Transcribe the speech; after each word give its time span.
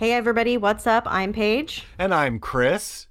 Hey, 0.00 0.14
everybody, 0.14 0.56
what's 0.56 0.86
up? 0.86 1.02
I'm 1.04 1.30
Paige. 1.30 1.84
And 1.98 2.14
I'm 2.14 2.38
Chris. 2.38 3.06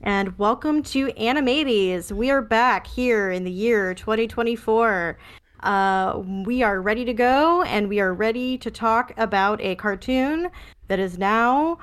And 0.00 0.38
welcome 0.38 0.80
to 0.84 1.10
Animates. 1.18 2.12
We 2.12 2.30
are 2.30 2.40
back 2.40 2.86
here 2.86 3.32
in 3.32 3.42
the 3.42 3.50
year 3.50 3.94
2024. 3.94 5.18
Uh, 5.64 6.22
we 6.46 6.62
are 6.62 6.80
ready 6.80 7.04
to 7.04 7.12
go 7.12 7.62
and 7.62 7.88
we 7.88 7.98
are 7.98 8.14
ready 8.14 8.56
to 8.58 8.70
talk 8.70 9.12
about 9.16 9.60
a 9.60 9.74
cartoon 9.74 10.52
that 10.86 11.00
is 11.00 11.18
now 11.18 11.78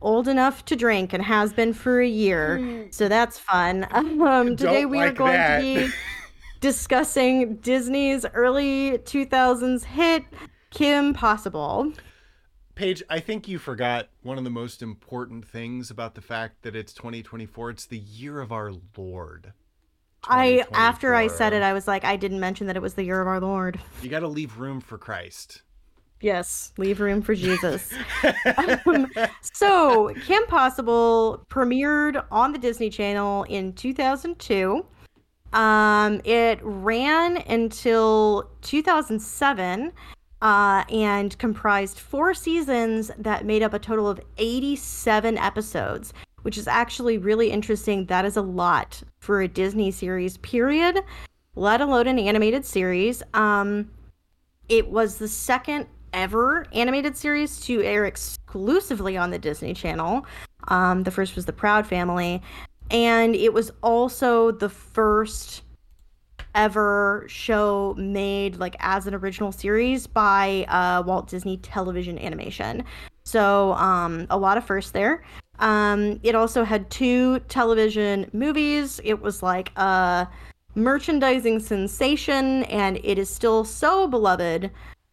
old 0.00 0.28
enough 0.28 0.64
to 0.64 0.76
drink 0.76 1.12
and 1.12 1.22
has 1.22 1.52
been 1.52 1.74
for 1.74 2.00
a 2.00 2.08
year. 2.08 2.58
Mm. 2.58 2.94
So 2.94 3.06
that's 3.06 3.38
fun. 3.38 3.86
Um, 3.92 4.56
today 4.56 4.86
we 4.86 4.96
like 4.96 5.10
are 5.10 5.12
going 5.12 5.32
that. 5.34 5.58
to 5.58 5.62
be 5.62 5.92
discussing 6.60 7.56
Disney's 7.56 8.24
early 8.32 8.96
2000s 8.96 9.84
hit 9.84 10.24
Kim 10.70 11.12
Possible. 11.12 11.92
Paige, 12.74 13.02
I 13.10 13.20
think 13.20 13.48
you 13.48 13.58
forgot 13.58 14.08
one 14.22 14.38
of 14.38 14.44
the 14.44 14.50
most 14.50 14.82
important 14.82 15.46
things 15.46 15.90
about 15.90 16.14
the 16.14 16.20
fact 16.20 16.62
that 16.62 16.74
it's 16.74 16.92
2024. 16.92 17.70
It's 17.70 17.86
the 17.86 17.98
year 17.98 18.40
of 18.40 18.52
our 18.52 18.72
Lord. 18.96 19.52
I 20.24 20.64
after 20.72 21.14
I 21.14 21.28
said 21.28 21.52
it, 21.52 21.62
I 21.62 21.72
was 21.72 21.88
like, 21.88 22.04
I 22.04 22.16
didn't 22.16 22.40
mention 22.40 22.66
that 22.66 22.76
it 22.76 22.82
was 22.82 22.94
the 22.94 23.04
year 23.04 23.20
of 23.20 23.26
our 23.26 23.40
Lord. 23.40 23.80
You 24.02 24.10
got 24.10 24.20
to 24.20 24.28
leave 24.28 24.58
room 24.58 24.80
for 24.80 24.98
Christ. 24.98 25.62
Yes, 26.20 26.72
leave 26.76 27.00
room 27.00 27.22
for 27.22 27.34
Jesus. 27.34 27.94
um, 28.86 29.10
so, 29.40 30.12
Kim 30.26 30.44
Possible 30.46 31.46
premiered 31.48 32.22
on 32.30 32.52
the 32.52 32.58
Disney 32.58 32.90
Channel 32.90 33.44
in 33.44 33.72
2002. 33.72 34.84
Um, 35.54 36.20
it 36.24 36.60
ran 36.62 37.38
until 37.38 38.50
2007 38.60 39.92
uh, 40.42 40.84
and 40.90 41.36
comprised 41.38 41.98
four 41.98 42.34
seasons 42.34 43.10
that 43.18 43.44
made 43.44 43.62
up 43.62 43.74
a 43.74 43.78
total 43.78 44.08
of 44.08 44.20
87 44.38 45.36
episodes, 45.38 46.12
which 46.42 46.56
is 46.56 46.66
actually 46.66 47.18
really 47.18 47.50
interesting. 47.50 48.06
That 48.06 48.24
is 48.24 48.36
a 48.36 48.42
lot 48.42 49.02
for 49.18 49.42
a 49.42 49.48
Disney 49.48 49.90
series, 49.90 50.38
period, 50.38 51.00
let 51.54 51.80
alone 51.80 52.06
an 52.06 52.18
animated 52.18 52.64
series. 52.64 53.22
Um, 53.34 53.90
it 54.68 54.88
was 54.88 55.18
the 55.18 55.28
second 55.28 55.86
ever 56.12 56.66
animated 56.72 57.16
series 57.16 57.60
to 57.60 57.82
air 57.82 58.04
exclusively 58.04 59.16
on 59.16 59.30
the 59.30 59.38
Disney 59.38 59.74
Channel. 59.74 60.26
Um, 60.68 61.02
the 61.02 61.10
first 61.10 61.36
was 61.36 61.46
The 61.46 61.52
Proud 61.52 61.86
Family, 61.86 62.42
and 62.90 63.34
it 63.34 63.52
was 63.52 63.70
also 63.82 64.50
the 64.50 64.68
first 64.68 65.62
ever 66.54 67.24
show 67.28 67.94
made 67.96 68.56
like 68.56 68.76
as 68.80 69.06
an 69.06 69.14
original 69.14 69.52
series 69.52 70.06
by 70.06 70.64
uh, 70.68 71.02
Walt 71.06 71.28
Disney 71.28 71.56
Television 71.58 72.18
Animation. 72.18 72.84
So 73.24 73.74
um, 73.74 74.26
a 74.30 74.36
lot 74.36 74.56
of 74.56 74.64
firsts 74.64 74.90
there. 74.90 75.22
Um, 75.60 76.18
it 76.22 76.34
also 76.34 76.64
had 76.64 76.90
two 76.90 77.40
television 77.40 78.28
movies. 78.32 79.00
It 79.04 79.20
was 79.20 79.42
like 79.42 79.70
a 79.76 80.26
merchandising 80.74 81.60
sensation, 81.60 82.64
and 82.64 82.98
it 83.04 83.18
is 83.18 83.28
still 83.28 83.64
so 83.64 84.06
beloved 84.08 84.70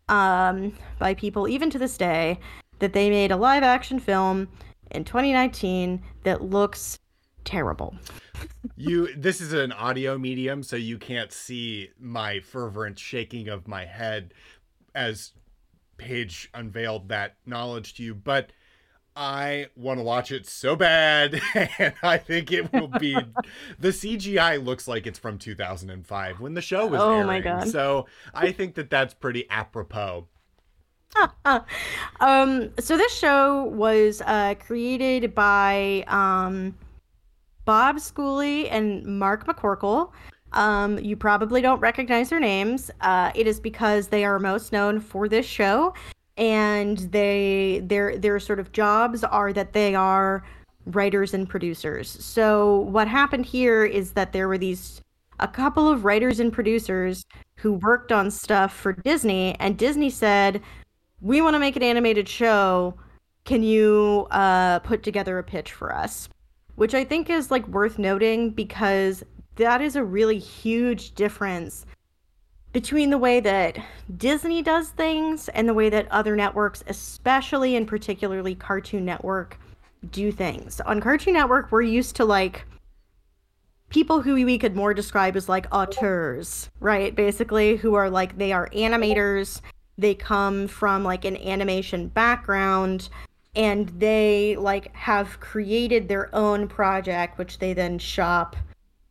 um, 0.09 0.73
by 0.99 1.13
people 1.13 1.47
even 1.47 1.69
to 1.69 1.77
this 1.77 1.97
day 1.97 2.39
that 2.79 2.93
they 2.93 3.09
made 3.09 3.31
a 3.31 3.37
live 3.37 3.63
action 3.63 3.99
film 3.99 4.47
in 4.91 5.03
2019 5.03 6.01
that 6.23 6.43
looks 6.43 6.99
terrible. 7.47 7.95
you 8.75 9.13
this 9.15 9.41
is 9.41 9.53
an 9.53 9.71
audio 9.71 10.17
medium 10.17 10.61
so 10.61 10.75
you 10.75 10.97
can't 10.97 11.31
see 11.31 11.89
my 11.99 12.39
fervent 12.39 12.99
shaking 12.99 13.47
of 13.47 13.67
my 13.67 13.85
head 13.85 14.33
as 14.93 15.31
Paige 15.97 16.49
unveiled 16.53 17.09
that 17.09 17.35
knowledge 17.45 17.95
to 17.95 18.03
you, 18.03 18.15
but 18.15 18.51
I 19.15 19.67
want 19.75 19.99
to 19.99 20.03
watch 20.03 20.31
it 20.31 20.45
so 20.45 20.75
bad, 20.75 21.41
and 21.79 21.93
I 22.03 22.17
think 22.17 22.51
it 22.51 22.71
will 22.71 22.87
be. 22.87 23.17
the 23.79 23.89
CGI 23.89 24.63
looks 24.63 24.87
like 24.87 25.07
it's 25.07 25.17
from 25.17 25.39
2005 25.39 26.39
when 26.39 26.53
the 26.53 26.61
show 26.61 26.85
was 26.85 27.01
oh 27.01 27.13
airing. 27.13 27.27
my 27.27 27.39
god! 27.39 27.67
So 27.67 28.05
I 28.33 28.51
think 28.51 28.75
that 28.75 28.89
that's 28.89 29.13
pretty 29.13 29.49
apropos. 29.49 30.27
um, 32.19 32.69
so 32.79 32.95
this 32.95 33.11
show 33.11 33.63
was 33.63 34.21
uh, 34.25 34.53
created 34.59 35.33
by 35.33 36.03
um, 36.07 36.75
Bob 37.67 37.97
Schooley 37.97 38.71
and 38.71 39.05
Mark 39.05 39.45
McCorkle. 39.45 40.13
Um, 40.53 40.97
you 40.99 41.17
probably 41.17 41.61
don't 41.61 41.81
recognize 41.81 42.29
their 42.29 42.39
names. 42.39 42.89
Uh, 43.01 43.33
it 43.35 43.45
is 43.45 43.59
because 43.59 44.07
they 44.07 44.23
are 44.23 44.39
most 44.39 44.71
known 44.71 45.01
for 45.01 45.27
this 45.27 45.45
show 45.45 45.93
and 46.37 46.99
they 47.11 47.81
their 47.83 48.17
their 48.17 48.39
sort 48.39 48.59
of 48.59 48.71
jobs 48.71 49.21
are 49.25 49.51
that 49.51 49.73
they 49.73 49.95
are 49.95 50.45
writers 50.85 51.33
and 51.33 51.49
producers. 51.49 52.09
So 52.23 52.79
what 52.79 53.09
happened 53.09 53.45
here 53.45 53.83
is 53.83 54.13
that 54.13 54.31
there 54.31 54.47
were 54.47 54.57
these 54.57 55.01
a 55.41 55.47
couple 55.47 55.89
of 55.89 56.05
writers 56.05 56.39
and 56.39 56.53
producers 56.53 57.25
who 57.57 57.73
worked 57.73 58.13
on 58.13 58.31
stuff 58.31 58.73
for 58.73 58.93
Disney 58.93 59.55
and 59.59 59.77
Disney 59.77 60.09
said, 60.09 60.61
"We 61.19 61.41
want 61.41 61.55
to 61.55 61.59
make 61.59 61.75
an 61.75 61.83
animated 61.83 62.29
show. 62.29 62.95
Can 63.43 63.61
you 63.61 64.27
uh, 64.31 64.79
put 64.79 65.03
together 65.03 65.37
a 65.37 65.43
pitch 65.43 65.73
for 65.73 65.93
us?" 65.93 66.29
Which 66.77 66.93
I 66.93 67.03
think 67.03 67.29
is 67.29 67.51
like 67.51 67.67
worth 67.67 67.99
noting 67.99 68.51
because 68.51 69.23
that 69.55 69.81
is 69.81 69.95
a 69.95 70.03
really 70.03 70.39
huge 70.39 71.15
difference 71.15 71.85
between 72.71 73.09
the 73.09 73.17
way 73.17 73.39
that 73.39 73.79
Disney 74.17 74.61
does 74.61 74.89
things 74.89 75.49
and 75.49 75.67
the 75.67 75.73
way 75.73 75.89
that 75.89 76.11
other 76.11 76.35
networks, 76.35 76.83
especially 76.87 77.75
and 77.75 77.87
particularly 77.87 78.53
Cartoon 78.53 79.03
Network, 79.05 79.59
do 80.11 80.31
things. 80.31 80.79
On 80.81 81.01
Cartoon 81.01 81.33
Network, 81.33 81.71
we're 81.71 81.81
used 81.81 82.15
to 82.17 82.25
like 82.25 82.65
people 83.89 84.21
who 84.21 84.35
we 84.35 84.59
could 84.59 84.75
more 84.75 84.93
describe 84.93 85.35
as 85.35 85.49
like 85.49 85.65
auteurs, 85.73 86.69
right? 86.79 87.15
Basically, 87.15 87.77
who 87.77 87.95
are 87.95 88.11
like 88.11 88.37
they 88.37 88.51
are 88.51 88.69
animators, 88.69 89.61
they 89.97 90.13
come 90.13 90.67
from 90.67 91.03
like 91.03 91.25
an 91.25 91.37
animation 91.37 92.07
background 92.07 93.09
and 93.57 93.89
they 93.99 94.55
like 94.57 94.95
have 94.95 95.39
created 95.39 96.07
their 96.07 96.33
own 96.33 96.67
project 96.67 97.37
which 97.37 97.57
they 97.59 97.73
then 97.73 97.97
shop 97.99 98.55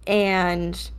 and 0.07 0.91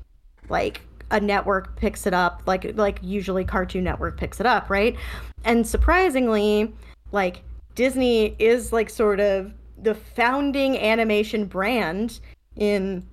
like 0.49 0.81
a 1.09 1.19
network 1.19 1.75
picks 1.77 2.05
it 2.05 2.13
up 2.13 2.43
like 2.45 2.77
like 2.77 2.99
usually 3.01 3.45
cartoon 3.45 3.83
network 3.83 4.17
picks 4.17 4.39
it 4.39 4.45
up 4.45 4.69
right? 4.69 4.95
And 5.45 5.65
surprisingly 5.65 6.75
like 7.11 7.41
disney 7.73 8.35
is 8.37 8.73
like 8.73 8.89
sort 8.89 9.19
of 9.19 9.53
the 9.81 9.95
founding 9.95 10.77
animation 10.77 11.45
brand 11.45 12.19
in 12.55 13.07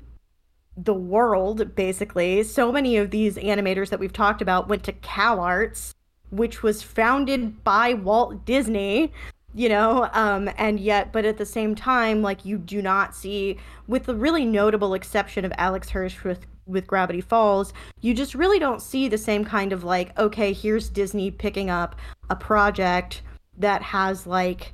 the 0.77 0.94
world 0.94 1.77
basically. 1.77 2.43
So 2.43 2.73
many 2.73 2.97
of 2.97 3.12
these 3.12 3.37
animators 3.37 3.91
that 3.91 4.00
we've 4.00 4.12
talked 4.12 4.43
about 4.43 4.69
went 4.69 4.83
to 4.84 4.93
CalArts 4.93 5.94
which 6.31 6.65
was 6.65 6.83
founded 6.83 7.62
by 7.62 7.94
Walt 7.94 8.44
Disney 8.44 9.12
you 9.55 9.69
know 9.69 10.09
um 10.13 10.51
and 10.59 10.81
yet 10.81 11.13
but 11.13 11.25
at 11.25 11.39
the 11.39 11.47
same 11.47 11.75
time 11.75 12.23
like 12.23 12.45
you 12.45 12.59
do 12.59 12.83
not 12.83 13.15
see 13.15 13.57
with 13.87 14.05
the 14.05 14.15
really 14.15 14.45
notable 14.45 14.95
exception 14.95 15.45
of 15.45 15.53
alex 15.57 15.91
hirsch 15.91 16.25
with 16.25 16.47
with 16.67 16.87
Gravity 16.87 17.21
Falls, 17.21 17.73
you 18.01 18.15
just 18.15 18.35
really 18.35 18.59
don't 18.59 18.81
see 18.81 19.09
the 19.09 19.19
same 19.19 19.45
kind 19.45 19.73
of 19.73 19.85
like, 19.85 20.19
okay, 20.19 20.53
here's 20.53 20.89
Disney 20.89 21.31
picking 21.31 21.71
up 21.71 21.97
a 22.31 22.37
project 22.37 23.23
that 23.59 23.83
has 23.83 24.27
like, 24.27 24.73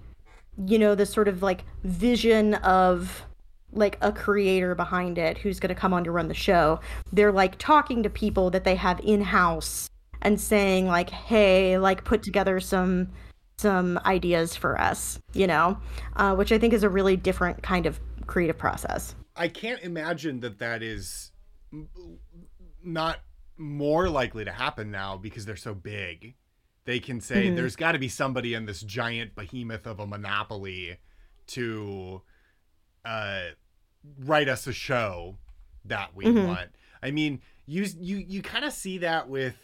you 0.67 0.79
know, 0.79 0.95
the 0.95 1.07
sort 1.07 1.29
of 1.29 1.43
like 1.43 1.65
vision 1.85 2.55
of 2.55 3.25
like 3.73 3.99
a 4.01 4.12
creator 4.12 4.75
behind 4.75 5.17
it 5.19 5.39
who's 5.39 5.61
going 5.61 5.69
to 5.69 5.81
come 5.81 5.93
on 5.93 6.05
to 6.05 6.11
run 6.11 6.29
the 6.29 6.35
show. 6.35 6.81
They're 7.12 7.33
like 7.33 7.59
talking 7.59 8.03
to 8.03 8.11
people 8.11 8.51
that 8.51 8.65
they 8.65 8.75
have 8.75 9.01
in 9.01 9.21
house 9.23 9.89
and 10.23 10.41
saying 10.41 10.87
like, 10.87 11.11
hey, 11.11 11.79
like 11.79 12.05
put 12.05 12.23
together 12.23 12.61
some 12.61 13.09
some 13.60 14.00
ideas 14.06 14.56
for 14.56 14.81
us, 14.81 15.21
you 15.34 15.47
know, 15.47 15.79
uh, 16.17 16.35
which 16.35 16.50
I 16.50 16.58
think 16.58 16.73
is 16.73 16.82
a 16.82 16.88
really 16.88 17.17
different 17.17 17.62
kind 17.62 17.87
of 17.87 18.00
creative 18.26 18.56
process. 18.56 19.14
I 19.37 19.49
can't 19.49 19.81
imagine 19.82 20.40
that 20.40 20.58
that 20.58 20.82
is 20.82 21.31
not 22.82 23.20
more 23.56 24.08
likely 24.08 24.44
to 24.44 24.52
happen 24.52 24.90
now 24.90 25.17
because 25.17 25.44
they're 25.44 25.56
so 25.56 25.75
big. 25.75 26.35
They 26.87 26.99
can 26.99 27.20
say 27.20 27.46
mm-hmm. 27.46 27.56
there's 27.56 27.76
got 27.76 27.93
to 27.93 27.99
be 27.99 28.08
somebody 28.08 28.55
in 28.55 28.64
this 28.64 28.81
giant 28.81 29.35
behemoth 29.35 29.87
of 29.87 30.00
a 30.00 30.06
monopoly 30.06 30.99
to 31.49 32.23
uh, 33.05 33.43
write 34.19 34.49
us 34.49 34.67
a 34.67 34.73
show 34.73 35.37
that 35.85 36.17
we 36.17 36.25
mm-hmm. 36.25 36.49
want. 36.49 36.70
I 37.02 37.11
mean, 37.11 37.40
you 37.67 37.87
you 37.99 38.17
you 38.17 38.43
kind 38.43 38.64
of 38.64 38.73
see 38.73 38.99
that 38.99 39.29
with 39.29 39.56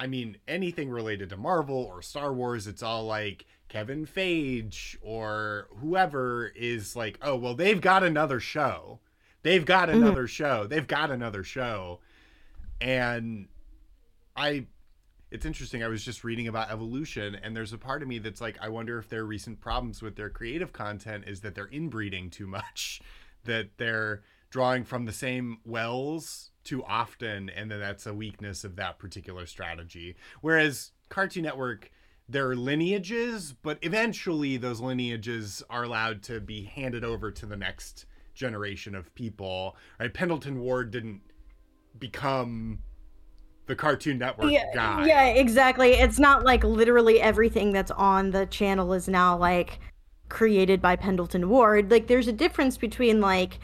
I 0.00 0.06
mean, 0.06 0.36
anything 0.46 0.90
related 0.90 1.30
to 1.30 1.36
Marvel 1.36 1.76
or 1.76 2.02
Star 2.02 2.32
Wars, 2.32 2.66
it's 2.66 2.82
all 2.82 3.04
like 3.04 3.46
Kevin 3.68 4.06
Feige 4.06 4.96
or 5.02 5.68
whoever 5.80 6.46
is 6.54 6.94
like, 6.94 7.18
oh, 7.20 7.36
well, 7.36 7.54
they've 7.54 7.80
got 7.80 8.04
another 8.04 8.40
show. 8.40 9.00
They've 9.42 9.64
got 9.64 9.88
mm-hmm. 9.88 10.02
another 10.02 10.22
mm-hmm. 10.22 10.26
show. 10.26 10.66
They've 10.66 10.86
got 10.86 11.10
another 11.10 11.42
show. 11.42 12.00
And 12.80 13.48
I 14.36 14.66
it's 15.30 15.44
interesting. 15.44 15.82
I 15.82 15.88
was 15.88 16.04
just 16.04 16.24
reading 16.24 16.48
about 16.48 16.70
evolution, 16.70 17.34
and 17.34 17.54
there's 17.54 17.72
a 17.72 17.78
part 17.78 18.02
of 18.02 18.08
me 18.08 18.18
that's 18.18 18.40
like, 18.40 18.56
I 18.62 18.70
wonder 18.70 18.98
if 18.98 19.08
their 19.08 19.24
recent 19.24 19.60
problems 19.60 20.00
with 20.00 20.16
their 20.16 20.30
creative 20.30 20.72
content 20.72 21.24
is 21.26 21.40
that 21.40 21.54
they're 21.54 21.68
inbreeding 21.68 22.30
too 22.30 22.46
much, 22.46 23.02
that 23.44 23.76
they're 23.76 24.22
drawing 24.50 24.84
from 24.84 25.04
the 25.04 25.12
same 25.12 25.58
wells 25.64 26.50
too 26.64 26.84
often, 26.84 27.48
and 27.50 27.70
that 27.70 27.78
that's 27.78 28.06
a 28.06 28.14
weakness 28.14 28.64
of 28.64 28.76
that 28.76 28.98
particular 28.98 29.46
strategy. 29.46 30.16
Whereas 30.40 30.92
Cartoon 31.08 31.42
Network, 31.42 31.90
there 32.28 32.48
are 32.48 32.56
lineages, 32.56 33.54
but 33.62 33.78
eventually 33.82 34.56
those 34.56 34.80
lineages 34.80 35.62
are 35.70 35.84
allowed 35.84 36.22
to 36.24 36.40
be 36.40 36.64
handed 36.64 37.04
over 37.04 37.30
to 37.30 37.46
the 37.46 37.56
next 37.56 38.06
generation 38.34 38.94
of 38.94 39.14
people. 39.14 39.76
Right? 39.98 40.12
Pendleton 40.12 40.60
Ward 40.60 40.90
didn't 40.90 41.22
become 41.98 42.80
the 43.66 43.76
Cartoon 43.76 44.18
Network 44.18 44.50
yeah, 44.50 44.64
guy. 44.74 45.06
Yeah, 45.06 45.24
exactly. 45.26 45.92
It's 45.92 46.18
not 46.18 46.44
like 46.44 46.64
literally 46.64 47.20
everything 47.20 47.72
that's 47.72 47.90
on 47.92 48.30
the 48.30 48.46
channel 48.46 48.92
is 48.94 49.08
now 49.08 49.36
like 49.36 49.78
created 50.28 50.82
by 50.82 50.96
Pendleton 50.96 51.48
Ward. 51.48 51.90
Like 51.90 52.06
there's 52.06 52.28
a 52.28 52.32
difference 52.32 52.76
between 52.76 53.20
like 53.20 53.58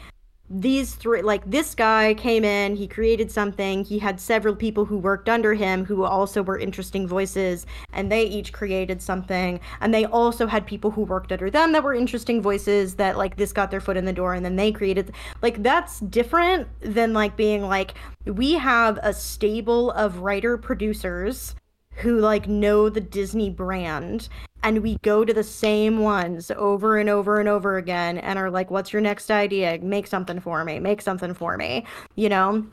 these 0.49 0.93
three 0.95 1.21
like 1.21 1.49
this 1.49 1.73
guy 1.73 2.13
came 2.13 2.43
in 2.43 2.75
he 2.75 2.87
created 2.87 3.31
something 3.31 3.83
he 3.83 3.97
had 3.99 4.19
several 4.19 4.55
people 4.55 4.85
who 4.85 4.97
worked 4.97 5.27
under 5.27 5.55
him 5.55 5.85
who 5.85 6.03
also 6.03 6.43
were 6.43 6.59
interesting 6.59 7.07
voices 7.07 7.65
and 7.93 8.11
they 8.11 8.23
each 8.23 8.53
created 8.53 9.01
something. 9.01 9.59
And 9.81 9.93
they 9.93 10.05
also 10.05 10.47
had 10.47 10.65
people 10.65 10.91
who 10.91 11.01
worked 11.01 11.31
under 11.31 11.49
them 11.49 11.71
that 11.71 11.83
were 11.83 11.93
interesting 11.93 12.41
voices 12.41 12.95
that 12.95 13.17
like 13.17 13.37
this 13.37 13.51
got 13.51 13.71
their 13.71 13.81
foot 13.81 13.97
in 13.97 14.05
the 14.05 14.13
door 14.13 14.33
and 14.33 14.45
then 14.45 14.55
they 14.55 14.71
created 14.71 15.13
like 15.41 15.63
that's 15.63 15.99
different 16.01 16.67
than 16.81 17.13
like 17.13 17.35
being 17.35 17.63
like 17.63 17.93
we 18.25 18.53
have 18.53 18.99
a 19.01 19.13
stable 19.13 19.91
of 19.91 20.19
writer 20.19 20.57
producers 20.57 21.55
who 21.95 22.19
like 22.19 22.47
know 22.47 22.89
the 22.89 23.01
Disney 23.01 23.49
brand 23.49 24.29
and 24.63 24.81
we 24.81 24.97
go 25.03 25.23
to 25.23 25.33
the 25.33 25.43
same 25.43 25.99
ones 25.99 26.51
over 26.51 26.97
and 26.97 27.09
over 27.09 27.39
and 27.39 27.47
over 27.47 27.77
again 27.77 28.17
and 28.17 28.39
are 28.39 28.49
like 28.49 28.71
what's 28.71 28.91
your 28.93 29.01
next 29.01 29.31
idea? 29.31 29.79
Make 29.81 30.07
something 30.07 30.39
for 30.39 30.63
me. 30.63 30.79
Make 30.79 31.01
something 31.01 31.33
for 31.33 31.57
me 31.57 31.85
you 32.15 32.29
know? 32.29 32.65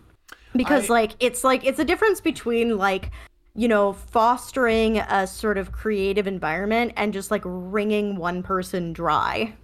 Because 0.54 0.90
I... 0.90 0.94
like 0.94 1.12
it's 1.20 1.44
like 1.44 1.64
it's 1.64 1.78
a 1.78 1.84
difference 1.84 2.20
between 2.20 2.76
like 2.76 3.10
you 3.54 3.68
know 3.68 3.92
fostering 3.92 4.98
a 4.98 5.26
sort 5.26 5.58
of 5.58 5.72
creative 5.72 6.26
environment 6.26 6.92
and 6.96 7.12
just 7.12 7.30
like 7.30 7.42
wringing 7.44 8.16
one 8.16 8.42
person 8.42 8.92
dry. 8.92 9.54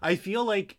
I 0.00 0.16
feel 0.16 0.44
like 0.44 0.78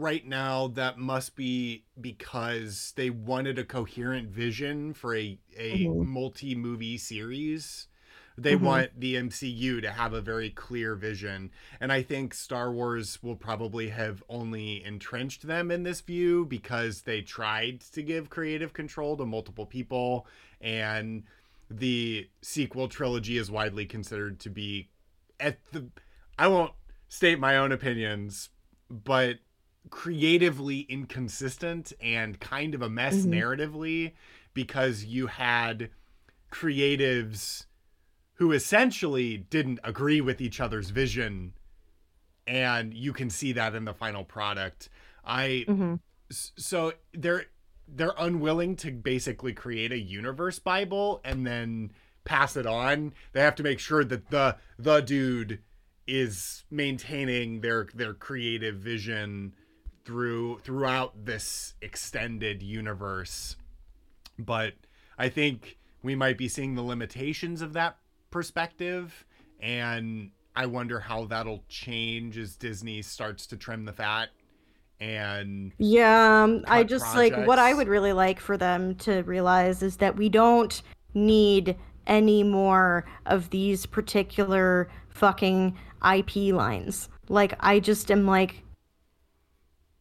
right 0.00 0.26
now 0.26 0.68
that 0.68 0.98
must 0.98 1.36
be 1.36 1.84
because 2.00 2.92
they 2.96 3.10
wanted 3.10 3.58
a 3.58 3.64
coherent 3.64 4.28
vision 4.30 4.94
for 4.94 5.14
a 5.14 5.38
a 5.56 5.86
mm-hmm. 5.86 6.08
multi 6.08 6.54
movie 6.54 6.98
series. 6.98 7.88
They 8.36 8.54
mm-hmm. 8.54 8.64
want 8.64 9.00
the 9.00 9.16
MCU 9.16 9.82
to 9.82 9.90
have 9.90 10.12
a 10.12 10.20
very 10.20 10.50
clear 10.50 10.94
vision. 10.94 11.50
And 11.80 11.92
I 11.92 12.02
think 12.02 12.34
Star 12.34 12.70
Wars 12.70 13.20
will 13.20 13.34
probably 13.34 13.88
have 13.88 14.22
only 14.28 14.84
entrenched 14.84 15.46
them 15.46 15.72
in 15.72 15.82
this 15.82 16.00
view 16.00 16.46
because 16.46 17.02
they 17.02 17.20
tried 17.20 17.80
to 17.92 18.02
give 18.02 18.30
creative 18.30 18.72
control 18.72 19.16
to 19.16 19.26
multiple 19.26 19.66
people. 19.66 20.28
And 20.60 21.24
the 21.68 22.28
sequel 22.40 22.88
trilogy 22.88 23.38
is 23.38 23.50
widely 23.50 23.86
considered 23.86 24.38
to 24.40 24.50
be 24.50 24.88
at 25.40 25.58
the. 25.72 25.88
I 26.38 26.46
won't 26.46 26.72
state 27.08 27.40
my 27.40 27.56
own 27.56 27.72
opinions, 27.72 28.50
but 28.88 29.38
creatively 29.90 30.80
inconsistent 30.80 31.92
and 32.00 32.40
kind 32.40 32.74
of 32.74 32.82
a 32.82 32.88
mess 32.88 33.16
mm-hmm. 33.16 33.32
narratively 33.32 34.12
because 34.54 35.04
you 35.04 35.26
had 35.26 35.90
creatives 36.52 37.66
who 38.34 38.52
essentially 38.52 39.36
didn't 39.36 39.80
agree 39.84 40.20
with 40.20 40.40
each 40.40 40.60
other's 40.60 40.90
vision 40.90 41.52
and 42.46 42.94
you 42.94 43.12
can 43.12 43.28
see 43.28 43.52
that 43.52 43.74
in 43.74 43.84
the 43.84 43.92
final 43.92 44.24
product 44.24 44.88
i 45.24 45.64
mm-hmm. 45.68 45.94
so 46.30 46.92
they're 47.12 47.44
they're 47.86 48.14
unwilling 48.18 48.76
to 48.76 48.90
basically 48.90 49.52
create 49.52 49.92
a 49.92 49.98
universe 49.98 50.58
bible 50.58 51.20
and 51.24 51.46
then 51.46 51.90
pass 52.24 52.56
it 52.56 52.66
on 52.66 53.12
they 53.32 53.40
have 53.40 53.54
to 53.54 53.62
make 53.62 53.78
sure 53.78 54.04
that 54.04 54.30
the 54.30 54.56
the 54.78 55.00
dude 55.00 55.60
is 56.06 56.64
maintaining 56.70 57.60
their 57.60 57.86
their 57.94 58.14
creative 58.14 58.76
vision 58.76 59.54
through 60.08 60.58
throughout 60.60 61.26
this 61.26 61.74
extended 61.82 62.62
universe. 62.62 63.56
But 64.38 64.72
I 65.18 65.28
think 65.28 65.76
we 66.02 66.14
might 66.14 66.38
be 66.38 66.48
seeing 66.48 66.76
the 66.76 66.82
limitations 66.82 67.60
of 67.60 67.74
that 67.74 67.98
perspective 68.30 69.26
and 69.60 70.30
I 70.56 70.64
wonder 70.64 70.98
how 70.98 71.26
that'll 71.26 71.62
change 71.68 72.38
as 72.38 72.56
Disney 72.56 73.02
starts 73.02 73.46
to 73.48 73.58
trim 73.58 73.84
the 73.84 73.92
fat 73.92 74.30
and 75.00 75.70
yeah 75.78 76.42
um, 76.42 76.64
i 76.66 76.82
just 76.82 77.04
projects. 77.04 77.36
like 77.36 77.46
what 77.46 77.60
i 77.60 77.72
would 77.72 77.86
really 77.86 78.12
like 78.12 78.40
for 78.40 78.56
them 78.56 78.96
to 78.96 79.22
realize 79.22 79.80
is 79.80 79.98
that 79.98 80.16
we 80.16 80.28
don't 80.28 80.82
need 81.14 81.76
any 82.08 82.42
more 82.42 83.04
of 83.26 83.48
these 83.50 83.86
particular 83.86 84.88
fucking 85.08 85.78
ip 86.16 86.34
lines 86.34 87.08
like 87.28 87.54
i 87.60 87.78
just 87.78 88.10
am 88.10 88.26
like 88.26 88.64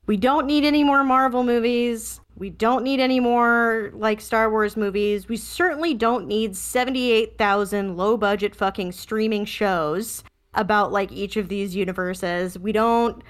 we 0.07 0.17
don't 0.17 0.47
need 0.47 0.63
any 0.63 0.83
more 0.83 1.03
Marvel 1.03 1.43
movies. 1.43 2.21
We 2.37 2.49
don't 2.49 2.83
need 2.83 2.99
any 2.99 3.19
more 3.19 3.91
like 3.93 4.21
Star 4.21 4.49
Wars 4.49 4.77
movies. 4.77 5.27
We 5.27 5.37
certainly 5.37 5.93
don't 5.93 6.27
need 6.27 6.55
78,000 6.55 7.97
low 7.97 8.15
budget 8.15 8.55
fucking 8.55 8.93
streaming 8.93 9.45
shows 9.45 10.23
about 10.53 10.91
like 10.91 11.11
each 11.11 11.35
of 11.35 11.49
these 11.49 11.75
universes. 11.75 12.57
We 12.57 12.71
don't 12.71 13.21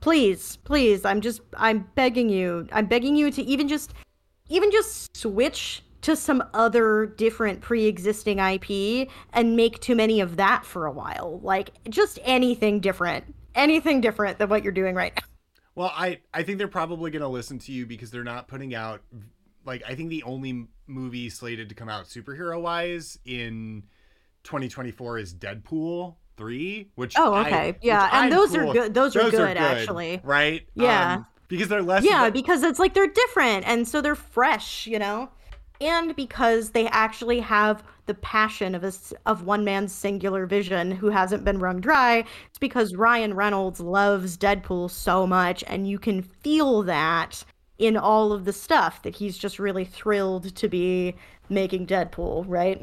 please, 0.00 0.56
please, 0.64 1.04
I'm 1.04 1.20
just 1.20 1.40
I'm 1.56 1.88
begging 1.94 2.28
you. 2.28 2.68
I'm 2.72 2.86
begging 2.86 3.16
you 3.16 3.30
to 3.32 3.42
even 3.42 3.68
just 3.68 3.92
even 4.48 4.70
just 4.70 5.16
switch 5.16 5.82
to 6.02 6.16
some 6.16 6.42
other 6.54 7.06
different 7.06 7.60
pre-existing 7.60 8.38
IP 8.38 9.08
and 9.32 9.56
make 9.56 9.80
too 9.80 9.94
many 9.94 10.20
of 10.20 10.36
that 10.36 10.64
for 10.64 10.86
a 10.86 10.92
while. 10.92 11.40
Like 11.42 11.70
just 11.88 12.18
anything 12.22 12.80
different. 12.80 13.34
Anything 13.54 14.00
different 14.00 14.38
than 14.38 14.48
what 14.48 14.62
you're 14.62 14.72
doing 14.72 14.94
right 14.94 15.12
now. 15.14 15.22
Well, 15.74 15.92
I 15.94 16.18
I 16.34 16.42
think 16.42 16.58
they're 16.58 16.68
probably 16.68 17.10
going 17.10 17.22
to 17.22 17.28
listen 17.28 17.58
to 17.60 17.72
you 17.72 17.86
because 17.86 18.10
they're 18.10 18.24
not 18.24 18.48
putting 18.48 18.74
out 18.74 19.02
like 19.64 19.82
I 19.86 19.94
think 19.94 20.10
the 20.10 20.22
only 20.24 20.66
movie 20.86 21.30
slated 21.30 21.68
to 21.68 21.74
come 21.74 21.88
out 21.88 22.06
superhero 22.06 22.60
wise 22.60 23.18
in 23.24 23.84
2024 24.44 25.18
is 25.18 25.34
Deadpool 25.34 26.16
3, 26.36 26.90
which 26.94 27.14
Oh, 27.16 27.34
okay. 27.36 27.68
I, 27.68 27.76
yeah, 27.82 28.04
and 28.12 28.24
I'm 28.24 28.30
those 28.30 28.50
cool. 28.50 28.70
are 28.70 28.72
good 28.72 28.94
those, 28.94 29.14
those 29.14 29.28
are, 29.28 29.30
good, 29.30 29.40
are, 29.40 29.54
good, 29.54 29.58
actually. 29.58 30.20
Right? 30.24 30.66
Yeah. 30.74 31.14
Um, 31.14 31.26
because 31.48 31.68
they're 31.68 31.82
less 31.82 32.04
Yeah, 32.04 32.30
because 32.30 32.62
it's 32.62 32.78
like 32.78 32.94
they're 32.94 33.08
different 33.08 33.66
and 33.66 33.86
so 33.86 34.00
they're 34.00 34.14
fresh, 34.14 34.86
you 34.86 34.98
know? 34.98 35.30
And 35.80 36.14
because 36.14 36.70
they 36.70 36.86
actually 36.88 37.40
have 37.40 37.82
the 38.06 38.14
passion 38.14 38.74
of 38.74 38.82
a, 38.82 38.92
of 39.24 39.44
one 39.44 39.64
man's 39.64 39.94
singular 39.94 40.44
vision 40.44 40.90
who 40.90 41.10
hasn't 41.10 41.44
been 41.44 41.60
wrung 41.60 41.80
dry. 41.80 42.24
It's 42.48 42.58
because 42.58 42.96
Ryan 42.96 43.34
Reynolds 43.34 43.78
loves 43.78 44.36
Deadpool 44.36 44.90
so 44.90 45.28
much, 45.28 45.62
and 45.68 45.88
you 45.88 45.98
can 45.98 46.22
feel 46.22 46.82
that 46.82 47.44
in 47.78 47.96
all 47.96 48.32
of 48.32 48.44
the 48.44 48.52
stuff 48.52 49.02
that 49.02 49.14
he's 49.14 49.38
just 49.38 49.60
really 49.60 49.84
thrilled 49.84 50.54
to 50.56 50.68
be 50.68 51.14
making 51.48 51.86
Deadpool, 51.86 52.44
right? 52.48 52.82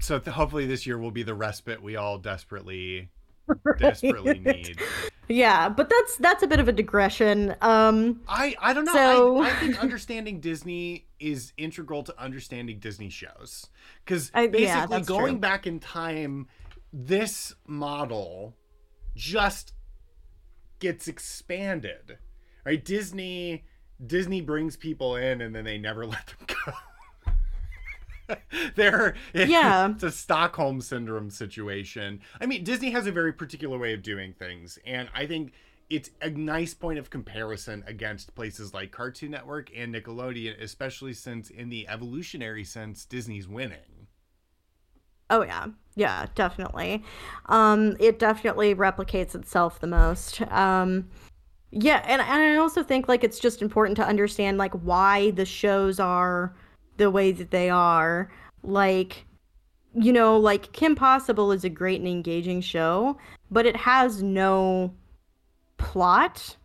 So 0.00 0.18
th- 0.18 0.34
hopefully 0.34 0.66
this 0.66 0.84
year 0.84 0.98
will 0.98 1.12
be 1.12 1.22
the 1.22 1.34
respite 1.34 1.80
we 1.80 1.94
all 1.94 2.18
desperately 2.18 3.08
right. 3.64 3.78
desperately 3.78 4.40
need. 4.40 4.80
Yeah, 5.30 5.68
but 5.68 5.88
that's 5.88 6.16
that's 6.16 6.42
a 6.42 6.46
bit 6.48 6.58
of 6.58 6.68
a 6.68 6.72
digression. 6.72 7.54
Um 7.60 8.20
I 8.28 8.56
I 8.60 8.72
don't 8.72 8.84
know. 8.84 8.92
So... 8.92 9.40
I, 9.42 9.48
I 9.48 9.50
think 9.54 9.80
understanding 9.80 10.40
Disney 10.40 11.06
is 11.20 11.52
integral 11.56 12.02
to 12.04 12.20
understanding 12.20 12.80
Disney 12.80 13.10
shows. 13.10 13.68
Cuz 14.06 14.30
basically 14.30 14.62
yeah, 14.62 15.00
going 15.00 15.34
true. 15.34 15.40
back 15.40 15.66
in 15.66 15.78
time 15.78 16.48
this 16.92 17.54
model 17.66 18.56
just 19.14 19.72
gets 20.80 21.06
expanded. 21.06 22.18
Right? 22.66 22.84
Disney 22.84 23.64
Disney 24.04 24.40
brings 24.40 24.76
people 24.76 25.14
in 25.14 25.40
and 25.40 25.54
then 25.54 25.64
they 25.64 25.78
never 25.78 26.06
let 26.14 26.26
them 26.26 26.46
go. 26.66 26.72
They're 28.74 29.14
yeah. 29.34 29.90
It's 29.90 30.02
a 30.02 30.10
Stockholm 30.10 30.80
syndrome 30.80 31.30
situation. 31.30 32.20
I 32.40 32.46
mean, 32.46 32.64
Disney 32.64 32.90
has 32.90 33.06
a 33.06 33.12
very 33.12 33.32
particular 33.32 33.78
way 33.78 33.92
of 33.92 34.02
doing 34.02 34.32
things, 34.32 34.78
and 34.86 35.08
I 35.14 35.26
think 35.26 35.52
it's 35.90 36.10
a 36.22 36.30
nice 36.30 36.72
point 36.72 36.98
of 37.00 37.10
comparison 37.10 37.82
against 37.86 38.34
places 38.36 38.72
like 38.72 38.92
Cartoon 38.92 39.32
Network 39.32 39.70
and 39.76 39.94
Nickelodeon, 39.94 40.60
especially 40.62 41.12
since 41.12 41.50
in 41.50 41.68
the 41.68 41.88
evolutionary 41.88 42.64
sense, 42.64 43.04
Disney's 43.04 43.48
winning. 43.48 44.06
Oh 45.28 45.42
yeah. 45.42 45.66
Yeah, 45.96 46.26
definitely. 46.34 47.04
Um 47.46 47.96
it 47.98 48.18
definitely 48.18 48.74
replicates 48.74 49.34
itself 49.34 49.80
the 49.80 49.88
most. 49.88 50.40
Um 50.42 51.08
yeah, 51.72 52.02
and, 52.04 52.20
and 52.20 52.42
I 52.42 52.56
also 52.56 52.82
think 52.82 53.08
like 53.08 53.22
it's 53.22 53.38
just 53.38 53.62
important 53.62 53.96
to 53.96 54.06
understand 54.06 54.58
like 54.58 54.74
why 54.74 55.30
the 55.32 55.44
shows 55.44 56.00
are 56.00 56.54
the 57.00 57.10
way 57.10 57.32
that 57.32 57.50
they 57.50 57.70
are. 57.70 58.30
like 58.62 59.26
you 59.92 60.12
know, 60.12 60.36
like 60.36 60.70
Kim 60.72 60.94
Possible 60.94 61.50
is 61.50 61.64
a 61.64 61.68
great 61.68 61.98
and 62.00 62.08
engaging 62.08 62.60
show, 62.60 63.18
but 63.50 63.66
it 63.66 63.74
has 63.74 64.22
no 64.22 64.94
plot. 65.78 66.56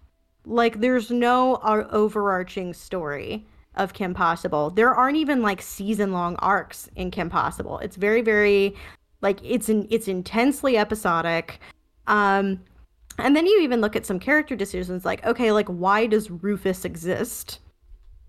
Like 0.45 0.79
there's 0.79 1.09
no 1.09 1.55
uh, 1.55 1.87
overarching 1.91 2.73
story 2.73 3.47
of 3.75 3.93
Kim 3.93 4.13
Possible. 4.13 4.69
There 4.69 4.93
aren't 4.93 5.17
even 5.17 5.41
like 5.41 5.61
season 5.61 6.11
long 6.11 6.35
arcs 6.37 6.87
in 6.95 7.09
Kim 7.11 7.29
Possible. 7.29 7.79
It's 7.79 7.95
very 7.95 8.21
very 8.21 8.75
like 9.21 9.39
it's 9.43 9.69
in, 9.69 9.87
it's 9.89 10.07
intensely 10.07 10.77
episodic. 10.77 11.59
Um 12.07 12.61
and 13.17 13.35
then 13.35 13.45
you 13.47 13.61
even 13.61 13.81
look 13.81 13.95
at 13.95 14.05
some 14.05 14.19
character 14.19 14.55
decisions 14.55 15.03
like 15.03 15.25
okay, 15.25 15.51
like 15.51 15.67
why 15.67 16.05
does 16.05 16.29
Rufus 16.29 16.85
exist? 16.85 17.59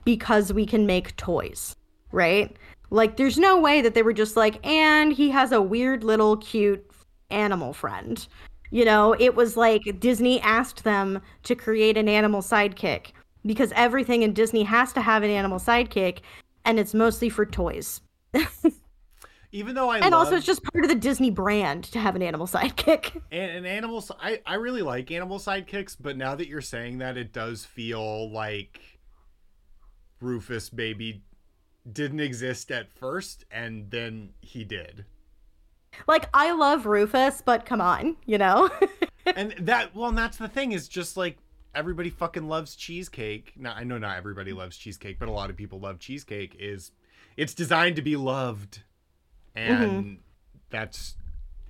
Because 0.05 0.53
we 0.53 0.65
can 0.65 0.87
make 0.87 1.17
toys, 1.17 1.77
right? 2.13 2.57
Like 2.91 3.17
there's 3.17 3.39
no 3.39 3.61
way 3.61 3.81
that 3.83 3.95
they 3.95 4.03
were 4.03 4.13
just 4.13 4.37
like 4.37 4.65
and 4.67 5.13
he 5.13 5.31
has 5.31 5.53
a 5.53 5.61
weird 5.61 6.05
little 6.05 6.37
cute 6.37 6.85
animal 7.31 7.73
friend. 7.73 8.27
You 8.71 8.85
know, 8.85 9.15
it 9.19 9.35
was 9.35 9.57
like 9.57 9.83
Disney 10.01 10.41
asked 10.41 10.85
them 10.85 11.21
to 11.45 11.55
create 11.55 11.97
an 11.97 12.09
animal 12.09 12.43
sidekick 12.43 13.13
because 13.45 13.73
everything 13.77 14.23
in 14.23 14.33
Disney 14.33 14.65
has 14.65 14.93
to 14.95 15.01
have 15.01 15.23
an 15.23 15.31
animal 15.31 15.59
sidekick, 15.59 16.19
and 16.65 16.79
it's 16.79 16.93
mostly 16.93 17.29
for 17.29 17.47
toys. 17.47 18.01
Even 19.53 19.75
though 19.75 19.89
I 19.89 20.01
and 20.01 20.15
also 20.15 20.37
it's 20.37 20.45
just 20.45 20.63
part 20.65 20.85
of 20.85 20.91
the 20.91 20.97
Disney 20.97 21.31
brand 21.31 21.85
to 21.85 22.01
have 22.01 22.17
an 22.17 22.23
animal 22.23 22.47
sidekick. 22.47 23.23
and, 23.33 23.59
and 23.59 23.67
animal, 23.67 24.05
I 24.21 24.41
I 24.45 24.55
really 24.55 24.83
like 24.83 25.11
animal 25.11 25.39
sidekicks, 25.39 25.97
but 25.99 26.17
now 26.17 26.35
that 26.35 26.49
you're 26.49 26.61
saying 26.61 26.99
that, 26.99 27.17
it 27.17 27.33
does 27.33 27.65
feel 27.65 28.31
like 28.31 28.81
Rufus 30.21 30.69
baby 30.69 31.23
didn't 31.91 32.21
exist 32.21 32.71
at 32.71 32.91
first, 32.93 33.45
and 33.51 33.91
then 33.91 34.31
he 34.41 34.65
did. 34.65 35.05
Like 36.07 36.29
I 36.35 36.53
love 36.53 36.87
Rufus, 36.87 37.43
but 37.45 37.65
come 37.65 37.81
on, 37.81 38.17
you 38.27 38.39
know. 38.39 38.71
and 39.27 39.55
that 39.61 39.95
well, 39.95 40.09
and 40.09 40.19
that's 40.19 40.37
the 40.37 40.49
thing 40.49 40.73
is 40.73 40.89
just 40.89 41.17
like 41.17 41.39
everybody 41.75 42.11
fucking 42.11 42.49
loves 42.49 42.77
cheesecake. 42.77 43.53
Now 43.57 43.75
I 43.75 43.85
know 43.85 43.99
not 43.99 44.17
everybody 44.17 44.53
loves 44.53 44.77
cheesecake, 44.77 45.19
but 45.19 45.29
a 45.29 45.33
lot 45.33 45.51
of 45.51 45.57
people 45.57 45.81
love 45.81 45.99
cheesecake. 45.99 46.57
Is 46.59 46.91
it's 47.37 47.55
designed 47.55 47.97
to 47.97 48.03
be 48.03 48.17
loved, 48.17 48.83
and 49.55 50.05
mm-hmm. 50.05 50.15
that's 50.71 51.15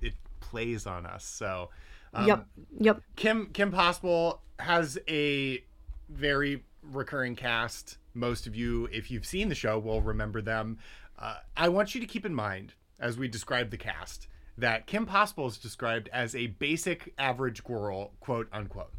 it 0.01 0.13
plays 0.39 0.85
on 0.85 1.05
us. 1.05 1.23
So, 1.23 1.69
um, 2.13 2.27
yep, 2.27 2.45
yep. 2.79 3.01
Kim 3.15 3.47
Kim 3.53 3.71
Possible 3.71 4.41
has 4.59 4.97
a 5.07 5.63
very 6.09 6.63
recurring 6.81 7.35
cast. 7.35 7.97
Most 8.17 8.47
of 8.47 8.55
you, 8.55 8.89
if 8.91 9.11
you've 9.11 9.25
seen 9.25 9.49
the 9.49 9.55
show, 9.55 9.77
will 9.79 10.01
remember 10.01 10.41
them. 10.41 10.79
Uh, 11.17 11.37
I 11.55 11.69
want 11.69 11.95
you 11.95 12.01
to 12.01 12.07
keep 12.07 12.25
in 12.25 12.33
mind 12.33 12.73
as 12.99 13.17
we 13.17 13.27
describe 13.27 13.69
the 13.69 13.77
cast 13.77 14.27
that 14.57 14.87
Kim 14.87 15.05
Possible 15.05 15.47
is 15.47 15.57
described 15.57 16.09
as 16.11 16.35
a 16.35 16.47
basic 16.47 17.13
average 17.17 17.63
girl, 17.63 18.11
quote 18.19 18.47
unquote. 18.51 18.91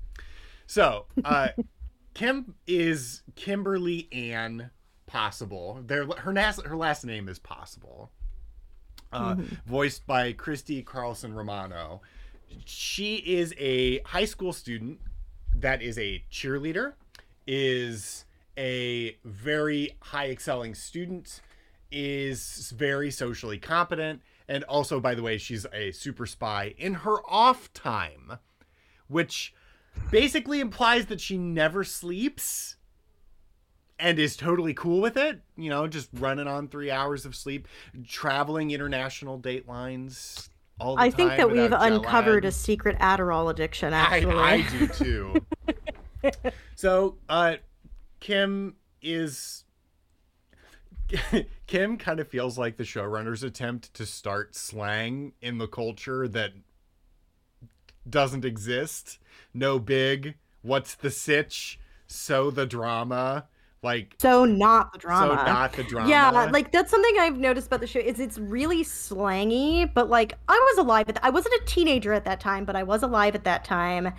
So, 0.66 1.06
uh, 1.24 1.48
Kim 2.14 2.54
is 2.66 3.22
Kimberly 3.34 4.08
Ann 4.12 4.70
Possible. 5.06 5.82
Their 5.84 6.06
her 6.06 6.32
last 6.32 6.64
her 6.64 6.76
last 6.76 7.04
name 7.04 7.28
is 7.28 7.38
Possible. 7.38 8.10
Uh, 9.12 9.34
mm-hmm. 9.34 9.54
Voiced 9.66 10.06
by 10.06 10.32
Christy 10.32 10.82
Carlson 10.82 11.32
Romano. 11.32 12.02
She 12.64 13.16
is 13.16 13.54
a 13.58 14.00
high 14.00 14.24
school 14.26 14.52
student 14.52 15.00
that 15.54 15.82
is 15.82 15.98
a 15.98 16.22
cheerleader, 16.30 16.94
is 17.46 18.24
a 18.58 19.16
very 19.24 19.96
high 20.00 20.28
excelling 20.28 20.74
student, 20.74 21.40
is 21.90 22.74
very 22.76 23.10
socially 23.10 23.58
competent, 23.58 24.20
and 24.48 24.64
also, 24.64 25.00
by 25.00 25.14
the 25.14 25.22
way, 25.22 25.38
she's 25.38 25.64
a 25.72 25.92
super 25.92 26.26
spy 26.26 26.74
in 26.76 26.94
her 26.94 27.18
off 27.26 27.72
time, 27.72 28.38
which 29.06 29.54
basically 30.10 30.60
implies 30.60 31.06
that 31.06 31.20
she 31.20 31.38
never 31.38 31.84
sleeps 31.84 32.76
and 33.98 34.18
is 34.18 34.36
totally 34.36 34.74
cool 34.74 35.00
with 35.00 35.16
it. 35.16 35.40
You 35.56 35.70
know, 35.70 35.86
just 35.86 36.08
running 36.14 36.46
on 36.46 36.68
three 36.68 36.90
hours 36.90 37.24
of 37.24 37.34
sleep, 37.34 37.68
traveling 38.06 38.70
international 38.70 39.38
date 39.38 39.68
lines. 39.68 40.50
All 40.80 40.94
the 40.94 41.00
time. 41.00 41.06
I 41.06 41.10
think 41.10 41.30
that 41.36 41.50
we've 41.50 41.72
uncovered 41.72 42.44
lag. 42.44 42.50
a 42.50 42.52
secret 42.52 42.96
Adderall 43.00 43.50
addiction. 43.50 43.92
Actually, 43.92 44.36
I, 44.36 44.52
I 44.52 44.78
do 44.78 44.86
too. 44.86 45.46
so, 46.76 47.16
uh, 47.28 47.56
Kim 48.20 48.76
is. 49.02 49.64
Kim 51.66 51.96
kind 51.96 52.20
of 52.20 52.28
feels 52.28 52.58
like 52.58 52.76
the 52.76 52.84
showrunner's 52.84 53.42
attempt 53.42 53.94
to 53.94 54.04
start 54.04 54.54
slang 54.54 55.32
in 55.40 55.56
the 55.56 55.66
culture 55.66 56.28
that 56.28 56.52
doesn't 58.08 58.44
exist. 58.44 59.18
No 59.54 59.78
big. 59.78 60.34
What's 60.62 60.94
the 60.94 61.10
sitch? 61.10 61.78
So 62.06 62.50
the 62.50 62.66
drama. 62.66 63.46
Like 63.82 64.16
so 64.18 64.44
not 64.44 64.92
the 64.92 64.98
drama. 64.98 65.36
So 65.36 65.44
not 65.44 65.72
the 65.72 65.82
drama. 65.88 66.08
Yeah, 66.08 66.30
like 66.30 66.72
that's 66.72 66.90
something 66.90 67.14
I've 67.20 67.38
noticed 67.38 67.68
about 67.68 67.80
the 67.80 67.86
show 67.86 68.00
is 68.00 68.18
it's 68.18 68.36
really 68.36 68.82
slangy, 68.82 69.92
but 69.94 70.08
like 70.10 70.32
I 70.48 70.58
was 70.72 70.78
alive 70.78 71.08
at 71.08 71.24
I 71.24 71.30
wasn't 71.30 71.54
a 71.54 71.64
teenager 71.64 72.12
at 72.12 72.24
that 72.24 72.40
time, 72.40 72.64
but 72.64 72.74
I 72.74 72.82
was 72.82 73.04
alive 73.04 73.36
at 73.36 73.44
that 73.44 73.64
time. 73.64 74.12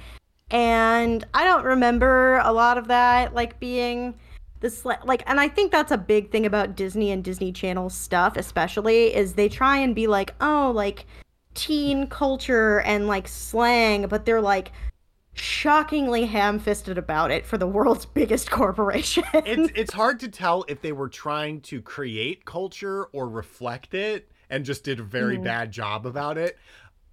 And 0.52 1.26
I 1.34 1.44
don't 1.44 1.66
remember 1.66 2.40
a 2.44 2.52
lot 2.52 2.78
of 2.78 2.88
that 2.88 3.34
like 3.34 3.60
being 3.60 4.16
this 4.60 4.84
like 4.84 5.24
and 5.26 5.40
I 5.40 5.48
think 5.48 5.72
that's 5.72 5.92
a 5.92 5.98
big 5.98 6.32
thing 6.32 6.46
about 6.46 6.76
Disney 6.76 7.12
and 7.12 7.24
Disney 7.24 7.52
Channel 7.52 7.90
stuff 7.90 8.36
especially 8.36 9.16
is 9.16 9.34
they 9.34 9.48
try 9.48 9.78
and 9.78 9.96
be 9.96 10.08
like, 10.08 10.34
"Oh, 10.42 10.72
like 10.74 11.06
teen 11.54 12.08
culture 12.08 12.82
and 12.82 13.08
like 13.08 13.28
slang, 13.28 14.08
but 14.08 14.26
they're 14.26 14.42
like 14.42 14.72
shockingly 15.34 16.26
ham-fisted 16.26 16.98
about 16.98 17.32
it 17.32 17.46
for 17.46 17.58
the 17.58 17.68
world's 17.68 18.06
biggest 18.20 18.50
corporation. 18.52 19.24
it's 19.34 19.72
it's 19.76 19.94
hard 19.94 20.20
to 20.20 20.28
tell 20.28 20.66
if 20.68 20.82
they 20.82 20.92
were 20.92 21.10
trying 21.10 21.62
to 21.62 21.82
create 21.82 22.46
culture 22.46 23.06
or 23.06 23.28
reflect 23.28 23.94
it 23.94 24.30
and 24.50 24.66
just 24.66 24.84
did 24.84 25.00
a 25.00 25.04
very 25.04 25.38
mm. 25.38 25.44
bad 25.44 25.72
job 25.72 26.06
about 26.06 26.38
it. 26.38 26.58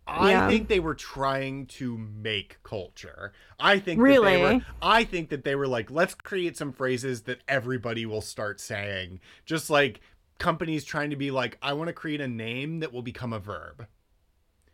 I 0.07 0.31
yeah. 0.31 0.49
think 0.49 0.69
they 0.69 0.81
were 0.81 0.95
trying 0.95 1.67
to 1.67 1.99
make 1.99 2.63
culture. 2.63 3.33
I 3.59 3.79
think 3.79 4.01
really. 4.01 4.41
Were, 4.41 4.61
I 4.81 5.05
think 5.05 5.31
that 5.31 5.45
they 5.45 5.55
were 5.57 5.67
like, 5.67 5.91
let's 5.91 6.15
create 6.15 6.57
some 6.57 6.73
phrases 6.73 7.23
that 7.23 7.41
everybody 7.49 8.07
will 8.07 8.21
start 8.21 8.61
saying. 8.61 9.21
Just 9.45 9.69
like 9.69 10.01
companies 10.39 10.85
trying 10.85 11.11
to 11.11 11.17
be 11.17 11.31
like, 11.31 11.59
I 11.61 11.73
want 11.73 11.89
to 11.89 11.93
create 11.93 12.21
a 12.21 12.29
name 12.29 12.81
that 12.81 12.93
will 12.93 13.03
become 13.03 13.33
a 13.33 13.41
verb. 13.41 13.87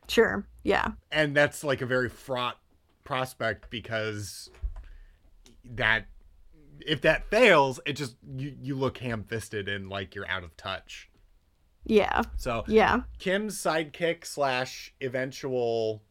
Sure. 0.09 0.47
Yeah. 0.65 0.93
And 1.11 1.35
that's 1.35 1.65
like 1.65 1.81
a 1.81 1.87
very 1.87 2.09
fraught 2.09 2.59
prospect 3.05 3.71
because 3.71 4.51
that 5.65 6.07
if 6.87 7.01
that 7.03 7.31
fails, 7.31 7.81
it 7.87 7.95
just 7.95 8.17
you 8.37 8.55
you 8.61 8.75
look 8.75 8.99
ham-fisted 8.99 9.69
and 9.69 9.89
like 9.89 10.15
you're 10.15 10.29
out 10.29 10.45
of 10.45 10.57
touch. 10.57 11.09
Yeah. 11.85 12.23
So 12.37 12.65
yeah, 12.67 13.03
Kim's 13.19 13.59
sidekick 13.59 14.25
slash 14.25 14.95
eventual 15.01 16.03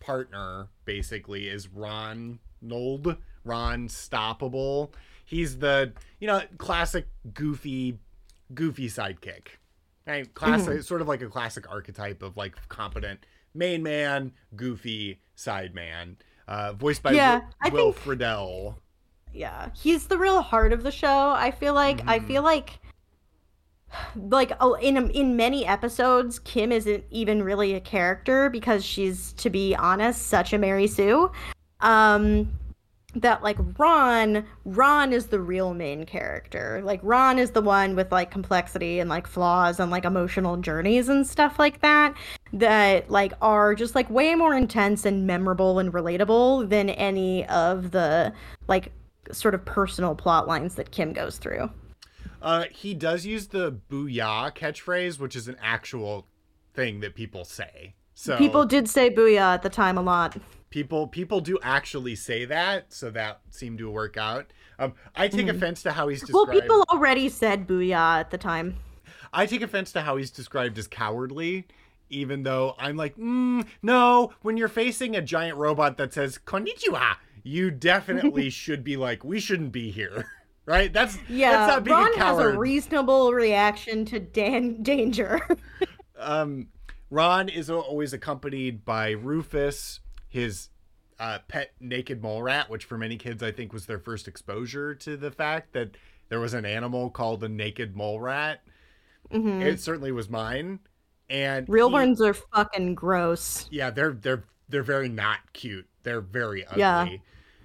partner 0.00 0.68
basically 0.84 1.48
is 1.48 1.68
Ron 1.68 2.40
Nold. 2.60 3.16
Ron 3.44 3.88
Stoppable. 3.88 4.90
He's 5.24 5.58
the 5.58 5.92
you 6.18 6.26
know 6.26 6.42
classic 6.58 7.06
goofy 7.32 7.98
goofy 8.52 8.88
sidekick. 8.88 9.58
Right? 10.06 10.32
Classic, 10.34 10.68
mm-hmm. 10.68 10.80
sort 10.82 11.00
of 11.00 11.08
like 11.08 11.22
a 11.22 11.28
classic 11.28 11.70
archetype 11.70 12.22
of 12.22 12.36
like 12.36 12.56
competent 12.68 13.24
main 13.54 13.82
man, 13.82 14.32
goofy 14.54 15.20
side 15.34 15.74
man. 15.74 16.16
Uh, 16.46 16.74
voiced 16.74 17.02
by 17.02 17.12
yeah, 17.12 17.40
Will, 17.64 17.72
Will 17.72 17.92
think, 17.92 18.20
Friedle. 18.20 18.74
Yeah, 19.32 19.70
he's 19.74 20.08
the 20.08 20.18
real 20.18 20.42
heart 20.42 20.72
of 20.72 20.82
the 20.82 20.90
show. 20.90 21.30
I 21.30 21.50
feel 21.50 21.72
like 21.72 21.98
mm-hmm. 21.98 22.08
I 22.10 22.18
feel 22.20 22.42
like 22.42 22.80
like 24.16 24.52
in 24.82 25.10
in 25.10 25.36
many 25.36 25.66
episodes, 25.66 26.38
Kim 26.38 26.72
isn't 26.72 27.04
even 27.10 27.42
really 27.42 27.74
a 27.74 27.80
character 27.80 28.50
because 28.50 28.84
she's, 28.84 29.32
to 29.34 29.50
be 29.50 29.74
honest, 29.74 30.26
such 30.26 30.52
a 30.52 30.58
Mary 30.58 30.86
Sue. 30.86 31.30
Um, 31.80 32.50
that 33.16 33.42
like 33.42 33.56
Ron, 33.78 34.44
Ron 34.64 35.12
is 35.12 35.26
the 35.26 35.40
real 35.40 35.74
main 35.74 36.04
character. 36.04 36.80
Like 36.84 37.00
Ron 37.02 37.38
is 37.38 37.52
the 37.52 37.62
one 37.62 37.94
with 37.94 38.10
like 38.10 38.30
complexity 38.30 38.98
and 38.98 39.08
like 39.08 39.26
flaws 39.26 39.78
and 39.78 39.90
like 39.90 40.04
emotional 40.04 40.56
journeys 40.56 41.08
and 41.08 41.26
stuff 41.26 41.58
like 41.58 41.80
that 41.80 42.14
that 42.52 43.10
like 43.10 43.32
are 43.40 43.74
just 43.74 43.94
like 43.94 44.08
way 44.10 44.34
more 44.34 44.54
intense 44.54 45.04
and 45.04 45.26
memorable 45.26 45.78
and 45.78 45.92
relatable 45.92 46.68
than 46.68 46.90
any 46.90 47.46
of 47.46 47.92
the 47.92 48.32
like 48.68 48.92
sort 49.32 49.54
of 49.54 49.64
personal 49.64 50.14
plot 50.14 50.48
lines 50.48 50.74
that 50.74 50.90
Kim 50.90 51.12
goes 51.12 51.38
through. 51.38 51.70
Uh, 52.44 52.64
he 52.70 52.92
does 52.92 53.24
use 53.24 53.48
the 53.48 53.72
booyah 53.90 54.54
catchphrase, 54.54 55.18
which 55.18 55.34
is 55.34 55.48
an 55.48 55.56
actual 55.62 56.26
thing 56.74 57.00
that 57.00 57.14
people 57.14 57.44
say. 57.44 57.94
So 58.14 58.36
people 58.36 58.64
did 58.66 58.88
say 58.88 59.10
booyah 59.10 59.54
at 59.54 59.62
the 59.62 59.70
time 59.70 59.96
a 59.96 60.02
lot. 60.02 60.36
People 60.70 61.06
people 61.06 61.40
do 61.40 61.58
actually 61.62 62.14
say 62.14 62.44
that, 62.44 62.92
so 62.92 63.10
that 63.10 63.40
seemed 63.50 63.78
to 63.78 63.90
work 63.90 64.16
out. 64.16 64.52
Um, 64.78 64.94
I 65.16 65.28
take 65.28 65.46
mm. 65.46 65.50
offense 65.50 65.82
to 65.84 65.92
how 65.92 66.08
he's 66.08 66.20
described. 66.20 66.48
Well, 66.48 66.60
people 66.60 66.84
already 66.90 67.28
said 67.28 67.66
"booyah" 67.66 68.20
at 68.20 68.30
the 68.30 68.38
time. 68.38 68.76
I 69.32 69.46
take 69.46 69.62
offense 69.62 69.92
to 69.92 70.02
how 70.02 70.16
he's 70.16 70.30
described 70.30 70.78
as 70.78 70.86
cowardly, 70.86 71.66
even 72.10 72.42
though 72.42 72.74
I'm 72.78 72.96
like, 72.96 73.16
mm, 73.16 73.66
no, 73.82 74.32
when 74.42 74.56
you're 74.56 74.68
facing 74.68 75.16
a 75.16 75.22
giant 75.22 75.56
robot 75.56 75.96
that 75.96 76.12
says 76.12 76.38
konnichiwa, 76.44 77.16
you 77.42 77.70
definitely 77.70 78.50
should 78.50 78.84
be 78.84 78.96
like, 78.96 79.24
we 79.24 79.40
shouldn't 79.40 79.72
be 79.72 79.90
here. 79.90 80.26
Right? 80.66 80.92
That's 80.92 81.18
yeah. 81.28 81.50
That's 81.52 81.72
not 81.74 81.84
being 81.84 81.96
Ron 81.96 82.12
has 82.14 82.38
a 82.38 82.58
reasonable 82.58 83.32
reaction 83.32 84.04
to 84.06 84.18
dan- 84.20 84.82
danger. 84.82 85.40
um, 86.18 86.68
Ron 87.10 87.48
is 87.48 87.68
always 87.70 88.12
accompanied 88.12 88.84
by 88.84 89.10
Rufus, 89.10 90.00
his 90.28 90.70
uh, 91.18 91.38
pet 91.48 91.72
naked 91.80 92.22
mole 92.22 92.42
rat, 92.42 92.70
which 92.70 92.84
for 92.86 92.96
many 92.98 93.16
kids 93.16 93.42
I 93.42 93.52
think 93.52 93.72
was 93.72 93.86
their 93.86 93.98
first 93.98 94.26
exposure 94.26 94.94
to 94.96 95.16
the 95.16 95.30
fact 95.30 95.72
that 95.74 95.96
there 96.30 96.40
was 96.40 96.54
an 96.54 96.64
animal 96.64 97.10
called 97.10 97.44
a 97.44 97.48
naked 97.48 97.94
mole 97.94 98.18
rat. 98.20 98.60
Mhm. 99.32 99.62
It 99.62 99.80
certainly 99.80 100.12
was 100.12 100.28
mine. 100.30 100.80
And 101.28 101.68
Real 101.68 101.88
he- 101.88 101.92
ones 101.92 102.20
are 102.20 102.34
fucking 102.34 102.94
gross. 102.94 103.68
yeah, 103.70 103.90
they're 103.90 104.12
they're 104.12 104.44
they're 104.68 104.82
very 104.82 105.08
not 105.10 105.38
cute. 105.52 105.86
They're 106.04 106.20
very 106.22 106.64
ugly. 106.66 106.80
Yeah. 106.80 107.08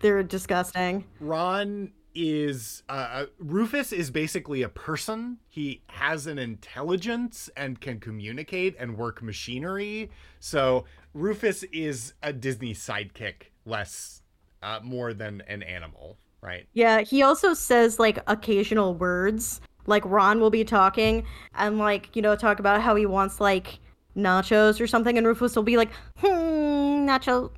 They're 0.02 0.24
disgusting. 0.24 1.06
Ron 1.20 1.92
is 2.20 2.84
uh, 2.90 2.92
uh, 2.92 3.26
Rufus 3.40 3.94
is 3.94 4.12
basically 4.12 4.62
a 4.62 4.70
person. 4.70 5.38
He 5.48 5.82
has 5.88 6.28
an 6.28 6.38
intelligence 6.38 7.50
and 7.56 7.80
can 7.80 8.02
communicate 8.02 8.76
and 8.78 8.98
work 8.98 9.24
machinery. 9.24 10.12
So 10.42 10.84
Rufus 11.14 11.64
is 11.72 12.14
a 12.22 12.34
Disney 12.34 12.74
sidekick, 12.74 13.52
less 13.66 14.22
uh, 14.62 14.82
more 14.84 15.14
than 15.14 15.42
an 15.48 15.64
animal, 15.64 16.18
right? 16.42 16.68
Yeah, 16.74 17.02
he 17.02 17.24
also 17.24 17.54
says 17.54 18.00
like 18.00 18.20
occasional 18.28 18.96
words. 18.96 19.62
Like 19.86 20.04
Ron 20.06 20.42
will 20.42 20.52
be 20.52 20.66
talking 20.66 21.26
and 21.56 21.80
like, 21.80 22.16
you 22.18 22.22
know, 22.22 22.36
talk 22.36 22.60
about 22.60 22.82
how 22.82 22.96
he 22.96 23.06
wants 23.06 23.40
like 23.40 23.80
nachos 24.18 24.82
or 24.82 24.88
something 24.88 25.18
and 25.18 25.26
Rufus 25.26 25.56
will 25.56 25.64
be 25.64 25.78
like, 25.78 25.92
"Hmm, 26.18 27.08
nacho." 27.08 27.52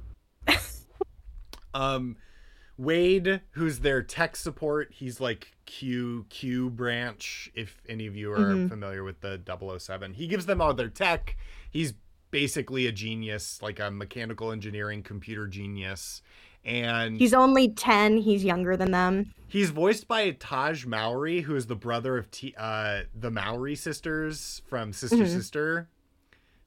Um, 1.73 2.17
Wade, 2.77 3.41
who's 3.51 3.79
their 3.79 4.01
tech 4.01 4.35
support, 4.35 4.89
he's 4.91 5.19
like 5.19 5.53
Q 5.65 6.25
Q 6.29 6.69
branch. 6.69 7.51
If 7.53 7.81
any 7.87 8.07
of 8.07 8.15
you 8.15 8.31
are 8.31 8.55
Mhm. 8.55 8.69
familiar 8.69 9.03
with 9.03 9.21
the 9.21 9.37
007, 9.37 10.13
he 10.13 10.27
gives 10.27 10.45
them 10.45 10.61
all 10.61 10.73
their 10.73 10.89
tech. 10.89 11.35
He's 11.69 11.93
basically 12.31 12.87
a 12.87 12.91
genius, 12.91 13.61
like 13.61 13.79
a 13.79 13.91
mechanical 13.91 14.51
engineering 14.51 15.03
computer 15.03 15.47
genius, 15.47 16.21
and 16.63 17.17
He's 17.17 17.33
only 17.33 17.69
10, 17.69 18.17
he's 18.17 18.43
younger 18.43 18.77
than 18.77 18.91
them. 18.91 19.33
he's 19.47 19.69
voiced 19.69 20.07
by 20.07 20.31
Taj 20.31 20.85
Mowry, 20.85 21.41
who 21.41 21.55
is 21.55 21.67
the 21.67 21.75
brother 21.75 22.17
of 22.17 22.31
T- 22.31 22.55
uh, 22.57 23.03
the 23.13 23.29
Mowry 23.31 23.75
sisters 23.75 24.61
from 24.65 24.93
Sister 24.93 25.17
Mhm. 25.17 25.27
Sister. 25.27 25.89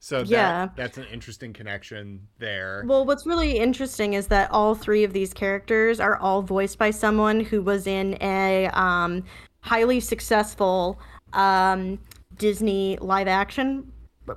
So 0.05 0.19
that, 0.19 0.29
Yeah. 0.29 0.69
that's 0.77 0.99
an 0.99 1.07
interesting 1.11 1.55
connection 1.55 2.29
there. 2.39 2.85
Well, 2.87 3.07
what's 3.07 3.25
really 3.25 3.57
interesting 3.57 4.13
is 4.13 4.27
that 4.27 4.51
all 4.51 4.75
three 4.75 5.03
of 5.03 5.15
these 5.15 5.33
characters 5.33 5.99
are 5.99 6.19
all 6.19 6.43
voiced 6.43 6.79
by 6.79 6.91
someone 6.91 7.41
who 7.41 7.63
was 7.63 7.87
in 7.87 8.19
a 8.21 8.67
um, 8.75 9.25
highly 9.61 10.01
successful 10.01 11.01
um, 11.33 11.99
Disney 12.37 12.99
live 13.01 13.29
action 13.29 13.91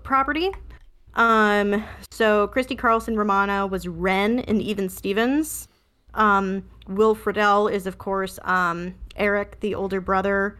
property. 0.04 0.52
Um, 1.16 1.84
so 2.12 2.48
Christy 2.48 2.78
Carlson 2.78 3.18
Romano 3.18 3.68
was 3.68 3.90
Ren 3.90 4.40
and 4.40 4.62
Even 4.62 4.88
Stevens. 4.88 5.68
Um, 6.14 6.64
Will 6.88 7.14
Friedle 7.14 7.70
is, 7.70 7.88
of 7.88 7.98
course, 7.98 8.40
um, 8.44 8.96
Eric, 9.18 9.60
the 9.60 9.76
older 9.76 10.00
brother 10.00 10.58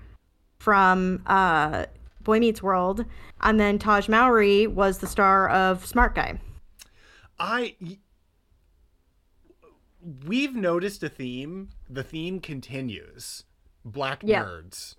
from 0.60 1.24
uh, 1.28 1.86
Boy 2.28 2.40
Meets 2.42 2.62
World. 2.62 3.06
And 3.42 3.58
then 3.60 3.80
Taj 3.80 4.08
Mowry 4.10 4.68
was 4.68 4.98
the 5.00 5.08
star 5.08 5.50
of 5.50 5.86
Smart 5.86 6.14
Guy. 6.14 6.40
I 7.40 7.76
we've 10.26 10.54
noticed 10.56 11.02
a 11.04 11.10
theme. 11.10 11.70
The 11.90 12.04
theme 12.04 12.40
continues. 12.42 13.46
Black 13.86 14.22
Yeah. 14.24 14.44
nerds. 14.44 14.97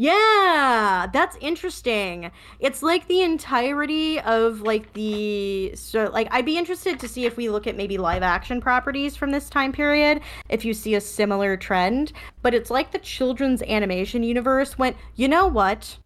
Yeah, 0.00 1.08
that's 1.12 1.36
interesting. 1.40 2.30
It's 2.60 2.84
like 2.84 3.08
the 3.08 3.20
entirety 3.22 4.20
of 4.20 4.60
like 4.60 4.92
the 4.92 5.72
so 5.74 6.08
like 6.12 6.28
I'd 6.30 6.46
be 6.46 6.56
interested 6.56 7.00
to 7.00 7.08
see 7.08 7.24
if 7.26 7.36
we 7.36 7.48
look 7.48 7.66
at 7.66 7.76
maybe 7.76 7.98
live 7.98 8.22
action 8.22 8.60
properties 8.60 9.16
from 9.16 9.32
this 9.32 9.50
time 9.50 9.72
period 9.72 10.20
if 10.48 10.64
you 10.64 10.72
see 10.72 10.94
a 10.94 11.00
similar 11.00 11.56
trend, 11.56 12.12
but 12.42 12.54
it's 12.54 12.70
like 12.70 12.92
the 12.92 12.98
children's 13.00 13.60
animation 13.62 14.22
universe 14.22 14.78
went, 14.78 14.96
"You 15.16 15.26
know 15.26 15.48
what? 15.48 15.98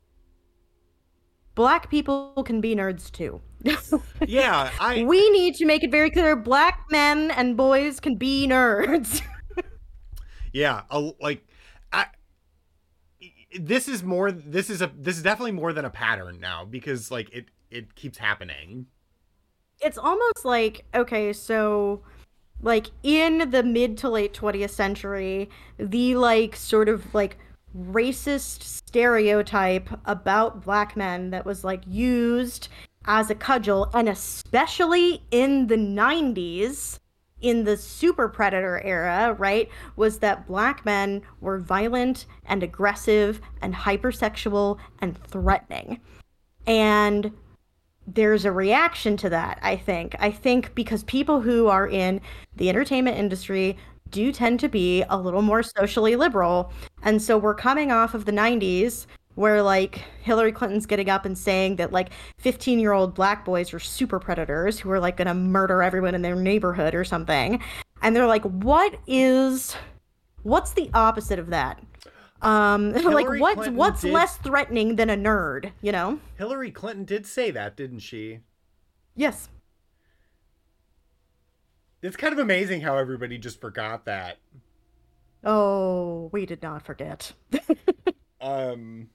Black 1.55 1.91
people 1.91 2.43
can 2.45 2.61
be 2.61 2.75
nerds 2.75 3.11
too." 3.11 3.41
Yeah, 4.25 4.71
I 4.79 5.03
we 5.03 5.31
need 5.31 5.55
to 5.57 5.67
make 5.67 5.83
it 5.83 5.91
very 5.91 6.11
clear 6.11 6.37
black 6.37 6.85
men 6.91 7.31
and 7.33 7.57
boys 7.57 8.01
can 8.01 8.17
be 8.17 8.47
nerds. 8.49 9.23
yeah, 10.53 10.83
a, 10.91 11.13
like 11.21 11.45
this 13.59 13.88
is 13.88 14.03
more 14.03 14.31
this 14.33 14.71
is 14.71 14.83
a 14.83 14.91
this 14.97 15.17
is 15.17 15.23
definitely 15.23 15.53
more 15.53 15.73
than 15.73 15.85
a 15.85 15.91
pattern 15.91 16.38
now 16.41 16.65
because 16.65 17.11
like 17.11 17.33
it 17.33 17.47
it 17.71 17.95
keeps 17.95 18.19
happening. 18.19 18.87
it's 19.81 19.99
almost 19.99 20.45
like 20.45 20.85
okay 20.95 21.33
so 21.33 22.03
like 22.61 22.91
in 23.03 23.51
the 23.51 23.62
mid 23.62 23.99
to 23.99 24.09
late 24.09 24.33
20th 24.35 24.71
century 24.71 25.51
the 25.79 26.15
like 26.15 26.55
sort 26.55 26.88
of 26.88 27.12
like 27.15 27.37
racist 27.77 28.62
stereotype 28.62 29.88
about 30.05 30.62
black 30.62 30.97
men 30.97 31.31
that 31.31 31.45
was 31.45 31.65
like 31.65 31.83
used 31.87 32.69
as 33.07 33.31
a 33.31 33.35
cudgel 33.35 33.91
and 33.95 34.09
especially 34.09 35.23
in 35.31 35.67
the 35.67 35.77
90s 35.77 36.99
in 37.43 37.65
the 37.65 37.77
super 37.77 38.29
predator 38.29 38.81
era 38.85 39.35
right 39.39 39.69
was 39.97 40.19
that 40.19 40.47
black 40.47 40.85
men 40.85 41.23
were 41.41 41.59
violent 41.59 42.27
and 42.47 42.63
aggressive 42.63 43.41
and 43.61 43.75
hypersexual 43.75 44.79
and 45.01 45.23
threatening. 45.25 46.01
And 46.67 47.33
there's 48.07 48.45
a 48.45 48.51
reaction 48.51 49.17
to 49.17 49.29
that 49.31 49.59
i 49.63 49.77
think. 49.77 50.17
I 50.19 50.31
think 50.31 50.75
because 50.75 51.05
people 51.05 51.41
who 51.41 51.69
are 51.69 51.87
in 51.87 52.21
the 52.57 52.69
entertainment 52.69 53.17
industry 53.17 53.77
do 54.13 54.31
tend 54.31 54.61
to 54.61 54.69
be 54.69 55.03
a 55.09 55.19
little 55.19 55.43
more 55.43 55.63
socially 55.63 56.15
liberal. 56.17 56.71
And 57.03 57.21
so 57.21 57.37
we're 57.37 57.55
coming 57.55 57.91
off 57.91 58.15
of 58.15 58.27
the 58.27 58.33
90s 58.33 59.07
where 59.35 59.62
like 59.62 59.97
hillary 60.23 60.53
clinton's 60.53 60.87
getting 60.87 61.09
up 61.09 61.25
and 61.25 61.37
saying 61.38 61.77
that 61.77 61.92
like 61.92 62.11
15 62.38 62.79
year 62.79 62.92
old 62.92 63.14
black 63.14 63.45
boys 63.45 63.73
are 63.73 63.79
super 63.81 64.18
predators 64.18 64.79
who 64.79 64.90
are 64.90 65.01
like 65.01 65.16
gonna 65.16 65.35
murder 65.35 65.83
everyone 65.83 66.14
in 66.14 66.23
their 66.23 66.37
neighborhood 66.37 66.95
or 66.95 67.05
something 67.05 67.62
and 68.03 68.14
they're 68.14 68.27
like 68.27 68.45
what 68.45 68.95
is 69.07 69.75
what's 70.42 70.73
the 70.73 70.90
opposite 70.95 71.38
of 71.38 71.51
that 71.51 71.83
um 72.42 72.92
like 73.05 73.29
what's 73.29 73.55
Clinton 73.55 73.77
what's 73.77 74.01
did- 74.03 74.12
less 74.12 74.37
threatening 74.38 74.97
than 74.97 75.09
a 75.09 75.16
nerd 75.16 75.73
you 75.81 75.92
know 75.92 76.18
Hillary 76.37 76.71
Clinton 76.71 77.05
did 77.05 77.27
say 77.27 77.51
that, 77.53 77.77
didn't 77.77 78.01
she? 78.01 78.40
yes 79.14 79.49
It's 82.03 82.16
kind 82.16 82.33
of 82.33 82.38
amazing 82.40 82.81
how 82.81 82.99
everybody 82.99 83.38
just 83.38 83.61
forgot 83.61 84.07
that. 84.07 84.38
Oh, 85.45 86.29
we 86.33 86.47
did 86.47 86.62
not 86.62 86.83
forget. 86.85 87.33
Um 88.40 89.11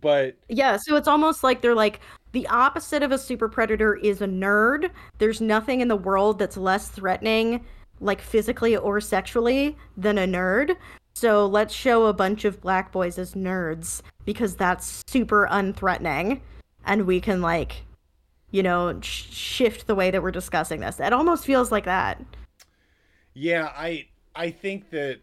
but 0.00 0.36
yeah, 0.48 0.78
so 0.80 0.96
it's 0.96 1.08
almost 1.08 1.44
like 1.44 1.60
they're 1.60 1.74
like 1.74 2.00
the 2.32 2.46
opposite 2.48 3.02
of 3.02 3.12
a 3.12 3.18
super 3.18 3.48
predator 3.48 3.96
is 3.96 4.22
a 4.22 4.26
nerd. 4.26 4.90
There's 5.18 5.40
nothing 5.40 5.80
in 5.80 5.88
the 5.88 5.96
world 5.96 6.38
that's 6.38 6.56
less 6.56 6.88
threatening, 6.88 7.64
like 8.00 8.20
physically 8.20 8.76
or 8.76 9.00
sexually, 9.00 9.76
than 9.96 10.18
a 10.18 10.26
nerd. 10.26 10.76
So 11.14 11.46
let's 11.46 11.74
show 11.74 12.06
a 12.06 12.14
bunch 12.14 12.44
of 12.46 12.60
black 12.62 12.90
boys 12.90 13.18
as 13.18 13.34
nerds 13.34 14.00
because 14.24 14.56
that's 14.56 15.02
super 15.06 15.46
unthreatening. 15.50 16.40
And 16.86 17.06
we 17.06 17.20
can, 17.20 17.42
like, 17.42 17.84
you 18.50 18.62
know, 18.62 18.98
sh- 19.02 19.30
shift 19.30 19.86
the 19.86 19.94
way 19.94 20.10
that 20.10 20.22
we're 20.22 20.30
discussing 20.30 20.80
this. 20.80 21.00
It 21.00 21.12
almost 21.12 21.44
feels 21.44 21.70
like 21.70 21.84
that. 21.84 22.20
Yeah, 23.34 23.70
I 23.76 24.08
I 24.34 24.50
think 24.50 24.90
that 24.90 25.20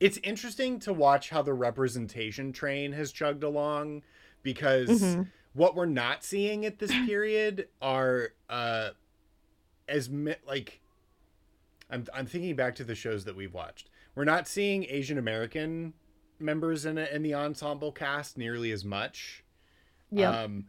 it's 0.00 0.18
interesting 0.22 0.78
to 0.80 0.92
watch 0.92 1.30
how 1.30 1.42
the 1.42 1.52
representation 1.54 2.52
train 2.52 2.92
has 2.92 3.10
chugged 3.12 3.42
along 3.42 4.02
because 4.42 4.88
Mhm. 5.02 5.28
what 5.54 5.74
we're 5.74 5.86
not 5.86 6.22
seeing 6.24 6.64
at 6.64 6.78
this 6.78 6.90
period 7.06 7.68
are 7.82 8.30
uh 8.48 8.90
as 9.88 10.08
mi- 10.08 10.36
like 10.46 10.80
I'm 11.90 12.04
I'm 12.14 12.26
thinking 12.26 12.54
back 12.56 12.74
to 12.76 12.84
the 12.84 12.94
shows 12.94 13.24
that 13.24 13.34
we've 13.34 13.54
watched. 13.54 13.88
We're 14.14 14.24
not 14.24 14.46
seeing 14.46 14.84
Asian 14.84 15.18
American 15.18 15.94
members 16.38 16.84
in 16.84 16.98
it 16.98 17.10
in 17.12 17.22
the 17.22 17.34
ensemble 17.34 17.90
cast 17.92 18.36
nearly 18.38 18.70
as 18.72 18.84
much. 18.84 19.42
Yeah. 20.10 20.30
Um, 20.30 20.66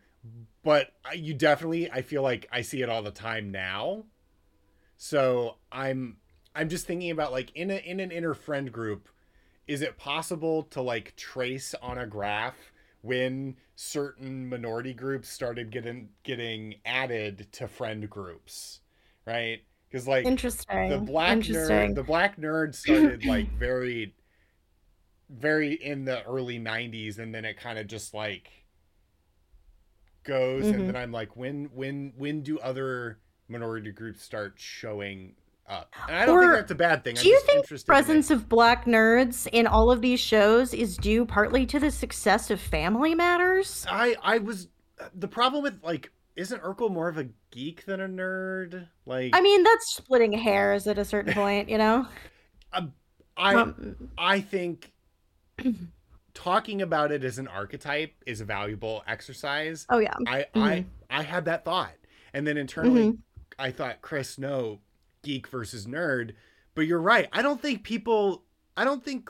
but 0.63 0.91
you 1.15 1.33
definitely, 1.33 1.89
I 1.91 2.01
feel 2.01 2.21
like 2.23 2.47
I 2.51 2.61
see 2.61 2.81
it 2.81 2.89
all 2.89 3.01
the 3.01 3.11
time 3.11 3.51
now. 3.51 4.03
So 4.97 5.57
I'm, 5.71 6.17
I'm 6.55 6.67
just 6.69 6.85
thinking 6.85 7.11
about 7.11 7.31
like 7.31 7.51
in 7.55 7.71
a 7.71 7.75
in 7.77 7.99
an 7.99 8.11
inner 8.11 8.33
friend 8.33 8.71
group, 8.71 9.07
is 9.69 9.81
it 9.83 9.97
possible 9.97 10.63
to 10.63 10.81
like 10.81 11.15
trace 11.17 11.75
on 11.81 11.99
a 11.99 12.07
graph 12.07 12.73
when 13.03 13.57
certain 13.75 14.49
minority 14.49 14.93
groups 14.93 15.29
started 15.29 15.71
getting 15.71 16.09
getting 16.23 16.75
added 16.85 17.47
to 17.53 17.67
friend 17.69 18.09
groups, 18.09 18.81
right? 19.27 19.63
Because 19.89 20.07
like 20.07 20.31
interesting, 20.31 20.87
the 20.87 20.99
black 20.99 21.43
interesting. 21.43 21.47
nerd, 21.47 21.95
the 21.95 22.03
black 22.03 22.37
nerd 22.37 22.75
started 22.75 23.25
like 23.25 23.51
very, 23.53 24.15
very 25.29 25.73
in 25.75 26.05
the 26.05 26.23
early 26.25 26.59
'90s, 26.59 27.19
and 27.19 27.33
then 27.33 27.45
it 27.45 27.57
kind 27.57 27.79
of 27.79 27.87
just 27.87 28.13
like 28.13 28.65
goes, 30.23 30.71
Mhm. 30.71 30.71
and 30.71 30.87
then 30.87 30.95
I'm 30.95 31.11
like, 31.11 31.35
when 31.35 31.65
when 31.73 32.13
when 32.17 32.41
do 32.43 32.59
other 32.59 33.19
minority 33.47 33.91
groups 33.91 34.23
start 34.23 34.53
showing 34.57 35.35
up? 35.69 35.95
And 36.07 36.17
I 36.17 36.25
don't 36.25 36.37
Or 36.37 36.41
think 36.41 36.53
that's 36.53 36.71
a 36.71 36.75
bad 36.75 37.03
thing. 37.03 37.17
Do 37.17 37.21
I'm 37.21 37.27
you 37.27 37.39
think 37.45 37.67
the 37.67 37.75
interested 37.75 37.95
in 37.95 38.03
it. 38.03 38.05
presence 38.05 38.31
of 38.31 38.49
black 38.49 38.85
nerds 38.85 39.47
in 39.51 39.67
all 39.67 39.91
of 39.91 40.01
these 40.01 40.19
shows 40.19 40.73
is 40.73 40.97
due 40.97 41.25
partly 41.25 41.65
to 41.67 41.79
the 41.79 41.91
success 41.91 42.49
of 42.51 42.59
Family 42.59 43.15
Matters? 43.15 43.85
I 43.89 44.15
I 44.21 44.37
was 44.39 44.67
the 45.15 45.27
problem 45.27 45.63
with 45.63 45.83
like 45.83 46.11
isn't 46.35 46.61
Urkel 46.63 46.89
more 46.91 47.09
of 47.09 47.17
a 47.17 47.27
geek 47.51 47.85
than 47.85 47.99
a 48.01 48.07
nerd? 48.07 48.87
Like 49.05 49.35
I 49.35 49.41
mean, 49.41 49.63
that's 49.63 49.93
splitting 49.95 50.33
hairs 50.33 50.87
at 50.87 50.97
a 50.97 51.05
certain 51.05 51.33
point, 51.41 51.69
you 51.69 51.77
know. 51.77 52.07
I 53.37 53.55
Um, 53.55 54.09
I 54.17 54.41
think 54.41 54.91
talking 56.33 56.81
about 56.81 57.11
it 57.11 57.23
as 57.23 57.37
an 57.39 57.47
archetype 57.47 58.13
is 58.25 58.41
a 58.41 58.45
valuable 58.45 59.03
exercise. 59.07 59.85
oh 59.89 59.99
yeah. 59.99 60.15
I 60.27 60.45
Mm-hmm. 60.55 60.61
I 60.63 60.85
I 61.09 61.23
had 61.23 61.45
that 61.45 61.65
thought, 61.65 61.93
and 62.33 62.45
then 62.47 62.57
internally 62.57 63.09
Mm-hmm. 63.09 63.21
I 63.57 63.71
thought, 63.71 64.01
Chris, 64.01 64.37
no, 64.37 64.79
geek 65.29 65.47
versus 65.47 65.85
nerd. 65.85 66.31
But 66.75 66.81
you're 66.87 67.01
right. 67.01 67.27
I 67.33 67.41
don't 67.41 67.61
think 67.61 67.83
people. 67.83 68.43
I 68.75 68.83
don't 68.83 69.03
think 69.03 69.29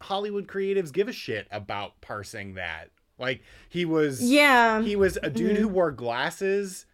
Hollywood 0.00 0.46
creatives 0.46 0.92
give 0.92 1.08
a 1.08 1.12
shit 1.12 1.46
about 1.50 2.00
parsing 2.00 2.54
that. 2.54 2.90
Like 3.18 3.42
he 3.68 3.84
was. 3.84 4.22
Yeah. 4.22 4.82
He 4.82 4.96
was 4.96 5.18
a 5.22 5.30
dude 5.30 5.56
Mhm. 5.56 5.60
who 5.60 5.68
wore 5.68 5.92
glasses, 5.92 6.86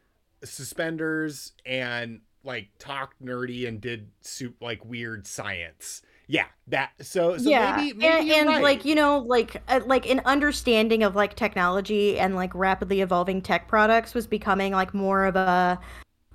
suspenders, 0.44 1.52
and 1.64 2.20
like 2.44 2.68
talked 2.78 3.22
nerdy 3.24 3.66
and 3.66 3.80
did 3.80 4.10
soup 4.20 4.56
like 4.60 4.84
weird 4.84 5.26
science. 5.26 6.02
Yeah, 6.28 6.46
that. 6.66 6.90
So 7.02 7.38
so 7.38 7.48
yeah, 7.48 7.76
maybe 7.76 7.92
maybe 7.96 8.32
and, 8.32 8.40
and 8.40 8.48
right. 8.48 8.62
like 8.62 8.84
you 8.84 8.96
know, 8.96 9.18
like 9.18 9.62
uh, 9.68 9.80
like 9.86 10.10
an 10.10 10.20
understanding 10.24 11.04
of 11.04 11.14
like 11.14 11.36
technology 11.36 12.18
and 12.18 12.34
like 12.34 12.52
rapidly 12.54 13.00
evolving 13.00 13.40
tech 13.40 13.68
products 13.68 14.12
was 14.12 14.26
becoming 14.26 14.72
like 14.72 14.92
more 14.92 15.24
of 15.24 15.36
a 15.36 15.78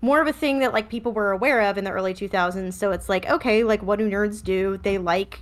more 0.02 0.22
of 0.22 0.28
a 0.28 0.34
thing 0.34 0.60
that 0.60 0.74
like 0.74 0.90
people 0.90 1.12
were 1.12 1.32
aware 1.32 1.62
of 1.62 1.78
in 1.78 1.84
the 1.84 1.92
early 1.92 2.14
2000s. 2.14 2.74
So 2.74 2.92
it's 2.92 3.08
like 3.08 3.30
okay, 3.30 3.64
like 3.64 3.84
what 3.84 4.00
do 4.00 4.10
nerds 4.10 4.44
do? 4.44 4.78
They 4.84 4.98
like 4.98 5.42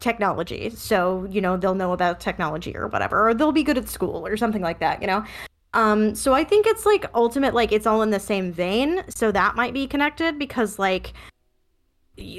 technology, 0.00 0.70
so 0.70 1.26
you 1.30 1.40
know 1.40 1.56
they'll 1.56 1.74
know 1.74 1.92
about 1.92 2.20
technology 2.20 2.76
or 2.76 2.88
whatever, 2.88 3.28
or 3.28 3.34
they'll 3.34 3.52
be 3.52 3.62
good 3.62 3.78
at 3.78 3.88
school 3.88 4.26
or 4.26 4.36
something 4.36 4.62
like 4.62 4.80
that. 4.80 5.00
You 5.00 5.08
know. 5.08 5.24
Um, 5.74 6.14
so 6.14 6.34
I 6.34 6.44
think 6.44 6.66
it's 6.66 6.84
like 6.84 7.06
ultimate, 7.14 7.54
like 7.54 7.72
it's 7.72 7.86
all 7.86 8.02
in 8.02 8.10
the 8.10 8.20
same 8.20 8.52
vein. 8.52 9.04
So 9.08 9.32
that 9.32 9.56
might 9.56 9.72
be 9.72 9.86
connected 9.86 10.38
because 10.38 10.78
like 10.78 11.14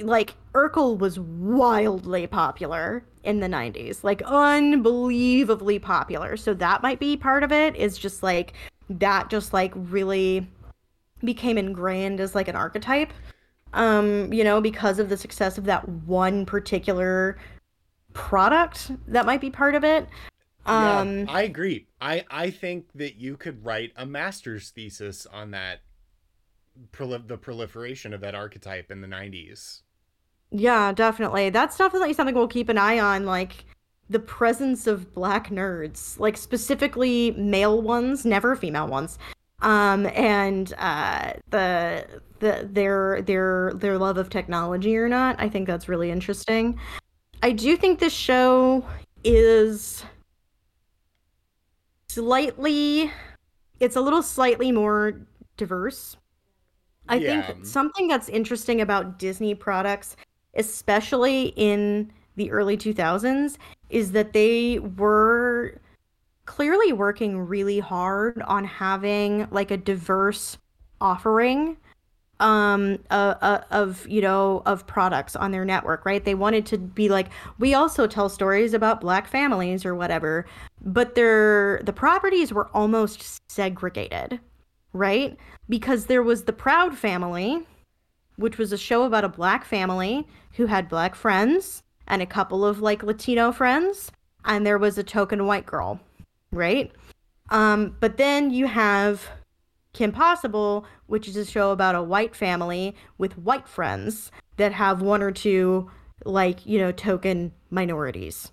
like 0.04 0.36
Urkel 0.54 1.00
was 1.00 1.20
wildly 1.20 2.28
popular 2.28 3.04
in 3.24 3.40
the 3.40 3.48
90s 3.48 4.04
like 4.04 4.22
unbelievably 4.24 5.80
popular 5.80 6.38
so 6.38 6.54
that 6.54 6.84
might 6.84 7.00
be 7.00 7.18
part 7.18 7.42
of 7.44 7.52
it 7.52 7.76
is 7.76 7.98
just 7.98 8.22
like 8.22 8.54
that 8.90 9.30
just 9.30 9.52
like 9.54 9.72
really 9.76 10.48
became 11.24 11.58
ingrained 11.58 12.20
as 12.20 12.36
like 12.36 12.48
an 12.48 12.56
archetype 12.56 13.12
um 13.74 14.32
you 14.32 14.44
know 14.44 14.62
because 14.62 15.00
of 15.00 15.10
the 15.10 15.18
success 15.18 15.58
of 15.58 15.66
that 15.66 15.88
one 15.88 16.46
particular 16.46 17.38
product 18.14 18.92
that 19.08 19.26
might 19.26 19.42
be 19.42 19.50
part 19.50 19.76
of 19.76 19.84
it 19.84 20.08
um 20.66 21.20
yeah, 21.26 21.34
I 21.34 21.42
agree. 21.44 21.88
I 22.00 22.24
I 22.30 22.50
think 22.50 22.88
that 22.96 23.16
you 23.16 23.36
could 23.36 23.66
write 23.66 23.92
a 23.98 24.06
master's 24.06 24.70
thesis 24.70 25.26
on 25.26 25.52
that 25.52 25.82
proli- 26.92 27.28
the 27.28 27.38
proliferation 27.38 28.14
of 28.14 28.22
that 28.22 28.36
archetype 28.36 28.92
in 28.92 29.02
the 29.02 29.08
90s. 29.08 29.82
Yeah, 30.52 30.94
definitely. 30.94 31.50
That's 31.50 31.78
definitely 31.78 32.14
something 32.14 32.36
we'll 32.36 32.48
keep 32.48 32.70
an 32.70 32.78
eye 32.78 33.00
on, 33.00 33.26
like 33.26 33.66
the 34.10 34.20
presence 34.20 34.86
of 34.86 35.14
black 35.14 35.50
nerds, 35.50 36.20
like 36.20 36.38
specifically 36.38 37.32
male 37.32 37.82
ones, 37.82 38.26
never 38.26 38.56
female 38.56 38.88
ones. 38.88 39.18
Um, 39.64 40.08
and 40.08 40.74
uh, 40.78 41.34
the 41.50 42.06
the 42.40 42.70
their 42.70 43.22
their 43.22 43.72
their 43.74 43.98
love 43.98 44.18
of 44.18 44.30
technology 44.30 44.96
or 44.98 45.08
not. 45.08 45.38
I 45.40 45.48
think 45.48 45.68
that's 45.68 45.88
really 45.88 46.12
interesting. 46.12 46.78
I 47.42 47.54
do 47.54 47.76
think 47.78 48.00
this 48.00 48.14
show 48.14 48.86
is 49.24 50.04
slightly 52.10 53.10
it's 53.80 53.96
a 53.96 54.02
little 54.02 54.22
slightly 54.22 54.72
more 54.72 55.26
diverse. 55.58 56.18
I 57.08 57.20
Yeah. 57.20 57.42
think 57.48 57.66
something 57.66 58.08
that's 58.08 58.30
interesting 58.30 58.82
about 58.82 59.18
Disney 59.18 59.56
products, 59.56 60.16
especially 60.56 61.54
in 61.56 62.12
the 62.36 62.52
early 62.52 62.78
2000s, 62.78 63.58
is 63.90 64.12
that 64.12 64.34
they 64.34 64.80
were 64.80 65.80
clearly 66.46 66.92
working 66.94 67.40
really 67.40 67.80
hard 67.80 68.42
on 68.44 68.66
having 68.66 69.48
like 69.52 69.72
a 69.72 69.78
diverse 69.78 70.58
offering 71.00 71.78
um 72.40 72.98
uh, 73.12 73.36
uh, 73.42 73.62
of 73.70 74.08
you 74.10 74.20
know 74.20 74.64
of 74.66 74.88
products 74.88 75.36
on 75.36 75.52
their 75.52 75.64
network 75.64 76.06
right? 76.06 76.26
They 76.26 76.36
wanted 76.36 76.66
to 76.68 76.78
be 76.78 77.08
like 77.08 77.28
we 77.60 77.74
also 77.74 78.08
tell 78.08 78.28
stories 78.28 78.74
about 78.74 79.02
black 79.02 79.28
families 79.28 79.86
or 79.86 79.96
whatever 79.96 80.46
but 80.82 81.16
their 81.16 81.80
the 81.84 81.94
properties 81.94 82.52
were 82.52 82.70
almost 82.70 83.40
segregated 83.52 84.40
right? 84.94 85.38
Because 85.70 86.06
there 86.06 86.24
was 86.24 86.44
the 86.44 86.54
proud 86.54 86.98
family 86.98 87.66
which 88.36 88.58
was 88.58 88.74
a 88.74 88.78
show 88.78 89.04
about 89.04 89.24
a 89.24 89.30
black 89.30 89.64
family 89.64 90.28
who 90.54 90.66
had 90.66 90.90
black 90.90 91.16
friends 91.16 91.84
and 92.08 92.22
a 92.22 92.26
couple 92.26 92.66
of 92.66 92.82
like 92.82 93.04
latino 93.04 93.52
friends 93.52 94.12
and 94.46 94.66
there 94.66 94.78
was 94.78 94.98
a 94.98 95.04
token 95.04 95.46
white 95.46 95.66
girl 95.66 96.00
right 96.54 96.92
um 97.50 97.96
but 98.00 98.18
then 98.18 98.52
you 98.52 98.68
have 98.68 99.30
Kim 99.94 100.12
Possible, 100.12 100.86
which 101.06 101.28
is 101.28 101.38
a 101.38 101.46
show 101.46 101.72
about 101.72 101.94
a 101.94 102.02
white 102.02 102.36
family 102.36 102.96
with 103.20 103.38
white 103.38 103.68
friends 103.68 104.32
that 104.58 104.74
have 104.74 105.04
one 105.04 105.22
or 105.22 105.32
two, 105.32 105.90
like, 106.26 106.66
you 106.66 106.80
know, 106.80 106.92
token 106.92 107.52
minorities 107.70 108.52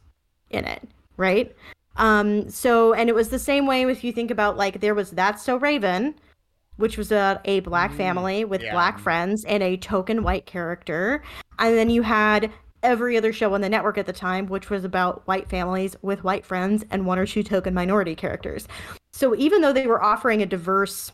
in 0.51 0.67
it, 0.67 0.87
right? 1.17 1.57
Um, 1.97 2.51
so, 2.51 2.93
and 2.93 3.09
it 3.09 3.15
was 3.15 3.31
the 3.31 3.39
same 3.39 3.67
way 3.67 3.83
if 3.83 4.05
you 4.05 4.13
think 4.13 4.31
about, 4.31 4.59
like, 4.59 4.81
there 4.81 4.95
was 4.95 5.13
That's 5.13 5.43
So 5.43 5.57
Raven, 5.57 6.15
which 6.77 6.99
was 6.99 7.11
a, 7.11 7.41
a 7.47 7.61
black 7.61 7.93
Mm, 7.93 7.97
family 7.97 8.45
with 8.45 8.63
yeah. 8.63 8.73
black 8.73 8.99
friends 8.99 9.45
and 9.47 9.63
a 9.63 9.79
token 9.79 10.23
white 10.23 10.45
character. 10.45 11.23
And 11.59 11.77
then 11.77 11.89
you 11.89 12.03
had 12.03 12.53
every 12.83 13.17
other 13.17 13.33
show 13.33 13.55
on 13.55 13.61
the 13.61 13.69
network 13.69 13.99
at 13.99 14.07
the 14.07 14.13
time, 14.13 14.47
which 14.47 14.71
was 14.71 14.85
about 14.85 15.27
white 15.27 15.49
families 15.49 15.97
with 16.03 16.25
white 16.25 16.45
friends 16.45 16.85
and 16.91 17.07
one 17.07 17.19
or 17.19 17.27
two 17.27 17.43
token 17.43 17.75
minority 17.75 18.15
characters. 18.15 18.67
So 19.13 19.35
even 19.37 19.61
though 19.61 19.73
they 19.73 19.87
were 19.87 20.03
offering 20.03 20.43
a 20.43 20.47
diverse 20.47 21.13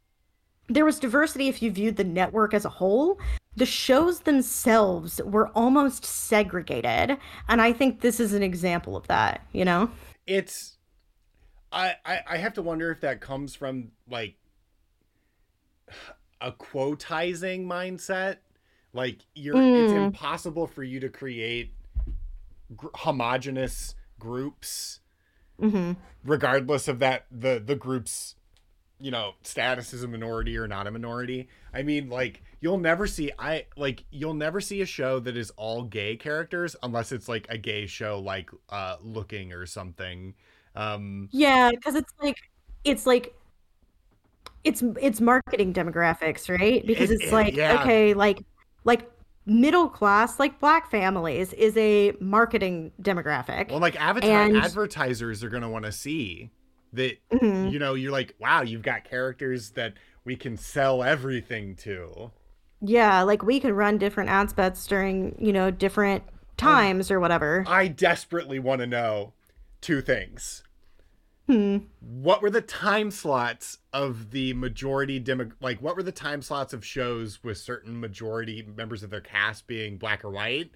there 0.68 0.84
was 0.84 0.98
diversity 0.98 1.48
if 1.48 1.62
you 1.62 1.70
viewed 1.70 1.96
the 1.96 2.04
network 2.04 2.54
as 2.54 2.64
a 2.64 2.70
whole. 2.70 3.18
The 3.56 3.66
shows 3.66 4.20
themselves 4.20 5.20
were 5.24 5.48
almost 5.54 6.04
segregated, 6.04 7.16
and 7.48 7.62
I 7.62 7.72
think 7.72 8.00
this 8.00 8.20
is 8.20 8.34
an 8.34 8.42
example 8.42 8.96
of 8.96 9.06
that, 9.06 9.46
you 9.52 9.64
know? 9.64 9.90
It's 10.26 10.76
I 11.72 11.94
I, 12.04 12.20
I 12.28 12.36
have 12.36 12.54
to 12.54 12.62
wonder 12.62 12.90
if 12.90 13.00
that 13.00 13.20
comes 13.20 13.54
from 13.54 13.92
like 14.10 14.36
a 16.40 16.52
quotizing 16.52 17.66
mindset. 17.66 18.38
Like 18.96 19.18
you're 19.34 19.54
it's 19.56 19.92
Mm. 19.92 20.06
impossible 20.06 20.66
for 20.66 20.82
you 20.82 20.98
to 21.00 21.08
create 21.08 21.72
gr- 22.74 22.88
homogenous 22.94 23.94
groups 24.18 25.00
Mhm. 25.60 25.96
regardless 26.24 26.88
of 26.88 26.98
that 27.00 27.26
the 27.30 27.62
the 27.64 27.76
group's 27.76 28.34
you 28.98 29.10
know 29.10 29.34
status 29.42 29.92
as 29.92 30.02
a 30.02 30.08
minority 30.08 30.56
or 30.56 30.66
not 30.66 30.86
a 30.86 30.90
minority 30.90 31.48
i 31.74 31.82
mean 31.82 32.08
like 32.08 32.42
you'll 32.60 32.78
never 32.78 33.06
see 33.06 33.30
i 33.38 33.66
like 33.76 34.04
you'll 34.10 34.32
never 34.34 34.58
see 34.60 34.80
a 34.80 34.86
show 34.86 35.18
that 35.20 35.36
is 35.36 35.50
all 35.58 35.82
gay 35.82 36.16
characters 36.16 36.74
unless 36.82 37.12
it's 37.12 37.28
like 37.28 37.46
a 37.50 37.58
gay 37.58 37.86
show 37.86 38.18
like 38.18 38.50
uh 38.70 38.96
looking 39.02 39.52
or 39.52 39.66
something 39.66 40.34
um 40.74 41.28
Yeah, 41.32 41.70
cuz 41.84 41.94
it's 41.94 42.12
like 42.22 42.38
it's 42.84 43.06
like 43.06 43.34
it's 44.64 44.82
it's 45.00 45.20
marketing 45.20 45.72
demographics, 45.72 46.48
right? 46.48 46.84
Because 46.86 47.10
It- 47.10 47.14
it's 47.20 47.32
it- 47.32 47.32
like 47.32 47.54
yeah. 47.54 47.80
okay, 47.82 48.14
like 48.14 48.40
like 48.86 49.10
middle 49.44 49.88
class 49.88 50.40
like 50.40 50.58
black 50.58 50.90
families 50.90 51.52
is 51.52 51.76
a 51.76 52.12
marketing 52.20 52.90
demographic. 53.02 53.68
well 53.70 53.78
like 53.80 53.94
adverti- 53.96 54.24
And- 54.24 54.56
advertisers 54.56 55.44
are 55.44 55.48
gonna 55.50 55.68
want 55.70 55.84
to 55.84 55.92
see 55.92 56.50
that 56.94 57.16
Mhm. 57.30 57.70
you 57.70 57.78
know 57.78 57.92
you're 57.94 58.10
like 58.12 58.34
wow 58.40 58.62
you've 58.62 58.82
got 58.82 59.04
characters 59.04 59.70
that 59.72 59.92
we 60.24 60.34
can 60.34 60.56
sell 60.56 61.02
everything 61.02 61.76
to 61.76 62.32
Yeah, 62.80 63.22
like 63.22 63.42
we 63.42 63.60
could 63.60 63.72
run 63.74 63.96
different 63.98 64.28
ad 64.28 64.50
spots 64.50 64.86
during, 64.86 65.34
you 65.40 65.52
know, 65.52 65.70
different 65.70 66.24
times 66.58 67.10
or 67.10 67.18
whatever. 67.20 67.64
I 67.66 67.88
desperately 67.88 68.58
want 68.58 68.80
to 68.80 68.86
know 68.86 69.32
two 69.80 70.00
things. 70.02 70.62
Hmm. 71.46 71.78
What 72.00 72.42
were 72.42 72.50
the 72.50 72.60
time 72.60 73.10
slots 73.10 73.78
of 73.92 74.32
the 74.32 74.52
majority 74.54 75.20
demo 75.20 75.50
like 75.60 75.80
what 75.80 75.94
were 75.94 76.02
the 76.02 76.10
time 76.10 76.42
slots 76.42 76.72
of 76.72 76.84
shows 76.84 77.42
with 77.44 77.58
certain 77.58 78.00
majority 78.00 78.66
members 78.76 79.04
of 79.04 79.10
their 79.10 79.20
cast 79.20 79.66
being 79.66 79.96
black 79.96 80.24
or 80.24 80.30
white? 80.30 80.70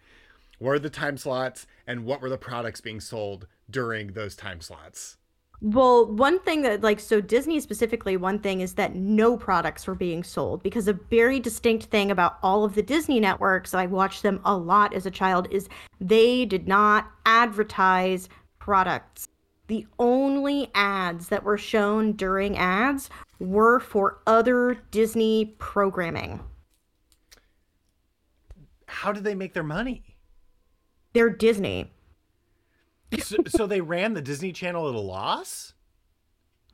What 0.58 0.68
were 0.68 0.78
the 0.78 0.90
time 0.90 1.16
slots 1.16 1.66
and 1.86 2.04
what 2.04 2.20
were 2.20 2.28
the 2.28 2.38
products 2.38 2.80
being 2.80 3.00
sold 3.00 3.46
during 3.68 4.08
those 4.08 4.36
time 4.36 4.60
slots? 4.60 5.16
Well, 5.62 6.06
one 6.06 6.38
thing 6.40 6.62
that, 6.62 6.80
like, 6.80 7.00
so 7.00 7.20
Disney 7.20 7.60
specifically, 7.60 8.16
one 8.16 8.38
thing 8.38 8.60
is 8.60 8.74
that 8.74 8.94
no 8.94 9.36
products 9.36 9.86
were 9.86 9.94
being 9.94 10.22
sold 10.22 10.62
because 10.62 10.88
a 10.88 10.94
very 10.94 11.38
distinct 11.38 11.86
thing 11.86 12.10
about 12.10 12.38
all 12.42 12.64
of 12.64 12.74
the 12.74 12.82
Disney 12.82 13.20
networks, 13.20 13.74
I 13.74 13.84
watched 13.84 14.22
them 14.22 14.40
a 14.44 14.56
lot 14.56 14.94
as 14.94 15.04
a 15.04 15.10
child, 15.10 15.48
is 15.50 15.68
they 16.00 16.46
did 16.46 16.66
not 16.66 17.10
advertise 17.26 18.30
products. 18.58 19.28
The 19.70 19.86
only 20.00 20.68
ads 20.74 21.28
that 21.28 21.44
were 21.44 21.56
shown 21.56 22.14
during 22.14 22.58
ads 22.58 23.08
were 23.38 23.78
for 23.78 24.18
other 24.26 24.82
Disney 24.90 25.54
programming. 25.60 26.40
How 28.88 29.12
did 29.12 29.22
they 29.22 29.36
make 29.36 29.54
their 29.54 29.62
money? 29.62 30.16
They're 31.12 31.30
Disney. 31.30 31.92
so, 33.20 33.36
so 33.46 33.68
they 33.68 33.80
ran 33.80 34.14
the 34.14 34.20
Disney 34.20 34.50
Channel 34.50 34.88
at 34.88 34.96
a 34.96 35.00
loss? 35.00 35.72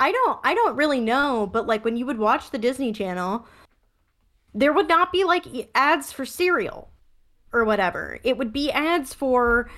I 0.00 0.10
don't 0.10 0.40
I 0.42 0.54
don't 0.54 0.76
really 0.76 1.02
know, 1.02 1.46
but 1.46 1.66
like 1.66 1.84
when 1.84 1.98
you 1.98 2.06
would 2.06 2.18
watch 2.18 2.50
the 2.50 2.56
Disney 2.56 2.94
Channel, 2.94 3.46
there 4.54 4.72
would 4.72 4.88
not 4.88 5.12
be 5.12 5.24
like 5.24 5.68
ads 5.74 6.12
for 6.12 6.24
cereal 6.24 6.88
or 7.52 7.66
whatever. 7.66 8.18
It 8.24 8.38
would 8.38 8.54
be 8.54 8.72
ads 8.72 9.12
for 9.12 9.68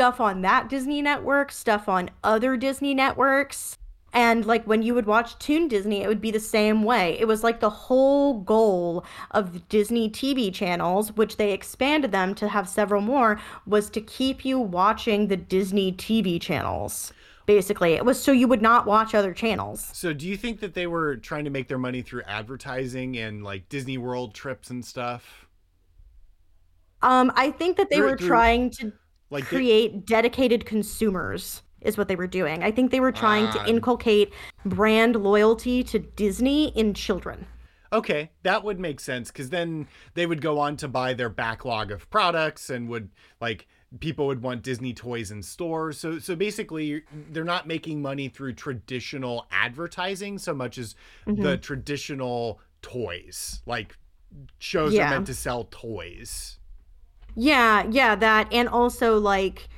stuff 0.00 0.18
on 0.18 0.40
that 0.40 0.70
Disney 0.70 1.02
network, 1.02 1.52
stuff 1.52 1.86
on 1.86 2.08
other 2.24 2.56
Disney 2.56 2.94
networks. 2.94 3.76
And 4.14 4.46
like 4.46 4.66
when 4.66 4.80
you 4.80 4.94
would 4.94 5.04
watch 5.04 5.38
Toon 5.38 5.68
Disney, 5.68 6.02
it 6.02 6.08
would 6.08 6.22
be 6.22 6.30
the 6.30 6.40
same 6.40 6.84
way. 6.84 7.18
It 7.20 7.26
was 7.26 7.44
like 7.44 7.60
the 7.60 7.68
whole 7.68 8.40
goal 8.40 9.04
of 9.32 9.68
Disney 9.68 10.08
TV 10.08 10.54
channels, 10.54 11.12
which 11.12 11.36
they 11.36 11.52
expanded 11.52 12.12
them 12.12 12.34
to 12.36 12.48
have 12.48 12.66
several 12.66 13.02
more, 13.02 13.38
was 13.66 13.90
to 13.90 14.00
keep 14.00 14.42
you 14.42 14.58
watching 14.58 15.28
the 15.28 15.36
Disney 15.36 15.92
TV 15.92 16.40
channels. 16.40 17.12
Basically, 17.44 17.92
it 17.92 18.06
was 18.06 18.18
so 18.18 18.32
you 18.32 18.48
would 18.48 18.62
not 18.62 18.86
watch 18.86 19.14
other 19.14 19.34
channels. 19.34 19.90
So, 19.92 20.14
do 20.14 20.26
you 20.26 20.38
think 20.38 20.60
that 20.60 20.72
they 20.72 20.86
were 20.86 21.18
trying 21.18 21.44
to 21.44 21.50
make 21.50 21.68
their 21.68 21.76
money 21.76 22.00
through 22.00 22.22
advertising 22.22 23.18
and 23.18 23.44
like 23.44 23.68
Disney 23.68 23.98
World 23.98 24.32
trips 24.32 24.70
and 24.70 24.82
stuff? 24.82 25.46
Um, 27.02 27.32
I 27.34 27.50
think 27.50 27.76
that 27.76 27.90
they 27.90 27.96
through, 27.96 28.10
were 28.10 28.16
through, 28.16 28.28
trying 28.28 28.70
to 28.70 28.92
like 29.30 29.44
create 29.44 29.92
they... 29.92 29.98
dedicated 29.98 30.66
consumers 30.66 31.62
is 31.80 31.96
what 31.96 32.08
they 32.08 32.16
were 32.16 32.26
doing. 32.26 32.62
I 32.62 32.70
think 32.70 32.90
they 32.90 33.00
were 33.00 33.12
trying 33.12 33.50
to 33.52 33.60
ah. 33.60 33.66
inculcate 33.66 34.32
brand 34.64 35.16
loyalty 35.16 35.82
to 35.84 35.98
Disney 35.98 36.68
in 36.76 36.94
children. 36.94 37.46
Okay, 37.92 38.30
that 38.44 38.62
would 38.62 38.78
make 38.78 39.00
sense 39.00 39.30
because 39.30 39.50
then 39.50 39.88
they 40.14 40.26
would 40.26 40.40
go 40.40 40.58
on 40.58 40.76
to 40.76 40.88
buy 40.88 41.12
their 41.12 41.28
backlog 41.28 41.90
of 41.90 42.08
products 42.10 42.70
and 42.70 42.88
would 42.88 43.10
like 43.40 43.66
people 43.98 44.28
would 44.28 44.42
want 44.42 44.62
Disney 44.62 44.94
toys 44.94 45.32
in 45.32 45.42
stores. 45.42 45.98
So 45.98 46.20
so 46.20 46.36
basically 46.36 47.02
they're 47.30 47.42
not 47.42 47.66
making 47.66 48.00
money 48.00 48.28
through 48.28 48.52
traditional 48.52 49.46
advertising 49.50 50.38
so 50.38 50.54
much 50.54 50.78
as 50.78 50.94
mm-hmm. 51.26 51.42
the 51.42 51.56
traditional 51.56 52.60
toys. 52.80 53.60
Like 53.66 53.96
shows 54.60 54.94
yeah. 54.94 55.08
are 55.08 55.10
meant 55.10 55.26
to 55.26 55.34
sell 55.34 55.66
toys. 55.70 56.59
Yeah, 57.34 57.86
yeah, 57.90 58.14
that 58.16 58.52
and 58.52 58.68
also 58.68 59.18
like 59.18 59.68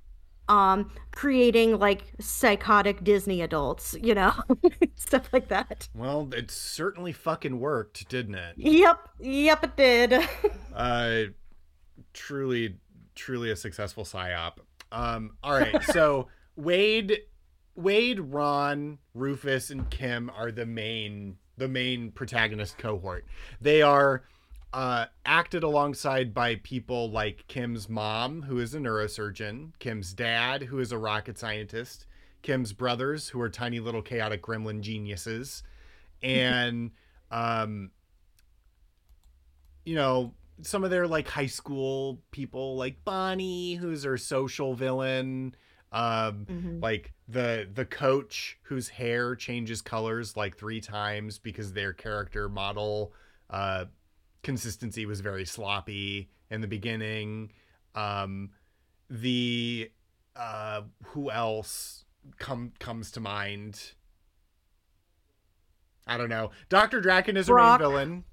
um 0.49 0.91
creating 1.13 1.79
like 1.79 2.05
psychotic 2.19 3.05
Disney 3.05 3.43
adults, 3.43 3.95
you 4.03 4.15
know, 4.15 4.33
stuff 4.95 5.29
like 5.33 5.49
that. 5.49 5.89
Well, 5.95 6.29
it 6.33 6.51
certainly 6.51 7.13
fucking 7.13 7.61
worked, 7.61 8.09
didn't 8.09 8.35
it? 8.35 8.55
Yep, 8.57 9.09
yep, 9.21 9.65
it 9.65 9.77
did. 9.77 10.29
uh, 10.75 11.23
truly, 12.13 12.79
truly 13.15 13.51
a 13.51 13.57
successful 13.57 14.05
psyop. 14.05 14.55
Um, 14.91 15.37
all 15.43 15.59
right, 15.59 15.83
so 15.85 16.29
Wade, 16.57 17.19
Wade, 17.75 18.21
Ron, 18.21 18.99
Rufus, 19.15 19.71
and 19.71 19.89
Kim 19.91 20.31
are 20.31 20.51
the 20.51 20.67
main 20.67 21.37
the 21.59 21.69
main 21.69 22.11
protagonist 22.11 22.79
cohort. 22.79 23.27
They 23.61 23.83
are 23.83 24.25
uh, 24.73 25.07
acted 25.27 25.63
alongside 25.63 26.33
by 26.33 26.57
people 26.57 27.11
like 27.11 27.47
Kim's 27.47 27.89
mom, 27.89 28.43
who 28.43 28.59
is 28.59 28.75
a 28.75 28.79
neurosurgeon, 28.79 29.73
Kim's 29.79 30.13
dad, 30.15 30.63
who 30.63 30.79
is 30.79 30.93
a 30.93 30.99
rocket 30.99 31.39
scientist, 31.39 32.07
Kim's 32.43 32.73
brothers, 32.73 33.29
who 33.29 33.41
are 33.41 33.51
tiny 33.51 33.81
little 33.81 34.03
chaotic 34.03 34.43
gremlin 34.43 34.81
geniuses, 34.81 35.63
and 36.23 36.91
um, 37.31 37.91
you 39.85 39.95
know 39.95 40.33
some 40.63 40.85
of 40.85 40.91
their 40.91 41.07
like 41.07 41.29
high 41.29 41.47
school 41.47 42.23
people, 42.31 42.77
like 42.77 43.05
Bonnie, 43.05 43.75
who's 43.75 44.05
her 44.05 44.17
social 44.17 44.75
villain. 44.75 45.55
Um, 45.95 46.47
mm-hmm. 46.51 46.81
like 46.81 47.13
the 47.29 47.69
the 47.71 47.85
coach 47.85 48.59
whose 48.63 48.89
hair 48.89 49.37
changes 49.37 49.83
colors 49.83 50.39
like 50.39 50.57
three 50.57 50.81
times 50.81 51.39
because 51.39 51.75
their 51.75 51.93
character 51.93 52.49
model 52.49 53.13
uh 53.51 53.85
consistency 54.43 55.07
was 55.07 55.21
very 55.21 55.45
sloppy 55.45 56.31
in 56.51 56.61
the 56.61 56.67
beginning. 56.67 57.53
Um, 57.95 58.51
the 59.09 59.91
uh, 60.37 60.83
who 61.07 61.31
else 61.31 62.05
come 62.39 62.73
comes 62.79 63.11
to 63.13 63.21
mind? 63.21 63.93
I 66.07 66.17
don't 66.17 66.29
know. 66.29 66.51
Doctor 66.69 67.01
Drakken 67.01 67.37
is 67.37 67.47
Brock. 67.47 67.81
her 67.81 67.87
main 67.87 67.93
villain. 67.93 68.25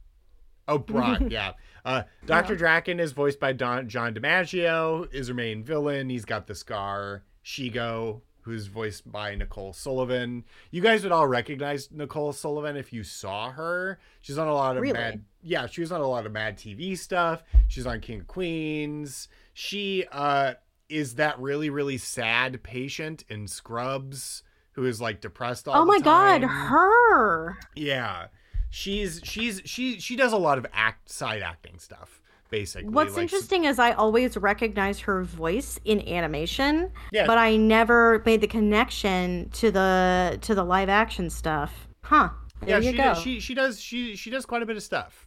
Oh, 0.68 0.78
Brock, 0.78 1.22
yeah. 1.30 1.54
Uh, 1.84 2.04
Doctor 2.26 2.54
yeah. 2.54 2.60
Drakken 2.60 3.00
is 3.00 3.12
voiced 3.12 3.40
by 3.40 3.54
Don, 3.54 3.90
John 3.90 4.14
DiMaggio. 4.14 5.14
Is 5.14 5.28
her 5.28 5.34
main 5.34 5.64
villain. 5.64 6.10
He's 6.10 6.26
got 6.26 6.48
the 6.48 6.56
scar. 6.56 7.24
Shego 7.44 8.22
who's 8.50 8.68
voiced 8.68 9.10
by 9.10 9.36
Nicole 9.36 9.74
Sullivan. 9.74 10.44
You 10.72 10.82
guys 10.82 11.04
would 11.04 11.12
all 11.12 11.28
recognize 11.28 11.90
Nicole 11.92 12.34
Sullivan 12.34 12.76
if 12.76 12.92
you 12.92 13.04
saw 13.04 13.52
her. 13.52 14.00
She's 14.22 14.38
on 14.38 14.48
a 14.48 14.54
lot 14.54 14.76
of 14.76 14.82
really? 14.82 14.94
mad 14.94 15.24
yeah, 15.42 15.68
she 15.68 15.82
was 15.82 15.92
on 15.92 16.02
a 16.02 16.08
lot 16.08 16.26
of 16.26 16.32
mad 16.32 16.58
TV 16.58 16.98
stuff. 16.98 17.44
She's 17.68 17.86
on 17.86 18.02
King 18.02 18.22
of 18.22 18.28
Queens. 18.28 19.30
She 19.54 20.06
uh 20.12 20.56
is 20.90 21.16
that 21.16 21.40
really 21.40 21.70
really 21.70 21.98
sad 21.98 22.64
patient 22.64 23.24
in 23.30 23.48
Scrubs 23.48 24.44
who 24.72 24.86
is 24.86 25.00
like 25.00 25.22
depressed 25.22 25.68
all 25.68 25.74
the 25.74 25.80
time. 25.80 25.84
Oh 25.84 25.92
my 25.92 26.00
god, 26.00 26.42
her. 26.44 27.58
Yeah. 27.76 28.28
She's 28.72 29.22
she's 29.24 29.62
she 29.66 30.00
she 30.00 30.16
does 30.16 30.34
a 30.34 30.38
lot 30.38 30.58
of 30.58 30.66
act 30.74 31.10
side 31.10 31.42
acting 31.42 31.80
stuff 31.80 32.19
basically. 32.50 32.90
What's 32.90 33.16
like, 33.16 33.24
interesting 33.24 33.66
is 33.66 33.80
I 33.80 33.92
always 33.92 34.38
recognize 34.38 35.00
her 35.00 35.24
voice 35.24 35.80
in 35.86 36.08
animation, 36.08 36.92
yeah. 37.12 37.26
but 37.26 37.38
I 37.38 37.56
never 37.56 38.22
made 38.26 38.42
the 38.42 38.48
connection 38.48 39.50
to 39.52 39.72
the 39.72 40.38
to 40.42 40.56
the 40.56 40.64
live 40.64 40.90
action 40.90 41.30
stuff. 41.30 41.88
Huh. 42.02 42.30
There 42.62 42.82
yeah, 42.82 42.92
she, 42.92 42.98
does, 42.98 43.22
she 43.22 43.40
she 43.40 43.54
does 43.54 43.80
she 43.80 44.16
she 44.16 44.30
does 44.30 44.46
quite 44.46 44.62
a 44.62 44.66
bit 44.66 44.76
of 44.76 44.84
stuff. 44.84 45.26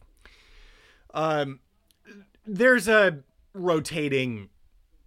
Um 1.13 1.59
there's 2.45 2.87
a 2.87 3.19
rotating 3.53 4.49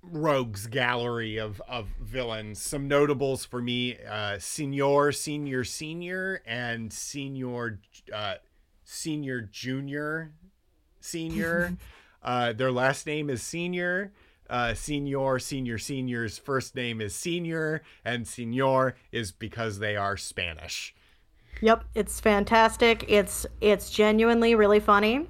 rogues 0.02 0.66
gallery 0.66 1.36
of 1.36 1.62
of 1.68 1.88
villains. 2.00 2.60
Some 2.60 2.88
notables 2.88 3.44
for 3.44 3.62
me, 3.62 3.98
uh 4.08 4.38
Senior, 4.38 5.12
Senior, 5.12 5.64
Senior, 5.64 6.42
and 6.46 6.92
Senior 6.92 7.78
uh 8.12 8.34
Senior 8.84 9.42
Junior 9.42 10.32
Senior. 11.00 11.76
Uh, 12.26 12.52
their 12.52 12.72
last 12.72 13.06
name 13.06 13.30
is 13.30 13.40
Senior. 13.40 14.12
Uh, 14.50 14.74
senior, 14.74 15.38
Senior, 15.38 15.78
Senior's 15.78 16.38
first 16.38 16.74
name 16.74 17.00
is 17.00 17.14
Senior, 17.14 17.82
and 18.04 18.26
Senior 18.26 18.96
is 19.10 19.32
because 19.32 19.78
they 19.78 19.96
are 19.96 20.16
Spanish. 20.16 20.94
Yep, 21.62 21.84
it's 21.94 22.20
fantastic. 22.20 23.04
It's 23.08 23.46
it's 23.60 23.90
genuinely 23.90 24.54
really 24.54 24.78
funny. 24.78 25.26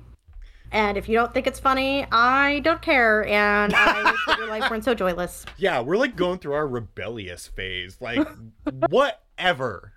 And 0.72 0.98
if 0.98 1.08
you 1.08 1.16
don't 1.16 1.32
think 1.32 1.46
it's 1.46 1.60
funny, 1.60 2.06
I 2.10 2.58
don't 2.60 2.82
care, 2.82 3.26
and 3.26 3.72
I 3.74 4.02
wish 4.10 4.20
that 4.26 4.38
your 4.38 4.48
life 4.48 4.68
weren't 4.70 4.84
so 4.84 4.94
joyless. 4.94 5.46
Yeah, 5.56 5.80
we're 5.80 5.96
like 5.96 6.16
going 6.16 6.38
through 6.38 6.54
our 6.54 6.66
rebellious 6.66 7.46
phase, 7.46 7.98
like 8.00 8.26
whatever. 8.88 9.92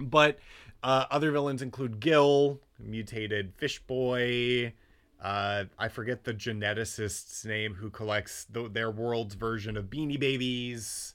But 0.00 0.38
uh, 0.82 1.04
other 1.10 1.30
villains 1.30 1.62
include 1.62 2.00
Gil, 2.00 2.60
mutated 2.78 3.54
fish 3.56 3.78
boy, 3.80 4.74
uh, 5.22 5.64
I 5.78 5.88
forget 5.88 6.24
the 6.24 6.32
geneticist's 6.32 7.44
name 7.44 7.74
who 7.74 7.90
collects 7.90 8.46
the, 8.50 8.68
their 8.68 8.90
world's 8.90 9.34
version 9.34 9.76
of 9.76 9.86
Beanie 9.86 10.18
Babies. 10.18 11.14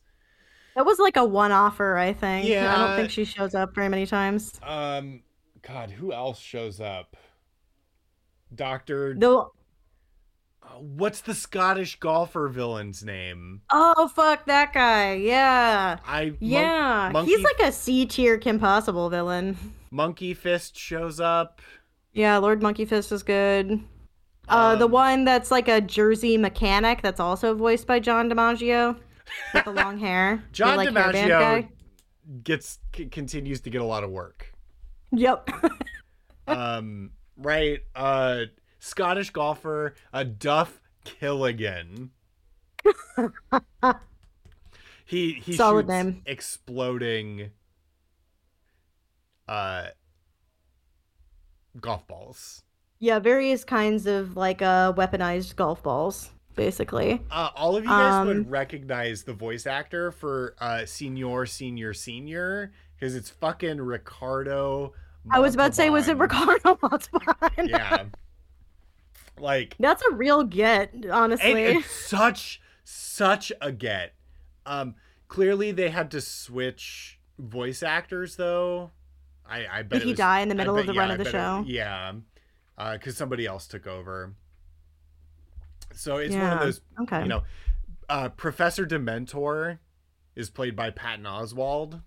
That 0.75 0.85
was 0.85 0.99
like 0.99 1.15
a 1.17 1.23
one-offer, 1.25 1.97
I 1.97 2.13
think. 2.13 2.47
Yeah, 2.47 2.75
I 2.75 2.87
don't 2.87 2.95
think 2.97 3.09
she 3.09 3.23
shows 3.25 3.55
up 3.55 3.73
very 3.73 3.87
many 3.89 4.05
times. 4.05 4.59
Um, 4.61 5.23
God, 5.61 5.89
who 5.89 6.11
else 6.13 6.37
shows 6.39 6.79
up? 6.81 7.15
Doctor. 8.53 9.15
The 9.15 9.29
Uh, 10.63 10.67
what's 10.79 11.21
the 11.21 11.33
Scottish 11.33 11.99
golfer 11.99 12.47
villain's 12.47 13.03
name? 13.03 13.61
Oh 13.71 14.07
fuck 14.07 14.45
that 14.45 14.73
guy. 14.73 15.13
Yeah. 15.13 15.97
I 16.05 16.25
mon- 16.29 16.37
Yeah. 16.41 17.09
Monkey- 17.13 17.31
He's 17.35 17.43
like 17.43 17.59
a 17.67 17.71
C 17.71 18.05
tier 18.05 18.37
Kim 18.37 18.59
Possible 18.59 19.09
villain. 19.09 19.57
Monkey 19.91 20.33
Fist 20.33 20.77
shows 20.77 21.19
up. 21.19 21.61
Yeah, 22.13 22.37
Lord 22.37 22.61
Monkey 22.61 22.85
Fist 22.85 23.11
is 23.11 23.23
good. 23.23 23.79
Uh, 24.47 24.75
the 24.75 24.86
Um, 24.86 24.91
one 24.91 25.25
that's 25.25 25.51
like 25.51 25.67
a 25.67 25.81
Jersey 25.81 26.38
mechanic 26.38 27.01
that's 27.01 27.19
also 27.19 27.55
voiced 27.55 27.88
by 27.88 27.99
John 27.99 28.29
DiMaggio 28.29 28.97
with 29.53 29.65
the 29.65 29.71
long 29.71 29.97
hair. 29.97 30.43
The, 30.47 30.53
John 30.53 30.77
like, 30.77 30.89
DiMaggio 30.89 31.67
gets 32.43 32.79
c- 32.95 33.05
continues 33.08 33.62
to 33.62 33.69
get 33.69 33.81
a 33.81 33.86
lot 33.86 34.03
of 34.03 34.10
work. 34.12 34.53
Yep. 35.12 35.49
um, 36.47 37.12
right. 37.38 37.79
Uh, 37.95 38.45
Scottish 38.79 39.31
golfer, 39.31 39.95
uh, 40.13 40.23
Duff 40.23 40.79
Killigan. 41.05 42.10
he 45.05 45.34
he 45.34 45.53
Solid 45.53 45.88
name. 45.88 46.21
exploding 46.25 47.49
uh 49.47 49.88
golf 51.79 52.05
balls. 52.08 52.63
Yeah, 52.99 53.19
various 53.19 53.63
kinds 53.63 54.05
of 54.08 54.36
like 54.38 54.62
uh 54.62 54.93
weaponized 54.93 55.55
golf 55.55 55.81
balls, 55.84 56.31
basically. 56.55 57.21
Uh, 57.31 57.49
all 57.55 57.75
of 57.75 57.84
you 57.84 57.89
guys 57.89 58.13
Um, 58.13 58.27
would 58.27 58.51
recognize 58.51 59.23
the 59.23 59.34
voice 59.34 59.65
actor 59.67 60.12
for 60.12 60.55
uh, 60.60 60.86
Senior, 60.86 61.45
Senior, 61.45 61.93
Senior 61.93 62.71
because 62.95 63.15
it's 63.15 63.29
fucking 63.29 63.81
Ricardo. 63.81 64.93
I 65.31 65.39
was 65.39 65.53
about 65.55 65.69
to 65.69 65.73
say, 65.73 65.89
was 65.89 66.08
it 66.08 66.17
Ricardo 66.17 66.77
Montalban? 66.81 67.67
Yeah. 67.67 68.05
Like, 69.38 69.75
That's 69.79 70.01
a 70.10 70.13
real 70.13 70.43
get, 70.43 70.93
honestly. 71.12 71.51
it's 71.63 71.91
such, 71.91 72.62
such 72.86 73.51
a 73.60 73.71
get. 73.71 74.13
Um, 74.65 74.95
clearly 75.27 75.71
they 75.73 75.89
had 75.89 76.10
to 76.12 76.21
switch 76.21 77.19
voice 77.38 77.84
actors 77.84 78.38
though. 78.38 78.91
I, 79.47 79.65
I 79.69 79.81
bet 79.84 79.99
Did 79.99 80.01
he 80.03 80.12
was- 80.12 80.17
die 80.17 80.39
in 80.39 80.47
the 80.49 80.55
middle 80.55 80.75
bet- 80.75 80.81
of 80.84 80.88
the 80.88 80.93
yeah, 80.93 80.99
run 81.01 81.12
of 81.12 81.17
the 81.17 81.23
bet 81.25 81.34
it- 81.34 81.38
show? 81.38 81.63
yeah, 81.67 82.13
because 82.77 83.17
somebody 83.17 83.45
else 83.45 83.67
took 83.67 83.88
over. 83.88 84.33
So 85.93 86.17
it's 86.17 86.35
one 86.35 86.51
of 86.51 86.59
those 86.59 86.81
okay. 87.01 87.21
you 87.21 87.27
know, 87.27 87.43
uh, 88.09 88.29
Professor 88.29 88.85
Dementor 88.85 89.79
is 90.35 90.49
played 90.49 90.75
by 90.75 90.89
Patton 90.89 91.25
Oswalt. 91.25 92.01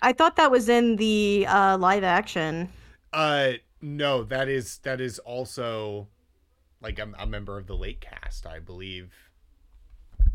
I 0.00 0.12
thought 0.12 0.36
that 0.36 0.50
was 0.50 0.68
in 0.68 0.96
the 0.96 1.46
uh, 1.48 1.76
live 1.78 2.04
action. 2.04 2.68
Uh, 3.12 3.52
no, 3.80 4.22
that 4.24 4.48
is 4.48 4.78
that 4.78 5.00
is 5.00 5.18
also 5.20 6.08
like 6.80 6.98
a, 6.98 7.10
a 7.18 7.26
member 7.26 7.58
of 7.58 7.66
the 7.66 7.74
late 7.74 8.00
cast, 8.00 8.46
I 8.46 8.58
believe. 8.60 9.12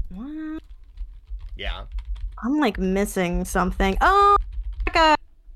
What? 0.09 0.61
Yeah, 1.55 1.85
I'm 2.43 2.59
like 2.59 2.77
missing 2.79 3.45
something. 3.45 3.97
Oh. 4.01 4.35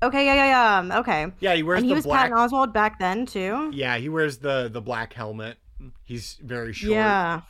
Okay, 0.02 0.26
yeah, 0.26 0.34
yeah, 0.34 0.82
yeah. 0.82 0.98
Okay. 1.00 1.26
yeah, 1.40 1.54
he 1.54 1.62
wears 1.62 1.78
and 1.78 1.86
he 1.86 1.90
the 1.90 1.96
was 1.96 2.04
black. 2.04 2.30
Patton 2.30 2.38
Oswalt 2.38 2.72
back 2.72 2.98
then 2.98 3.26
too. 3.26 3.70
Yeah, 3.72 3.98
he 3.98 4.08
wears 4.08 4.38
the 4.38 4.68
the 4.72 4.80
black 4.80 5.12
helmet. 5.12 5.56
He's 6.04 6.38
very 6.42 6.72
short. 6.72 6.92
Yeah. 6.92 7.40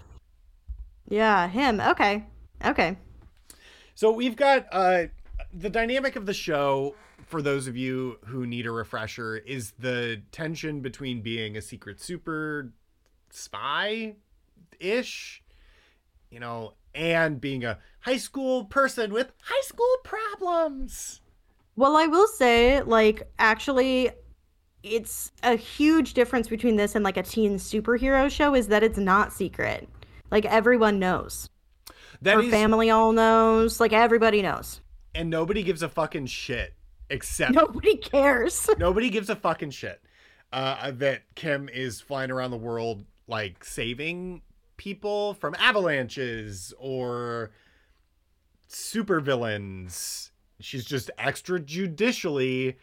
Yeah, 1.09 1.49
him. 1.49 1.81
Okay. 1.81 2.25
Okay. 2.65 2.97
So 3.95 4.11
we've 4.13 4.37
got 4.37 4.67
uh 4.73 5.05
the 5.53 5.71
dynamic 5.71 6.17
of 6.17 6.27
the 6.27 6.35
show 6.35 6.95
for 7.27 7.43
those 7.43 7.67
of 7.67 7.77
you 7.77 8.19
who 8.27 8.47
need 8.47 8.67
a 8.67 8.71
refresher 8.71 9.37
is 9.37 9.73
the 9.79 10.23
tension 10.33 10.81
between 10.81 11.21
being 11.21 11.57
a 11.57 11.63
secret 11.63 12.01
super 12.01 12.73
spy 13.31 14.17
ish, 14.81 15.43
you 16.31 16.41
know, 16.41 16.73
and 16.95 17.41
being 17.41 17.65
a 17.65 17.79
high 18.01 18.17
school 18.17 18.65
person 18.65 19.13
with 19.13 19.33
high 19.43 19.63
school 19.63 19.97
problems. 20.05 21.21
Well, 21.79 21.97
I 21.97 22.09
will 22.09 22.27
say, 22.27 22.83
like, 22.83 23.31
actually, 23.39 24.11
it's 24.83 25.31
a 25.45 25.55
huge 25.55 26.13
difference 26.13 26.49
between 26.49 26.75
this 26.75 26.97
and 26.97 27.05
like 27.05 27.17
a 27.17 27.23
teen 27.23 27.55
superhero 27.55 28.29
show 28.29 28.57
is 28.57 28.67
that 28.67 28.83
it's 28.83 28.99
not 28.99 29.33
secret. 29.33 29.89
Like 30.33 30.45
everyone 30.45 30.99
knows. 30.99 31.49
That 32.21 32.35
Her 32.35 32.43
is 32.43 32.51
family 32.51 32.91
all 32.91 33.13
knows. 33.13 33.79
Like 33.79 33.93
everybody 33.93 34.43
knows. 34.43 34.81
and 35.15 35.31
nobody 35.31 35.63
gives 35.63 35.85
a 35.85 35.89
fucking 35.89 36.27
shit 36.27 36.75
except 37.11 37.55
Nobody 37.55 37.97
cares. 37.97 38.69
Nobody 38.79 39.09
gives 39.09 39.31
a 39.31 39.37
fucking 39.37 39.71
shit 39.71 40.03
uh, 40.53 40.91
that 40.97 41.33
Kim 41.37 41.69
is 41.69 42.01
flying 42.01 42.33
around 42.33 42.51
the 42.51 42.57
world 42.57 43.05
like 43.29 43.65
saving 43.65 44.43
people 44.77 45.35
from 45.35 45.55
avalanches 45.61 46.75
or 46.77 47.53
supervillains. 48.69 50.28
She's 50.61 50.85
just 50.85 51.11
extrajudicially. 51.19 52.77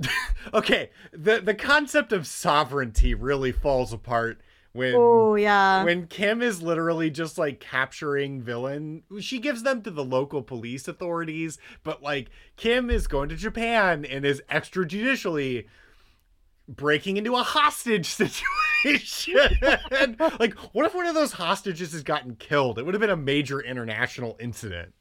okay, 0.54 0.90
the 1.12 1.40
the 1.40 1.54
concept 1.54 2.12
of 2.12 2.26
sovereignty 2.26 3.14
really 3.14 3.52
falls 3.52 3.92
apart 3.92 4.40
when 4.72 4.94
oh 4.96 5.34
yeah. 5.34 5.82
when 5.82 6.06
Kim 6.06 6.40
is 6.40 6.62
literally 6.62 7.10
just 7.10 7.36
like 7.38 7.58
capturing 7.58 8.40
villain, 8.40 9.02
she 9.20 9.38
gives 9.38 9.62
them 9.62 9.82
to 9.82 9.90
the 9.90 10.04
local 10.04 10.42
police 10.42 10.86
authorities, 10.86 11.58
but 11.82 12.02
like 12.02 12.30
Kim 12.56 12.90
is 12.90 13.06
going 13.06 13.28
to 13.30 13.36
Japan 13.36 14.04
and 14.04 14.24
is 14.24 14.42
extrajudicially 14.50 15.66
breaking 16.68 17.16
into 17.16 17.34
a 17.34 17.42
hostage 17.42 18.06
situation. 18.86 19.38
like, 20.38 20.54
what 20.72 20.86
if 20.86 20.94
one 20.94 21.06
of 21.06 21.14
those 21.14 21.32
hostages 21.32 21.92
has 21.92 22.02
gotten 22.02 22.36
killed? 22.36 22.78
It 22.78 22.84
would 22.84 22.94
have 22.94 23.00
been 23.00 23.10
a 23.10 23.16
major 23.16 23.60
international 23.60 24.36
incident. 24.38 24.94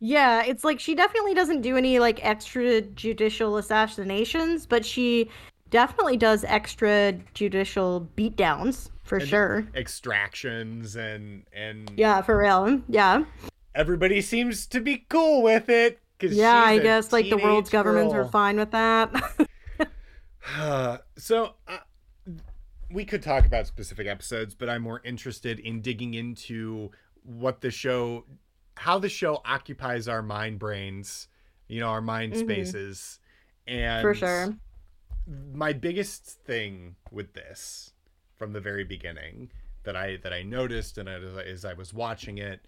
Yeah, 0.00 0.42
it's 0.44 0.62
like 0.64 0.78
she 0.78 0.94
definitely 0.94 1.34
doesn't 1.34 1.62
do 1.62 1.76
any 1.76 1.98
like 1.98 2.20
extrajudicial 2.20 3.58
assassinations, 3.58 4.66
but 4.66 4.84
she 4.84 5.30
definitely 5.70 6.16
does 6.16 6.44
extrajudicial 6.44 8.06
beatdowns 8.16 8.90
for 9.04 9.18
And- 9.18 9.28
sure. 9.28 9.66
Extractions 9.74 10.96
and 10.96 11.44
and 11.52 11.90
Yeah, 11.96 12.20
for 12.22 12.38
real. 12.38 12.80
Yeah. 12.88 13.24
everybody 13.74 14.20
seems 14.20 14.66
to 14.68 14.80
be 14.80 15.06
cool 15.08 15.42
with 15.42 15.68
it. 15.68 15.98
Yeah, 16.20 16.62
I 16.64 16.78
guess 16.78 17.12
like 17.12 17.28
the 17.28 17.36
world's 17.36 17.68
teenage 17.70 17.84
governments 17.84 18.14
are 18.14 18.24
fine 18.26 18.56
with 18.56 18.70
that. 18.70 19.12
so 21.18 21.54
uh, 21.68 21.78
we 22.90 23.04
could 23.04 23.22
talk 23.22 23.44
about 23.46 23.66
specific 23.66 24.06
episodes, 24.06 24.54
but 24.54 24.68
I'm 24.70 24.82
more 24.82 25.00
interested 25.04 25.58
in 25.60 25.80
digging 25.82 26.14
into 26.14 26.90
what 27.22 27.60
the 27.60 27.70
show, 27.70 28.24
how 28.76 28.98
the 28.98 29.08
show 29.08 29.40
occupies 29.44 30.08
our 30.08 30.22
mind 30.22 30.58
brains, 30.58 31.28
you 31.68 31.80
know, 31.80 31.88
our 31.88 32.00
mind 32.00 32.34
Mhm. 32.34 32.38
spaces, 32.38 33.18
and 33.66 34.02
for 34.02 34.14
sure. 34.14 34.56
My 35.52 35.72
biggest 35.72 36.24
thing 36.24 36.94
with 37.10 37.32
this, 37.32 37.92
from 38.36 38.52
the 38.52 38.60
very 38.60 38.84
beginning, 38.84 39.50
that 39.82 39.96
I 39.96 40.16
that 40.18 40.32
I 40.32 40.42
noticed 40.42 40.98
and 40.98 41.08
as 41.08 41.36
I, 41.36 41.42
as 41.42 41.64
I 41.64 41.72
was 41.72 41.92
watching 41.92 42.38
it, 42.38 42.60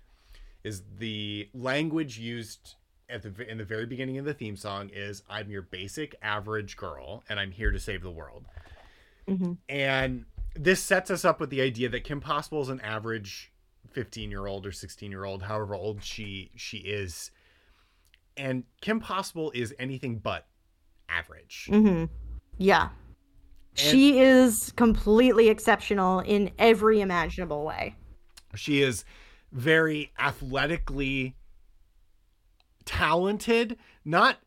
is 0.65 0.83
the 0.99 1.49
language 1.55 2.19
used 2.19 2.75
at 3.09 3.23
the 3.23 3.49
in 3.51 3.59
the 3.59 3.65
very 3.65 3.87
beginning 3.87 4.19
of 4.19 4.25
the 4.25 4.35
theme 4.35 4.57
song 4.57 4.91
is 4.93 5.23
I'm 5.31 5.51
your 5.51 5.63
basic 5.63 6.15
average 6.21 6.77
girl 6.77 7.23
and 7.29 7.39
I'm 7.41 7.53
here 7.53 7.71
to 7.71 7.79
save 7.81 8.03
the 8.03 8.11
world. 8.11 8.45
hmm 9.27 9.53
And 9.69 10.25
this 10.55 10.83
sets 10.83 11.11
us 11.11 11.25
up 11.25 11.41
with 11.41 11.51
the 11.51 11.61
idea 11.61 11.89
that 11.91 12.05
Kim 12.05 12.21
Possible 12.21 12.61
is 12.63 12.69
an 12.69 12.81
average 12.81 13.53
15 13.93 14.31
year 14.31 14.47
old 14.47 14.67
or 14.67 14.73
16 14.73 15.11
year 15.11 15.25
old, 15.25 15.43
however 15.43 15.75
old 15.75 16.03
she 16.03 16.51
she 16.57 16.79
is. 16.79 17.31
And 18.37 18.65
Kim 18.81 19.01
Possible 19.01 19.51
is 19.55 19.75
anything 19.79 20.19
but 20.19 20.47
average. 21.09 21.67
hmm 21.71 22.05
Yeah. 22.57 22.91
she 23.75 24.21
is 24.21 24.73
completely 24.77 25.49
exceptional 25.49 26.21
in 26.21 26.51
every 26.59 27.01
imaginable 27.01 27.65
way. 27.65 27.97
She 28.55 28.81
is 28.83 29.05
very 29.53 30.13
athletically 30.19 31.37
talented, 32.85 33.77
not 34.05 34.39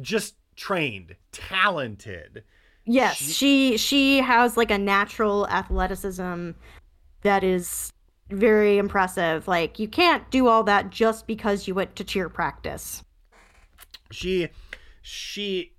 just 0.00 0.34
trained, 0.56 1.16
talented. 1.32 2.44
Yes, 2.84 3.16
She- 3.16 3.32
she 3.32 3.76
she 3.76 4.16
has 4.20 4.56
like 4.56 4.70
a 4.70 4.78
natural 4.78 5.46
athleticism 5.48 6.52
that 7.22 7.44
is 7.44 7.92
very 8.30 8.78
impressive. 8.78 9.48
Like 9.48 9.78
you 9.78 9.88
can't 9.88 10.28
do 10.30 10.48
all 10.48 10.64
that 10.64 10.90
just 10.90 11.26
because 11.26 11.66
you 11.66 11.74
went 11.74 11.96
to 11.96 12.04
cheer 12.04 12.28
practice. 12.28 13.02
She 14.10 14.48
she 15.02 15.72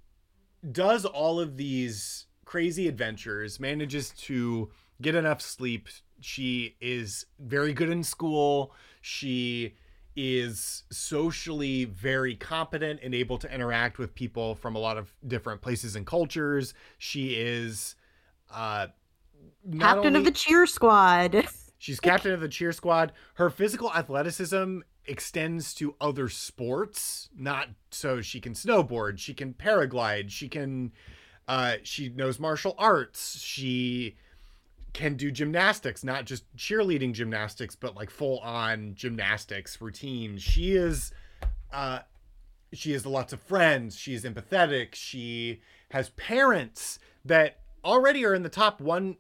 does 0.72 1.06
all 1.06 1.40
of 1.40 1.58
these 1.58 2.26
crazy 2.46 2.88
adventures, 2.88 3.60
manages 3.60 4.10
to 4.12 4.70
get 5.02 5.16
enough 5.16 5.42
sleep. 5.42 5.88
She 6.20 6.76
is 6.82 7.26
very 7.40 7.74
good 7.74 7.90
in 7.90 8.04
school. 8.04 8.74
She 9.02 9.76
is 10.16 10.84
socially 10.92 11.86
very 11.86 12.36
competent 12.36 13.00
and 13.04 13.14
able 13.14 13.38
to 13.38 13.54
interact 13.54 14.00
with 14.00 14.14
people 14.14 14.56
from 14.56 14.76
a 14.76 14.80
lot 14.80 14.98
of 14.98 15.16
different 15.26 15.62
places 15.62 15.96
and 15.96 16.06
cultures. 16.06 16.74
She 16.98 17.36
is 17.36 17.96
uh 18.52 18.88
captain 19.80 20.08
only, 20.08 20.20
of 20.20 20.26
the 20.26 20.32
cheer 20.32 20.66
squad. 20.66 21.48
she's 21.80 22.00
captain 22.00 22.32
of 22.32 22.42
the 22.42 22.48
cheer 22.48 22.72
squad. 22.72 23.12
Her 23.36 23.50
physical 23.50 23.92
athleticism 23.92 24.82
extends 25.06 25.74
to 25.74 25.96
other 26.00 26.30
sports, 26.30 27.30
not 27.36 27.70
so 27.90 28.22
she 28.22 28.40
can 28.40 28.54
snowboard, 28.54 29.18
she 29.18 29.34
can 29.34 29.56
paraglide, 29.56 30.30
she 30.30 30.48
can 30.48 30.92
uh 31.48 31.78
she 31.82 32.10
knows 32.10 32.40
martial 32.40 32.76
arts, 32.78 33.40
she 33.40 34.16
can 34.94 35.16
do 35.16 35.32
gymnastics, 35.32 36.04
not 36.04 36.26
just 36.26 36.44
cheerleading 36.56 37.14
gymnastics, 37.14 37.76
but 37.76 37.96
like 37.96 38.12
full 38.12 38.38
on 38.40 38.94
gymnastics 38.94 39.82
routines. 39.82 40.44
She 40.44 40.74
is 40.74 41.12
uh 41.74 42.00
she 42.72 42.92
has 42.92 43.06
lots 43.06 43.34
of 43.34 43.42
friends, 43.42 43.98
she 43.98 44.14
is 44.14 44.24
empathetic, 44.26 44.94
she 44.94 45.62
has 45.90 46.10
parents 46.10 47.00
that 47.26 47.62
already 47.84 48.24
are 48.26 48.36
in 48.36 48.44
the 48.44 48.50
top 48.50 48.80
one 48.80 49.18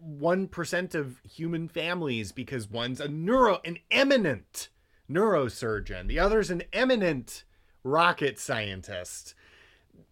one 0.00 0.48
percent 0.48 0.94
of 0.94 1.20
human 1.28 1.68
families 1.68 2.32
because 2.32 2.68
one's 2.68 3.00
a 3.00 3.08
neuro 3.08 3.60
an 3.64 3.78
eminent 3.90 4.68
neurosurgeon, 5.10 6.06
the 6.08 6.18
other's 6.18 6.50
an 6.50 6.62
eminent 6.72 7.44
rocket 7.82 8.38
scientist 8.38 9.34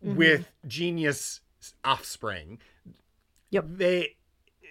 mm-hmm. 0.04 0.16
with 0.16 0.48
genius 0.66 1.40
offspring. 1.84 2.58
Yep. 3.50 3.64
They 3.68 4.16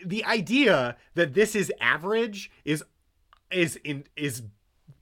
the 0.06 0.24
idea 0.26 0.98
that 1.16 1.34
this 1.34 1.56
is 1.56 1.72
average 1.80 2.52
is 2.66 2.84
is 3.52 3.78
in 3.78 4.06
is 4.16 4.44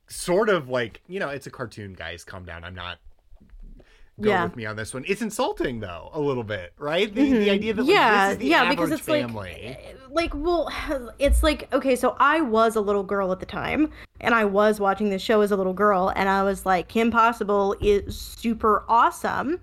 sort 0.07 0.49
of 0.49 0.69
like, 0.69 1.01
you 1.07 1.19
know, 1.19 1.29
it's 1.29 1.47
a 1.47 1.51
cartoon, 1.51 1.93
guys, 1.93 2.23
calm 2.23 2.45
down. 2.45 2.63
I'm 2.63 2.75
not 2.75 2.99
go 4.21 4.29
yeah. 4.29 4.43
with 4.45 4.55
me 4.55 4.65
on 4.65 4.75
this 4.75 4.93
one. 4.93 5.03
It's 5.07 5.21
insulting 5.21 5.79
though, 5.79 6.09
a 6.13 6.19
little 6.19 6.43
bit, 6.43 6.73
right? 6.77 7.13
The, 7.13 7.21
mm-hmm. 7.21 7.39
the 7.39 7.49
idea 7.49 7.73
that 7.73 7.83
like, 7.83 7.93
yeah, 7.93 8.31
yeah, 8.39 8.69
because 8.69 8.91
it's 8.91 9.01
family. 9.01 9.77
like, 10.09 10.33
like, 10.33 10.33
well, 10.33 10.69
it's 11.19 11.43
like 11.43 11.71
okay, 11.73 11.95
so 11.95 12.15
I 12.19 12.41
was 12.41 12.75
a 12.75 12.81
little 12.81 13.03
girl 13.03 13.31
at 13.31 13.39
the 13.39 13.45
time, 13.45 13.91
and 14.21 14.33
I 14.33 14.45
was 14.45 14.79
watching 14.79 15.09
this 15.09 15.21
show 15.21 15.41
as 15.41 15.51
a 15.51 15.57
little 15.57 15.73
girl, 15.73 16.11
and 16.15 16.29
I 16.29 16.43
was 16.43 16.65
like, 16.65 16.87
Kim 16.87 17.11
Possible 17.11 17.75
is 17.81 18.17
super 18.17 18.85
awesome, 18.87 19.59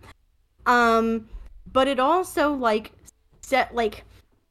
um, 0.67 1.29
but 1.73 1.89
it 1.89 1.99
also 1.99 2.53
like 2.53 2.93
set 3.41 3.75
like 3.75 4.05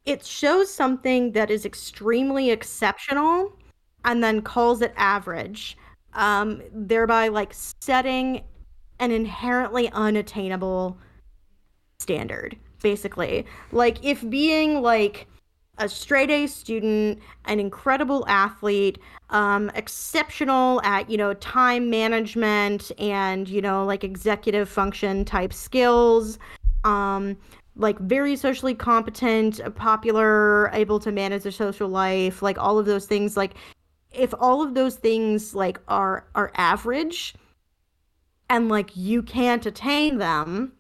it 0.06 0.26
shows 0.26 0.74
something 0.74 1.32
that 1.34 1.52
is 1.52 1.66
extremely 1.66 2.50
exceptional, 2.50 3.54
and 4.06 4.24
then 4.24 4.42
calls 4.42 4.82
it 4.82 4.94
average 4.98 5.78
um 6.14 6.62
thereby 6.74 7.30
like 7.30 7.54
setting 7.54 8.42
an 9.02 9.12
inherently 9.12 9.90
unattainable 9.90 10.98
standard 12.00 12.56
basically 12.82 13.46
like 13.74 14.04
if 14.04 14.28
being 14.30 14.82
like 14.82 15.28
a 15.82 15.90
straight 15.90 16.30
A 16.30 16.48
student, 16.48 17.20
an 17.46 17.60
incredible 17.60 18.24
athlete, 18.28 19.00
um, 19.32 19.72
exceptional 19.74 20.82
at 20.84 21.10
you 21.10 21.18
know 21.18 21.34
time 21.36 21.90
management 21.90 22.92
and 23.00 23.48
you 23.50 23.62
know 23.62 23.86
like 23.86 24.04
executive 24.04 24.70
function 24.70 25.26
type 25.26 25.52
skills, 25.52 26.38
um, 26.84 27.36
like 27.76 27.98
very 28.00 28.36
socially 28.36 28.76
competent, 28.76 29.60
popular, 29.76 30.70
able 30.74 31.00
to 31.00 31.12
manage 31.12 31.44
their 31.44 31.52
social 31.52 31.90
life, 31.90 32.42
like 32.42 32.58
all 32.60 32.78
of 32.78 32.86
those 32.86 33.06
things. 33.08 33.36
Like 33.36 33.56
if 34.12 34.34
all 34.40 34.62
of 34.62 34.76
those 34.76 34.96
things 34.96 35.56
like 35.56 35.80
are 35.88 36.28
are 36.36 36.52
average, 36.56 37.34
and 38.52 38.68
like 38.68 38.98
you 38.98 39.24
can't 39.24 39.66
attain 39.66 40.18
them, 40.18 40.74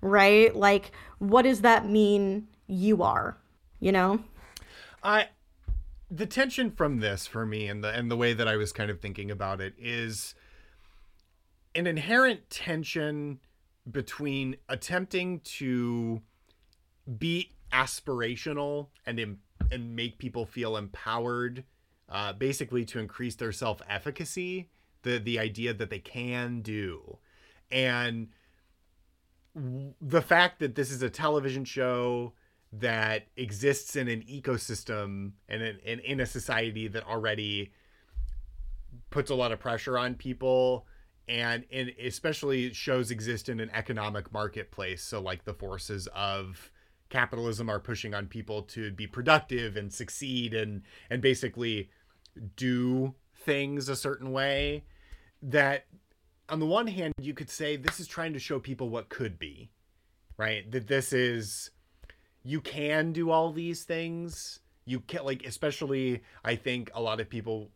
right? 0.00 0.54
Like 0.54 0.90
what 1.18 1.42
does 1.42 1.60
that 1.60 1.88
mean 1.88 2.48
you 2.66 3.04
are, 3.04 3.38
you 3.78 3.92
know? 3.92 4.18
I 5.02 5.28
the 6.10 6.26
tension 6.26 6.72
from 6.72 6.98
this 6.98 7.26
for 7.26 7.46
me 7.46 7.68
and 7.68 7.84
the 7.84 7.88
and 7.90 8.10
the 8.10 8.16
way 8.16 8.32
that 8.32 8.48
I 8.48 8.56
was 8.56 8.72
kind 8.72 8.90
of 8.90 9.00
thinking 9.00 9.30
about 9.30 9.60
it 9.60 9.74
is 9.78 10.34
an 11.76 11.86
inherent 11.86 12.50
tension 12.50 13.38
between 13.88 14.56
attempting 14.68 15.38
to 15.40 16.20
be 17.18 17.52
aspirational 17.72 18.88
and 19.06 19.38
and 19.70 19.94
make 19.94 20.18
people 20.18 20.46
feel 20.46 20.76
empowered 20.76 21.62
uh, 22.08 22.32
basically 22.32 22.84
to 22.84 22.98
increase 22.98 23.36
their 23.36 23.52
self-efficacy 23.52 24.68
the 25.04 25.18
the 25.18 25.38
idea 25.38 25.72
that 25.72 25.90
they 25.90 26.00
can 26.00 26.60
do. 26.60 27.18
And 27.70 28.28
the 29.54 30.22
fact 30.22 30.58
that 30.58 30.74
this 30.74 30.90
is 30.90 31.02
a 31.02 31.10
television 31.10 31.64
show 31.64 32.32
that 32.72 33.28
exists 33.36 33.94
in 33.94 34.08
an 34.08 34.22
ecosystem 34.22 35.32
and 35.48 35.62
in, 35.62 35.78
in, 35.84 36.00
in 36.00 36.20
a 36.20 36.26
society 36.26 36.88
that 36.88 37.06
already 37.06 37.72
puts 39.10 39.30
a 39.30 39.34
lot 39.34 39.52
of 39.52 39.60
pressure 39.60 39.96
on 39.96 40.14
people 40.14 40.86
and 41.28 41.64
and 41.72 41.92
especially 42.02 42.72
shows 42.72 43.10
exist 43.10 43.48
in 43.48 43.60
an 43.60 43.70
economic 43.72 44.32
marketplace. 44.32 45.02
So 45.02 45.20
like 45.20 45.44
the 45.44 45.54
forces 45.54 46.08
of 46.14 46.70
capitalism 47.08 47.70
are 47.70 47.78
pushing 47.78 48.12
on 48.12 48.26
people 48.26 48.62
to 48.62 48.90
be 48.90 49.06
productive 49.06 49.76
and 49.76 49.92
succeed 49.92 50.52
and 50.52 50.82
and 51.08 51.22
basically 51.22 51.90
do 52.56 53.14
things 53.36 53.88
a 53.88 53.96
certain 53.96 54.32
way 54.32 54.84
that 55.44 55.86
on 56.48 56.58
the 56.58 56.66
one 56.66 56.86
hand 56.86 57.12
you 57.20 57.34
could 57.34 57.48
say 57.48 57.76
this 57.76 58.00
is 58.00 58.06
trying 58.06 58.32
to 58.32 58.38
show 58.38 58.58
people 58.58 58.88
what 58.88 59.08
could 59.08 59.38
be 59.38 59.70
right? 60.36 60.70
That 60.70 60.86
this 60.86 61.12
is 61.12 61.70
you 62.42 62.60
can 62.60 63.12
do 63.12 63.30
all 63.30 63.52
these 63.52 63.84
things. 63.84 64.60
You 64.84 65.00
can 65.00 65.24
like 65.24 65.46
especially 65.46 66.22
i 66.44 66.56
think 66.56 66.90
a 66.94 67.00
lot 67.00 67.18
of 67.18 67.30
people 67.30 67.70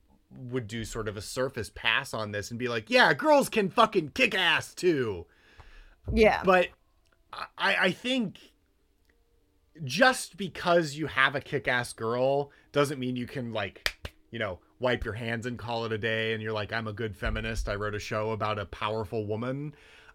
would 0.51 0.67
do 0.67 0.85
sort 0.85 1.09
of 1.09 1.17
a 1.17 1.23
surface 1.23 1.71
pass 1.75 2.13
on 2.13 2.33
this 2.33 2.51
and 2.51 2.59
be 2.59 2.69
like 2.69 2.91
yeah 2.91 3.15
girls 3.15 3.49
can 3.49 3.71
fucking 3.71 4.11
kick 4.11 4.35
ass 4.35 4.75
too. 4.75 5.27
Yeah. 6.13 6.43
But 6.45 6.69
i 7.57 7.77
i 7.77 7.91
think 7.93 8.39
just 9.85 10.37
because 10.37 10.97
you 10.97 11.07
have 11.07 11.35
a 11.35 11.41
kick-ass 11.41 11.93
girl 11.93 12.51
doesn't 12.73 12.99
mean 12.99 13.17
you 13.17 13.27
can 13.27 13.53
like 13.53 14.13
you 14.31 14.39
know 14.39 14.59
wipe 14.81 15.05
your 15.05 15.15
hands 15.15 15.47
and 15.47 15.59
call 15.59 15.85
it 15.85 15.93
a 15.93 15.99
day 15.99 16.33
and 16.33 16.43
you're 16.43 16.53
like 16.53 16.73
I'm 16.73 16.87
a 16.87 16.93
good 16.93 17.17
feminist. 17.17 17.69
I 17.69 17.75
wrote 17.75 17.95
a 17.95 18.01
show 18.01 18.31
about 18.31 18.59
a 18.59 18.67
powerful 18.67 19.27
woman. 19.27 19.75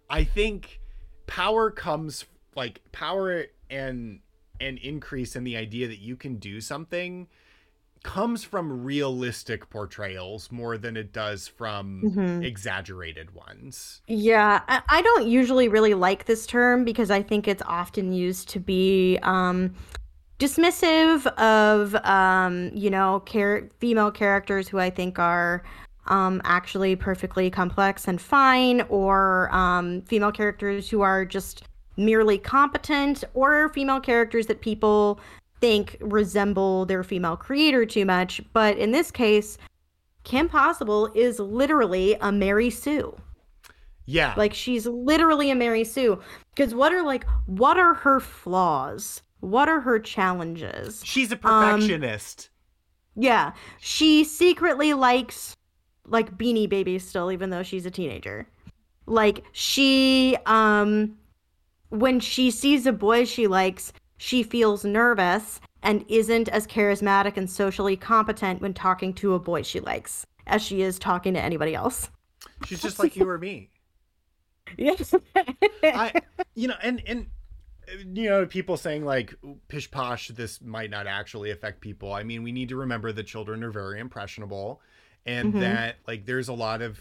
I 0.10 0.24
think 0.24 0.80
power 1.28 1.72
comes 1.72 2.26
like 2.56 2.82
power 2.92 3.46
and 3.70 4.20
an 4.60 4.78
increase 4.78 5.36
in 5.36 5.44
the 5.44 5.58
idea 5.58 5.88
that 5.88 6.00
you 6.00 6.16
can 6.16 6.38
do 6.38 6.62
something 6.62 7.28
comes 8.04 8.44
from 8.44 8.84
realistic 8.84 9.70
portrayals 9.70 10.52
more 10.52 10.78
than 10.78 10.98
it 10.98 11.14
does 11.14 11.48
from 11.48 12.02
mm-hmm. 12.04 12.44
exaggerated 12.44 13.34
ones. 13.34 14.02
Yeah, 14.08 14.62
I 14.68 15.02
don't 15.02 15.28
usually 15.28 15.70
really 15.70 15.94
like 15.94 16.26
this 16.26 16.46
term 16.46 16.84
because 16.84 17.10
I 17.10 17.24
think 17.24 17.48
it's 17.48 17.64
often 17.66 18.12
used 18.12 18.50
to 18.50 18.60
be 18.60 19.18
um, 19.24 19.74
dismissive 20.44 21.26
of 21.38 21.96
um, 22.06 22.70
you 22.74 22.90
know 22.90 23.24
char- 23.26 23.70
female 23.80 24.12
characters 24.12 24.68
who 24.68 24.78
I 24.78 24.90
think 24.90 25.18
are 25.18 25.64
um, 26.08 26.42
actually 26.44 26.98
perfectly 26.98 27.50
complex 27.50 28.08
and 28.08 28.20
fine, 28.20 28.82
or 28.90 29.50
um, 29.56 30.02
female 30.02 30.34
characters 30.34 30.90
who 30.90 31.02
are 31.02 31.24
just 31.24 31.64
merely 31.96 32.38
competent, 32.38 33.24
or 33.34 33.70
female 33.70 34.02
characters 34.02 34.48
that 34.48 34.60
people 34.60 35.20
think 35.62 35.96
resemble 36.02 36.86
their 36.86 37.04
female 37.04 37.38
creator 37.38 37.86
too 37.86 38.06
much. 38.06 38.42
But 38.52 38.78
in 38.78 38.92
this 38.92 39.12
case, 39.12 39.58
Kim 40.26 40.50
Possible 40.50 41.10
is 41.16 41.40
literally 41.40 42.18
a 42.20 42.34
Mary 42.34 42.70
Sue. 42.70 43.16
Yeah. 44.06 44.34
Like 44.36 44.54
she's 44.54 44.86
literally 44.86 45.52
a 45.52 45.56
Mary 45.56 45.86
Sue. 45.86 46.20
Because 46.54 46.76
what 46.76 46.92
are 46.92 47.04
like 47.04 47.26
what 47.46 47.78
are 47.78 47.94
her 47.94 48.20
flaws? 48.20 49.22
What 49.44 49.68
are 49.68 49.82
her 49.82 50.00
challenges? 50.00 51.02
She's 51.04 51.30
a 51.34 51.36
perfectionist. 51.36 52.50
Um, 53.18 53.24
yeah. 53.24 53.52
She 53.82 54.24
secretly 54.24 54.94
likes 54.94 55.58
like 56.08 56.38
beanie 56.38 56.70
babies 56.70 57.06
still, 57.06 57.30
even 57.30 57.50
though 57.50 57.62
she's 57.62 57.86
a 57.86 57.92
teenager. 57.92 58.48
Like 59.06 59.44
she 59.52 60.38
um 60.46 61.18
when 61.90 62.22
she 62.22 62.52
sees 62.52 62.86
a 62.86 62.94
boy 62.94 63.26
she 63.26 63.48
likes, 63.48 63.92
she 64.16 64.44
feels 64.44 64.86
nervous 64.86 65.60
and 65.82 66.06
isn't 66.08 66.48
as 66.48 66.66
charismatic 66.66 67.36
and 67.36 67.50
socially 67.50 67.98
competent 67.98 68.62
when 68.62 68.74
talking 68.74 69.14
to 69.16 69.34
a 69.34 69.40
boy 69.40 69.62
she 69.62 69.82
likes 69.82 70.26
as 70.48 70.62
she 70.62 70.82
is 70.82 70.98
talking 70.98 71.34
to 71.34 71.42
anybody 71.42 71.76
else. 71.76 72.10
She's 72.66 72.82
just 72.82 72.98
like 72.98 73.18
you 73.18 73.28
or 73.28 73.38
me. 73.38 73.72
Yes. 74.78 75.14
I 75.84 76.22
you 76.56 76.70
know, 76.70 76.76
and 76.82 77.04
and 77.06 77.28
you 78.14 78.30
know, 78.30 78.46
people 78.46 78.78
saying 78.78 79.06
like 79.06 79.34
pish 79.68 79.90
posh, 79.90 80.30
this 80.30 80.62
might 80.62 80.90
not 80.90 81.08
actually 81.08 81.52
affect 81.52 81.82
people. 81.82 82.14
I 82.14 82.24
mean, 82.24 82.44
we 82.44 82.52
need 82.52 82.70
to 82.70 82.76
remember 82.76 83.12
that 83.12 83.24
children 83.24 83.64
are 83.64 83.72
very 83.72 84.00
impressionable, 84.00 84.82
and 85.26 85.50
mm-hmm. 85.50 85.62
that 85.62 85.98
like 86.08 86.26
there's 86.26 86.48
a 86.48 86.54
lot 86.54 86.82
of 86.82 87.00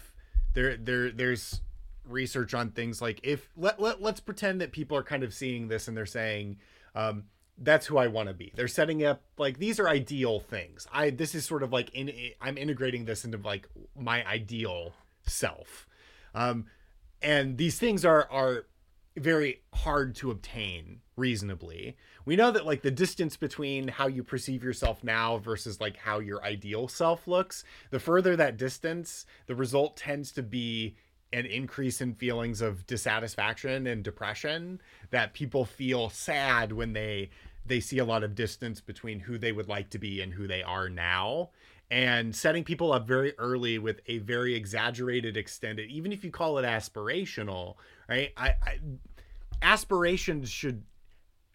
there 0.53 0.77
there 0.77 1.11
there's 1.11 1.61
research 2.07 2.53
on 2.53 2.69
things 2.71 3.01
like 3.01 3.19
if 3.23 3.49
let, 3.55 3.79
let 3.79 4.01
let's 4.01 4.19
pretend 4.19 4.59
that 4.59 4.71
people 4.71 4.97
are 4.97 5.03
kind 5.03 5.23
of 5.23 5.33
seeing 5.33 5.69
this 5.69 5.87
and 5.87 5.95
they're 5.95 6.05
saying 6.05 6.57
um, 6.95 7.23
that's 7.57 7.85
who 7.85 7.97
I 7.97 8.07
want 8.07 8.27
to 8.29 8.33
be. 8.33 8.51
They're 8.55 8.67
setting 8.67 9.05
up 9.05 9.21
like 9.37 9.59
these 9.59 9.79
are 9.79 9.87
ideal 9.87 10.39
things. 10.39 10.87
I 10.91 11.11
this 11.11 11.35
is 11.35 11.45
sort 11.45 11.63
of 11.63 11.71
like 11.71 11.89
in 11.91 12.11
I'm 12.41 12.57
integrating 12.57 13.05
this 13.05 13.25
into 13.25 13.37
like 13.37 13.67
my 13.97 14.25
ideal 14.27 14.93
self. 15.25 15.87
Um 16.33 16.65
and 17.21 17.57
these 17.57 17.79
things 17.79 18.03
are 18.03 18.27
are 18.31 18.65
very 19.15 19.61
hard 19.73 20.15
to 20.15 20.31
obtain 20.31 21.01
reasonably. 21.15 21.95
We 22.25 22.35
know 22.35 22.51
that 22.51 22.65
like 22.65 22.81
the 22.81 22.91
distance 22.91 23.37
between 23.37 23.87
how 23.87 24.07
you 24.07 24.23
perceive 24.23 24.63
yourself 24.63 25.03
now 25.03 25.37
versus 25.37 25.79
like 25.79 25.97
how 25.97 26.19
your 26.19 26.43
ideal 26.43 26.87
self 26.87 27.27
looks, 27.27 27.63
the 27.91 27.99
further 27.99 28.35
that 28.35 28.57
distance, 28.57 29.25
the 29.45 29.55
result 29.55 29.97
tends 29.97 30.31
to 30.33 30.43
be 30.43 30.95
an 31.33 31.45
increase 31.45 31.99
in 31.99 32.13
feelings 32.13 32.61
of 32.61 32.85
dissatisfaction 32.85 33.87
and 33.87 34.03
depression 34.03 34.79
that 35.09 35.33
people 35.33 35.65
feel 35.65 36.09
sad 36.09 36.71
when 36.71 36.93
they 36.93 37.29
they 37.65 37.79
see 37.79 37.97
a 37.97 38.05
lot 38.05 38.23
of 38.23 38.35
distance 38.35 38.81
between 38.81 39.21
who 39.21 39.37
they 39.37 39.51
would 39.51 39.69
like 39.69 39.89
to 39.89 39.97
be 39.97 40.21
and 40.21 40.33
who 40.33 40.47
they 40.47 40.61
are 40.61 40.89
now 40.89 41.49
and 41.89 42.35
setting 42.35 42.63
people 42.63 42.91
up 42.91 43.07
very 43.07 43.33
early 43.37 43.77
with 43.79 44.01
a 44.07 44.17
very 44.19 44.53
exaggerated 44.53 45.35
extended 45.37 45.89
even 45.89 46.11
if 46.11 46.23
you 46.23 46.29
call 46.29 46.57
it 46.57 46.65
aspirational 46.65 47.75
right? 48.13 48.33
I, 48.37 48.49
I 48.63 48.79
aspirations 49.61 50.49
should 50.49 50.83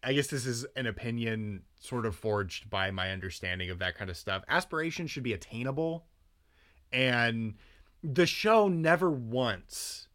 i 0.02 0.14
guess 0.14 0.28
this 0.28 0.46
is 0.46 0.64
an 0.76 0.86
opinion 0.86 1.62
sort 1.78 2.06
of 2.06 2.16
forged 2.16 2.70
by 2.70 2.90
my 2.90 3.11
understanding 3.11 3.70
of 3.70 3.78
that 3.78 3.96
kind 3.96 4.11
of 4.11 4.16
stuff. 4.16 4.42
Aspirations 4.48 5.11
should 5.11 5.22
be 5.22 5.32
attainable. 5.32 6.06
And 6.92 7.54
the 8.02 8.26
show 8.26 8.68
never 8.68 9.11
once 9.11 10.09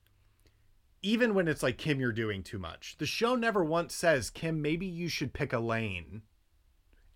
even 1.02 1.34
when 1.34 1.48
it's 1.48 1.62
like 1.62 1.78
kim 1.78 2.00
you're 2.00 2.12
doing 2.12 2.42
too 2.42 2.58
much 2.58 2.96
the 2.98 3.06
show 3.06 3.36
never 3.36 3.64
once 3.64 3.94
says 3.94 4.30
kim 4.30 4.62
maybe 4.62 4.86
you 4.86 5.10
should 5.10 5.34
pick 5.34 5.54
a 5.54 5.60
lane 5.60 6.22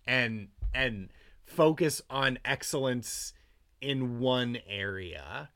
and 0.06 0.48
and 0.74 1.08
focus 1.44 2.02
on 2.10 2.38
excellence 2.44 3.32
in 3.80 4.18
one 4.18 4.58
area. 4.68 5.50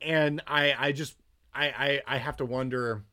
And 0.00 0.42
i 0.46 0.74
i 0.78 0.92
just 0.92 1.16
i 1.54 1.66
i, 1.66 2.02
I 2.06 2.18
have 2.18 2.36
to 2.38 2.44
wonder 2.44 3.04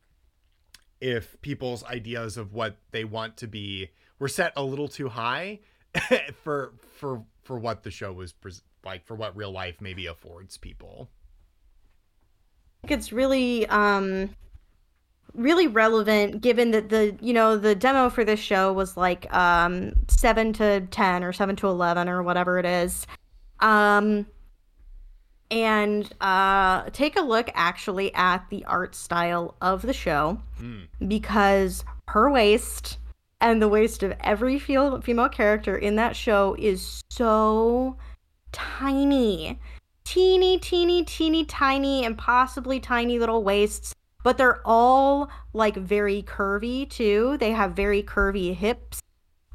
if 1.00 1.40
people's 1.42 1.82
ideas 1.84 2.36
of 2.36 2.52
what 2.52 2.76
they 2.92 3.04
want 3.04 3.36
to 3.38 3.48
be 3.48 3.90
were 4.18 4.28
set 4.28 4.52
a 4.56 4.62
little 4.62 4.88
too 4.88 5.08
high 5.08 5.58
for 6.42 6.72
for 6.98 7.24
for 7.42 7.58
what 7.58 7.82
the 7.82 7.90
show 7.90 8.12
was 8.12 8.34
like 8.84 9.04
for 9.04 9.14
what 9.14 9.36
real 9.36 9.50
life 9.50 9.80
maybe 9.80 10.06
affords 10.06 10.56
people. 10.56 11.08
It's 12.88 13.12
really 13.12 13.66
um 13.66 14.34
really 15.34 15.66
relevant 15.66 16.40
given 16.40 16.70
that 16.70 16.88
the 16.88 17.16
you 17.20 17.32
know 17.32 17.56
the 17.56 17.74
demo 17.74 18.08
for 18.10 18.24
this 18.24 18.38
show 18.38 18.72
was 18.72 18.96
like 18.96 19.32
um 19.34 19.92
7 20.08 20.52
to 20.54 20.82
10 20.82 21.24
or 21.24 21.32
7 21.32 21.56
to 21.56 21.68
11 21.68 22.08
or 22.08 22.22
whatever 22.22 22.58
it 22.58 22.66
is 22.66 23.06
um 23.60 24.26
and 25.52 26.10
uh 26.20 26.88
take 26.92 27.16
a 27.16 27.20
look 27.20 27.50
actually 27.54 28.12
at 28.14 28.44
the 28.50 28.64
art 28.64 28.94
style 28.94 29.54
of 29.60 29.82
the 29.82 29.92
show 29.92 30.40
mm. 30.60 30.88
because 31.06 31.84
her 32.08 32.30
waist 32.30 32.98
and 33.42 33.60
the 33.60 33.68
waist 33.68 34.02
of 34.02 34.14
every 34.20 34.58
female 34.58 35.28
character 35.28 35.76
in 35.76 35.96
that 35.96 36.14
show 36.14 36.56
is 36.58 37.02
so 37.10 37.96
tiny. 38.52 39.58
Teeny, 40.04 40.58
teeny, 40.58 41.04
teeny, 41.04 41.44
tiny, 41.44 42.04
impossibly 42.04 42.78
tiny 42.78 43.18
little 43.18 43.42
waists. 43.42 43.94
But 44.22 44.38
they're 44.38 44.60
all 44.64 45.28
like 45.52 45.74
very 45.74 46.22
curvy 46.22 46.88
too. 46.88 47.36
They 47.38 47.50
have 47.50 47.72
very 47.72 48.02
curvy 48.02 48.54
hips. 48.54 49.00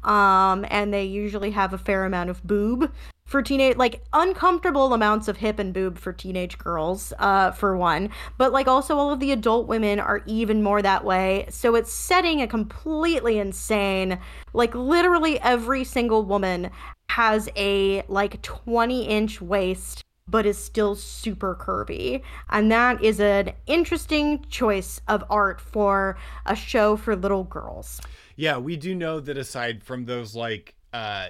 Um, 0.04 0.66
and 0.68 0.92
they 0.92 1.04
usually 1.04 1.52
have 1.52 1.72
a 1.72 1.78
fair 1.78 2.04
amount 2.04 2.28
of 2.28 2.46
boob 2.46 2.92
for 3.28 3.42
teenage 3.42 3.76
like 3.76 4.02
uncomfortable 4.14 4.94
amounts 4.94 5.28
of 5.28 5.36
hip 5.36 5.58
and 5.58 5.74
boob 5.74 5.98
for 5.98 6.14
teenage 6.14 6.56
girls 6.56 7.12
uh 7.18 7.50
for 7.50 7.76
one 7.76 8.08
but 8.38 8.52
like 8.52 8.66
also 8.66 8.96
all 8.96 9.12
of 9.12 9.20
the 9.20 9.30
adult 9.30 9.68
women 9.68 10.00
are 10.00 10.22
even 10.24 10.62
more 10.62 10.80
that 10.80 11.04
way 11.04 11.44
so 11.50 11.74
it's 11.74 11.92
setting 11.92 12.40
a 12.40 12.46
completely 12.48 13.38
insane 13.38 14.18
like 14.54 14.74
literally 14.74 15.38
every 15.40 15.84
single 15.84 16.24
woman 16.24 16.70
has 17.10 17.50
a 17.54 18.02
like 18.08 18.40
20 18.40 19.04
inch 19.04 19.42
waist 19.42 20.02
but 20.30 20.44
is 20.44 20.62
still 20.62 20.94
super 20.94 21.54
curvy. 21.54 22.22
And 22.50 22.70
that 22.70 23.02
is 23.02 23.18
an 23.18 23.52
interesting 23.66 24.44
choice 24.50 25.00
of 25.08 25.24
art 25.30 25.58
for 25.58 26.18
a 26.44 26.54
show 26.54 26.98
for 26.98 27.16
little 27.16 27.44
girls. 27.44 27.98
Yeah, 28.36 28.58
we 28.58 28.76
do 28.76 28.94
know 28.94 29.20
that 29.20 29.38
aside 29.38 29.82
from 29.82 30.04
those 30.04 30.34
like 30.34 30.74
uh 30.92 31.28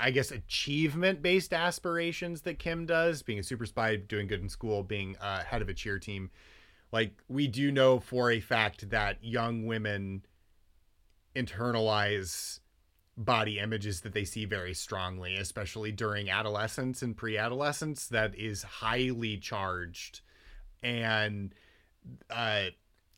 I 0.00 0.10
guess 0.10 0.30
achievement 0.30 1.22
based 1.22 1.52
aspirations 1.52 2.42
that 2.42 2.58
Kim 2.58 2.86
does, 2.86 3.22
being 3.22 3.38
a 3.38 3.42
super 3.42 3.66
spy, 3.66 3.96
doing 3.96 4.26
good 4.26 4.40
in 4.40 4.48
school, 4.48 4.82
being 4.82 5.16
uh, 5.20 5.44
head 5.44 5.62
of 5.62 5.68
a 5.68 5.74
cheer 5.74 5.98
team, 5.98 6.30
like 6.92 7.22
we 7.28 7.46
do 7.46 7.70
know 7.70 8.00
for 8.00 8.30
a 8.30 8.40
fact 8.40 8.90
that 8.90 9.22
young 9.22 9.66
women 9.66 10.24
internalize 11.36 12.60
body 13.16 13.58
images 13.58 14.00
that 14.00 14.12
they 14.12 14.24
see 14.24 14.44
very 14.44 14.74
strongly, 14.74 15.36
especially 15.36 15.92
during 15.92 16.30
adolescence 16.30 17.02
and 17.02 17.16
pre 17.16 17.36
adolescence, 17.36 18.06
that 18.08 18.34
is 18.36 18.62
highly 18.62 19.36
charged. 19.36 20.20
And, 20.82 21.54
uh, 22.30 22.66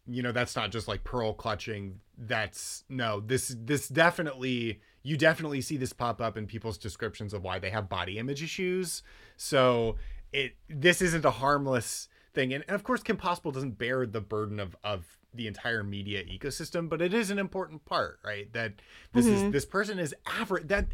you 0.06 0.22
know, 0.22 0.32
that's 0.32 0.56
not 0.56 0.72
just 0.72 0.88
like 0.88 1.04
pearl 1.04 1.32
clutching. 1.32 2.00
That's 2.18 2.84
no, 2.88 3.20
this, 3.20 3.54
this 3.58 3.88
definitely, 3.88 4.80
you 5.02 5.16
definitely 5.16 5.60
see 5.60 5.76
this 5.76 5.92
pop 5.92 6.20
up 6.20 6.36
in 6.36 6.46
people's 6.46 6.78
descriptions 6.78 7.34
of 7.34 7.42
why 7.42 7.58
they 7.58 7.70
have 7.70 7.88
body 7.88 8.18
image 8.18 8.42
issues. 8.42 9.02
So 9.36 9.96
it, 10.32 10.54
this 10.68 11.02
isn't 11.02 11.24
a 11.24 11.30
harmless 11.30 12.08
thing. 12.34 12.52
And, 12.52 12.64
and 12.68 12.74
of 12.74 12.84
course, 12.84 13.02
Kim 13.02 13.16
Possible 13.16 13.50
doesn't 13.50 13.78
bear 13.78 14.06
the 14.06 14.20
burden 14.20 14.60
of, 14.60 14.76
of 14.84 15.04
the 15.34 15.46
entire 15.46 15.82
media 15.82 16.22
ecosystem, 16.24 16.88
but 16.88 17.00
it 17.00 17.14
is 17.14 17.30
an 17.30 17.38
important 17.38 17.84
part, 17.84 18.18
right? 18.24 18.52
That 18.52 18.74
this 19.12 19.26
mm-hmm. 19.26 19.46
is 19.46 19.52
this 19.52 19.64
person 19.64 19.98
is 19.98 20.14
average. 20.26 20.68
That 20.68 20.86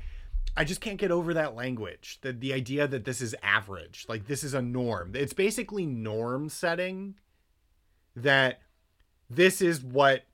I 0.57 0.65
just 0.65 0.81
can't 0.81 0.99
get 0.99 1.11
over 1.11 1.35
that 1.35 1.55
language. 1.55 2.19
That 2.23 2.41
the 2.41 2.53
idea 2.53 2.87
that 2.87 3.05
this 3.05 3.21
is 3.21 3.35
average, 3.43 4.07
like 4.09 4.27
this 4.27 4.45
is 4.45 4.55
a 4.55 4.63
norm. 4.63 5.13
It's 5.15 5.33
basically 5.33 5.87
norm 5.87 6.49
setting. 6.49 7.15
That 8.17 8.61
this 9.29 9.61
is 9.61 9.83
what 9.83 10.25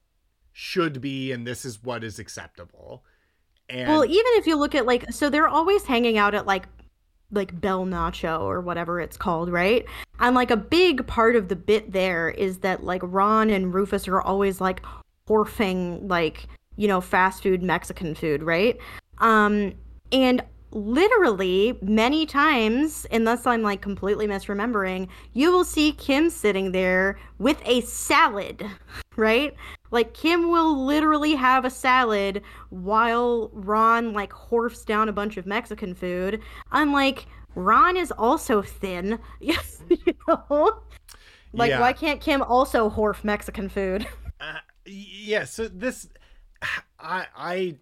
should 0.53 1.01
be, 1.01 1.33
and 1.33 1.47
this 1.47 1.65
is 1.65 1.83
what 1.83 2.05
is 2.05 2.19
acceptable. 2.19 3.05
And 3.69 3.89
well, 3.89 4.05
even 4.05 4.33
if 4.35 4.47
you 4.47 4.57
look 4.57 4.75
at 4.75 4.87
like, 4.87 5.11
so 5.13 5.31
they're 5.31 5.49
always 5.49 5.85
hanging 5.85 6.19
out 6.19 6.35
at 6.35 6.47
like 6.47 6.67
like 7.31 7.61
Bel 7.61 7.85
Nacho 7.85 8.41
or 8.43 8.61
whatever 8.61 9.01
it's 9.01 9.17
called, 9.17 9.51
right? 9.51 9.85
And 10.21 10.35
like 10.35 10.51
a 10.51 10.57
big 10.57 11.07
part 11.07 11.37
of 11.37 11.49
the 11.49 11.57
bit 11.57 11.93
there 11.93 12.31
is 12.31 12.59
that 12.59 12.85
like 12.85 13.01
Ron 13.03 13.51
and 13.51 13.75
Rufus 13.75 14.07
are 14.09 14.21
always 14.21 14.61
like 14.61 14.83
horfing 15.29 16.09
like, 16.09 16.47
you 16.77 16.87
know, 16.87 17.01
fast 17.01 17.43
food 17.43 17.63
Mexican 17.63 18.15
food, 18.15 18.43
right? 18.43 18.79
Um 19.19 19.75
and 20.13 20.43
literally 20.71 21.79
many 21.83 22.27
times, 22.27 23.07
unless 23.11 23.47
I'm 23.47 23.63
like 23.63 23.81
completely 23.81 24.27
misremembering, 24.27 25.09
you 25.33 25.53
will 25.53 25.65
see 25.65 25.93
Kim 25.93 26.31
sitting 26.31 26.73
there 26.73 27.19
with 27.39 27.61
a 27.65 27.81
salad, 27.83 28.65
right? 29.17 29.55
Like 29.91 30.15
Kim 30.15 30.51
will 30.51 30.85
literally 30.85 31.35
have 31.35 31.65
a 31.65 31.71
salad 31.71 32.43
while 32.71 33.51
Ron 33.53 34.13
like 34.13 34.31
horfs 34.31 34.85
down 34.85 35.09
a 35.09 35.13
bunch 35.13 35.37
of 35.37 35.47
Mexican 35.47 35.95
food. 35.95 36.41
I'm 36.73 36.93
like, 36.93 37.27
Ron 37.55 37.97
is 37.97 38.11
also 38.13 38.63
thin. 38.63 39.19
Yes, 39.41 39.83
you 39.89 40.15
know? 40.27 40.83
Like, 41.53 41.71
yeah. 41.71 41.81
why 41.81 41.93
can't 41.93 42.21
Kim 42.21 42.43
also 42.43 42.91
horf 42.91 43.25
Mexican 43.25 43.69
food? 43.69 44.07
Uh, 44.41 44.59
yeah, 44.85 45.45
so 45.45 45.69
this 45.69 46.09
I 46.99 47.27
I 47.37 47.77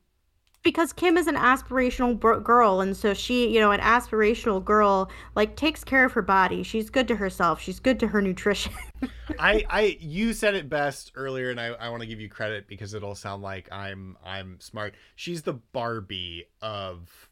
because 0.63 0.93
Kim 0.93 1.17
is 1.17 1.27
an 1.27 1.35
aspirational 1.35 2.19
girl, 2.43 2.81
and 2.81 2.97
so 2.97 3.15
she, 3.15 3.49
you 3.49 3.59
know, 3.59 3.73
an 3.73 3.81
aspirational 3.81 4.65
girl 4.65 5.11
like 5.35 5.57
takes 5.57 5.83
care 5.83 6.05
of 6.05 6.13
her 6.13 6.23
body. 6.23 6.63
She's 6.63 6.89
good 6.89 7.09
to 7.09 7.17
herself. 7.17 7.61
She's 7.61 7.81
good 7.81 7.99
to 8.01 8.09
her 8.09 8.23
nutrition. 8.23 8.73
I, 9.39 9.65
I, 9.69 9.99
you 10.01 10.33
said 10.33 10.55
it 10.55 10.69
best 10.69 11.13
earlier, 11.17 11.51
and 11.51 11.61
I, 11.61 11.69
I 11.69 11.89
want 11.89 12.03
to 12.03 12.07
give 12.07 12.21
you 12.21 12.29
credit 12.29 12.69
because 12.69 12.95
it'll 12.95 13.17
sound 13.17 13.43
like 13.43 13.69
I'm, 13.73 14.17
I'm 14.25 14.61
smart. 14.61 14.95
She's 15.17 15.43
the 15.43 15.55
Barbie 15.55 16.47
of 16.61 17.29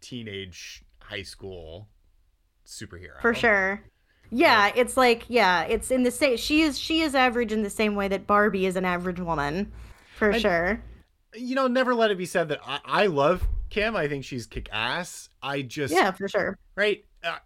teenage 0.00 0.84
high 1.00 1.22
school 1.22 1.88
superhero 2.66 3.20
for 3.22 3.32
sure. 3.32 3.82
Yeah, 4.30 4.72
it's 4.74 4.96
like 4.96 5.24
yeah, 5.28 5.62
it's 5.62 5.90
in 5.90 6.02
the 6.02 6.10
same. 6.10 6.36
She 6.36 6.62
is 6.62 6.78
she 6.78 7.00
is 7.00 7.14
average 7.14 7.52
in 7.52 7.62
the 7.62 7.70
same 7.70 7.94
way 7.94 8.08
that 8.08 8.26
Barbie 8.26 8.66
is 8.66 8.76
an 8.76 8.84
average 8.84 9.20
woman, 9.20 9.72
for 10.16 10.30
and, 10.30 10.42
sure 10.42 10.82
you 11.36 11.54
know, 11.54 11.66
never 11.66 11.94
let 11.94 12.10
it 12.10 12.18
be 12.18 12.26
said 12.26 12.48
that 12.48 12.60
I, 12.66 12.80
I 12.84 13.06
love 13.06 13.46
Kim. 13.70 13.96
I 13.96 14.08
think 14.08 14.24
she's 14.24 14.46
kick 14.46 14.68
ass. 14.72 15.28
I 15.42 15.62
just 15.62 15.92
yeah, 15.92 16.10
for 16.10 16.28
sure. 16.28 16.58
Right. 16.74 17.04
Uh, 17.22 17.36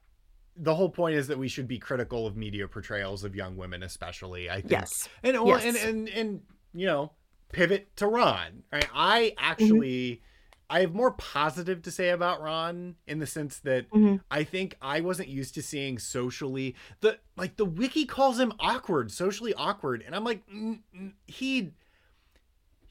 the 0.57 0.75
whole 0.75 0.91
point 0.91 1.17
is 1.17 1.29
that 1.29 1.39
we 1.39 1.49
should 1.49 1.69
be 1.69 1.79
critical 1.79 2.27
of 2.27 2.37
media 2.37 2.69
portrayals 2.69 3.25
of 3.25 3.35
young 3.35 3.57
women, 3.57 3.83
especially. 3.83 4.51
I 4.51 4.61
think. 4.61 4.73
Yes. 4.73 5.09
And 5.23 5.35
yes. 5.35 5.65
and 5.65 5.77
and 5.77 6.09
and 6.09 6.41
you 6.75 6.87
know, 6.87 7.13
pivot 7.53 7.95
to 7.97 8.07
Ron. 8.07 8.63
Right? 8.73 8.89
I 8.95 9.35
actually 9.39 10.11
mm-hmm. 10.11 10.25
I 10.71 10.81
have 10.81 10.95
more 10.95 11.11
positive 11.11 11.83
to 11.83 11.91
say 11.91 12.11
about 12.11 12.41
Ron 12.41 12.95
in 13.07 13.19
the 13.19 13.27
sense 13.27 13.59
that 13.61 13.91
mm-hmm. 13.91 14.17
I 14.31 14.45
think 14.45 14.77
I 14.81 15.01
wasn't 15.01 15.29
used 15.29 15.55
to 15.55 15.63
seeing 15.63 15.99
socially 15.99 16.77
the 17.01 17.19
like 17.37 17.57
the 17.57 17.65
wiki 17.65 18.07
calls 18.07 18.39
him 18.39 18.53
awkward, 18.61 19.11
socially 19.11 19.53
awkward, 19.55 20.03
and 20.07 20.15
I'm 20.15 20.25
like 20.25 20.43
he 21.27 21.73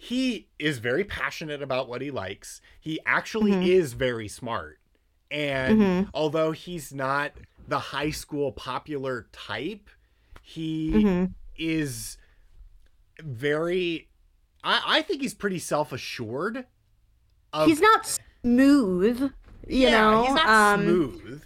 he 0.02 0.48
is 0.58 0.80
very 0.80 1.04
passionate 1.04 1.62
about 1.62 1.90
what 1.90 2.02
he 2.02 2.10
likes. 2.10 2.62
He 2.80 3.02
actually 3.06 3.52
mm-hmm. 3.52 3.64
is 3.64 3.92
very 3.92 4.30
smart. 4.30 4.80
And 5.30 5.80
mm-hmm. 5.80 6.10
although 6.14 6.54
he's 6.54 6.94
not 6.94 7.34
the 7.68 7.80
high 7.80 8.12
school 8.12 8.54
popular 8.54 9.28
type, 9.34 9.90
he 10.42 10.92
mm-hmm. 10.94 11.26
is 11.58 12.18
very 13.22 14.08
I, 14.64 14.82
I 14.88 15.02
think 15.02 15.22
he's 15.22 15.34
pretty 15.34 15.60
self 15.60 15.92
assured 15.92 16.66
he's 17.66 17.82
not 17.82 18.18
smooth, 18.42 19.20
you 19.20 19.32
yeah, 19.68 20.00
know. 20.00 20.24
He's 20.24 20.34
not 20.34 20.48
um, 20.48 20.82
smooth. 20.82 21.42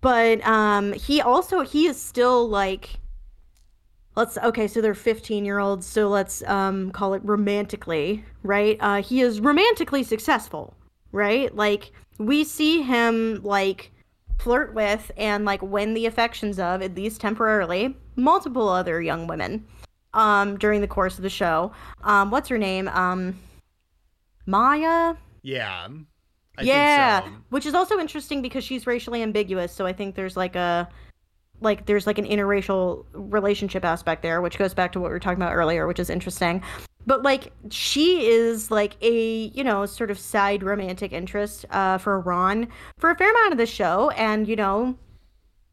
But 0.00 0.46
um 0.46 0.94
he 0.94 1.20
also 1.20 1.60
he 1.60 1.86
is 1.86 2.00
still 2.00 2.48
like 2.48 2.98
let's 4.18 4.36
okay, 4.38 4.66
so 4.66 4.80
they're 4.80 4.94
15 4.94 5.44
year 5.44 5.60
olds, 5.60 5.86
so 5.86 6.08
let's 6.08 6.42
um 6.42 6.90
call 6.90 7.14
it 7.14 7.22
romantically, 7.24 8.24
right? 8.42 8.76
Uh 8.80 9.00
he 9.00 9.20
is 9.20 9.40
romantically 9.40 10.02
successful, 10.02 10.74
right? 11.12 11.54
Like 11.54 11.92
we 12.18 12.44
see 12.44 12.82
him 12.82 13.40
like 13.42 13.92
flirt 14.38 14.74
with 14.74 15.10
and 15.16 15.44
like 15.44 15.62
win 15.62 15.94
the 15.94 16.06
affections 16.06 16.58
of, 16.58 16.82
at 16.82 16.94
least 16.94 17.20
temporarily, 17.20 17.96
multiple 18.16 18.68
other 18.68 19.00
young 19.00 19.26
women 19.26 19.64
um 20.14 20.58
during 20.58 20.80
the 20.80 20.88
course 20.88 21.16
of 21.16 21.22
the 21.22 21.30
show. 21.30 21.72
Um 22.02 22.30
what's 22.30 22.48
her 22.48 22.58
name? 22.58 22.88
Um 22.88 23.38
Maya. 24.46 25.14
Yeah. 25.42 25.88
I 26.58 26.62
yeah, 26.62 27.22
so. 27.22 27.30
which 27.50 27.66
is 27.66 27.74
also 27.74 28.00
interesting 28.00 28.42
because 28.42 28.64
she's 28.64 28.84
racially 28.84 29.22
ambiguous. 29.22 29.72
So 29.72 29.86
I 29.86 29.92
think 29.92 30.16
there's 30.16 30.36
like 30.36 30.56
a 30.56 30.88
like 31.60 31.86
there's 31.86 32.06
like 32.06 32.18
an 32.18 32.26
interracial 32.26 33.04
relationship 33.12 33.84
aspect 33.84 34.22
there, 34.22 34.40
which 34.40 34.58
goes 34.58 34.74
back 34.74 34.92
to 34.92 35.00
what 35.00 35.08
we 35.08 35.12
were 35.12 35.20
talking 35.20 35.42
about 35.42 35.54
earlier, 35.54 35.86
which 35.86 35.98
is 35.98 36.10
interesting. 36.10 36.62
But 37.06 37.22
like 37.22 37.52
she 37.70 38.26
is 38.26 38.70
like 38.70 38.96
a 39.00 39.46
you 39.54 39.64
know 39.64 39.86
sort 39.86 40.10
of 40.10 40.18
side 40.18 40.62
romantic 40.62 41.12
interest 41.12 41.64
uh, 41.70 41.98
for 41.98 42.20
Ron 42.20 42.68
for 42.98 43.10
a 43.10 43.16
fair 43.16 43.30
amount 43.30 43.52
of 43.52 43.58
the 43.58 43.66
show, 43.66 44.10
and 44.10 44.46
you 44.46 44.56
know 44.56 44.96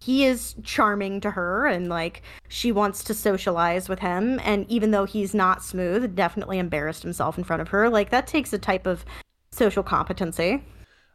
he 0.05 0.25
is 0.25 0.55
charming 0.63 1.19
to 1.21 1.31
her 1.31 1.65
and 1.65 1.89
like 1.89 2.21
she 2.47 2.71
wants 2.71 3.03
to 3.05 3.13
socialize 3.13 3.89
with 3.89 3.99
him. 3.99 4.39
And 4.43 4.69
even 4.69 4.91
though 4.91 5.05
he's 5.05 5.33
not 5.33 5.63
smooth 5.63 6.15
definitely 6.15 6.59
embarrassed 6.59 7.01
himself 7.01 7.37
in 7.37 7.43
front 7.43 7.61
of 7.61 7.69
her. 7.69 7.89
Like 7.89 8.11
that 8.11 8.27
takes 8.27 8.53
a 8.53 8.59
type 8.59 8.85
of 8.85 9.03
social 9.51 9.81
competency. 9.81 10.63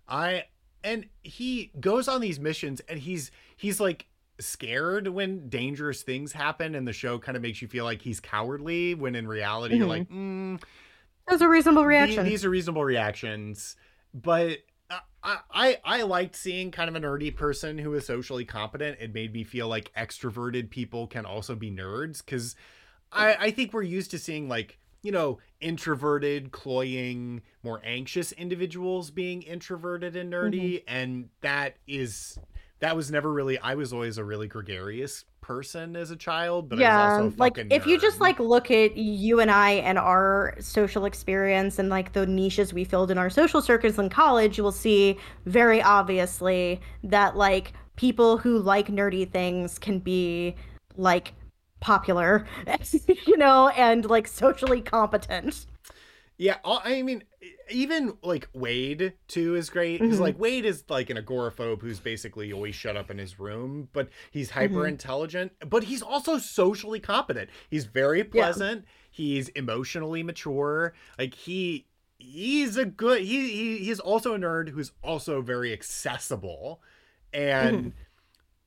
I 0.09 0.45
and 0.83 1.07
he 1.23 1.71
goes 1.79 2.09
on 2.09 2.21
these 2.21 2.41
missions 2.41 2.81
and 2.89 2.99
he's 2.99 3.31
he's 3.57 3.81
like 3.81 4.07
scared 4.41 5.09
when 5.09 5.49
dangerous 5.49 6.03
things 6.03 6.33
happen 6.33 6.75
and 6.75 6.87
the 6.87 6.93
show 6.93 7.19
kind 7.19 7.37
of 7.37 7.43
makes 7.43 7.61
you 7.61 7.69
feel 7.69 7.85
like 7.85 8.03
he's 8.03 8.21
cowardly 8.21 8.95
when 8.95 9.15
in 9.15 9.29
reality 9.29 9.75
mm-hmm. 9.75 9.81
you're 9.81 9.89
like 9.89 10.09
mm, 10.09 10.63
those 11.29 11.43
are 11.43 11.49
reasonable 11.49 11.85
reactions 11.85 12.29
these 12.29 12.45
are 12.45 12.51
reasonable 12.51 12.85
reactions 12.85 13.77
but 14.15 14.59
I, 15.23 15.39
I 15.51 15.79
I 15.85 16.03
liked 16.03 16.35
seeing 16.37 16.71
kind 16.71 16.89
of 16.89 16.97
a 16.97 17.01
nerdy 17.01 17.35
person 17.35 17.79
who 17.79 17.95
is 17.95 18.07
socially 18.07 18.45
competent. 18.45 18.99
It 19.01 19.15
made 19.15 19.33
me 19.33 19.45
feel 19.45 19.69
like 19.69 19.93
extroverted 19.95 20.71
people 20.71 21.07
can 21.07 21.27
also 21.27 21.55
be 21.55 21.71
nerds 21.71 22.25
because 22.25 22.57
I, 23.13 23.35
I 23.35 23.51
think 23.51 23.73
we're 23.73 23.83
used 23.83 24.11
to 24.13 24.19
seeing 24.19 24.49
like 24.49 24.79
you 25.03 25.13
know 25.13 25.39
introverted, 25.61 26.53
cloying, 26.53 27.43
more 27.63 27.81
anxious 27.85 28.33
individuals 28.33 29.11
being 29.11 29.43
introverted 29.43 30.17
and 30.17 30.33
nerdy, 30.33 30.79
mm-hmm. 30.79 30.95
and 30.95 31.29
that 31.43 31.77
is 31.87 32.39
that 32.81 32.97
was 32.97 33.11
never 33.11 33.33
really. 33.33 33.59
I 33.59 33.75
was 33.75 33.93
always 33.93 34.19
a 34.19 34.25
really 34.25 34.49
gregarious 34.49 35.25
person 35.41 35.97
as 35.97 36.11
a 36.11 36.17
child, 36.17 36.69
but 36.69 36.79
yeah, 36.79 37.31
like 37.37 37.59
if 37.71 37.87
you 37.87 37.99
just 37.99 38.21
like 38.21 38.39
look 38.39 38.71
at 38.71 38.97
you 38.97 39.41
and 39.41 39.51
I 39.51 39.73
and 39.73 39.99
our 39.99 40.55
social 40.61 41.05
experience 41.05 41.79
and 41.79 41.89
like 41.89 42.13
the 42.13 42.27
niches 42.27 42.73
we 42.73 42.85
filled 42.85 43.11
in 43.11 43.19
our 43.19 43.31
social 43.31 43.61
circles 43.61 43.99
in 43.99 44.09
college, 44.09 44.57
you 44.57 44.65
will 44.65 44.73
see 44.73 45.19
very 45.45 45.83
obviously 45.83 46.81
that 47.05 47.37
like 47.37 47.73
people 47.97 48.39
who 48.39 48.59
like 48.59 48.89
nerdy 48.89 49.31
things 49.31 49.79
can 49.79 49.99
be 49.99 50.55
like 50.97 51.35
popular, 51.81 52.47
you 53.27 53.37
know, 53.37 53.69
and 53.69 54.07
like 54.07 54.27
socially 54.27 54.81
competent. 54.81 55.67
Yeah, 56.41 56.57
I 56.65 57.03
mean, 57.03 57.25
even 57.69 58.17
like 58.23 58.49
Wade 58.55 59.13
too 59.29 59.57
is 59.57 59.69
great 59.69 60.01
because 60.01 60.15
mm-hmm. 60.15 60.23
like 60.23 60.39
Wade 60.39 60.65
is 60.65 60.85
like 60.89 61.11
an 61.11 61.19
agoraphobe 61.19 61.83
who's 61.83 62.01
basically 62.01 62.51
always 62.51 62.75
shut 62.75 62.97
up 62.97 63.11
in 63.11 63.19
his 63.19 63.39
room, 63.39 63.91
but 63.93 64.09
he's 64.31 64.49
hyper 64.49 64.87
intelligent, 64.87 65.53
mm-hmm. 65.59 65.69
but 65.69 65.85
he's 65.85 66.01
also 66.01 66.39
socially 66.39 66.99
competent. 66.99 67.51
He's 67.69 67.85
very 67.85 68.25
pleasant. 68.25 68.85
Yeah. 68.87 68.91
He's 69.11 69.49
emotionally 69.51 70.23
mature. 70.23 70.95
Like 71.19 71.35
he 71.35 71.85
he's 72.17 72.79
a 72.79 72.87
good 72.87 73.21
he, 73.21 73.51
he 73.51 73.79
he's 73.85 74.01
also 74.01 74.33
a 74.35 74.39
nerd 74.39 74.71
who's 74.71 74.93
also 75.05 75.43
very 75.43 75.75
accessible. 75.75 76.81
And 77.35 77.77
mm-hmm. 77.77 77.89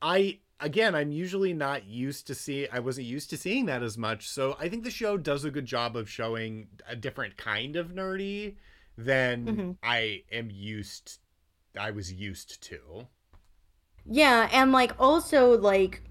I 0.00 0.38
again, 0.60 0.94
I'm 0.94 1.12
usually 1.12 1.52
not 1.52 1.86
used 1.86 2.26
to 2.28 2.34
see 2.34 2.68
I 2.68 2.78
wasn't 2.78 3.06
used 3.06 3.30
to 3.30 3.36
seeing 3.36 3.66
that 3.66 3.82
as 3.82 3.98
much. 3.98 4.28
So 4.28 4.56
I 4.58 4.68
think 4.68 4.84
the 4.84 4.90
show 4.90 5.16
does 5.16 5.44
a 5.44 5.50
good 5.50 5.66
job 5.66 5.96
of 5.96 6.08
showing 6.08 6.68
a 6.88 6.96
different 6.96 7.36
kind 7.36 7.76
of 7.76 7.88
nerdy 7.88 8.56
than 8.96 9.46
mm-hmm. 9.46 9.70
I 9.82 10.22
am 10.32 10.50
used 10.50 11.18
I 11.78 11.90
was 11.90 12.12
used 12.12 12.62
to. 12.64 13.08
Yeah, 14.06 14.48
and 14.52 14.72
like 14.72 14.92
also 14.98 15.58
like 15.58 16.02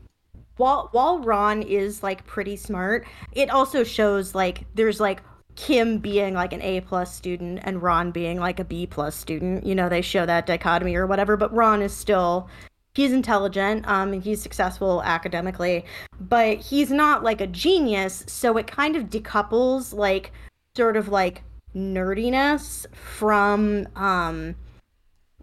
while 0.57 0.89
while 0.91 1.19
Ron 1.19 1.61
is 1.61 2.03
like 2.03 2.25
pretty 2.25 2.55
smart, 2.55 3.05
it 3.31 3.49
also 3.49 3.83
shows 3.83 4.35
like 4.35 4.65
there's 4.75 4.99
like 4.99 5.21
Kim 5.55 5.99
being 5.99 6.33
like 6.33 6.53
an 6.53 6.61
A 6.61 6.81
plus 6.81 7.13
student 7.13 7.59
and 7.63 7.81
Ron 7.81 8.11
being 8.11 8.39
like 8.39 8.59
a 8.59 8.63
B 8.63 8.87
plus 8.87 9.15
student. 9.15 9.65
You 9.65 9.75
know, 9.75 9.89
they 9.89 10.01
show 10.01 10.25
that 10.25 10.45
dichotomy 10.45 10.95
or 10.95 11.07
whatever, 11.07 11.37
but 11.37 11.53
Ron 11.53 11.81
is 11.81 11.93
still 11.93 12.49
he's 12.95 13.11
intelligent, 13.11 13.87
um, 13.87 14.13
he's 14.21 14.41
successful 14.41 15.01
academically, 15.03 15.85
but 16.19 16.57
he's 16.57 16.91
not 16.91 17.23
like 17.23 17.41
a 17.41 17.47
genius, 17.47 18.23
so 18.27 18.57
it 18.57 18.67
kind 18.67 18.95
of 18.95 19.05
decouples 19.05 19.93
like 19.93 20.31
sort 20.75 20.97
of 20.97 21.07
like 21.07 21.43
nerdiness 21.75 22.85
from 22.93 23.87
um 23.95 24.55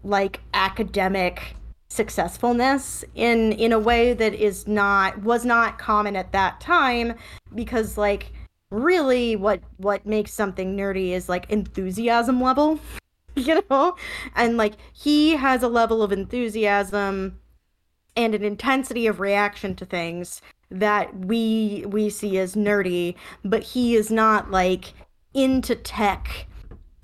like 0.03 0.39
academic 0.53 1.55
successfulness 1.89 3.03
in 3.15 3.51
in 3.53 3.73
a 3.73 3.79
way 3.79 4.13
that 4.13 4.33
is 4.33 4.65
not 4.65 5.21
was 5.23 5.43
not 5.43 5.77
common 5.77 6.15
at 6.15 6.31
that 6.31 6.59
time 6.61 7.13
because 7.53 7.97
like 7.97 8.31
really 8.69 9.35
what 9.35 9.59
what 9.75 10.05
makes 10.05 10.33
something 10.33 10.77
nerdy 10.77 11.09
is 11.09 11.27
like 11.27 11.49
enthusiasm 11.49 12.41
level 12.41 12.79
you 13.35 13.61
know? 13.69 13.95
And 14.35 14.57
like 14.57 14.73
he 14.93 15.31
has 15.31 15.63
a 15.63 15.67
level 15.67 16.03
of 16.03 16.11
enthusiasm 16.11 17.39
and 18.15 18.35
an 18.35 18.43
intensity 18.43 19.07
of 19.07 19.19
reaction 19.19 19.75
to 19.75 19.85
things 19.85 20.41
that 20.69 21.15
we 21.17 21.83
we 21.87 22.09
see 22.09 22.37
as 22.37 22.55
nerdy 22.55 23.15
but 23.43 23.61
he 23.61 23.95
is 23.95 24.09
not 24.09 24.51
like 24.51 24.93
into 25.33 25.75
tech 25.75 26.47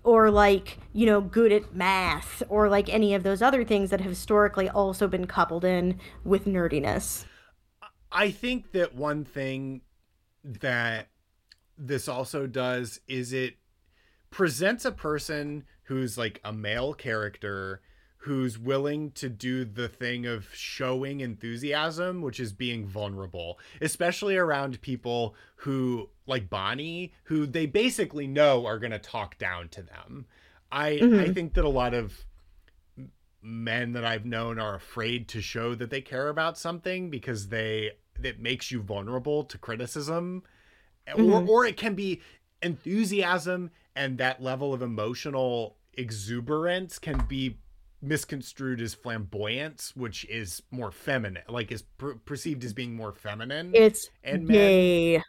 or 0.08 0.32
like 0.32 0.78
you 0.93 1.05
know 1.05 1.20
good 1.20 1.51
at 1.51 1.76
math 1.76 2.41
or 2.47 2.70
like 2.70 2.88
any 2.88 3.14
of 3.14 3.24
those 3.24 3.41
other 3.41 3.66
things 3.66 3.89
that 3.89 3.99
have 3.99 4.10
historically 4.10 4.70
also 4.70 5.05
been 5.05 5.28
coupled 5.28 5.66
in 5.66 5.99
with 6.24 6.45
nerdiness. 6.45 7.26
I 8.10 8.32
think 8.32 8.72
that 8.72 8.95
one 8.95 9.26
thing 9.26 9.82
that 10.45 11.10
this 11.78 12.08
also 12.08 12.47
does 12.47 13.01
is 13.08 13.34
it 13.34 13.55
presents 14.30 14.86
a 14.86 14.93
person 14.93 15.66
who's 15.84 16.18
like 16.18 16.39
a 16.45 16.53
male 16.53 16.93
character 16.93 17.82
who's 18.18 18.57
willing 18.57 19.11
to 19.11 19.30
do 19.30 19.63
the 19.63 19.88
thing 19.88 20.26
of 20.26 20.47
showing 20.53 21.22
enthusiasm, 21.22 22.22
which 22.22 22.39
is 22.39 22.51
being 22.51 22.86
vulnerable, 22.86 23.59
especially 23.80 24.36
around 24.36 24.82
people 24.82 25.36
who, 25.57 26.09
like 26.26 26.49
Bonnie, 26.49 27.13
who 27.24 27.45
they 27.45 27.65
basically 27.65 28.28
know 28.28 28.65
are 28.65 28.80
going 28.80 28.91
to 28.91 28.99
talk 28.99 29.38
down 29.38 29.70
to 29.70 29.82
them. 29.82 30.26
I 30.72 30.93
mm-hmm. 30.93 31.20
I 31.20 31.34
think 31.34 31.53
that 31.53 31.63
a 31.63 31.70
lot 31.70 31.93
of 31.93 32.26
men 33.41 33.93
that 33.93 34.03
I've 34.03 34.26
known 34.26 34.59
are 34.59 34.76
afraid 34.76 35.30
to 35.30 35.41
show 35.41 35.76
that 35.76 35.89
they 35.89 36.01
care 36.01 36.28
about 36.28 36.57
something 36.57 37.09
because 37.09 37.47
they 37.47 37.91
that 38.20 38.39
makes 38.39 38.72
you 38.72 38.82
vulnerable 38.82 39.43
to 39.45 39.57
criticism, 39.57 40.43
mm-hmm. 41.07 41.32
or 41.32 41.45
or 41.47 41.65
it 41.65 41.78
can 41.78 41.95
be 41.95 42.22
enthusiasm 42.61 43.70
and 43.95 44.18
that 44.18 44.41
level 44.41 44.74
of 44.74 44.82
emotional 44.82 45.78
exuberance 45.93 46.99
can 46.99 47.26
be 47.28 47.57
misconstrued 48.02 48.82
as 48.82 48.93
flamboyance, 48.93 49.95
which 49.95 50.26
is 50.26 50.62
more 50.72 50.91
feminine, 50.91 51.43
like 51.50 51.72
is 51.72 51.82
per- 51.82 52.16
perceived 52.16 52.64
as 52.64 52.74
being 52.74 52.95
more 52.95 53.14
feminine. 53.14 53.72
It's 53.74 54.10
and 54.24 54.48
gay. 54.48 55.22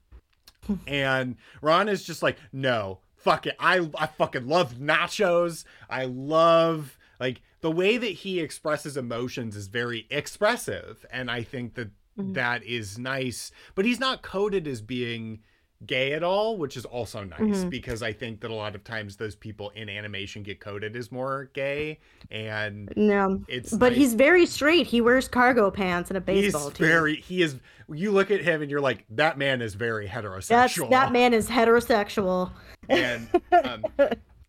and 0.87 1.37
Ron 1.63 1.89
is 1.89 2.05
just 2.05 2.23
like, 2.23 2.39
no, 2.53 3.01
fuck 3.17 3.47
it. 3.47 3.57
I 3.59 3.89
I 3.97 4.07
fucking 4.07 4.47
love 4.47 4.75
nachos. 4.75 5.65
I 5.89 6.05
love 6.05 6.99
like 7.21 7.43
the 7.61 7.71
way 7.71 7.97
that 7.97 8.07
he 8.07 8.41
expresses 8.41 8.97
emotions 8.97 9.57
is 9.57 9.69
very 9.69 10.07
expressive, 10.11 11.05
and 11.11 11.31
I 11.31 11.43
think 11.43 11.75
that 11.75 11.91
mm-hmm. 12.19 12.35
that 12.35 12.63
is 12.65 12.99
nice. 12.99 13.51
But 13.75 13.85
he's 13.85 14.01
not 14.01 14.23
coded 14.23 14.67
as 14.69 14.81
being 14.81 15.41
gay 15.87 16.13
at 16.13 16.23
all, 16.23 16.57
which 16.57 16.77
is 16.77 16.85
also 16.85 17.25
nice 17.25 17.41
mm-hmm. 17.41 17.69
because 17.69 18.03
I 18.03 18.13
think 18.13 18.41
that 18.41 18.51
a 18.51 18.55
lot 18.55 18.75
of 18.75 18.83
times 18.83 19.17
those 19.17 19.37
people 19.37 19.71
in 19.71 19.89
animation 19.89 20.43
get 20.43 20.61
coded 20.61 20.97
as 20.97 21.13
more 21.13 21.51
gay, 21.55 22.01
and 22.31 22.93
no, 22.97 23.43
it's 23.49 23.73
but 23.73 23.91
nice. 23.91 23.99
he's 23.99 24.15
very 24.15 24.47
straight. 24.47 24.87
He 24.87 25.01
wears 25.01 25.29
cargo 25.29 25.71
pants 25.71 26.11
and 26.11 26.17
a 26.17 26.21
baseball. 26.21 26.71
He's 26.71 26.79
very 26.79 27.17
he 27.17 27.43
is. 27.43 27.57
You 27.91 28.11
look 28.11 28.31
at 28.31 28.41
him 28.43 28.61
and 28.61 28.71
you're 28.71 28.81
like, 28.81 29.05
that 29.11 29.39
man 29.39 29.63
is 29.63 29.75
very 29.75 30.07
heterosexual. 30.07 30.91
That's, 30.91 30.91
that 30.91 31.13
man 31.13 31.33
is 31.33 31.49
heterosexual. 31.49 32.51
And 32.89 33.29
um, 33.65 33.85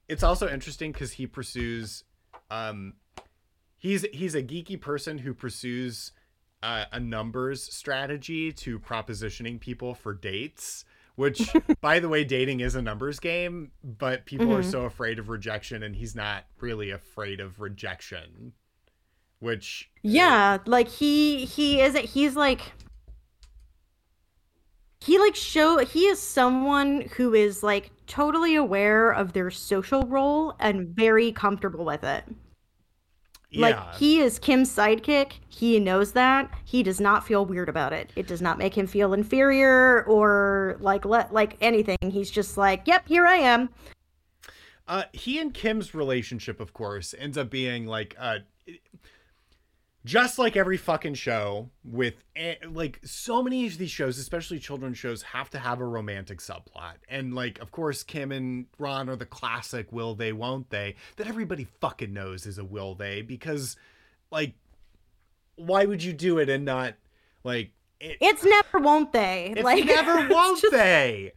it's 0.09 0.23
also 0.23 0.49
interesting 0.49 0.91
because 0.91 1.11
he 1.11 1.27
pursues, 1.27 2.03
um, 2.49 2.95
he's 3.77 4.05
he's 4.11 4.35
a 4.35 4.43
geeky 4.43 4.79
person 4.79 5.19
who 5.19 5.33
pursues. 5.33 6.11
Uh, 6.61 6.83
a 6.91 6.99
numbers 6.99 7.63
strategy 7.73 8.51
to 8.51 8.77
propositioning 8.79 9.57
people 9.61 9.93
for 9.93 10.13
dates 10.13 10.83
which 11.19 11.53
by 11.81 11.99
the 11.99 12.07
way 12.07 12.23
dating 12.23 12.61
is 12.61 12.75
a 12.75 12.81
numbers 12.81 13.19
game 13.19 13.71
but 13.83 14.25
people 14.25 14.47
mm-hmm. 14.47 14.55
are 14.55 14.63
so 14.63 14.85
afraid 14.85 15.19
of 15.19 15.27
rejection 15.27 15.83
and 15.83 15.97
he's 15.97 16.15
not 16.15 16.45
really 16.61 16.91
afraid 16.91 17.41
of 17.41 17.59
rejection 17.59 18.53
which 19.39 19.91
yeah 20.01 20.57
like 20.65 20.87
he 20.87 21.43
he 21.43 21.81
is 21.81 21.97
he's 21.97 22.37
like 22.37 22.71
he 25.01 25.19
like 25.19 25.35
show 25.35 25.79
he 25.79 26.05
is 26.05 26.21
someone 26.21 27.01
who 27.17 27.33
is 27.33 27.63
like 27.63 27.91
totally 28.07 28.55
aware 28.55 29.11
of 29.11 29.33
their 29.33 29.51
social 29.51 30.03
role 30.03 30.55
and 30.57 30.87
very 30.87 31.33
comfortable 31.33 31.83
with 31.83 32.03
it 32.05 32.23
yeah. 33.51 33.61
Like 33.61 33.95
he 33.95 34.19
is 34.19 34.37
Kim's 34.37 34.73
sidekick. 34.73 35.33
He 35.47 35.79
knows 35.79 36.11
that. 36.13 36.51
He 36.65 36.83
does 36.83 36.99
not 36.99 37.25
feel 37.25 37.45
weird 37.45 37.69
about 37.69 37.93
it. 37.93 38.11
It 38.15 38.27
does 38.27 38.41
not 38.41 38.57
make 38.57 38.77
him 38.77 38.85
feel 38.87 39.13
inferior 39.13 40.03
or 40.03 40.77
like 40.79 41.05
let 41.05 41.33
like 41.33 41.57
anything. 41.61 41.97
He's 42.11 42.29
just 42.29 42.57
like, 42.57 42.83
"Yep, 42.85 43.07
here 43.07 43.25
I 43.25 43.35
am." 43.37 43.69
Uh 44.87 45.03
he 45.13 45.39
and 45.39 45.53
Kim's 45.53 45.93
relationship 45.93 46.59
of 46.59 46.73
course 46.73 47.15
ends 47.17 47.37
up 47.37 47.49
being 47.49 47.87
like 47.87 48.15
uh 48.19 48.39
just 50.05 50.39
like 50.39 50.55
every 50.55 50.77
fucking 50.77 51.13
show 51.13 51.69
with 51.83 52.23
eh, 52.35 52.55
like 52.69 52.99
so 53.03 53.43
many 53.43 53.67
of 53.67 53.77
these 53.77 53.91
shows 53.91 54.17
especially 54.17 54.57
children's 54.59 54.97
shows 54.97 55.21
have 55.21 55.49
to 55.49 55.59
have 55.59 55.79
a 55.79 55.85
romantic 55.85 56.39
subplot. 56.39 56.95
And 57.07 57.33
like 57.33 57.59
of 57.59 57.71
course 57.71 58.03
kim 58.03 58.31
and 58.31 58.65
ron 58.77 59.09
are 59.09 59.15
the 59.15 59.25
classic 59.25 59.91
will 59.91 60.15
they 60.15 60.33
won't 60.33 60.69
they 60.69 60.95
that 61.17 61.27
everybody 61.27 61.67
fucking 61.81 62.13
knows 62.13 62.45
is 62.45 62.57
a 62.57 62.63
will 62.63 62.95
they 62.95 63.21
because 63.21 63.75
like 64.31 64.53
why 65.55 65.85
would 65.85 66.03
you 66.03 66.13
do 66.13 66.39
it 66.39 66.49
and 66.49 66.63
not 66.63 66.95
like 67.43 67.71
it, 67.99 68.17
it's 68.21 68.43
never 68.43 68.79
won't 68.79 69.11
they. 69.11 69.53
It's 69.55 69.63
like 69.63 69.85
never 69.85 70.27
won't 70.33 70.61
just... 70.61 70.71
they 70.71 71.33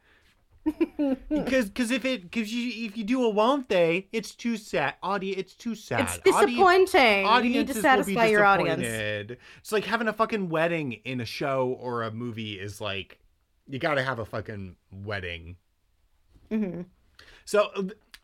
because 1.28 1.66
because 1.66 1.90
if 1.90 2.04
it 2.04 2.22
because 2.22 2.52
you 2.52 2.86
if 2.86 2.96
you 2.96 3.02
do 3.02 3.24
a 3.24 3.28
won't 3.28 3.68
they 3.68 4.06
it's 4.12 4.34
too 4.34 4.56
sad. 4.56 4.94
Audience 5.02 5.38
it's 5.38 5.54
too 5.54 5.74
sad. 5.74 6.02
It's 6.02 6.18
disappointing. 6.18 7.26
Audience, 7.26 7.54
you 7.54 7.60
need 7.60 7.66
to 7.68 7.74
satisfy 7.74 8.26
your 8.26 8.44
audience. 8.44 8.82
it's 8.82 9.72
like 9.72 9.84
having 9.84 10.06
a 10.06 10.12
fucking 10.12 10.48
wedding 10.48 10.92
in 11.04 11.20
a 11.20 11.24
show 11.24 11.76
or 11.80 12.04
a 12.04 12.12
movie 12.12 12.60
is 12.60 12.80
like 12.80 13.18
you 13.68 13.80
gotta 13.80 14.02
have 14.02 14.20
a 14.20 14.24
fucking 14.24 14.76
wedding. 15.04 15.56
Mm-hmm. 16.50 16.82
so 17.44 17.70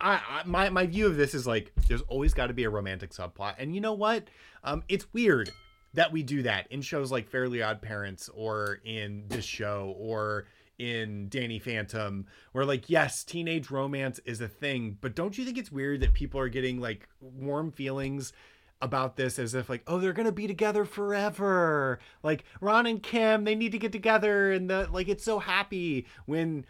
I, 0.00 0.14
I, 0.14 0.42
my 0.44 0.70
my 0.70 0.86
view 0.86 1.06
of 1.06 1.16
this 1.16 1.34
is 1.34 1.46
like 1.46 1.72
there's 1.88 2.02
always 2.02 2.34
got 2.34 2.48
to 2.48 2.54
be 2.54 2.64
a 2.64 2.70
romantic 2.70 3.10
subplot. 3.10 3.54
And 3.58 3.74
you 3.74 3.80
know 3.80 3.94
what? 3.94 4.28
Um 4.62 4.84
it's 4.88 5.12
weird 5.12 5.50
that 5.94 6.12
we 6.12 6.22
do 6.22 6.42
that 6.42 6.70
in 6.70 6.82
shows 6.82 7.10
like 7.10 7.28
fairly 7.28 7.62
odd 7.62 7.82
parents 7.82 8.30
or 8.32 8.80
in 8.84 9.24
this 9.28 9.44
show 9.44 9.94
or 9.98 10.46
in 10.78 11.28
Danny 11.28 11.58
Phantom 11.58 12.26
where 12.52 12.64
like 12.64 12.88
yes 12.88 13.24
teenage 13.24 13.70
romance 13.70 14.20
is 14.24 14.40
a 14.40 14.48
thing 14.48 14.96
but 15.00 15.14
don't 15.14 15.36
you 15.36 15.44
think 15.44 15.58
it's 15.58 15.72
weird 15.72 16.00
that 16.00 16.14
people 16.14 16.40
are 16.40 16.48
getting 16.48 16.80
like 16.80 17.08
warm 17.20 17.72
feelings 17.72 18.32
about 18.80 19.16
this 19.16 19.40
as 19.40 19.54
if 19.54 19.68
like 19.68 19.82
oh 19.88 19.98
they're 19.98 20.12
gonna 20.12 20.32
be 20.32 20.46
together 20.46 20.84
forever? 20.84 21.98
Like 22.22 22.44
Ron 22.60 22.86
and 22.86 23.02
Kim 23.02 23.44
they 23.44 23.54
need 23.54 23.72
to 23.72 23.78
get 23.78 23.92
together 23.92 24.52
and 24.52 24.70
the 24.70 24.88
like 24.92 25.08
it's 25.08 25.24
so 25.24 25.40
happy 25.40 26.06
when 26.26 26.64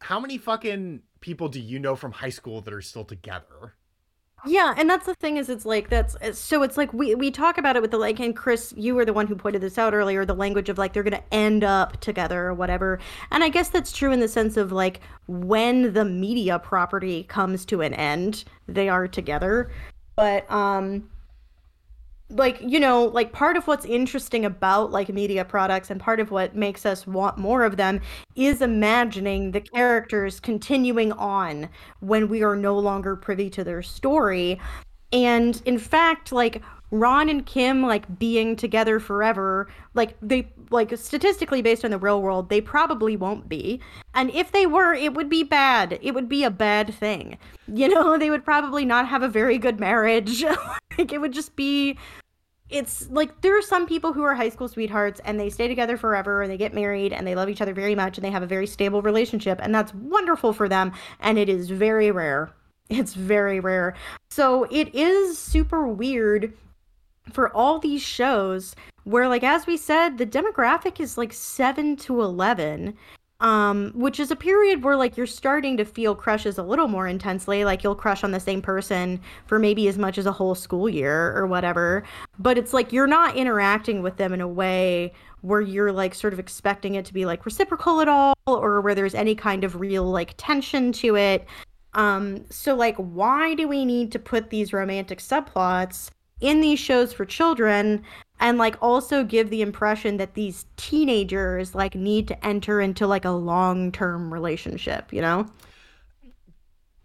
how 0.00 0.18
many 0.18 0.38
fucking 0.38 1.02
people 1.20 1.48
do 1.48 1.60
you 1.60 1.78
know 1.78 1.94
from 1.94 2.12
high 2.12 2.30
school 2.30 2.60
that 2.60 2.74
are 2.74 2.82
still 2.82 3.04
together 3.04 3.74
yeah, 4.44 4.74
and 4.76 4.90
that's 4.90 5.06
the 5.06 5.14
thing 5.14 5.36
is 5.36 5.48
it's 5.48 5.64
like 5.64 5.88
that's 5.88 6.16
so 6.36 6.62
it's 6.62 6.76
like 6.76 6.92
we 6.92 7.14
we 7.14 7.30
talk 7.30 7.58
about 7.58 7.76
it 7.76 7.82
with 7.82 7.92
the 7.92 7.98
like 7.98 8.18
and 8.18 8.36
Chris, 8.36 8.74
you 8.76 8.94
were 8.94 9.04
the 9.04 9.12
one 9.12 9.26
who 9.26 9.36
pointed 9.36 9.62
this 9.62 9.78
out 9.78 9.94
earlier, 9.94 10.24
the 10.24 10.34
language 10.34 10.68
of 10.68 10.78
like 10.78 10.92
they're 10.92 11.04
going 11.04 11.12
to 11.12 11.34
end 11.34 11.62
up 11.62 12.00
together 12.00 12.46
or 12.46 12.54
whatever. 12.54 12.98
And 13.30 13.44
I 13.44 13.48
guess 13.48 13.68
that's 13.68 13.92
true 13.92 14.10
in 14.10 14.20
the 14.20 14.28
sense 14.28 14.56
of 14.56 14.72
like 14.72 15.00
when 15.26 15.92
the 15.92 16.04
media 16.04 16.58
property 16.58 17.22
comes 17.24 17.64
to 17.66 17.82
an 17.82 17.94
end, 17.94 18.44
they 18.66 18.88
are 18.88 19.06
together. 19.06 19.70
But 20.16 20.50
um 20.50 21.08
like 22.32 22.60
you 22.60 22.80
know 22.80 23.04
like 23.04 23.32
part 23.32 23.56
of 23.56 23.66
what's 23.66 23.84
interesting 23.84 24.44
about 24.44 24.90
like 24.90 25.08
media 25.08 25.44
products 25.44 25.90
and 25.90 26.00
part 26.00 26.20
of 26.20 26.30
what 26.30 26.56
makes 26.56 26.86
us 26.86 27.06
want 27.06 27.38
more 27.38 27.64
of 27.64 27.76
them 27.76 28.00
is 28.34 28.62
imagining 28.62 29.50
the 29.52 29.60
characters 29.60 30.40
continuing 30.40 31.12
on 31.12 31.68
when 32.00 32.28
we 32.28 32.42
are 32.42 32.56
no 32.56 32.78
longer 32.78 33.16
privy 33.16 33.50
to 33.50 33.62
their 33.64 33.82
story. 33.82 34.60
And 35.12 35.60
in 35.66 35.78
fact 35.78 36.32
like 36.32 36.62
ron 36.90 37.28
and 37.28 37.46
kim 37.46 37.82
like 37.82 38.18
being 38.18 38.54
together 38.54 39.00
forever 39.00 39.66
like 39.94 40.14
they 40.20 40.46
like 40.68 40.94
statistically 40.98 41.62
based 41.62 41.86
on 41.86 41.90
the 41.90 41.96
real 41.96 42.20
world 42.20 42.50
they 42.50 42.60
probably 42.60 43.16
won't 43.16 43.48
be. 43.48 43.80
And 44.14 44.30
if 44.30 44.52
they 44.52 44.66
were 44.66 44.94
it 44.94 45.14
would 45.14 45.28
be 45.28 45.42
bad. 45.42 45.98
It 46.02 46.12
would 46.12 46.28
be 46.28 46.44
a 46.44 46.50
bad 46.50 46.94
thing. 46.94 47.36
You 47.66 47.88
know 47.88 48.16
they 48.18 48.30
would 48.30 48.44
probably 48.44 48.84
not 48.84 49.08
have 49.08 49.22
a 49.22 49.28
very 49.28 49.58
good 49.58 49.78
marriage. 49.80 50.44
Like 50.98 51.10
it 51.10 51.22
would 51.22 51.32
just 51.32 51.56
be 51.56 51.96
it's 52.72 53.08
like 53.10 53.40
there 53.42 53.56
are 53.56 53.62
some 53.62 53.86
people 53.86 54.12
who 54.12 54.22
are 54.22 54.34
high 54.34 54.48
school 54.48 54.68
sweethearts 54.68 55.20
and 55.24 55.38
they 55.38 55.50
stay 55.50 55.68
together 55.68 55.96
forever 55.96 56.42
and 56.42 56.50
they 56.50 56.56
get 56.56 56.74
married 56.74 57.12
and 57.12 57.26
they 57.26 57.34
love 57.34 57.48
each 57.48 57.60
other 57.60 57.74
very 57.74 57.94
much 57.94 58.16
and 58.16 58.24
they 58.24 58.30
have 58.30 58.42
a 58.42 58.46
very 58.46 58.66
stable 58.66 59.02
relationship 59.02 59.60
and 59.62 59.74
that's 59.74 59.94
wonderful 59.94 60.52
for 60.52 60.68
them 60.68 60.92
and 61.20 61.38
it 61.38 61.48
is 61.48 61.70
very 61.70 62.10
rare. 62.10 62.52
It's 62.88 63.14
very 63.14 63.60
rare. 63.60 63.94
So 64.30 64.64
it 64.64 64.94
is 64.94 65.38
super 65.38 65.86
weird 65.86 66.52
for 67.32 67.54
all 67.54 67.78
these 67.78 68.02
shows 68.02 68.74
where 69.04 69.28
like 69.28 69.44
as 69.44 69.66
we 69.66 69.76
said 69.76 70.18
the 70.18 70.26
demographic 70.26 71.00
is 71.00 71.16
like 71.16 71.32
7 71.32 71.96
to 71.96 72.20
11 72.20 72.94
um, 73.42 73.90
which 73.96 74.20
is 74.20 74.30
a 74.30 74.36
period 74.36 74.84
where 74.84 74.96
like 74.96 75.16
you're 75.16 75.26
starting 75.26 75.76
to 75.76 75.84
feel 75.84 76.14
crushes 76.14 76.58
a 76.58 76.62
little 76.62 76.86
more 76.86 77.08
intensely 77.08 77.64
like 77.64 77.82
you'll 77.82 77.96
crush 77.96 78.22
on 78.22 78.30
the 78.30 78.38
same 78.38 78.62
person 78.62 79.20
for 79.46 79.58
maybe 79.58 79.88
as 79.88 79.98
much 79.98 80.16
as 80.16 80.26
a 80.26 80.32
whole 80.32 80.54
school 80.54 80.88
year 80.88 81.36
or 81.36 81.48
whatever. 81.48 82.04
But 82.38 82.56
it's 82.56 82.72
like 82.72 82.92
you're 82.92 83.08
not 83.08 83.36
interacting 83.36 84.00
with 84.00 84.16
them 84.16 84.32
in 84.32 84.40
a 84.40 84.48
way 84.48 85.12
where 85.40 85.60
you're 85.60 85.90
like 85.90 86.14
sort 86.14 86.32
of 86.32 86.38
expecting 86.38 86.94
it 86.94 87.04
to 87.06 87.12
be 87.12 87.26
like 87.26 87.44
reciprocal 87.44 88.00
at 88.00 88.08
all 88.08 88.34
or 88.46 88.80
where 88.80 88.94
there's 88.94 89.14
any 89.14 89.34
kind 89.34 89.64
of 89.64 89.80
real 89.80 90.04
like 90.04 90.34
tension 90.36 90.92
to 90.92 91.16
it. 91.16 91.44
Um 91.94 92.44
so 92.48 92.76
like 92.76 92.94
why 92.96 93.56
do 93.56 93.66
we 93.66 93.84
need 93.84 94.12
to 94.12 94.20
put 94.20 94.50
these 94.50 94.72
romantic 94.72 95.18
subplots 95.18 96.10
in 96.40 96.60
these 96.60 96.78
shows 96.78 97.12
for 97.12 97.24
children 97.24 98.04
and 98.42 98.58
like 98.58 98.76
also 98.82 99.22
give 99.22 99.50
the 99.50 99.62
impression 99.62 100.16
that 100.16 100.34
these 100.34 100.66
teenagers 100.76 101.76
like 101.76 101.94
need 101.94 102.26
to 102.28 102.44
enter 102.44 102.80
into 102.80 103.06
like 103.06 103.24
a 103.24 103.30
long-term 103.30 104.34
relationship, 104.34 105.12
you 105.12 105.22
know? 105.22 105.46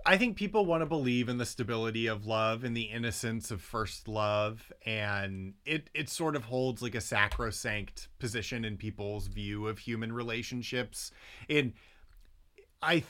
I 0.03 0.17
think 0.17 0.35
people 0.35 0.65
want 0.65 0.81
to 0.81 0.88
believe 0.88 1.29
in 1.29 1.38
the 1.38 1.45
stability 1.45 2.07
of 2.07 2.25
love 2.25 2.63
and 2.63 2.75
the 2.75 2.83
innocence 2.83 3.51
of 3.51 3.61
first 3.61 4.07
love 4.07 4.71
and 4.85 5.53
it 5.65 5.89
it 5.93 6.09
sort 6.09 6.35
of 6.35 6.45
holds 6.45 6.81
like 6.81 6.95
a 6.95 7.01
sacrosanct 7.01 8.07
position 8.17 8.65
in 8.65 8.77
people's 8.77 9.27
view 9.27 9.67
of 9.67 9.79
human 9.79 10.11
relationships. 10.11 11.11
And 11.49 11.73
I 12.81 13.03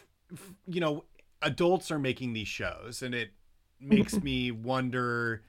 you 0.65 0.81
know, 0.81 1.05
adults 1.41 1.91
are 1.91 1.99
making 1.99 2.33
these 2.33 2.49
shows 2.49 3.01
and 3.01 3.15
it 3.15 3.29
makes 3.79 4.15
me 4.21 4.51
wonder 4.51 5.43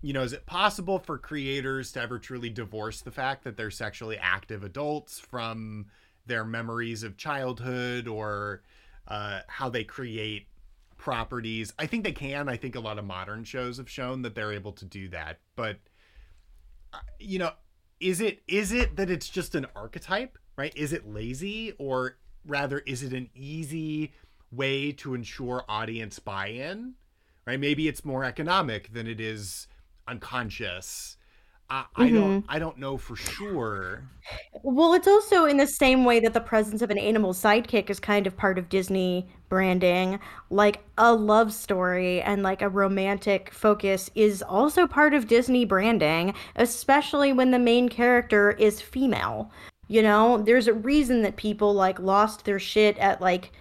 you 0.00 0.12
know, 0.12 0.22
is 0.22 0.32
it 0.32 0.46
possible 0.46 0.98
for 0.98 1.18
creators 1.18 1.92
to 1.92 2.00
ever 2.00 2.18
truly 2.18 2.50
divorce 2.50 3.00
the 3.00 3.10
fact 3.10 3.44
that 3.44 3.56
they're 3.56 3.70
sexually 3.70 4.16
active 4.16 4.62
adults 4.62 5.18
from 5.18 5.86
their 6.26 6.44
memories 6.44 7.02
of 7.02 7.16
childhood 7.16 8.06
or 8.06 8.62
uh, 9.08 9.40
how 9.48 9.68
they 9.68 9.84
create 9.84 10.46
properties? 10.96 11.72
I 11.78 11.86
think 11.86 12.04
they 12.04 12.12
can. 12.12 12.48
I 12.48 12.56
think 12.56 12.76
a 12.76 12.80
lot 12.80 12.98
of 12.98 13.04
modern 13.04 13.44
shows 13.44 13.78
have 13.78 13.90
shown 13.90 14.22
that 14.22 14.34
they're 14.34 14.52
able 14.52 14.72
to 14.72 14.84
do 14.84 15.08
that. 15.08 15.40
But 15.56 15.78
uh, 16.92 16.98
you 17.18 17.40
know, 17.40 17.52
is 17.98 18.20
it 18.20 18.40
is 18.46 18.72
it 18.72 18.96
that 18.96 19.10
it's 19.10 19.28
just 19.28 19.56
an 19.56 19.66
archetype, 19.74 20.38
right? 20.56 20.72
Is 20.76 20.92
it 20.92 21.08
lazy 21.08 21.72
or 21.78 22.18
rather 22.46 22.78
is 22.80 23.02
it 23.02 23.12
an 23.12 23.30
easy 23.34 24.12
way 24.50 24.92
to 24.92 25.14
ensure 25.14 25.64
audience 25.68 26.18
buy-in 26.18 26.94
right 27.46 27.60
maybe 27.60 27.86
it's 27.86 28.04
more 28.04 28.24
economic 28.24 28.92
than 28.94 29.06
it 29.06 29.20
is 29.20 29.66
unconscious 30.08 31.18
I, 31.70 31.84
I 31.96 32.06
mm-hmm. 32.06 32.14
don't 32.14 32.44
I 32.48 32.58
don't 32.58 32.78
know 32.78 32.96
for 32.96 33.14
sure. 33.14 34.02
Well, 34.62 34.94
it's 34.94 35.08
also 35.08 35.44
in 35.44 35.58
the 35.58 35.66
same 35.66 36.04
way 36.04 36.18
that 36.20 36.32
the 36.32 36.40
presence 36.40 36.80
of 36.80 36.90
an 36.90 36.98
animal 36.98 37.34
sidekick 37.34 37.90
is 37.90 38.00
kind 38.00 38.26
of 38.26 38.36
part 38.36 38.58
of 38.58 38.68
Disney 38.68 39.28
branding. 39.48 40.18
Like 40.50 40.82
a 40.96 41.12
love 41.14 41.52
story 41.52 42.22
and 42.22 42.42
like 42.42 42.62
a 42.62 42.68
romantic 42.68 43.52
focus 43.52 44.10
is 44.14 44.42
also 44.42 44.86
part 44.86 45.12
of 45.12 45.28
Disney 45.28 45.66
branding, 45.66 46.34
especially 46.56 47.32
when 47.32 47.50
the 47.50 47.58
main 47.58 47.88
character 47.88 48.52
is 48.52 48.80
female. 48.80 49.50
You 49.88 50.02
know, 50.02 50.42
there's 50.42 50.68
a 50.68 50.74
reason 50.74 51.22
that 51.22 51.36
people 51.36 51.74
like 51.74 51.98
lost 51.98 52.44
their 52.44 52.58
shit 52.58 52.96
at 52.98 53.20
like 53.20 53.52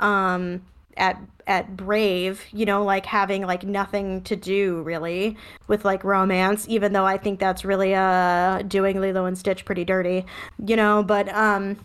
um 0.00 0.62
at 0.96 1.20
at 1.46 1.76
Brave, 1.76 2.42
you 2.52 2.64
know, 2.64 2.82
like 2.84 3.04
having 3.06 3.42
like 3.46 3.64
nothing 3.64 4.22
to 4.22 4.36
do 4.36 4.82
really 4.82 5.36
with 5.68 5.84
like 5.84 6.02
romance, 6.04 6.66
even 6.68 6.92
though 6.92 7.04
I 7.04 7.18
think 7.18 7.38
that's 7.38 7.64
really 7.64 7.94
uh 7.94 8.62
doing 8.62 9.00
Lilo 9.00 9.26
and 9.26 9.36
Stitch 9.36 9.64
pretty 9.64 9.84
dirty, 9.84 10.24
you 10.64 10.76
know, 10.76 11.02
but 11.02 11.28
um 11.28 11.76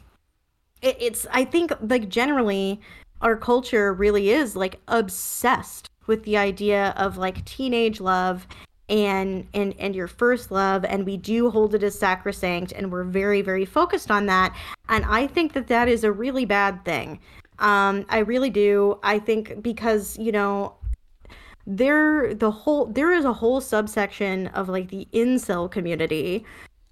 it, 0.81 0.97
it's 0.99 1.27
I 1.31 1.45
think 1.45 1.71
like 1.81 2.09
generally 2.09 2.79
our 3.21 3.35
culture 3.35 3.93
really 3.93 4.29
is 4.29 4.55
like 4.55 4.79
obsessed 4.87 5.89
with 6.07 6.23
the 6.23 6.37
idea 6.37 6.93
of 6.97 7.17
like 7.17 7.45
teenage 7.45 7.99
love 7.99 8.47
and 8.89 9.47
and 9.53 9.75
and 9.77 9.95
your 9.95 10.07
first 10.07 10.51
love 10.51 10.83
and 10.83 11.05
we 11.05 11.15
do 11.15 11.49
hold 11.49 11.75
it 11.75 11.83
as 11.83 11.97
sacrosanct 11.97 12.71
and 12.71 12.91
we're 12.91 13.03
very 13.03 13.41
very 13.41 13.65
focused 13.65 14.09
on 14.09 14.25
that 14.25 14.55
and 14.89 15.05
i 15.05 15.27
think 15.27 15.53
that 15.53 15.67
that 15.67 15.87
is 15.87 16.03
a 16.03 16.11
really 16.11 16.43
bad 16.43 16.83
thing 16.83 17.19
um, 17.59 18.05
I 18.09 18.19
really 18.19 18.49
do. 18.49 18.99
I 19.03 19.19
think 19.19 19.61
because, 19.61 20.17
you 20.17 20.31
know, 20.31 20.75
there 21.67 22.33
the 22.33 22.49
whole 22.49 22.87
there 22.87 23.11
is 23.11 23.25
a 23.25 23.33
whole 23.33 23.61
subsection 23.61 24.47
of 24.47 24.67
like 24.69 24.89
the 24.89 25.07
incel 25.13 25.69
community 25.69 26.43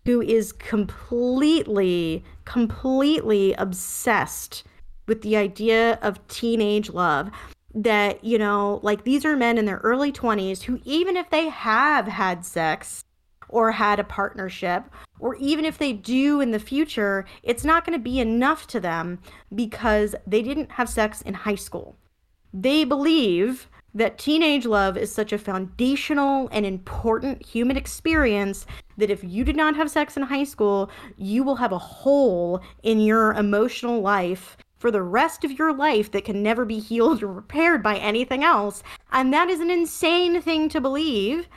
who 0.06 0.22
is 0.22 0.54
completely 0.54 2.24
completely 2.46 3.54
obsessed 3.54 4.64
with 5.08 5.24
the 5.24 5.36
idea 5.36 5.98
of 6.04 6.26
teenage 6.28 6.92
love 6.92 7.32
that 7.74 8.24
you 8.24 8.38
know 8.38 8.80
like 8.84 9.04
these 9.04 9.26
are 9.26 9.36
men 9.36 9.58
in 9.58 9.66
their 9.66 9.78
early 9.78 10.12
20s 10.12 10.62
who 10.62 10.80
even 10.84 11.18
if 11.18 11.30
they 11.32 11.50
have 11.50 12.08
had 12.08 12.46
sex 12.46 13.04
or 13.50 13.72
had 13.72 14.00
a 14.00 14.04
partnership, 14.04 14.84
or 15.20 15.36
even 15.36 15.66
if 15.66 15.78
they 15.78 15.94
do 15.94 16.42
in 16.42 16.52
the 16.52 16.60
future, 16.60 17.26
it's 17.44 17.64
not 17.64 17.86
going 17.86 17.98
to 17.98 18.04
be 18.04 18.20
enough 18.20 18.68
to 18.68 18.80
them 18.80 19.20
because 19.54 20.16
they 20.26 20.42
didn't 20.42 20.72
have 20.74 20.90
sex 20.90 21.22
in 21.22 21.34
high 21.34 21.56
school. 21.56 21.98
They 22.54 22.84
believe 22.84 23.70
that 23.94 24.20
teenage 24.20 24.66
love 24.66 24.96
is 24.96 25.12
such 25.12 25.34
a 25.34 25.38
foundational 25.38 26.50
and 26.52 26.66
important 26.66 27.44
human 27.44 27.78
experience 27.78 28.66
that 28.98 29.10
if 29.10 29.24
you 29.24 29.44
did 29.44 29.56
not 29.56 29.76
have 29.76 29.90
sex 29.90 30.16
in 30.16 30.24
high 30.24 30.44
school, 30.44 30.92
you 31.18 31.44
will 31.44 31.56
have 31.56 31.72
a 31.72 31.80
hole 31.80 32.62
in 32.84 33.00
your 33.00 33.34
emotional 33.34 34.02
life 34.02 34.56
for 34.78 34.92
the 34.92 35.02
rest 35.02 35.44
of 35.44 35.58
your 35.58 35.74
life 35.74 36.12
that 36.12 36.26
can 36.26 36.44
never 36.44 36.64
be 36.64 36.80
healed 36.80 37.24
or 37.24 37.28
repaired 37.28 37.82
by 37.82 37.98
anything 37.98 38.44
else. 38.44 38.84
And 39.12 39.34
that 39.34 39.50
is 39.50 39.60
an 39.60 39.72
insane 39.72 40.42
thing 40.42 40.70
to 40.70 40.80
believe 40.80 41.48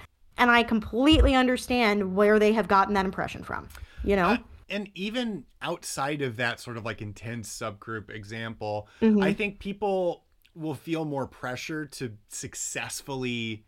and 0.41 0.51
I 0.51 0.63
completely 0.63 1.35
understand 1.35 2.17
where 2.17 2.39
they 2.39 2.53
have 2.53 2.67
gotten 2.67 2.95
that 2.95 3.05
impression 3.05 3.45
from. 3.45 3.69
You 4.03 4.17
know. 4.17 4.29
Uh, 4.29 4.39
and 4.71 4.89
even 4.95 5.45
outside 5.61 6.23
of 6.23 6.37
that 6.37 6.59
sort 6.59 6.77
of 6.77 6.85
like 6.85 7.03
intense 7.03 7.49
subgroup 7.49 8.09
example, 8.09 8.89
mm-hmm. 9.03 9.23
I 9.23 9.35
think 9.35 9.59
people 9.59 10.25
will 10.55 10.75
feel 10.75 11.05
more 11.05 11.27
pressure 11.27 11.87
to 11.87 12.13
successfully, 12.29 13.65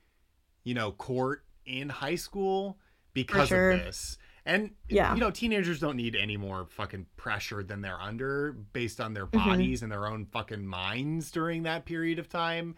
you 0.64 0.74
know, 0.74 0.92
court 0.92 1.44
in 1.66 1.88
high 1.88 2.14
school 2.14 2.78
because 3.12 3.48
sure. 3.48 3.72
of 3.72 3.80
this. 3.80 4.16
And 4.44 4.70
yeah. 4.88 5.14
you 5.14 5.20
know, 5.20 5.30
teenagers 5.30 5.78
don't 5.78 5.96
need 5.96 6.16
any 6.16 6.36
more 6.36 6.66
fucking 6.66 7.06
pressure 7.16 7.62
than 7.62 7.80
they're 7.80 8.00
under 8.00 8.52
based 8.72 9.00
on 9.00 9.12
their 9.12 9.26
mm-hmm. 9.26 9.50
bodies 9.50 9.78
mm-hmm. 9.78 9.84
and 9.84 9.92
their 9.92 10.06
own 10.06 10.26
fucking 10.26 10.66
minds 10.66 11.30
during 11.30 11.64
that 11.64 11.84
period 11.84 12.18
of 12.18 12.28
time 12.28 12.74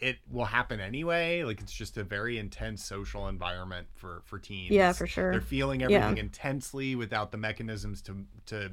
it 0.00 0.18
will 0.30 0.44
happen 0.44 0.80
anyway. 0.80 1.42
Like 1.42 1.60
it's 1.60 1.72
just 1.72 1.96
a 1.96 2.04
very 2.04 2.38
intense 2.38 2.84
social 2.84 3.28
environment 3.28 3.86
for 3.94 4.22
for 4.24 4.38
teens. 4.38 4.70
Yeah, 4.70 4.92
for 4.92 5.06
sure. 5.06 5.32
They're 5.32 5.40
feeling 5.40 5.82
everything 5.82 6.16
yeah. 6.16 6.22
intensely 6.22 6.94
without 6.94 7.32
the 7.32 7.38
mechanisms 7.38 8.02
to 8.02 8.24
to 8.46 8.70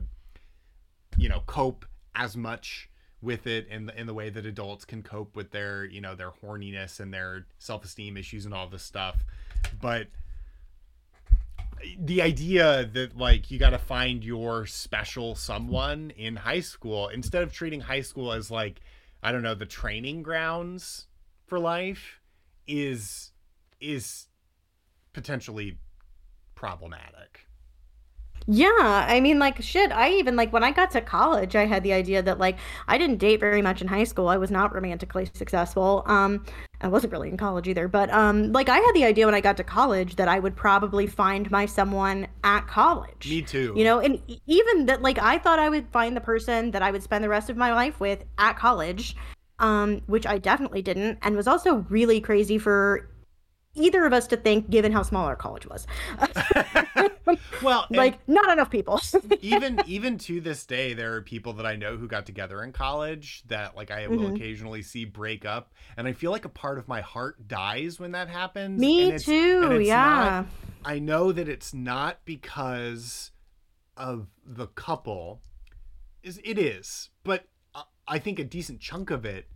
you 1.18 1.30
know 1.30 1.44
cope 1.46 1.86
as 2.16 2.36
much 2.36 2.90
with 3.22 3.46
it 3.46 3.68
in 3.68 3.86
the 3.86 4.00
in 4.00 4.08
the 4.08 4.14
way 4.14 4.30
that 4.30 4.46
adults 4.46 4.84
can 4.84 5.04
cope 5.04 5.36
with 5.36 5.52
their 5.52 5.86
you 5.86 6.02
know 6.02 6.16
their 6.16 6.32
horniness 6.44 7.00
and 7.00 7.14
their 7.14 7.46
self 7.60 7.86
esteem 7.86 8.18
issues 8.18 8.46
and 8.46 8.54
all 8.54 8.68
this 8.68 8.84
stuff. 8.84 9.24
But 9.80 10.08
the 11.98 12.22
idea 12.22 12.86
that 12.94 13.16
like 13.18 13.52
you 13.52 13.60
got 13.60 13.72
to 13.72 13.78
find 13.78 14.24
your 14.24 14.66
special 14.66 15.36
someone 15.36 16.12
in 16.16 16.36
high 16.36 16.60
school 16.60 17.08
instead 17.08 17.44
of 17.44 17.54
treating 17.54 17.82
high 17.82 18.02
school 18.02 18.32
as 18.32 18.52
like 18.52 18.82
I 19.24 19.32
don't 19.32 19.44
know 19.44 19.56
the 19.56 19.66
training 19.66 20.24
grounds 20.24 21.08
for 21.52 21.60
life 21.60 22.22
is 22.66 23.34
is 23.82 24.28
potentially 25.12 25.78
problematic. 26.56 27.46
Yeah, 28.48 28.70
I 28.72 29.20
mean, 29.20 29.38
like, 29.38 29.62
shit. 29.62 29.92
I 29.92 30.12
even, 30.12 30.38
like, 30.38 30.54
when 30.54 30.64
I 30.64 30.72
got 30.72 30.92
to 30.92 31.02
college, 31.02 31.58
I 31.58 31.66
had 31.66 31.84
the 31.84 31.92
idea 31.92 32.22
that, 32.24 32.40
like, 32.40 32.58
I 32.88 32.98
didn't 32.98 33.18
date 33.18 33.42
very 33.42 33.62
much 33.62 33.82
in 33.82 33.90
high 33.90 34.06
school. 34.06 34.30
I 34.30 34.38
was 34.38 34.50
not 34.50 34.74
romantically 34.74 35.30
successful. 35.34 36.04
Um, 36.06 36.46
I 36.80 36.88
wasn't 36.88 37.12
really 37.12 37.28
in 37.28 37.36
college 37.36 37.68
either. 37.68 37.90
But, 37.90 38.10
um, 38.14 38.54
like, 38.54 38.70
I 38.70 38.78
had 38.78 38.96
the 38.96 39.04
idea 39.04 39.26
when 39.26 39.36
I 39.36 39.42
got 39.42 39.58
to 39.58 39.64
college 39.66 40.16
that 40.16 40.30
I 40.30 40.40
would 40.40 40.56
probably 40.56 41.06
find 41.06 41.52
my 41.52 41.66
someone 41.66 42.28
at 42.46 42.66
college. 42.66 43.30
Me 43.30 43.42
too. 43.42 43.74
You 43.76 43.84
know, 43.84 44.00
and 44.00 44.22
even 44.48 44.86
that, 44.86 45.02
like, 45.02 45.20
I 45.20 45.38
thought 45.38 45.60
I 45.60 45.68
would 45.68 45.90
find 45.90 46.16
the 46.16 46.22
person 46.22 46.72
that 46.72 46.82
I 46.82 46.92
would 46.92 47.04
spend 47.04 47.26
the 47.26 47.30
rest 47.30 47.50
of 47.50 47.58
my 47.58 47.74
life 47.74 48.00
with 48.00 48.24
at 48.38 48.58
college 48.58 49.18
um, 49.62 50.02
which 50.08 50.26
I 50.28 50.38
definitely 50.38 50.82
didn't, 50.82 51.20
and 51.22 51.36
was 51.36 51.48
also 51.48 51.86
really 51.90 52.20
crazy 52.20 52.58
for 52.58 53.10
either 53.74 54.06
of 54.06 54.12
us 54.12 54.28
to 54.28 54.36
think 54.38 54.70
given 54.70 54.92
how 54.92 55.02
small 55.02 55.26
our 55.26 55.36
college 55.36 55.66
was. 55.66 55.88
Well 57.62 57.86
like 57.90 58.28
not 58.28 58.52
enough 58.52 58.70
people. 58.70 59.00
even 59.42 59.80
even 59.86 60.18
to 60.20 60.42
this 60.42 60.66
day 60.66 60.94
there 60.94 61.14
are 61.14 61.22
people 61.22 61.54
that 61.54 61.66
i 61.66 61.76
know 61.76 61.96
who 61.96 62.08
got 62.08 62.26
together 62.26 62.64
in 62.64 62.74
college 62.74 63.44
that 63.48 63.76
like 63.76 63.92
i 63.92 64.08
will 64.08 64.18
mm-hmm. 64.18 64.36
occasionally 64.36 64.82
see 64.82 65.06
break 65.06 65.46
up 65.46 65.72
and 65.96 66.08
i 66.08 66.14
feel 66.14 66.32
like 66.32 66.44
a 66.44 66.50
part 66.50 66.78
of 66.78 66.88
my 66.88 67.02
heart 67.02 67.48
dies 67.48 68.00
when 68.00 68.12
that 68.12 68.28
happens 68.28 68.80
me 68.80 69.18
too 69.18 69.80
yeah 69.80 70.44
not, 70.44 70.46
i 70.84 71.00
know 71.00 71.32
that 71.32 71.48
it's 71.48 71.74
not 71.74 72.20
because 72.26 73.32
of 73.96 74.28
the 74.46 74.68
couple. 74.68 75.42
Is 76.24 76.40
it 76.44 76.58
is 76.58 77.10
but 77.24 77.46
I 78.12 78.20
think 78.20 78.40
a 78.40 78.44
decent 78.44 78.82
chunk 78.82 79.10
of 79.10 79.24
it 79.24 79.48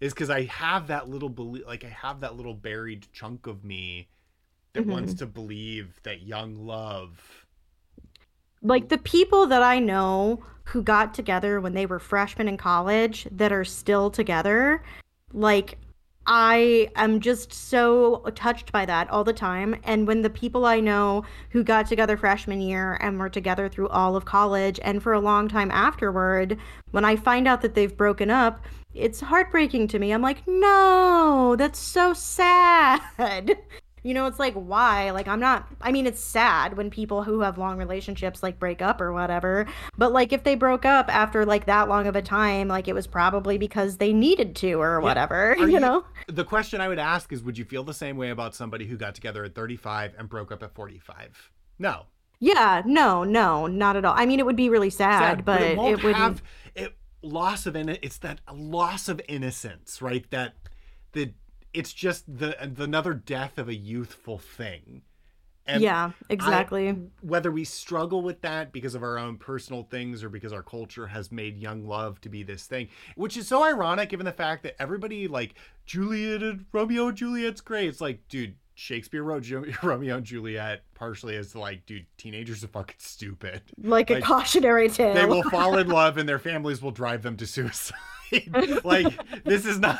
is 0.00 0.14
because 0.14 0.30
I 0.30 0.44
have 0.44 0.86
that 0.86 1.08
little 1.08 1.28
belief, 1.28 1.66
like 1.66 1.84
I 1.84 1.88
have 1.88 2.20
that 2.20 2.36
little 2.36 2.54
buried 2.54 3.08
chunk 3.12 3.48
of 3.48 3.64
me 3.64 4.08
that 4.72 4.82
mm-hmm. 4.82 4.92
wants 4.92 5.14
to 5.14 5.26
believe 5.26 5.98
that 6.04 6.22
young 6.22 6.64
love. 6.64 7.44
Like 8.62 8.88
the 8.88 8.98
people 8.98 9.48
that 9.48 9.62
I 9.62 9.80
know 9.80 10.44
who 10.62 10.80
got 10.80 11.12
together 11.12 11.60
when 11.60 11.74
they 11.74 11.86
were 11.86 11.98
freshmen 11.98 12.46
in 12.46 12.56
college 12.56 13.26
that 13.32 13.52
are 13.52 13.64
still 13.64 14.12
together, 14.12 14.84
like 15.32 15.76
I 16.30 16.90
am 16.94 17.20
just 17.20 17.54
so 17.54 18.18
touched 18.34 18.70
by 18.70 18.84
that 18.84 19.08
all 19.08 19.24
the 19.24 19.32
time. 19.32 19.74
And 19.82 20.06
when 20.06 20.20
the 20.20 20.28
people 20.28 20.66
I 20.66 20.78
know 20.78 21.24
who 21.50 21.64
got 21.64 21.86
together 21.86 22.18
freshman 22.18 22.60
year 22.60 22.98
and 23.00 23.18
were 23.18 23.30
together 23.30 23.66
through 23.66 23.88
all 23.88 24.14
of 24.14 24.26
college 24.26 24.78
and 24.82 25.02
for 25.02 25.14
a 25.14 25.20
long 25.20 25.48
time 25.48 25.70
afterward, 25.70 26.58
when 26.90 27.06
I 27.06 27.16
find 27.16 27.48
out 27.48 27.62
that 27.62 27.74
they've 27.74 27.96
broken 27.96 28.30
up, 28.30 28.60
it's 28.94 29.20
heartbreaking 29.20 29.88
to 29.88 29.98
me. 29.98 30.12
I'm 30.12 30.20
like, 30.20 30.46
no, 30.46 31.56
that's 31.56 31.78
so 31.78 32.12
sad. 32.12 33.00
You 34.08 34.14
know, 34.14 34.24
it's 34.24 34.38
like, 34.38 34.54
why? 34.54 35.10
Like, 35.10 35.28
I'm 35.28 35.38
not, 35.38 35.68
I 35.82 35.92
mean, 35.92 36.06
it's 36.06 36.18
sad 36.18 36.78
when 36.78 36.88
people 36.88 37.24
who 37.24 37.40
have 37.40 37.58
long 37.58 37.76
relationships 37.76 38.42
like 38.42 38.58
break 38.58 38.80
up 38.80 39.02
or 39.02 39.12
whatever. 39.12 39.66
But 39.98 40.14
like, 40.14 40.32
if 40.32 40.44
they 40.44 40.54
broke 40.54 40.86
up 40.86 41.14
after 41.14 41.44
like 41.44 41.66
that 41.66 41.90
long 41.90 42.06
of 42.06 42.16
a 42.16 42.22
time, 42.22 42.68
like 42.68 42.88
it 42.88 42.94
was 42.94 43.06
probably 43.06 43.58
because 43.58 43.98
they 43.98 44.14
needed 44.14 44.56
to 44.56 44.80
or 44.80 45.02
whatever, 45.02 45.54
yeah. 45.58 45.66
you, 45.66 45.72
you 45.72 45.80
know? 45.80 46.06
The 46.26 46.46
question 46.46 46.80
I 46.80 46.88
would 46.88 46.98
ask 46.98 47.34
is 47.34 47.42
would 47.42 47.58
you 47.58 47.66
feel 47.66 47.84
the 47.84 47.92
same 47.92 48.16
way 48.16 48.30
about 48.30 48.54
somebody 48.54 48.86
who 48.86 48.96
got 48.96 49.14
together 49.14 49.44
at 49.44 49.54
35 49.54 50.14
and 50.18 50.26
broke 50.26 50.52
up 50.52 50.62
at 50.62 50.74
45? 50.74 51.50
No. 51.78 52.06
Yeah, 52.40 52.80
no, 52.86 53.24
no, 53.24 53.66
not 53.66 53.96
at 53.96 54.06
all. 54.06 54.14
I 54.16 54.24
mean, 54.24 54.40
it 54.40 54.46
would 54.46 54.56
be 54.56 54.70
really 54.70 54.88
sad, 54.88 55.20
sad 55.20 55.44
but, 55.44 55.76
but, 55.76 55.84
it, 55.84 55.98
it 55.98 56.02
would 56.02 56.16
have 56.16 56.42
it 56.74 56.96
loss 57.20 57.66
of 57.66 57.76
in 57.76 57.90
it's 57.90 58.16
that 58.18 58.40
loss 58.50 59.10
of 59.10 59.20
innocence, 59.28 60.00
right? 60.00 60.24
That 60.30 60.54
the 61.12 61.34
it's 61.72 61.92
just 61.92 62.24
the, 62.26 62.56
the 62.74 62.84
another 62.84 63.14
death 63.14 63.58
of 63.58 63.68
a 63.68 63.74
youthful 63.74 64.38
thing 64.38 65.02
And 65.68 65.82
yeah, 65.82 66.12
exactly. 66.30 66.88
I, 66.88 66.96
whether 67.20 67.52
we 67.52 67.64
struggle 67.64 68.22
with 68.22 68.40
that 68.40 68.72
because 68.72 68.94
of 68.94 69.02
our 69.02 69.18
own 69.18 69.36
personal 69.36 69.82
things 69.82 70.24
or 70.24 70.30
because 70.30 70.50
our 70.52 70.62
culture 70.62 71.06
has 71.06 71.30
made 71.30 71.58
young 71.58 71.86
love 71.86 72.20
to 72.22 72.30
be 72.30 72.42
this 72.42 72.66
thing, 72.66 72.88
which 73.16 73.36
is 73.36 73.46
so 73.46 73.62
ironic 73.62 74.08
given 74.08 74.24
the 74.24 74.32
fact 74.32 74.62
that 74.62 74.80
everybody 74.80 75.28
like 75.28 75.54
Juliet 75.84 76.42
and 76.42 76.64
Romeo 76.72 77.08
and 77.08 77.16
Juliet's 77.18 77.60
great. 77.60 77.88
It's 77.88 78.00
like, 78.00 78.26
dude, 78.28 78.54
Shakespeare 78.76 79.22
wrote 79.22 79.46
Romeo 79.82 80.16
and 80.16 80.24
Juliet 80.24 80.84
partially 80.94 81.36
as 81.36 81.54
like, 81.54 81.84
dude, 81.84 82.06
teenagers 82.16 82.64
are 82.64 82.68
fucking 82.68 82.96
stupid. 82.98 83.60
Like, 83.76 84.08
like 84.08 84.22
a 84.22 84.22
cautionary 84.22 84.88
tale. 84.88 85.12
They 85.12 85.26
will 85.26 85.42
fall 85.50 85.76
in 85.76 85.88
love 85.90 86.16
and 86.16 86.26
their 86.26 86.38
families 86.38 86.80
will 86.80 86.92
drive 86.92 87.20
them 87.20 87.36
to 87.36 87.46
suicide. 87.46 87.98
like 88.84 89.44
this 89.44 89.64
is 89.64 89.78
not 89.78 89.98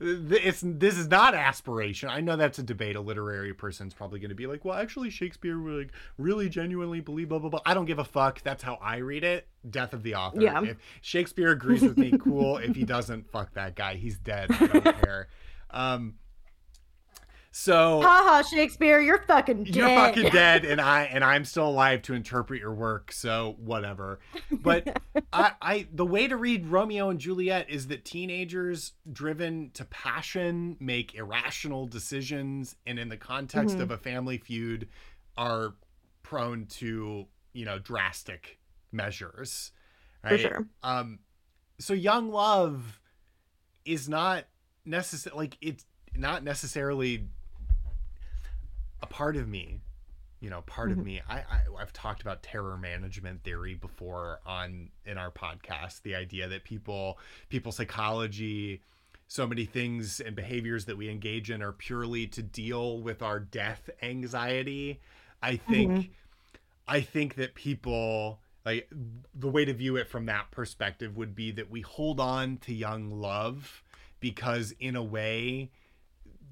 it's 0.00 0.62
this 0.64 0.96
is 0.96 1.08
not 1.08 1.34
aspiration. 1.34 2.08
I 2.08 2.20
know 2.20 2.36
that's 2.36 2.58
a 2.58 2.62
debate. 2.62 2.96
A 2.96 3.00
literary 3.00 3.54
person's 3.54 3.94
probably 3.94 4.20
going 4.20 4.30
to 4.30 4.34
be 4.34 4.46
like, 4.46 4.64
well, 4.64 4.76
actually, 4.76 5.10
Shakespeare 5.10 5.56
like 5.56 5.90
really 6.18 6.48
genuinely 6.48 7.00
believe 7.00 7.28
blah 7.28 7.38
blah 7.38 7.50
blah. 7.50 7.60
I 7.66 7.74
don't 7.74 7.86
give 7.86 7.98
a 7.98 8.04
fuck. 8.04 8.42
That's 8.42 8.62
how 8.62 8.78
I 8.80 8.98
read 8.98 9.24
it. 9.24 9.48
Death 9.68 9.92
of 9.92 10.02
the 10.02 10.14
author. 10.14 10.40
Yeah. 10.40 10.62
If 10.62 10.76
Shakespeare 11.00 11.50
agrees 11.50 11.82
with 11.82 11.96
me, 11.96 12.12
cool. 12.18 12.58
if 12.58 12.76
he 12.76 12.84
doesn't, 12.84 13.30
fuck 13.30 13.54
that 13.54 13.74
guy. 13.74 13.94
He's 13.96 14.18
dead. 14.18 14.50
I 14.50 14.66
don't 14.66 14.84
care. 15.02 15.28
Um, 15.70 16.14
so 17.56 18.00
haha, 18.02 18.42
Shakespeare, 18.42 18.98
you're 18.98 19.22
fucking 19.22 19.62
dead. 19.62 19.76
You're 19.76 19.88
fucking 19.88 20.28
dead, 20.32 20.64
and 20.64 20.80
I 20.80 21.04
and 21.04 21.22
I'm 21.22 21.44
still 21.44 21.68
alive 21.68 22.02
to 22.02 22.14
interpret 22.14 22.58
your 22.60 22.74
work. 22.74 23.12
So 23.12 23.54
whatever. 23.58 24.18
But 24.50 25.00
I, 25.32 25.52
I 25.62 25.86
the 25.92 26.04
way 26.04 26.26
to 26.26 26.36
read 26.36 26.66
Romeo 26.66 27.10
and 27.10 27.20
Juliet 27.20 27.70
is 27.70 27.86
that 27.86 28.04
teenagers 28.04 28.94
driven 29.12 29.70
to 29.74 29.84
passion 29.84 30.76
make 30.80 31.14
irrational 31.14 31.86
decisions, 31.86 32.74
and 32.88 32.98
in 32.98 33.08
the 33.08 33.16
context 33.16 33.74
mm-hmm. 33.76 33.82
of 33.82 33.92
a 33.92 33.98
family 33.98 34.38
feud, 34.38 34.88
are 35.36 35.76
prone 36.24 36.66
to 36.66 37.26
you 37.52 37.64
know 37.64 37.78
drastic 37.78 38.58
measures. 38.90 39.70
Right? 40.24 40.32
For 40.32 40.38
sure. 40.38 40.66
Um, 40.82 41.20
so 41.78 41.94
young 41.94 42.32
love 42.32 43.00
is 43.84 44.08
not 44.08 44.46
necessary. 44.84 45.36
Like 45.36 45.56
it's 45.60 45.84
not 46.16 46.42
necessarily 46.42 47.28
a 49.04 49.06
part 49.06 49.36
of 49.36 49.46
me 49.46 49.80
you 50.40 50.48
know 50.48 50.62
part 50.62 50.88
mm-hmm. 50.90 51.00
of 51.00 51.06
me 51.06 51.20
I, 51.28 51.36
I 51.38 51.60
i've 51.78 51.92
talked 51.92 52.22
about 52.22 52.42
terror 52.42 52.78
management 52.78 53.44
theory 53.44 53.74
before 53.74 54.40
on 54.46 54.88
in 55.04 55.18
our 55.18 55.30
podcast 55.30 56.00
the 56.02 56.14
idea 56.14 56.48
that 56.48 56.64
people 56.64 57.18
people 57.50 57.70
psychology 57.70 58.80
so 59.28 59.46
many 59.46 59.66
things 59.66 60.20
and 60.20 60.34
behaviors 60.34 60.86
that 60.86 60.96
we 60.96 61.10
engage 61.10 61.50
in 61.50 61.62
are 61.62 61.72
purely 61.72 62.26
to 62.28 62.42
deal 62.42 63.00
with 63.00 63.20
our 63.22 63.38
death 63.38 63.90
anxiety 64.02 65.00
i 65.42 65.56
think 65.56 65.92
mm-hmm. 65.92 66.12
i 66.88 67.02
think 67.02 67.34
that 67.34 67.54
people 67.54 68.40
like 68.64 68.88
the 69.34 69.48
way 69.48 69.66
to 69.66 69.74
view 69.74 69.96
it 69.96 70.08
from 70.08 70.24
that 70.24 70.50
perspective 70.50 71.14
would 71.18 71.34
be 71.34 71.50
that 71.50 71.70
we 71.70 71.82
hold 71.82 72.18
on 72.18 72.56
to 72.56 72.72
young 72.72 73.10
love 73.10 73.82
because 74.18 74.74
in 74.80 74.96
a 74.96 75.02
way 75.02 75.70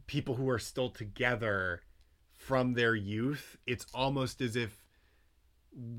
people 0.07 0.35
who 0.35 0.51
are 0.51 0.59
still 0.59 0.91
together 0.91 1.81
from 2.53 2.75
their 2.75 2.95
youth, 2.95 3.57
it's 3.67 3.87
almost 3.95 4.43
as 4.43 4.57
if 4.57 4.85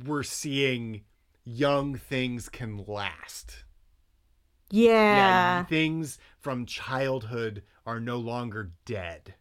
we're 0.06 0.22
seeing 0.22 1.02
young 1.44 1.96
things 1.96 2.48
can 2.48 2.86
last. 2.86 3.64
Yeah. 4.70 4.92
yeah. 4.92 5.64
Things 5.64 6.20
from 6.38 6.68
childhood 6.68 7.64
are 7.88 8.00
no 8.00 8.18
longer 8.18 8.72
dead. 8.86 9.34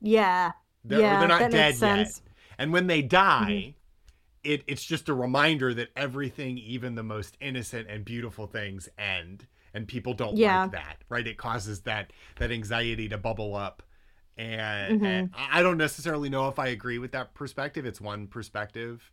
Yeah. 0.00 0.50
They're, 0.84 0.98
yeah, 0.98 1.20
they're 1.20 1.28
not 1.28 1.52
dead 1.52 1.76
yet. 1.80 2.20
And 2.58 2.72
when 2.72 2.88
they 2.88 3.02
die, 3.02 3.46
mm-hmm. 3.48 4.50
it, 4.52 4.64
it's 4.66 4.84
just 4.84 5.08
a 5.08 5.14
reminder 5.14 5.72
that 5.74 5.90
everything, 5.94 6.58
even 6.58 6.96
the 6.96 7.04
most 7.04 7.36
innocent 7.40 7.86
and 7.88 8.04
beautiful 8.04 8.48
things, 8.48 8.88
end. 8.98 9.46
And 9.72 9.86
people 9.86 10.12
don't 10.12 10.36
yeah. 10.36 10.62
like 10.62 10.72
that, 10.72 10.96
right? 11.08 11.24
It 11.24 11.38
causes 11.38 11.82
that 11.82 12.12
that 12.40 12.50
anxiety 12.50 13.08
to 13.10 13.16
bubble 13.16 13.54
up 13.54 13.84
and, 14.36 14.96
mm-hmm. 14.96 15.06
and, 15.06 15.30
I 15.34 15.62
don't 15.62 15.78
necessarily 15.78 16.28
know 16.28 16.48
if 16.48 16.58
I 16.58 16.68
agree 16.68 16.98
with 16.98 17.12
that 17.12 17.34
perspective. 17.34 17.86
It's 17.86 18.00
one 18.00 18.26
perspective, 18.26 19.10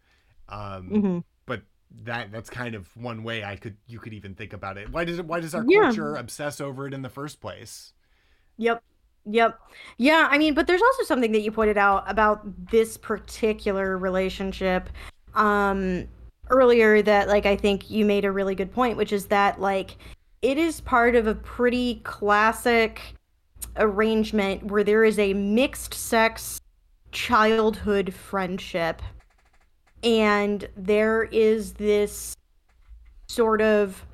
um, 0.49 0.89
mm-hmm. 0.89 1.19
but 1.45 1.61
that 2.03 2.31
that's 2.31 2.49
kind 2.49 2.75
of 2.75 2.95
one 2.97 3.23
way 3.23 3.43
I 3.43 3.55
could 3.55 3.77
you 3.87 3.99
could 3.99 4.13
even 4.13 4.35
think 4.35 4.53
about 4.53 4.77
it. 4.77 4.89
Why 4.89 5.05
does 5.05 5.19
it? 5.19 5.25
Why 5.25 5.39
does 5.39 5.55
our 5.55 5.63
yeah. 5.67 5.83
culture 5.83 6.15
obsess 6.15 6.59
over 6.59 6.87
it 6.87 6.93
in 6.93 7.01
the 7.01 7.09
first 7.09 7.39
place? 7.39 7.93
Yep. 8.57 8.83
Yep. 9.25 9.57
Yeah, 9.97 10.27
I 10.29 10.37
mean, 10.37 10.53
but 10.53 10.67
there's 10.67 10.81
also 10.81 11.03
something 11.03 11.31
that 11.31 11.41
you 11.41 11.51
pointed 11.51 11.77
out 11.77 12.03
about 12.07 12.41
this 12.69 12.97
particular 12.97 13.97
relationship 13.97 14.89
um 15.35 16.07
earlier 16.49 17.01
that 17.01 17.27
like 17.27 17.45
I 17.45 17.55
think 17.55 17.89
you 17.89 18.05
made 18.05 18.25
a 18.25 18.31
really 18.31 18.55
good 18.55 18.71
point, 18.71 18.97
which 18.97 19.13
is 19.13 19.27
that 19.27 19.61
like 19.61 19.95
it 20.41 20.57
is 20.57 20.81
part 20.81 21.15
of 21.15 21.27
a 21.27 21.35
pretty 21.35 22.01
classic 22.03 23.15
arrangement 23.77 24.65
where 24.65 24.83
there 24.83 25.03
is 25.03 25.19
a 25.19 25.33
mixed 25.33 25.93
sex 25.93 26.59
childhood 27.11 28.13
friendship. 28.13 29.01
And 30.03 30.67
there 30.75 31.23
is 31.23 31.73
this 31.73 32.35
sort 33.27 33.61
of 33.61 34.05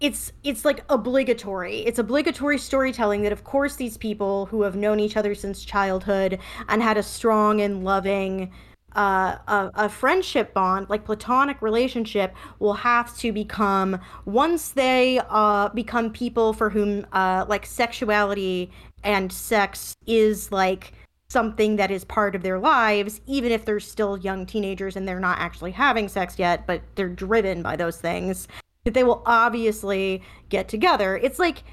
it's 0.00 0.32
it's 0.44 0.64
like 0.64 0.84
obligatory. 0.90 1.78
It's 1.80 1.98
obligatory 1.98 2.58
storytelling 2.58 3.22
that 3.22 3.32
of 3.32 3.44
course 3.44 3.76
these 3.76 3.96
people 3.96 4.46
who 4.46 4.62
have 4.62 4.76
known 4.76 5.00
each 5.00 5.16
other 5.16 5.34
since 5.34 5.64
childhood 5.64 6.38
and 6.68 6.82
had 6.82 6.98
a 6.98 7.02
strong 7.02 7.60
and 7.60 7.82
loving 7.82 8.52
uh, 8.96 9.36
a, 9.46 9.70
a 9.74 9.88
friendship 9.88 10.54
bond, 10.54 10.88
like 10.88 11.04
platonic 11.04 11.60
relationship, 11.60 12.34
will 12.58 12.74
have 12.74 13.16
to 13.18 13.32
become 13.32 14.00
once 14.24 14.70
they 14.70 15.20
uh, 15.28 15.68
become 15.70 16.10
people 16.10 16.52
for 16.52 16.70
whom 16.70 17.06
uh, 17.12 17.44
like 17.48 17.66
sexuality 17.66 18.70
and 19.04 19.32
sex 19.32 19.94
is 20.06 20.50
like 20.50 20.92
something 21.28 21.76
that 21.76 21.90
is 21.90 22.04
part 22.04 22.34
of 22.34 22.42
their 22.42 22.58
lives, 22.58 23.20
even 23.26 23.52
if 23.52 23.64
they're 23.64 23.80
still 23.80 24.16
young 24.16 24.46
teenagers 24.46 24.96
and 24.96 25.06
they're 25.06 25.20
not 25.20 25.38
actually 25.38 25.72
having 25.72 26.08
sex 26.08 26.38
yet, 26.38 26.66
but 26.66 26.80
they're 26.94 27.08
driven 27.08 27.62
by 27.62 27.76
those 27.76 27.98
things. 28.00 28.48
That 28.84 28.94
they 28.94 29.02
will 29.02 29.22
obviously 29.26 30.22
get 30.48 30.68
together. 30.68 31.16
It's 31.16 31.40
like 31.40 31.64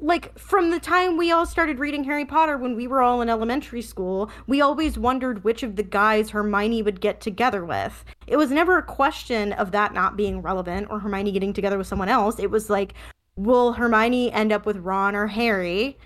like 0.00 0.36
from 0.38 0.70
the 0.70 0.80
time 0.80 1.16
we 1.16 1.30
all 1.30 1.44
started 1.44 1.78
reading 1.78 2.04
Harry 2.04 2.24
Potter 2.24 2.56
when 2.56 2.74
we 2.74 2.86
were 2.86 3.02
all 3.02 3.20
in 3.20 3.28
elementary 3.28 3.82
school, 3.82 4.30
we 4.46 4.60
always 4.60 4.98
wondered 4.98 5.44
which 5.44 5.62
of 5.62 5.76
the 5.76 5.82
guys 5.82 6.30
Hermione 6.30 6.82
would 6.82 7.00
get 7.00 7.20
together 7.20 7.64
with. 7.64 8.04
It 8.26 8.36
was 8.36 8.50
never 8.50 8.78
a 8.78 8.82
question 8.82 9.52
of 9.52 9.72
that 9.72 9.92
not 9.92 10.16
being 10.16 10.40
relevant 10.40 10.88
or 10.90 11.00
Hermione 11.00 11.32
getting 11.32 11.52
together 11.52 11.76
with 11.76 11.86
someone 11.86 12.08
else. 12.08 12.38
It 12.38 12.50
was 12.50 12.70
like, 12.70 12.94
will 13.36 13.74
Hermione 13.74 14.32
end 14.32 14.52
up 14.52 14.64
with 14.64 14.78
Ron 14.78 15.14
or 15.14 15.26
Harry? 15.26 15.98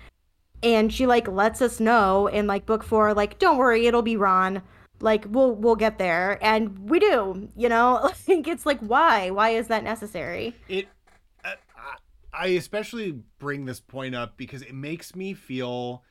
And 0.61 0.91
she 0.91 1.05
like 1.05 1.27
lets 1.27 1.61
us 1.61 1.79
know 1.79 2.27
in 2.27 2.47
like 2.47 2.65
book 2.65 2.83
4 2.83 3.13
like 3.13 3.39
don't 3.39 3.57
worry, 3.57 3.87
it'll 3.87 4.01
be 4.01 4.17
Ron. 4.17 4.61
Like 4.99 5.25
we'll 5.29 5.55
we'll 5.55 5.75
get 5.75 5.99
there 5.99 6.37
and 6.41 6.89
we 6.89 6.99
do, 6.99 7.49
you 7.55 7.69
know? 7.69 7.99
I 8.03 8.11
think 8.11 8.47
it's 8.47 8.65
like 8.65 8.79
why? 8.81 9.29
Why 9.29 9.51
is 9.51 9.67
that 9.67 9.83
necessary? 9.85 10.53
It 10.67 10.87
I 12.37 12.47
especially 12.47 13.19
bring 13.39 13.65
this 13.65 13.79
point 13.79 14.15
up 14.15 14.37
because 14.37 14.61
it 14.61 14.73
makes 14.73 15.15
me 15.15 15.33
feel 15.33 16.03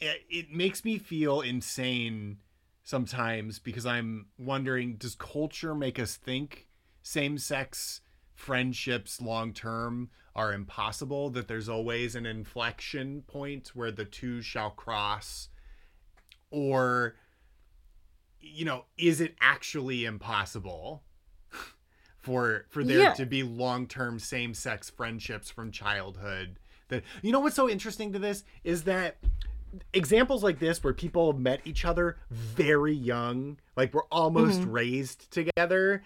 it, 0.00 0.24
it 0.28 0.52
makes 0.52 0.84
me 0.84 0.98
feel 0.98 1.40
insane 1.40 2.38
sometimes 2.82 3.58
because 3.58 3.86
I'm 3.86 4.26
wondering 4.38 4.96
does 4.96 5.14
culture 5.14 5.74
make 5.74 5.98
us 5.98 6.16
think 6.16 6.68
same-sex 7.02 8.00
friendships 8.34 9.20
long 9.20 9.52
term 9.52 10.10
are 10.34 10.52
impossible 10.52 11.30
that 11.30 11.48
there's 11.48 11.68
always 11.68 12.14
an 12.14 12.26
inflection 12.26 13.22
point 13.26 13.72
where 13.74 13.90
the 13.90 14.04
two 14.04 14.40
shall 14.40 14.70
cross? 14.70 15.48
Or 16.50 17.16
you 18.40 18.64
know 18.64 18.84
is 18.96 19.20
it 19.20 19.34
actually 19.40 20.04
impossible 20.04 21.02
for 22.28 22.66
for 22.68 22.84
there 22.84 23.00
yeah. 23.00 23.12
to 23.14 23.24
be 23.24 23.42
long-term 23.42 24.18
same-sex 24.18 24.90
friendships 24.90 25.50
from 25.50 25.70
childhood 25.70 26.58
that 26.88 27.02
you 27.22 27.32
know 27.32 27.40
what's 27.40 27.56
so 27.56 27.68
interesting 27.68 28.12
to 28.12 28.18
this 28.18 28.44
is 28.64 28.84
that 28.84 29.16
examples 29.94 30.42
like 30.42 30.58
this 30.58 30.84
where 30.84 30.92
people 30.92 31.32
met 31.32 31.60
each 31.64 31.86
other 31.86 32.18
very 32.30 32.92
young 32.92 33.56
like 33.76 33.94
were 33.94 34.06
almost 34.12 34.60
mm-hmm. 34.60 34.70
raised 34.70 35.30
together 35.30 36.02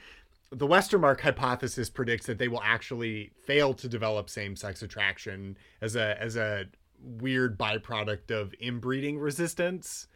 the 0.50 0.66
westermarck 0.66 1.20
hypothesis 1.20 1.90
predicts 1.90 2.26
that 2.26 2.38
they 2.38 2.48
will 2.48 2.62
actually 2.62 3.32
fail 3.44 3.74
to 3.74 3.88
develop 3.88 4.30
same-sex 4.30 4.82
attraction 4.82 5.56
as 5.80 5.96
a 5.96 6.20
as 6.22 6.36
a 6.36 6.66
weird 7.00 7.58
byproduct 7.58 8.30
of 8.30 8.54
inbreeding 8.60 9.18
resistance 9.18 10.06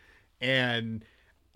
and 0.41 1.05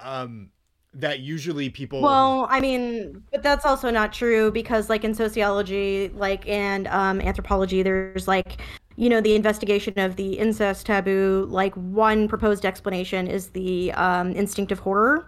um 0.01 0.51
that 0.93 1.20
usually 1.20 1.70
people 1.70 2.03
well 2.03 2.49
i 2.51 2.61
mean 2.61 3.22
but 3.30 3.43
that's 3.45 3.64
also 3.64 3.91
not 3.91 4.12
true 4.12 4.51
because 4.51 4.88
like 4.88 5.05
in 5.05 5.14
sociology 5.14 6.11
like 6.14 6.47
and 6.49 6.88
um 6.88 7.20
anthropology 7.20 7.82
there's 7.82 8.26
like 8.26 8.61
you 8.97 9.09
know, 9.09 9.22
the 9.22 9.34
investigation 9.34 9.99
of 9.99 10.16
the 10.16 10.34
incest 10.34 10.84
taboo, 10.84 11.47
like 11.49 11.74
one 11.74 12.28
proposed 12.28 12.66
explanation 12.66 13.26
is 13.26 13.49
the 13.49 13.91
um, 13.93 14.32
instinctive 14.32 14.78
horror 14.78 15.26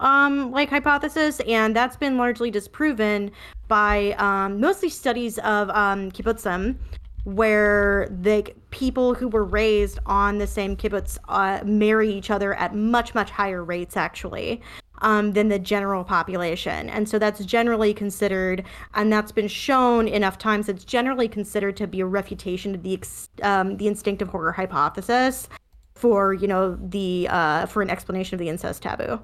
um, 0.00 0.50
like 0.50 0.70
hypothesis, 0.70 1.40
and 1.40 1.76
that's 1.76 1.96
been 1.96 2.16
largely 2.16 2.50
disproven 2.50 3.30
by 3.68 4.12
um, 4.12 4.58
mostly 4.58 4.88
studies 4.88 5.38
of 5.40 5.70
um, 5.70 6.10
kibbutzim, 6.10 6.76
where 7.24 8.08
the 8.22 8.50
people 8.70 9.14
who 9.14 9.28
were 9.28 9.44
raised 9.44 9.98
on 10.06 10.38
the 10.38 10.46
same 10.46 10.74
kibbutz 10.74 11.18
uh, 11.28 11.62
marry 11.64 12.10
each 12.10 12.30
other 12.30 12.54
at 12.54 12.74
much 12.74 13.14
much 13.14 13.30
higher 13.30 13.62
rates 13.62 13.96
actually 13.96 14.62
um, 15.02 15.32
than 15.32 15.48
the 15.48 15.58
general 15.58 16.04
population 16.04 16.88
and 16.90 17.08
so 17.08 17.18
that's 17.18 17.44
generally 17.44 17.92
considered 17.94 18.64
and 18.94 19.12
that's 19.12 19.32
been 19.32 19.48
shown 19.48 20.08
enough 20.08 20.38
times 20.38 20.68
it's 20.68 20.84
generally 20.84 21.28
considered 21.28 21.76
to 21.76 21.86
be 21.86 22.00
a 22.00 22.06
refutation 22.06 22.74
of 22.74 22.82
the 22.82 23.00
um, 23.42 23.76
the 23.76 23.86
instinctive 23.86 24.28
horror 24.28 24.52
hypothesis 24.52 25.48
for 25.94 26.32
you 26.34 26.48
know 26.48 26.76
the 26.80 27.26
uh, 27.30 27.66
for 27.66 27.82
an 27.82 27.90
explanation 27.90 28.34
of 28.34 28.38
the 28.38 28.48
incest 28.48 28.82
taboo 28.82 29.20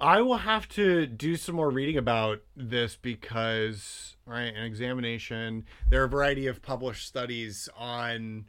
I 0.00 0.20
will 0.20 0.36
have 0.36 0.68
to 0.70 1.06
do 1.06 1.36
some 1.36 1.54
more 1.54 1.70
reading 1.70 1.96
about 1.96 2.42
this 2.56 2.94
because, 2.94 4.16
right, 4.26 4.54
an 4.54 4.64
examination. 4.64 5.64
There 5.88 6.02
are 6.02 6.04
a 6.04 6.08
variety 6.08 6.46
of 6.46 6.60
published 6.60 7.06
studies 7.06 7.68
on 7.74 8.44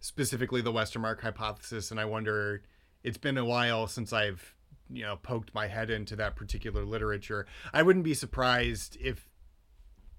specifically 0.00 0.60
the 0.60 0.72
Westermarck 0.72 1.20
hypothesis, 1.20 1.90
and 1.90 1.98
I 1.98 2.04
wonder. 2.04 2.62
It's 3.02 3.16
been 3.16 3.38
a 3.38 3.44
while 3.46 3.86
since 3.86 4.12
I've, 4.12 4.54
you 4.92 5.02
know, 5.02 5.16
poked 5.16 5.54
my 5.54 5.68
head 5.68 5.90
into 5.90 6.16
that 6.16 6.36
particular 6.36 6.84
literature. 6.84 7.46
I 7.72 7.82
wouldn't 7.82 8.04
be 8.04 8.14
surprised 8.14 8.96
if, 9.00 9.28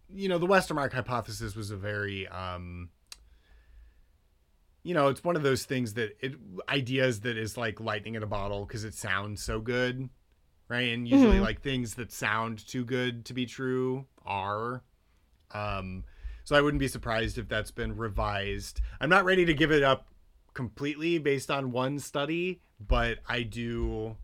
you 0.10 0.30
know, 0.30 0.38
the 0.38 0.48
Westermarck 0.48 0.94
hypothesis 0.94 1.56
was 1.56 1.72
a 1.72 1.78
very, 1.78 2.28
um, 2.28 2.90
you 4.84 4.94
know, 4.94 5.10
it's 5.10 5.24
one 5.24 5.36
of 5.36 5.44
those 5.44 5.66
things 5.66 5.94
that 5.94 6.18
it 6.20 6.34
ideas 6.68 7.22
that 7.22 7.38
is 7.38 7.58
like 7.58 7.80
lightning 7.80 8.16
in 8.16 8.24
a 8.24 8.28
bottle 8.28 8.66
because 8.66 8.84
it 8.84 8.94
sounds 8.94 9.44
so 9.44 9.60
good 9.60 10.10
right? 10.72 10.94
And 10.94 11.06
usually 11.06 11.34
mm-hmm. 11.34 11.44
like 11.44 11.62
things 11.62 11.96
that 11.96 12.14
sound 12.14 12.66
too 12.66 12.86
good 12.86 13.26
to 13.26 13.34
be 13.34 13.46
true 13.46 14.06
are. 14.26 14.84
Um, 15.54 16.06
so 16.46 16.56
I 16.56 16.62
wouldn't 16.62 16.80
be 16.80 16.88
surprised 16.88 17.38
if 17.38 17.50
that's 17.50 17.72
been 17.72 17.98
revised. 17.98 18.80
I'm 19.02 19.10
not 19.10 19.26
ready 19.26 19.44
to 19.44 19.54
give 19.54 19.74
it 19.74 19.84
up 19.84 20.08
completely 20.54 21.18
based 21.18 21.52
on 21.52 21.74
one 21.74 22.00
study, 22.00 22.62
but 22.80 23.18
I 23.28 23.44
do 23.44 24.16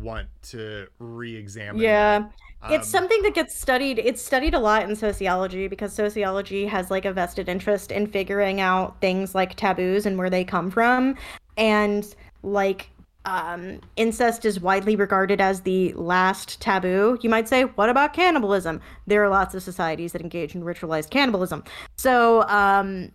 want 0.00 0.28
to 0.42 0.86
re-examine. 0.98 1.80
Yeah. 1.80 2.28
Um, 2.62 2.72
it's 2.72 2.88
something 2.88 3.20
that 3.22 3.34
gets 3.34 3.58
studied. 3.58 3.98
It's 3.98 4.22
studied 4.22 4.54
a 4.54 4.58
lot 4.58 4.88
in 4.88 4.96
sociology 4.96 5.68
because 5.68 5.92
sociology 5.92 6.66
has 6.66 6.90
like 6.90 7.04
a 7.04 7.12
vested 7.12 7.48
interest 7.48 7.92
in 7.92 8.06
figuring 8.06 8.60
out 8.60 9.00
things 9.00 9.34
like 9.34 9.54
taboos 9.56 10.06
and 10.06 10.18
where 10.18 10.30
they 10.30 10.44
come 10.44 10.70
from. 10.70 11.16
And 11.56 12.14
like 12.42 12.90
um, 13.26 13.80
incest 13.96 14.44
is 14.44 14.60
widely 14.60 14.96
regarded 14.96 15.40
as 15.40 15.62
the 15.62 15.92
last 15.94 16.60
taboo. 16.60 17.18
You 17.22 17.28
might 17.28 17.48
say, 17.48 17.64
what 17.64 17.88
about 17.88 18.12
cannibalism? 18.14 18.80
There 19.06 19.22
are 19.22 19.28
lots 19.28 19.54
of 19.54 19.62
societies 19.62 20.12
that 20.12 20.22
engage 20.22 20.54
in 20.54 20.62
ritualized 20.62 21.10
cannibalism. 21.10 21.64
So, 21.96 22.42
um, 22.48 23.10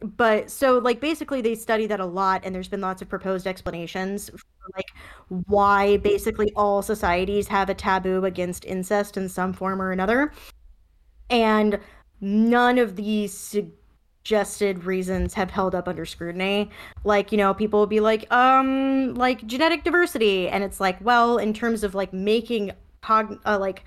but 0.00 0.50
so 0.50 0.78
like 0.78 1.00
basically 1.00 1.40
they 1.40 1.54
study 1.54 1.86
that 1.86 2.00
a 2.00 2.06
lot, 2.06 2.42
and 2.44 2.54
there's 2.54 2.68
been 2.68 2.80
lots 2.80 3.02
of 3.02 3.08
proposed 3.08 3.46
explanations 3.46 4.28
for 4.30 4.70
like 4.76 4.88
why 5.46 5.96
basically 5.98 6.52
all 6.56 6.82
societies 6.82 7.48
have 7.48 7.68
a 7.68 7.74
taboo 7.74 8.24
against 8.24 8.64
incest 8.64 9.16
in 9.16 9.28
some 9.28 9.52
form 9.52 9.80
or 9.80 9.92
another. 9.92 10.32
And 11.30 11.78
none 12.20 12.78
of 12.78 12.96
these 12.96 13.32
suggested 14.24 14.84
reasons 14.84 15.34
have 15.34 15.50
held 15.50 15.74
up 15.74 15.88
under 15.88 16.06
scrutiny. 16.06 16.70
Like, 17.04 17.32
you 17.32 17.38
know, 17.38 17.54
people 17.54 17.80
will 17.80 17.86
be 17.86 18.00
like, 18.00 18.30
um, 18.32 19.14
like 19.14 19.46
genetic 19.46 19.84
diversity. 19.84 20.48
And 20.48 20.64
it's 20.64 20.80
like, 20.80 20.98
well, 21.02 21.38
in 21.38 21.52
terms 21.52 21.84
of 21.84 21.94
like 21.94 22.12
making 22.12 22.72
cog, 23.02 23.38
uh, 23.44 23.58
like 23.58 23.84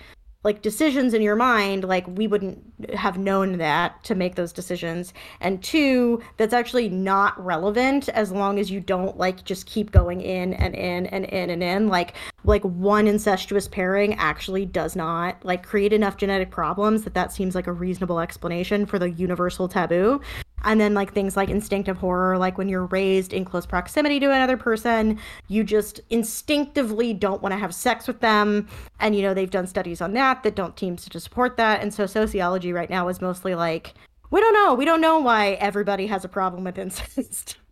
like 0.47 0.61
decisions 0.61 1.13
in 1.13 1.21
your 1.21 1.35
mind 1.35 1.83
like 1.83 2.07
we 2.07 2.25
wouldn't 2.25 2.57
have 2.95 3.17
known 3.17 3.57
that 3.57 4.01
to 4.05 4.15
make 4.15 4.35
those 4.35 4.53
decisions. 4.53 5.13
And 5.41 5.61
two 5.61 6.23
that's 6.37 6.53
actually 6.53 6.87
not 6.87 7.37
relevant 7.43 8.07
as 8.07 8.31
long 8.31 8.57
as 8.57 8.71
you 8.71 8.79
don't 8.79 9.17
like 9.17 9.43
just 9.43 9.65
keep 9.65 9.91
going 9.91 10.21
in 10.21 10.53
and 10.53 10.73
in 10.73 11.05
and 11.07 11.25
in 11.25 11.49
and 11.49 11.61
in. 11.61 11.89
Like 11.89 12.13
like 12.45 12.63
one 12.63 13.07
incestuous 13.07 13.67
pairing 13.67 14.13
actually 14.15 14.65
does 14.65 14.95
not 14.95 15.43
like 15.43 15.65
create 15.65 15.91
enough 15.91 16.15
genetic 16.15 16.49
problems 16.49 17.03
that 17.03 17.13
that 17.13 17.33
seems 17.33 17.53
like 17.53 17.67
a 17.67 17.73
reasonable 17.73 18.21
explanation 18.21 18.85
for 18.85 18.97
the 18.97 19.11
universal 19.11 19.67
taboo 19.67 20.21
and 20.64 20.82
then 20.82 20.93
like 20.93 21.14
things 21.14 21.38
like 21.38 21.49
instinctive 21.49 21.97
horror 21.97 22.38
like 22.38 22.58
when 22.58 22.68
you're 22.68 22.86
raised 22.88 23.32
in 23.32 23.45
close 23.45 23.66
proximity 23.66 24.20
to 24.20 24.26
another 24.28 24.58
person 24.58 25.20
you 25.47 25.64
just 25.64 26.01
instinctively 26.10 27.14
don't 27.14 27.41
want 27.41 27.53
to 27.53 27.58
have 27.58 27.74
sex 27.74 28.08
with 28.08 28.20
them. 28.20 28.68
And 28.99 29.16
you 29.16 29.22
know 29.22 29.34
they've 29.34 29.49
done 29.49 29.68
studies 29.68 30.01
on 30.01 30.14
that 30.14 30.43
that 30.43 30.55
don't 30.55 30.78
seem 30.80 30.95
to 30.97 31.20
support 31.20 31.58
that. 31.58 31.82
And 31.82 31.93
so 31.93 32.05
sociology 32.05 32.74
right 32.74 32.89
now 32.89 33.08
is 33.08 33.22
mostly 33.22 33.55
like 33.55 33.93
we 34.30 34.41
don't 34.41 34.53
know. 34.53 34.74
We 34.74 34.86
don't 34.86 35.01
know 35.01 35.20
why 35.20 35.51
everybody 35.51 36.08
has 36.08 36.26
a 36.26 36.30
problem 36.30 36.64
with 36.64 36.78
incest. 36.78 37.58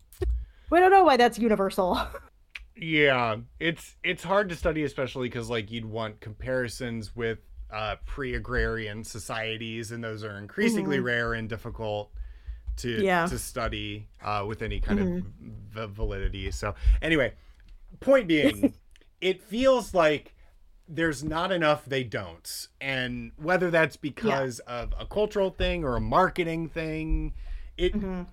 We 0.71 0.79
don't 0.79 0.89
know 0.89 1.03
why 1.03 1.15
that's 1.15 1.39
universal. 1.39 1.99
Yeah 2.77 3.37
it's 3.57 3.95
it's 4.03 4.21
hard 4.21 4.49
to 4.49 4.55
study 4.57 4.83
especially 4.83 5.29
because 5.29 5.49
like 5.49 5.71
you'd 5.71 5.85
want 5.85 6.19
comparisons 6.19 7.15
with 7.15 7.39
uh, 7.71 7.95
pre-agrarian 8.05 9.01
societies 9.01 9.93
and 9.93 10.03
those 10.03 10.25
are 10.25 10.37
increasingly 10.37 10.97
mm-hmm. 10.97 11.05
rare 11.05 11.33
and 11.35 11.47
difficult 11.47 12.11
to 12.77 13.03
yeah. 13.03 13.25
to 13.25 13.37
study 13.37 14.07
uh, 14.23 14.45
with 14.47 14.61
any 14.61 14.79
kind 14.79 14.99
mm-hmm. 14.99 15.79
of 15.79 15.91
validity. 15.91 16.51
So 16.51 16.75
anyway, 17.01 17.33
point 17.99 18.27
being, 18.27 18.73
it 19.21 19.41
feels 19.41 19.93
like 19.93 20.35
there's 20.87 21.23
not 21.23 21.51
enough 21.51 21.85
they 21.85 22.03
don't, 22.03 22.67
and 22.79 23.31
whether 23.37 23.71
that's 23.71 23.97
because 23.97 24.61
yeah. 24.67 24.81
of 24.81 24.93
a 24.99 25.05
cultural 25.05 25.49
thing 25.49 25.83
or 25.83 25.95
a 25.95 26.01
marketing 26.01 26.69
thing, 26.69 27.33
it 27.77 27.93
mm-hmm. 27.93 28.23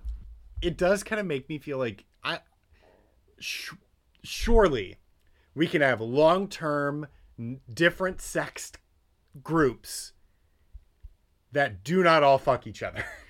it 0.61 0.77
does 0.77 1.03
kind 1.03 1.19
of 1.19 1.25
make 1.25 1.49
me 1.49 1.57
feel 1.57 1.77
like 1.77 2.05
I 2.23 2.39
sh- 3.39 3.73
surely 4.23 4.97
we 5.55 5.67
can 5.67 5.81
have 5.81 6.01
long 6.01 6.47
term 6.47 7.07
different 7.73 8.21
sexed 8.21 8.77
groups 9.41 10.13
that 11.51 11.83
do 11.83 12.03
not 12.03 12.23
all 12.23 12.37
fuck 12.37 12.67
each 12.67 12.83
other. 12.83 13.03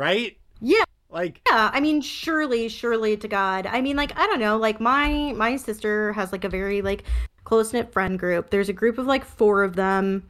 right? 0.00 0.36
Yeah. 0.60 0.84
Like 1.10 1.40
Yeah, 1.48 1.70
I 1.72 1.80
mean 1.80 2.00
surely, 2.00 2.68
surely 2.68 3.16
to 3.18 3.28
God. 3.28 3.66
I 3.66 3.80
mean 3.80 3.96
like 3.96 4.16
I 4.18 4.26
don't 4.26 4.40
know, 4.40 4.56
like 4.56 4.80
my 4.80 5.32
my 5.36 5.56
sister 5.56 6.12
has 6.14 6.32
like 6.32 6.44
a 6.44 6.48
very 6.48 6.82
like 6.82 7.04
close-knit 7.44 7.92
friend 7.92 8.18
group. 8.18 8.50
There's 8.50 8.68
a 8.68 8.72
group 8.72 8.96
of 8.98 9.06
like 9.06 9.24
four 9.24 9.62
of 9.62 9.76
them 9.76 10.28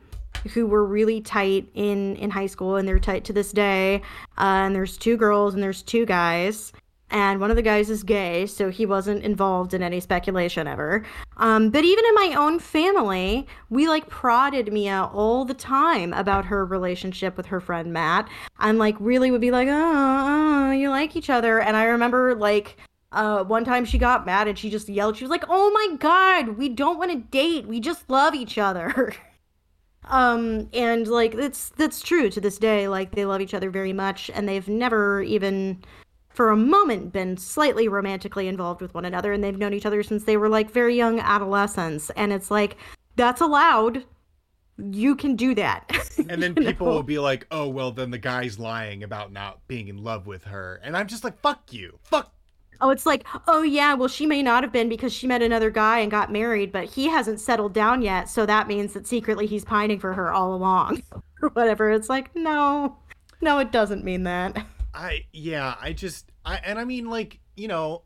who 0.53 0.67
were 0.67 0.85
really 0.85 1.21
tight 1.21 1.69
in 1.75 2.17
in 2.17 2.31
high 2.31 2.47
school 2.47 2.77
and 2.77 2.89
they're 2.89 2.99
tight 2.99 3.25
to 3.25 3.33
this 3.33 3.53
day. 3.53 4.03
Uh, 4.39 4.65
and 4.67 4.75
there's 4.75 4.97
two 4.97 5.17
girls 5.17 5.55
and 5.55 5.63
there's 5.63 5.83
two 5.83 6.07
guys 6.07 6.73
and 7.11 7.41
one 7.41 7.51
of 7.51 7.57
the 7.57 7.63
guys 7.63 7.91
is 7.91 8.03
gay, 8.03 8.47
so 8.47 8.71
he 8.71 8.87
wasn't 8.87 9.25
involved 9.25 9.75
in 9.75 9.83
any 9.83 9.99
speculation 9.99 10.67
ever. 10.67 11.05
Um, 11.39 11.71
but 11.71 11.85
even 11.85 12.05
in 12.05 12.15
my 12.15 12.35
own 12.37 12.59
family, 12.61 13.47
we 13.69 13.89
like 13.89 14.09
prodded 14.09 14.73
Mia 14.73 15.11
all 15.13 15.45
the 15.45 15.55
time 15.55 16.13
about 16.13 16.45
her 16.45 16.65
relationship 16.65 17.37
with 17.37 17.47
her 17.47 17.61
friend 17.61 17.93
Matt, 17.93 18.29
and 18.61 18.79
like 18.79 18.97
really 19.01 19.31
would 19.31 19.41
be 19.41 19.51
like, 19.51 19.69
oh, 19.71 20.71
you 20.71 20.91
like 20.91 21.17
each 21.17 21.31
other. 21.31 21.61
And 21.61 21.77
I 21.77 21.85
remember 21.85 22.35
like 22.37 22.77
uh, 23.13 23.43
one 23.43 23.65
time 23.65 23.85
she 23.85 23.99
got 23.99 24.25
mad 24.25 24.47
and 24.47 24.57
she 24.57 24.71
just 24.71 24.89
yelled, 24.89 25.17
she 25.17 25.25
was 25.25 25.31
like, 25.31 25.45
oh 25.49 25.71
my 25.71 25.97
god, 25.97 26.57
we 26.57 26.69
don't 26.69 26.99
want 26.99 27.11
to 27.11 27.19
date, 27.19 27.67
we 27.67 27.81
just 27.81 28.09
love 28.09 28.35
each 28.35 28.57
other. 28.57 29.13
um 30.07 30.69
and 30.73 31.07
like 31.09 31.37
that's 31.37 31.69
that's 31.71 32.01
true 32.01 32.31
to 32.31 32.41
this 32.41 32.57
day 32.57 32.89
like 32.89 33.15
they 33.15 33.27
love 33.27 33.43
each 33.43 33.53
other 33.53 33.69
very 33.69 33.93
much 33.93 34.31
and 34.33 34.49
they've 34.49 34.67
never 34.67 35.23
even 35.23 35.79
for 36.41 36.49
a 36.49 36.57
moment 36.57 37.13
been 37.13 37.37
slightly 37.37 37.87
romantically 37.87 38.49
involved 38.49 38.81
with 38.81 38.95
one 38.95 39.05
another 39.05 39.35
and 39.35 39.45
they've 39.45 39.59
known 39.59 39.75
each 39.75 39.85
other 39.85 40.03
since 40.03 40.25
they 40.25 40.39
were 40.39 40.49
like 40.49 40.71
very 40.71 40.97
young 40.97 41.21
adolescents 41.21 42.09
and 42.17 42.33
it's 42.33 42.51
like 42.51 42.79
that's 43.15 43.43
allowed 43.43 44.03
you 44.79 45.15
can 45.15 45.37
do 45.37 45.55
that 45.55 45.85
and 46.31 46.43
then 46.43 46.55
people 46.55 46.87
know? 46.87 46.95
will 46.95 47.03
be 47.03 47.19
like 47.19 47.47
oh 47.51 47.69
well 47.69 47.93
then 47.93 48.11
the 48.11 48.17
guy's 48.17 48.59
lying 48.59 49.03
about 49.03 49.31
not 49.31 49.61
being 49.69 49.89
in 49.89 50.03
love 50.03 50.27
with 50.27 50.43
her 50.45 50.81
and 50.83 50.97
i'm 50.97 51.07
just 51.07 51.25
like 51.25 51.39
fuck 51.41 51.75
you 51.75 51.99
fuck 52.05 52.33
Oh, 52.83 52.89
it's 52.89 53.05
like, 53.05 53.27
oh 53.47 53.61
yeah, 53.61 53.93
well 53.93 54.09
she 54.09 54.25
may 54.25 54.43
not 54.43 54.63
have 54.63 54.73
been 54.73 54.89
because 54.89 55.13
she 55.13 55.27
met 55.27 55.43
another 55.43 55.69
guy 55.69 55.99
and 55.99 56.11
got 56.11 56.33
married, 56.33 56.73
but 56.73 56.87
he 56.87 57.11
hasn't 57.11 57.39
settled 57.39 57.75
down 57.75 58.01
yet, 58.01 58.31
so 58.31 58.47
that 58.47 58.69
means 58.69 58.95
that 58.95 59.07
secretly 59.07 59.47
he's 59.47 59.67
pining 59.67 59.99
for 59.99 60.15
her 60.15 60.33
all 60.33 60.55
along. 60.55 61.03
or 61.43 61.51
whatever. 61.51 61.91
It's 61.91 62.09
like, 62.09 62.35
no. 62.35 62.97
No, 63.43 63.59
it 63.59 63.71
doesn't 63.71 64.03
mean 64.03 64.23
that. 64.23 64.65
I 64.95 65.27
yeah, 65.33 65.75
I 65.81 65.93
just 65.93 66.30
I 66.45 66.57
and 66.57 66.79
I 66.79 66.85
mean 66.85 67.09
like, 67.09 67.41
you 67.57 67.69
know, 67.69 68.03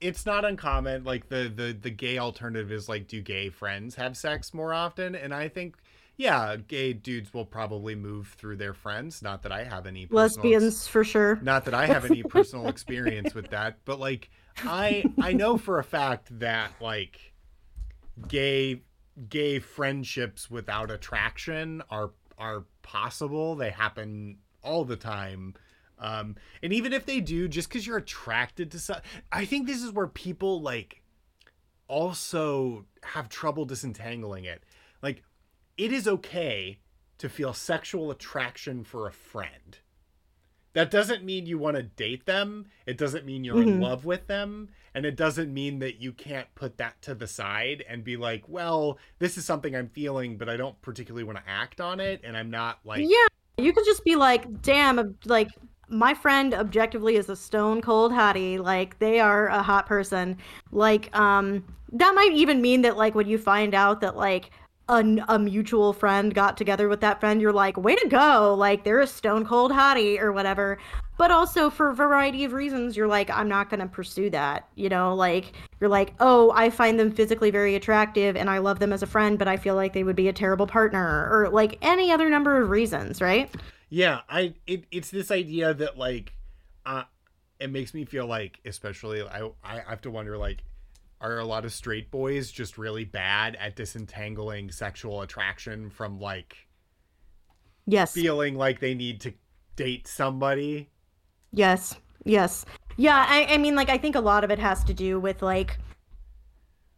it's 0.00 0.24
not 0.24 0.44
uncommon 0.44 1.04
like 1.04 1.28
the 1.28 1.52
the 1.54 1.76
the 1.78 1.90
gay 1.90 2.18
alternative 2.18 2.72
is 2.72 2.88
like 2.88 3.06
do 3.06 3.20
gay 3.20 3.50
friends 3.50 3.94
have 3.96 4.16
sex 4.16 4.54
more 4.54 4.72
often? 4.72 5.14
And 5.14 5.34
I 5.34 5.48
think 5.48 5.76
yeah, 6.16 6.56
gay 6.56 6.92
dudes 6.92 7.32
will 7.32 7.46
probably 7.46 7.94
move 7.94 8.34
through 8.36 8.56
their 8.56 8.74
friends. 8.74 9.22
Not 9.22 9.42
that 9.42 9.52
I 9.52 9.64
have 9.64 9.86
any 9.86 10.04
personal 10.04 10.50
Lesbians 10.50 10.86
for 10.86 11.02
sure. 11.02 11.38
not 11.42 11.64
that 11.64 11.74
I 11.74 11.86
have 11.86 12.04
any 12.04 12.22
personal 12.22 12.68
experience 12.68 13.34
with 13.34 13.50
that, 13.50 13.78
but 13.84 13.98
like 13.98 14.30
I 14.58 15.04
I 15.20 15.32
know 15.32 15.56
for 15.56 15.78
a 15.78 15.84
fact 15.84 16.38
that 16.40 16.72
like 16.80 17.32
gay 18.28 18.82
gay 19.28 19.58
friendships 19.58 20.50
without 20.50 20.90
attraction 20.90 21.82
are 21.90 22.10
are 22.38 22.64
possible. 22.82 23.56
They 23.56 23.70
happen 23.70 24.38
all 24.62 24.84
the 24.84 24.96
time. 24.96 25.54
Um, 26.00 26.36
and 26.62 26.72
even 26.72 26.92
if 26.92 27.04
they 27.06 27.20
do, 27.20 27.46
just 27.46 27.68
because 27.68 27.86
you're 27.86 27.98
attracted 27.98 28.70
to 28.72 28.78
some, 28.78 28.96
I 29.30 29.44
think 29.44 29.66
this 29.66 29.82
is 29.82 29.92
where 29.92 30.06
people 30.06 30.62
like 30.62 31.02
also 31.88 32.86
have 33.02 33.28
trouble 33.28 33.64
disentangling 33.64 34.44
it. 34.44 34.62
Like, 35.02 35.22
it 35.76 35.92
is 35.92 36.08
okay 36.08 36.78
to 37.18 37.28
feel 37.28 37.52
sexual 37.52 38.10
attraction 38.10 38.82
for 38.84 39.06
a 39.06 39.12
friend. 39.12 39.78
That 40.72 40.90
doesn't 40.90 41.24
mean 41.24 41.46
you 41.46 41.58
want 41.58 41.76
to 41.76 41.82
date 41.82 42.26
them. 42.26 42.66
It 42.86 42.96
doesn't 42.96 43.26
mean 43.26 43.42
you're 43.42 43.60
in 43.60 43.78
Mhm. 43.78 43.80
love 43.80 44.04
with 44.04 44.28
them. 44.28 44.68
And 44.94 45.04
it 45.04 45.16
doesn't 45.16 45.52
mean 45.52 45.80
that 45.80 46.00
you 46.00 46.12
can't 46.12 46.52
put 46.54 46.78
that 46.78 47.02
to 47.02 47.14
the 47.14 47.26
side 47.26 47.84
and 47.88 48.04
be 48.04 48.16
like, 48.16 48.48
well, 48.48 48.98
this 49.18 49.36
is 49.36 49.44
something 49.44 49.74
I'm 49.74 49.88
feeling, 49.88 50.38
but 50.38 50.48
I 50.48 50.56
don't 50.56 50.80
particularly 50.80 51.24
want 51.24 51.38
to 51.38 51.48
act 51.48 51.80
on 51.80 51.98
it. 51.98 52.20
And 52.22 52.36
I'm 52.36 52.50
not 52.50 52.78
like, 52.84 53.04
Yeah, 53.08 53.26
you 53.58 53.72
could 53.72 53.84
just 53.84 54.04
be 54.04 54.14
like, 54.14 54.62
damn, 54.62 55.18
like 55.24 55.48
my 55.90 56.14
friend 56.14 56.54
objectively 56.54 57.16
is 57.16 57.28
a 57.28 57.36
stone 57.36 57.82
cold 57.82 58.12
hottie. 58.12 58.58
Like 58.58 58.98
they 58.98 59.20
are 59.20 59.48
a 59.48 59.62
hot 59.62 59.86
person. 59.86 60.38
Like, 60.72 61.14
um, 61.16 61.64
that 61.92 62.14
might 62.14 62.32
even 62.32 62.62
mean 62.62 62.82
that 62.82 62.96
like 62.96 63.14
when 63.14 63.28
you 63.28 63.36
find 63.36 63.74
out 63.74 64.00
that 64.00 64.16
like 64.16 64.50
a, 64.88 65.04
a 65.28 65.38
mutual 65.38 65.92
friend 65.92 66.34
got 66.34 66.56
together 66.56 66.88
with 66.88 67.00
that 67.00 67.20
friend, 67.20 67.40
you're 67.40 67.52
like, 67.52 67.76
way 67.76 67.96
to 67.96 68.08
go! 68.08 68.54
Like 68.56 68.84
they're 68.84 69.00
a 69.00 69.06
stone 69.06 69.44
cold 69.44 69.72
hottie 69.72 70.20
or 70.20 70.32
whatever. 70.32 70.78
But 71.16 71.30
also 71.30 71.68
for 71.68 71.90
a 71.90 71.94
variety 71.94 72.44
of 72.44 72.54
reasons, 72.54 72.96
you're 72.96 73.06
like, 73.06 73.28
I'm 73.28 73.48
not 73.48 73.68
gonna 73.68 73.86
pursue 73.86 74.30
that. 74.30 74.68
You 74.76 74.88
know, 74.88 75.14
like 75.14 75.52
you're 75.80 75.90
like, 75.90 76.14
oh, 76.20 76.52
I 76.54 76.70
find 76.70 76.98
them 76.98 77.10
physically 77.10 77.50
very 77.50 77.74
attractive 77.74 78.36
and 78.36 78.48
I 78.48 78.58
love 78.58 78.78
them 78.78 78.92
as 78.92 79.02
a 79.02 79.06
friend, 79.06 79.38
but 79.38 79.48
I 79.48 79.56
feel 79.56 79.74
like 79.74 79.92
they 79.92 80.04
would 80.04 80.16
be 80.16 80.28
a 80.28 80.32
terrible 80.32 80.66
partner, 80.66 81.28
or 81.30 81.50
like 81.50 81.78
any 81.82 82.10
other 82.10 82.30
number 82.30 82.62
of 82.62 82.70
reasons, 82.70 83.20
right? 83.20 83.54
Yeah, 83.90 84.20
I 84.28 84.54
it, 84.66 84.84
it's 84.92 85.10
this 85.10 85.30
idea 85.30 85.74
that 85.74 85.98
like 85.98 86.32
uh 86.86 87.02
it 87.58 87.70
makes 87.70 87.92
me 87.92 88.04
feel 88.04 88.26
like 88.26 88.60
especially 88.64 89.22
I 89.22 89.50
I 89.62 89.80
have 89.80 90.00
to 90.02 90.10
wonder 90.10 90.38
like 90.38 90.62
are 91.20 91.38
a 91.38 91.44
lot 91.44 91.64
of 91.66 91.72
straight 91.72 92.10
boys 92.10 92.50
just 92.50 92.78
really 92.78 93.04
bad 93.04 93.56
at 93.56 93.76
disentangling 93.76 94.70
sexual 94.70 95.20
attraction 95.20 95.90
from 95.90 96.18
like 96.18 96.56
Yes. 97.86 98.14
feeling 98.14 98.54
like 98.54 98.78
they 98.78 98.94
need 98.94 99.20
to 99.22 99.32
date 99.74 100.06
somebody? 100.06 100.88
Yes. 101.52 101.96
Yes. 102.24 102.64
Yeah, 102.96 103.26
I, 103.28 103.46
I 103.54 103.58
mean 103.58 103.74
like 103.74 103.88
I 103.90 103.98
think 103.98 104.14
a 104.14 104.20
lot 104.20 104.44
of 104.44 104.50
it 104.52 104.60
has 104.60 104.84
to 104.84 104.94
do 104.94 105.18
with 105.18 105.42
like 105.42 105.78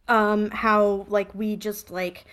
um 0.07 0.51
how 0.51 1.05
like 1.09 1.33
we 1.33 1.55
just 1.55 1.89
like 1.89 2.25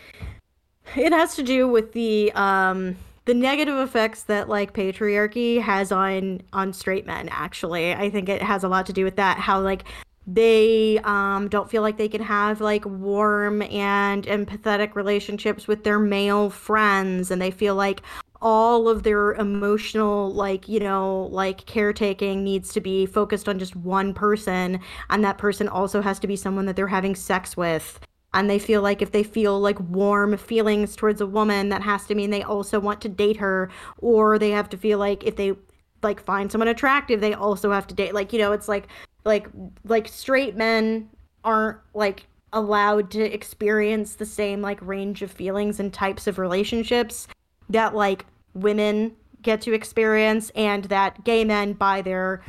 it 0.97 1.13
has 1.13 1.35
to 1.37 1.43
do 1.43 1.67
with 1.67 1.93
the 1.93 2.31
um 2.33 2.97
the 3.25 3.35
negative 3.35 3.79
effects 3.79 4.25
that 4.25 4.49
like 4.49 4.73
patriarchy 4.73 5.61
has 5.61 5.93
on 5.93 6.41
on 6.53 6.73
straight 6.73 7.07
men 7.07 7.29
actually. 7.31 7.95
I 7.95 8.11
think 8.11 8.29
it 8.29 8.43
has 8.43 8.65
a 8.65 8.69
lot 8.69 8.87
to 8.87 8.93
do 8.93 9.05
with 9.05 9.17
that 9.17 9.39
how 9.39 9.61
like 9.61 9.85
they 10.27 10.99
um 11.05 11.49
don't 11.49 11.71
feel 11.71 11.83
like 11.83 11.97
they 11.97 12.09
can 12.09 12.23
have 12.23 12.61
like 12.61 12.85
warm 12.87 13.63
and 13.63 14.27
empathetic 14.27 14.95
relationships 14.95 15.67
with 15.67 15.85
their 15.85 15.99
male 15.99 16.51
friends 16.51 17.31
and 17.31 17.41
they 17.41 17.51
feel 17.51 17.75
like 17.75 18.03
all 18.43 18.89
of 18.89 19.03
their 19.03 19.35
emotional 19.35 20.33
like 20.33 20.69
you 20.69 20.81
know 20.81 21.29
like 21.31 21.67
caretaking 21.67 22.43
needs 22.43 22.73
to 22.73 22.81
be 22.81 23.05
focused 23.07 23.49
on 23.49 23.59
just 23.59 23.77
one 23.77 24.15
person 24.15 24.81
and 25.11 25.25
that 25.25 25.37
person 25.37 25.69
also 25.69 26.01
has 26.01 26.19
to 26.19 26.27
be 26.27 26.37
someone 26.37 26.65
that 26.65 26.77
they're 26.77 26.87
having 26.87 27.15
sex 27.15 27.57
with 27.57 28.01
and 28.33 28.49
they 28.49 28.59
feel 28.59 28.83
like 28.83 29.03
if 29.03 29.13
they 29.13 29.23
feel 29.23 29.59
like 29.59 29.79
warm 29.81 30.37
feelings 30.37 30.95
towards 30.95 31.21
a 31.21 31.27
woman 31.27 31.69
that 31.71 31.83
has 31.83 32.07
to 32.07 32.15
mean 32.15 32.31
they 32.31 32.43
also 32.43 32.79
want 32.79 33.01
to 33.01 33.09
date 33.09 33.39
her. 33.39 33.71
Or 33.99 34.39
they 34.39 34.51
have 34.51 34.69
to 34.71 34.77
feel 34.77 34.99
like 34.99 35.25
if 35.25 35.37
they 35.37 35.55
like 36.03 36.25
find 36.25 36.51
someone 36.51 36.69
attractive 36.69 37.21
they 37.21 37.35
also 37.35 37.73
have 37.73 37.87
to 37.89 37.95
date. 37.95 38.15
Like 38.15 38.33
you 38.33 38.39
know 38.39 38.53
it's 38.53 38.69
like 38.69 38.87
like 39.25 39.49
like 39.85 40.07
straight 40.09 40.57
men 40.57 41.11
aren't 41.45 41.79
like 41.95 42.27
allowed 42.53 43.11
to 43.13 43.23
experience 43.23 44.15
the 44.15 44.27
same 44.27 44.61
like 44.61 44.81
range 44.83 45.23
of 45.23 45.31
feelings 45.31 45.81
and 45.81 45.93
types 45.93 46.27
of 46.27 46.39
relationships 46.39 47.29
that 47.69 47.95
like 47.95 48.27
women 48.55 49.15
get 49.43 49.61
to 49.63 49.73
experience 49.73 50.51
and 50.55 50.85
that 50.85 51.25
gay 51.25 51.45
men 51.45 51.73
by 51.73 52.03
their 52.03 52.43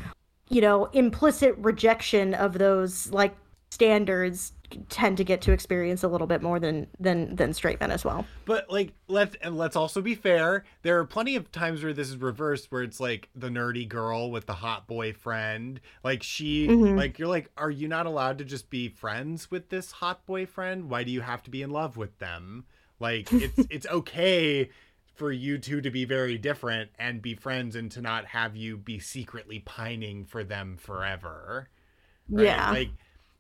you 0.50 0.62
know 0.62 0.86
implicit 0.88 1.56
rejection 1.58 2.34
of 2.34 2.58
those 2.58 3.12
like 3.12 3.36
standards 3.70 4.54
tend 4.90 5.18
to 5.18 5.24
get 5.24 5.42
to 5.42 5.52
experience 5.52 6.04
a 6.04 6.08
little 6.08 6.28
bit 6.28 6.42
more 6.42 6.60
than 6.60 6.88
than 7.00 7.36
than 7.36 7.54
straight 7.54 7.80
men 7.80 7.92
as 7.92 8.04
well 8.06 8.26
But 8.46 8.70
like 8.70 8.94
let's 9.08 9.36
and 9.42 9.58
let's 9.58 9.76
also 9.76 10.02
be 10.02 10.16
fair. 10.16 10.64
There 10.82 11.00
are 11.00 11.06
plenty 11.06 11.36
of 11.36 11.52
times 11.52 11.84
where 11.84 11.94
this 11.94 12.10
is 12.10 12.18
reversed 12.18 12.72
where 12.72 12.84
it's 12.84 13.00
like 13.00 13.30
the 13.36 13.50
nerdy 13.50 13.88
girl 13.88 14.32
with 14.32 14.46
the 14.46 14.54
hot 14.54 14.88
boyfriend. 14.88 15.82
Like 16.04 16.24
she 16.24 16.68
Mhm. 16.68 16.96
like 16.98 17.20
you're 17.20 17.28
like, 17.28 17.50
are 17.58 17.72
you 17.72 17.88
not 17.88 18.06
allowed 18.06 18.38
to 18.40 18.46
just 18.46 18.70
be 18.70 18.90
friends 18.90 19.50
with 19.52 19.70
this 19.70 19.92
hot 19.92 20.26
boyfriend? 20.26 20.90
Why 20.90 21.04
do 21.04 21.12
you 21.12 21.22
have 21.22 21.44
to 21.44 21.50
be 21.50 21.62
in 21.62 21.70
love 21.72 21.98
with 21.98 22.18
them? 22.20 22.66
Like 23.00 23.32
it's 23.32 23.66
it's 23.70 23.88
okay 23.88 24.70
for 25.14 25.32
you 25.32 25.58
two 25.60 25.82
to 25.82 25.92
be 25.92 26.04
very 26.06 26.38
different 26.38 26.90
and 26.98 27.22
be 27.22 27.36
friends 27.36 27.76
and 27.76 27.92
to 27.92 28.02
not 28.02 28.26
have 28.26 28.56
you 28.56 28.76
be 28.78 28.98
secretly 28.98 29.60
pining 29.60 30.26
for 30.26 30.44
them 30.44 30.78
forever. 30.78 31.68
right? 32.30 32.46
yeah 32.46 32.72
Like 32.72 32.90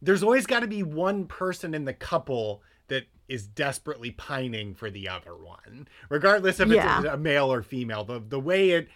there's 0.02 0.23
always 0.23 0.45
got 0.45 0.61
to 0.61 0.68
be 0.68 0.84
one 0.84 1.26
person 1.28 1.73
in 1.73 1.86
the 1.86 1.94
couple 1.94 2.61
that 2.88 3.06
is 3.28 3.48
desperately 3.48 4.11
pining 4.11 4.73
for 4.73 4.90
the 4.91 5.07
other 5.07 5.36
one, 5.36 5.88
regardless 6.10 6.60
if 6.60 6.72
it's 6.72 6.86
Yeah. 6.86 6.99
a, 7.03 7.14
a 7.14 7.18
male 7.18 7.52
or 7.52 7.61
female. 7.64 8.03
The 8.03 8.19
the 8.19 8.40
way 8.40 8.72
it 8.72 8.90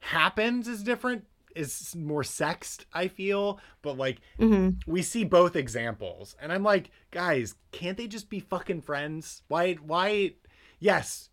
happens 0.00 0.68
is 0.68 0.82
different, 0.82 1.24
is 1.54 1.94
more 1.96 2.24
sexed, 2.24 2.86
I 2.92 3.08
feel, 3.08 3.60
but 3.82 3.96
like 3.96 4.18
hmm 4.38 4.82
we 4.86 5.02
see 5.02 5.24
both 5.24 5.54
examples 5.56 6.34
and 6.40 6.52
I'm 6.52 6.62
like, 6.64 6.90
guys, 7.10 7.54
can't 7.70 7.96
they 7.96 8.08
just 8.08 8.28
be 8.28 8.40
fucking 8.40 8.82
friends? 8.82 9.42
Why 9.48 9.74
why 9.74 10.34
yes, 10.80 11.30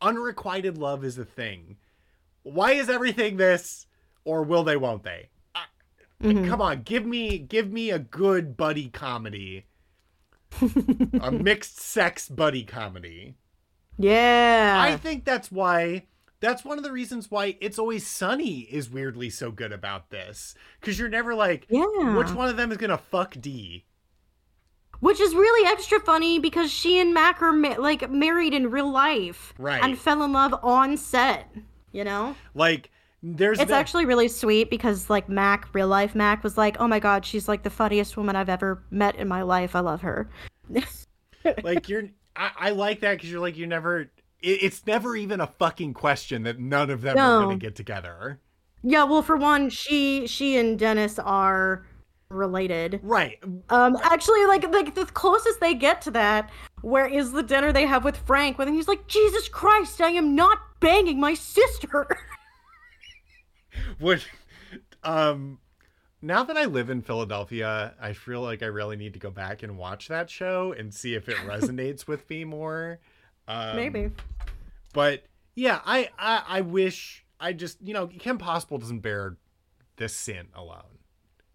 unrequited 0.00 0.78
love 0.78 1.04
is 1.04 1.18
a 1.18 1.24
thing. 1.24 1.76
Why 2.42 2.72
is 2.72 2.88
everything 2.90 3.36
this 3.36 3.86
or 4.24 4.42
will 4.42 4.64
they 4.64 4.76
won't 4.76 5.02
they? 5.04 5.30
Mhm. 6.22 6.48
Come 6.48 6.60
on, 6.60 6.82
give 6.82 7.06
me 7.06 7.38
give 7.38 7.70
me 7.72 7.90
a 7.90 7.98
good 7.98 8.56
buddy 8.56 8.88
comedy. 8.88 9.66
a 11.20 11.30
mixed 11.30 11.78
sex 11.78 12.28
buddy 12.28 12.64
comedy. 12.64 13.36
yeah 13.98 14.78
I 14.80 14.96
think 14.96 15.24
that's 15.24 15.52
why 15.52 16.06
that's 16.40 16.64
one 16.64 16.78
of 16.78 16.84
the 16.84 16.92
reasons 16.92 17.30
why 17.30 17.56
It's 17.60 17.78
Always 17.78 18.06
Sunny 18.06 18.60
is 18.60 18.88
weirdly 18.90 19.28
so 19.30 19.50
good 19.50 19.72
about 19.72 20.10
this. 20.10 20.54
Cause 20.80 20.98
you're 20.98 21.08
never 21.08 21.34
like, 21.34 21.66
yeah 21.68 22.16
which 22.16 22.30
one 22.32 22.48
of 22.48 22.56
them 22.56 22.72
is 22.72 22.78
gonna 22.78 22.96
fuck 22.98 23.36
Dee? 23.40 23.84
Which 25.00 25.20
is 25.20 25.34
really 25.34 25.70
extra 25.70 26.00
funny 26.00 26.38
because 26.40 26.72
she 26.72 26.98
and 26.98 27.12
Mac 27.14 27.40
are 27.42 27.52
ma- 27.52 27.76
like 27.78 28.10
married 28.10 28.54
in 28.54 28.70
real 28.70 28.90
life, 28.90 29.54
Right. 29.58 29.82
And 29.82 29.96
fell 29.98 30.22
in 30.24 30.32
love 30.32 30.54
on 30.62 30.96
set. 30.96 31.52
You 31.92 32.04
know, 32.04 32.36
Like 32.54 32.90
there's 33.22 33.58
it's 33.58 33.70
that- 33.70 33.80
actually 33.80 34.06
really 34.06 34.28
sweet 34.28 34.70
because 34.70 35.10
like 35.10 35.28
Mac, 35.28 35.74
real 35.74 35.88
life 35.88 36.14
Mac, 36.14 36.44
was 36.44 36.56
like, 36.56 36.76
"Oh 36.80 36.86
my 36.86 37.00
god, 37.00 37.24
she's 37.24 37.48
like 37.48 37.62
the 37.62 37.70
funniest 37.70 38.16
woman 38.16 38.36
I've 38.36 38.48
ever 38.48 38.82
met 38.90 39.16
in 39.16 39.28
my 39.28 39.42
life. 39.42 39.74
I 39.74 39.80
love 39.80 40.02
her." 40.02 40.28
like 41.62 41.88
you're 41.88 42.04
I, 42.36 42.50
I 42.58 42.70
like 42.70 43.00
that 43.00 43.14
because 43.14 43.30
you're 43.30 43.40
like 43.40 43.56
you're 43.56 43.66
never 43.66 44.02
it, 44.02 44.10
it's 44.40 44.86
never 44.86 45.16
even 45.16 45.40
a 45.40 45.46
fucking 45.46 45.94
question 45.94 46.44
that 46.44 46.58
none 46.58 46.90
of 46.90 47.02
them 47.02 47.18
are 47.18 47.42
gonna 47.42 47.56
get 47.56 47.74
together. 47.74 48.40
Yeah, 48.82 49.04
well, 49.04 49.22
for 49.22 49.36
one, 49.36 49.70
she 49.70 50.26
she 50.26 50.56
and 50.56 50.78
Dennis 50.78 51.18
are 51.18 51.84
related. 52.28 53.00
Right. 53.02 53.42
Um, 53.70 53.96
actually, 54.02 54.46
like 54.46 54.68
like 54.70 54.94
the 54.94 55.06
closest 55.06 55.60
they 55.60 55.74
get 55.74 56.00
to 56.02 56.10
that, 56.12 56.50
where 56.82 57.06
is 57.06 57.32
the 57.32 57.42
dinner 57.42 57.72
they 57.72 57.86
have 57.86 58.04
with 58.04 58.16
Frank? 58.16 58.58
When 58.58 58.72
he's 58.72 58.86
like, 58.86 59.06
"Jesus 59.08 59.48
Christ, 59.48 60.00
I 60.00 60.10
am 60.10 60.36
not 60.36 60.58
banging 60.80 61.18
my 61.18 61.34
sister." 61.34 62.06
Would 64.00 64.24
um 65.04 65.58
now 66.20 66.42
that 66.42 66.56
I 66.56 66.64
live 66.64 66.90
in 66.90 67.00
Philadelphia, 67.02 67.94
I 68.00 68.12
feel 68.12 68.40
like 68.40 68.62
I 68.62 68.66
really 68.66 68.96
need 68.96 69.12
to 69.12 69.20
go 69.20 69.30
back 69.30 69.62
and 69.62 69.78
watch 69.78 70.08
that 70.08 70.28
show 70.28 70.72
and 70.76 70.92
see 70.92 71.14
if 71.14 71.28
it 71.28 71.36
resonates 71.46 72.08
with 72.08 72.28
me 72.28 72.44
more. 72.44 72.98
Um, 73.46 73.76
Maybe. 73.76 74.10
But 74.92 75.24
yeah, 75.54 75.80
I, 75.86 76.10
I 76.18 76.42
I 76.48 76.60
wish 76.62 77.24
I 77.38 77.52
just 77.52 77.78
you 77.82 77.94
know 77.94 78.08
Kim 78.08 78.36
Possible 78.38 78.78
doesn't 78.78 79.00
bear 79.00 79.36
this 79.96 80.12
sin 80.14 80.48
alone, 80.54 80.98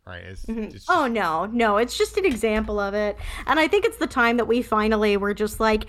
right? 0.07 0.23
It's, 0.23 0.45
it's 0.47 0.73
just- 0.73 0.89
Oh 0.89 1.07
no, 1.07 1.45
no, 1.45 1.77
it's 1.77 1.97
just 1.97 2.17
an 2.17 2.25
example 2.25 2.79
of 2.79 2.93
it. 2.93 3.17
And 3.47 3.59
I 3.59 3.67
think 3.67 3.83
it's 3.85 3.97
the 3.97 4.07
time 4.07 4.37
that 4.37 4.45
we 4.47 4.61
finally 4.61 5.17
were 5.17 5.33
just 5.33 5.59
like 5.59 5.85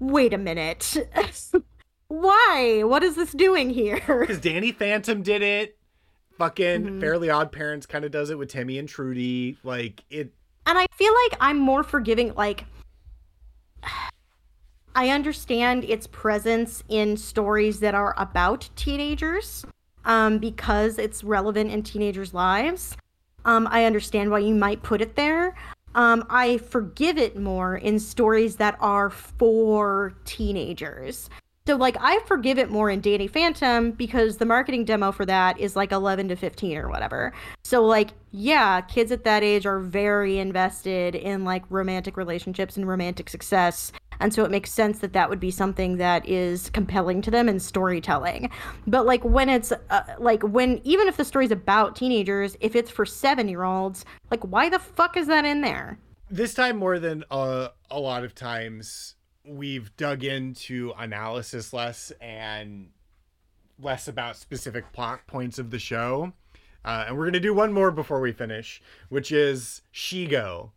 wait 0.00 0.32
a 0.32 0.38
minute. 0.38 0.96
Why? 2.12 2.82
What 2.84 3.02
is 3.02 3.16
this 3.16 3.32
doing 3.32 3.70
here? 3.70 3.98
Because 4.20 4.38
Danny 4.38 4.70
Phantom 4.70 5.22
did 5.22 5.40
it. 5.40 5.78
Fucking 6.36 6.82
mm-hmm. 6.82 7.00
Fairly 7.00 7.30
Odd 7.30 7.50
Parents 7.50 7.86
kind 7.86 8.04
of 8.04 8.10
does 8.10 8.28
it 8.28 8.36
with 8.36 8.50
Timmy 8.50 8.76
and 8.76 8.86
Tootie. 8.86 9.56
Like 9.64 10.04
it. 10.10 10.30
And 10.66 10.76
I 10.76 10.86
feel 10.92 11.14
like 11.24 11.38
I'm 11.40 11.56
more 11.56 11.82
forgiving. 11.82 12.34
Like, 12.34 12.66
I 14.94 15.08
understand 15.08 15.84
its 15.84 16.06
presence 16.06 16.84
in 16.90 17.16
stories 17.16 17.80
that 17.80 17.94
are 17.94 18.14
about 18.18 18.68
teenagers 18.76 19.64
um, 20.04 20.36
because 20.36 20.98
it's 20.98 21.24
relevant 21.24 21.70
in 21.70 21.82
teenagers' 21.82 22.34
lives. 22.34 22.94
Um, 23.46 23.66
I 23.70 23.86
understand 23.86 24.30
why 24.30 24.40
you 24.40 24.54
might 24.54 24.82
put 24.82 25.00
it 25.00 25.16
there. 25.16 25.54
Um, 25.94 26.26
I 26.28 26.58
forgive 26.58 27.16
it 27.16 27.38
more 27.38 27.76
in 27.76 27.98
stories 27.98 28.56
that 28.56 28.76
are 28.80 29.08
for 29.08 30.12
teenagers. 30.26 31.30
So, 31.64 31.76
like, 31.76 31.96
I 32.00 32.18
forgive 32.26 32.58
it 32.58 32.70
more 32.70 32.90
in 32.90 33.00
Danny 33.00 33.28
Phantom 33.28 33.92
because 33.92 34.38
the 34.38 34.44
marketing 34.44 34.84
demo 34.84 35.12
for 35.12 35.24
that 35.26 35.60
is 35.60 35.76
like 35.76 35.92
11 35.92 36.28
to 36.28 36.36
15 36.36 36.76
or 36.76 36.88
whatever. 36.88 37.32
So, 37.62 37.84
like, 37.84 38.10
yeah, 38.32 38.80
kids 38.80 39.12
at 39.12 39.22
that 39.24 39.44
age 39.44 39.64
are 39.64 39.78
very 39.78 40.38
invested 40.38 41.14
in 41.14 41.44
like 41.44 41.62
romantic 41.70 42.16
relationships 42.16 42.76
and 42.76 42.88
romantic 42.88 43.30
success. 43.30 43.92
And 44.18 44.34
so 44.34 44.44
it 44.44 44.50
makes 44.50 44.72
sense 44.72 44.98
that 45.00 45.12
that 45.12 45.30
would 45.30 45.38
be 45.38 45.52
something 45.52 45.98
that 45.98 46.28
is 46.28 46.68
compelling 46.70 47.22
to 47.22 47.30
them 47.30 47.48
in 47.48 47.60
storytelling. 47.60 48.50
But 48.86 49.06
like 49.06 49.24
when 49.24 49.48
it's 49.48 49.72
uh, 49.72 50.02
like 50.18 50.42
when 50.42 50.80
even 50.84 51.08
if 51.08 51.16
the 51.16 51.24
story's 51.24 51.50
about 51.50 51.96
teenagers 51.96 52.56
if 52.60 52.76
it's 52.76 52.90
for 52.90 53.04
seven 53.04 53.48
year 53.48 53.64
olds 53.64 54.04
like 54.30 54.44
why 54.44 54.68
the 54.68 54.78
fuck 54.78 55.16
is 55.16 55.26
that 55.26 55.44
in 55.44 55.60
there? 55.60 55.98
This 56.30 56.54
time 56.54 56.76
more 56.76 57.00
than 57.00 57.24
uh, 57.30 57.68
a 57.90 57.98
lot 57.98 58.22
of 58.22 58.34
times 58.34 59.16
we've 59.44 59.94
dug 59.96 60.24
into 60.24 60.92
analysis 60.96 61.72
less 61.72 62.12
and 62.20 62.90
less 63.80 64.06
about 64.08 64.36
specific 64.36 64.92
plot 64.92 65.26
points 65.26 65.58
of 65.58 65.70
the 65.70 65.78
show 65.78 66.32
uh, 66.84 67.04
and 67.06 67.16
we're 67.16 67.24
going 67.24 67.32
to 67.32 67.40
do 67.40 67.54
one 67.54 67.72
more 67.72 67.90
before 67.90 68.20
we 68.20 68.32
finish 68.32 68.80
which 69.08 69.32
is 69.32 69.82
shego 69.92 70.70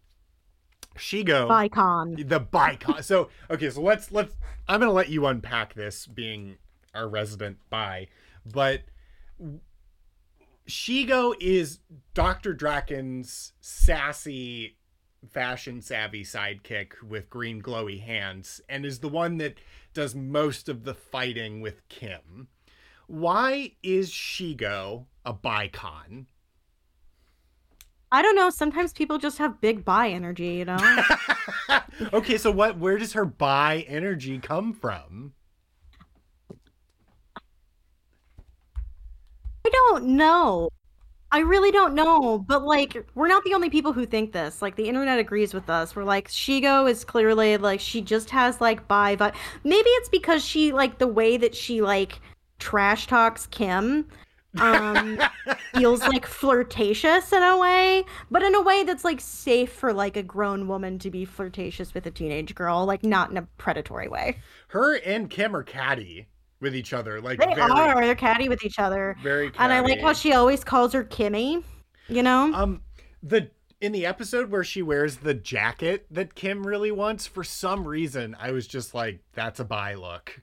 Shego 0.98 1.48
Bicon. 1.50 2.28
The 2.28 2.40
Bicon. 2.40 3.04
so 3.04 3.30
okay, 3.50 3.70
so 3.70 3.82
let's 3.82 4.14
let's 4.14 4.34
I'm 4.68 4.80
gonna 4.80 4.94
let 4.94 5.10
you 5.10 5.26
unpack 5.26 5.74
this 5.74 6.08
being 6.08 6.58
our 6.94 7.10
resident 7.10 7.58
by, 7.70 8.08
but 8.46 8.84
Shego 10.68 11.36
is 11.40 11.80
Dr. 12.14 12.56
Drakken's 12.56 13.54
sassy, 13.60 14.78
fashion 15.26 15.82
savvy 15.82 16.24
sidekick 16.24 17.02
with 17.04 17.30
green 17.30 17.62
glowy 17.62 18.02
hands, 18.02 18.62
and 18.70 18.86
is 18.86 19.00
the 19.00 19.10
one 19.10 19.38
that 19.38 19.56
does 19.94 20.16
most 20.16 20.70
of 20.70 20.84
the 20.84 20.94
fighting 20.94 21.62
with 21.62 21.88
Kim. 21.90 22.48
Why 23.08 23.72
is 23.84 24.12
Shego 24.12 25.06
a 25.26 25.34
Bicon? 25.34 26.26
I 28.12 28.22
don't 28.22 28.36
know. 28.36 28.50
Sometimes 28.50 28.94
people 28.94 29.18
just 29.18 29.40
have 29.40 29.60
big 29.60 29.84
bi 29.84 30.10
energy, 30.10 30.54
you 30.54 30.66
know. 30.66 30.78
okay, 32.14 32.38
so 32.38 32.52
what? 32.52 32.78
Where 32.78 32.98
does 32.98 33.14
her 33.14 33.26
bi 33.26 33.86
energy 33.88 34.40
come 34.40 34.74
from? 34.74 35.34
I 39.66 39.70
don't 39.70 40.06
know. 40.06 40.70
I 41.36 41.40
really 41.40 41.70
don't 41.70 41.96
know, 41.96 42.40
but 42.40 42.64
like 42.64 43.06
we're 43.14 43.28
not 43.28 43.44
the 43.44 43.56
only 43.56 43.70
people 43.70 43.92
who 43.92 44.06
think 44.06 44.32
this. 44.32 44.62
Like 44.62 44.78
the 44.78 44.88
internet 44.88 45.20
agrees 45.20 45.54
with 45.54 45.70
us. 45.70 45.94
We're 45.94 46.06
like 46.06 46.30
Shego 46.30 46.90
is 46.90 47.04
clearly 47.04 47.58
like 47.58 47.82
she 47.82 48.00
just 48.00 48.30
has 48.30 48.62
like 48.62 48.88
bi 48.88 49.18
vibe. 49.18 49.36
Maybe 49.66 49.90
it's 49.90 50.08
because 50.08 50.46
she 50.46 50.72
like 50.72 50.98
the 50.98 51.08
way 51.08 51.36
that 51.36 51.54
she 51.54 51.82
like 51.82 52.22
trash 52.58 53.08
talks 53.08 53.48
Kim 53.48 54.08
um 54.60 55.20
feels 55.76 56.00
like 56.04 56.26
flirtatious 56.26 57.34
in 57.34 57.44
a 57.44 57.58
way 57.58 58.06
but 58.32 58.42
in 58.42 58.56
a 58.56 58.62
way 58.62 58.86
that's 58.86 59.04
like 59.04 59.20
safe 59.20 59.74
for 59.74 59.92
like 59.92 60.16
a 60.16 60.24
grown 60.24 60.70
woman 60.70 60.98
to 60.98 61.12
be 61.12 61.26
flirtatious 61.26 61.94
with 61.94 62.06
a 62.06 62.12
teenage 62.12 62.56
girl 62.56 62.86
like 62.86 63.04
not 63.04 63.30
in 63.30 63.36
a 63.36 63.42
predatory 63.58 64.08
way 64.08 64.38
her 64.70 64.96
and 65.00 65.30
kim 65.30 65.54
are 65.54 65.64
catty 65.64 66.30
with 66.60 66.76
each 66.76 66.94
other 66.94 67.22
like 67.22 67.40
they 67.40 67.54
very, 67.54 67.62
are 67.62 68.02
they're 68.02 68.16
catty 68.16 68.50
with 68.50 68.64
each 68.64 68.80
other 68.80 69.16
very 69.22 69.50
catty. 69.50 69.64
and 69.64 69.74
i 69.74 69.80
like 69.80 70.02
how 70.02 70.14
she 70.14 70.34
always 70.34 70.64
calls 70.64 70.94
her 70.94 71.04
kimmy 71.04 71.64
you 72.08 72.24
know 72.24 72.54
um 72.54 72.82
the 73.22 73.50
in 73.82 73.92
the 73.92 74.06
episode 74.06 74.50
where 74.50 74.64
she 74.64 74.82
wears 74.82 75.18
the 75.18 75.34
jacket 75.34 76.06
that 76.10 76.34
kim 76.36 76.66
really 76.66 76.92
wants 76.92 77.28
for 77.28 77.44
some 77.44 77.88
reason 77.88 78.36
i 78.40 78.52
was 78.52 78.68
just 78.68 78.94
like 78.94 79.22
that's 79.34 79.60
a 79.60 79.66
bi 79.66 79.94
look 79.94 80.42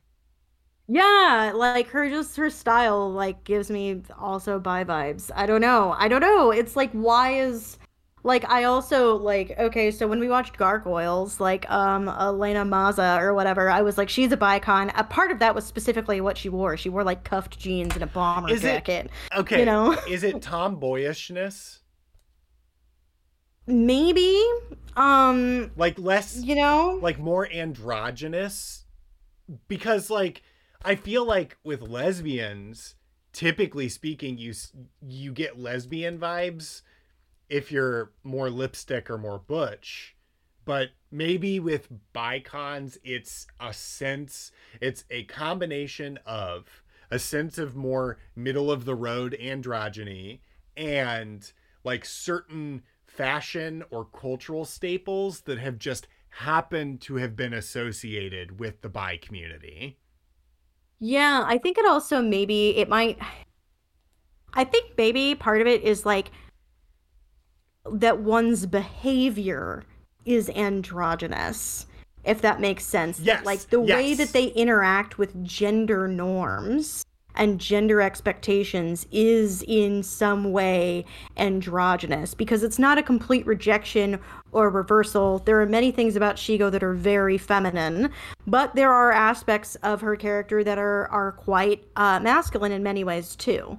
yeah, 0.89 1.53
like 1.55 1.89
her 1.89 2.11
just 2.11 2.37
her 2.37 2.51
style 2.51 3.11
like 3.11 3.45
gives 3.45 3.71
me 3.71 4.03
also 4.19 4.59
bi 4.59 4.85
vibes. 4.85 5.31
I 5.35 5.47
don't 5.47 5.61
know. 5.61 5.95
I 5.97 6.09
don't 6.09 6.21
know. 6.21 6.51
It's 6.51 6.77
like 6.77 6.91
why 6.93 7.35
is 7.35 7.79
like 8.25 8.49
I 8.49 8.65
also 8.65 9.17
like 9.17 9.59
okay, 9.59 9.91
so 9.91 10.07
when 10.07 10.21
we 10.21 10.29
watched 10.29 10.57
Gargoyles, 10.57 11.41
like 11.41 11.69
um 11.71 12.09
Elena 12.09 12.65
Maza 12.65 13.19
or 13.21 13.35
whatever, 13.35 13.69
I 13.69 13.83
was 13.83 13.99
like 13.99 14.09
she's 14.09 14.33
a 14.33 14.37
bicon. 14.37 14.93
A 14.97 15.05
part 15.05 15.31
of 15.31 15.39
that 15.41 15.55
was 15.55 15.65
specifically 15.67 16.21
what 16.21 16.39
she 16.39 16.49
wore. 16.49 16.77
She 16.77 16.89
wore 16.89 17.05
like 17.05 17.25
cuffed 17.25 17.59
jeans 17.59 17.95
and 17.95 18.03
a 18.03 18.07
bomber 18.07 18.53
is 18.53 18.63
jacket. 18.63 19.11
It, 19.33 19.39
okay, 19.39 19.61
you 19.61 19.67
know, 19.67 19.97
is 20.09 20.23
it 20.23 20.37
tomboyishness? 20.37 21.79
Maybe. 23.67 24.45
Um, 24.97 25.71
like 25.77 25.99
less, 25.99 26.37
you 26.37 26.55
know, 26.55 26.99
like 27.01 27.19
more 27.19 27.49
androgynous, 27.51 28.85
because 29.67 30.11
like 30.11 30.43
I 30.85 30.97
feel 30.97 31.25
like 31.25 31.57
with 31.65 31.81
lesbians, 31.81 32.95
typically 33.33 33.89
speaking, 33.89 34.37
you 34.39 34.53
you 35.01 35.33
get 35.33 35.59
lesbian 35.59 36.19
vibes 36.19 36.83
if 37.53 37.71
you're 37.71 38.13
more 38.25 38.49
lipstick 38.49 39.11
or 39.11 39.19
more 39.19 39.39
butch. 39.39 40.17
But 40.65 40.93
maybe 41.11 41.61
with 41.61 41.93
bicons, 42.15 42.97
it's 43.05 43.47
a 43.61 43.75
sense, 43.75 44.53
it's 44.81 45.05
a 45.11 45.25
combination 45.25 46.19
of 46.25 46.83
a 47.11 47.19
sense 47.19 47.59
of 47.59 47.77
more 47.77 48.19
middle 48.35 48.71
of 48.71 48.87
the 48.87 48.95
road 48.95 49.37
androgyny 49.39 50.41
and 50.79 51.53
like 51.85 52.07
certain 52.07 52.85
fashion 53.05 53.85
or 53.91 54.07
cultural 54.07 54.65
staples 54.65 55.43
that 55.43 55.59
have 55.59 55.79
just 55.79 56.09
happened 56.31 57.03
to 57.03 57.17
have 57.17 57.37
been 57.37 57.53
associated 57.53 58.59
with 58.59 58.81
the 58.81 58.89
bi 58.89 59.19
community. 59.19 59.99
Yeah, 61.01 61.45
I 61.47 61.59
think 61.59 61.77
it 61.77 61.85
also 61.85 62.23
maybe 62.23 62.79
it 62.79 62.89
might 62.89 63.19
I 64.55 64.65
think 64.65 64.93
maybe 64.97 65.35
part 65.35 65.61
of 65.61 65.67
it 65.67 65.83
is 65.83 66.07
like 66.07 66.31
that 67.91 68.21
one's 68.21 68.67
behavior 68.67 69.85
is 70.25 70.49
androgynous, 70.51 71.87
if 72.25 72.41
that 72.43 72.61
makes 72.61 72.85
sense. 72.85 73.21
Yes. 73.21 73.45
Like 73.45 73.61
the 73.71 73.83
yes. 73.83 73.97
way 73.97 74.15
that 74.15 74.33
they 74.33 74.47
interact 74.47 75.19
with 75.19 75.45
gender 75.45 76.07
norms 76.07 77.05
and 77.35 77.59
gender 77.59 78.01
expectations 78.01 79.07
is 79.11 79.65
in 79.67 80.03
some 80.03 80.53
way 80.53 81.05
androgynous 81.37 82.35
because 82.35 82.63
it's 82.63 82.79
not 82.79 82.99
a 82.99 83.03
complete 83.03 83.47
rejection 83.47 84.19
or 84.53 84.69
reversal. 84.71 85.39
There 85.39 85.61
are 85.61 85.67
many 85.67 85.91
things 85.91 86.17
about 86.17 86.37
Shego 86.37 86.71
that 86.71 86.83
are 86.83 86.95
very 86.95 87.39
feminine, 87.39 88.11
but 88.47 88.75
there 88.75 88.93
are 88.93 89.13
aspects 89.13 89.77
of 89.77 90.01
her 90.03 90.17
character 90.17 90.63
that 90.65 90.79
are 90.79 91.09
are 91.09 91.33
quite 91.33 91.85
uh, 91.97 92.21
masculine 92.21 92.73
in 92.73 92.83
many 92.83 93.05
ways 93.05 93.35
too. 93.35 93.79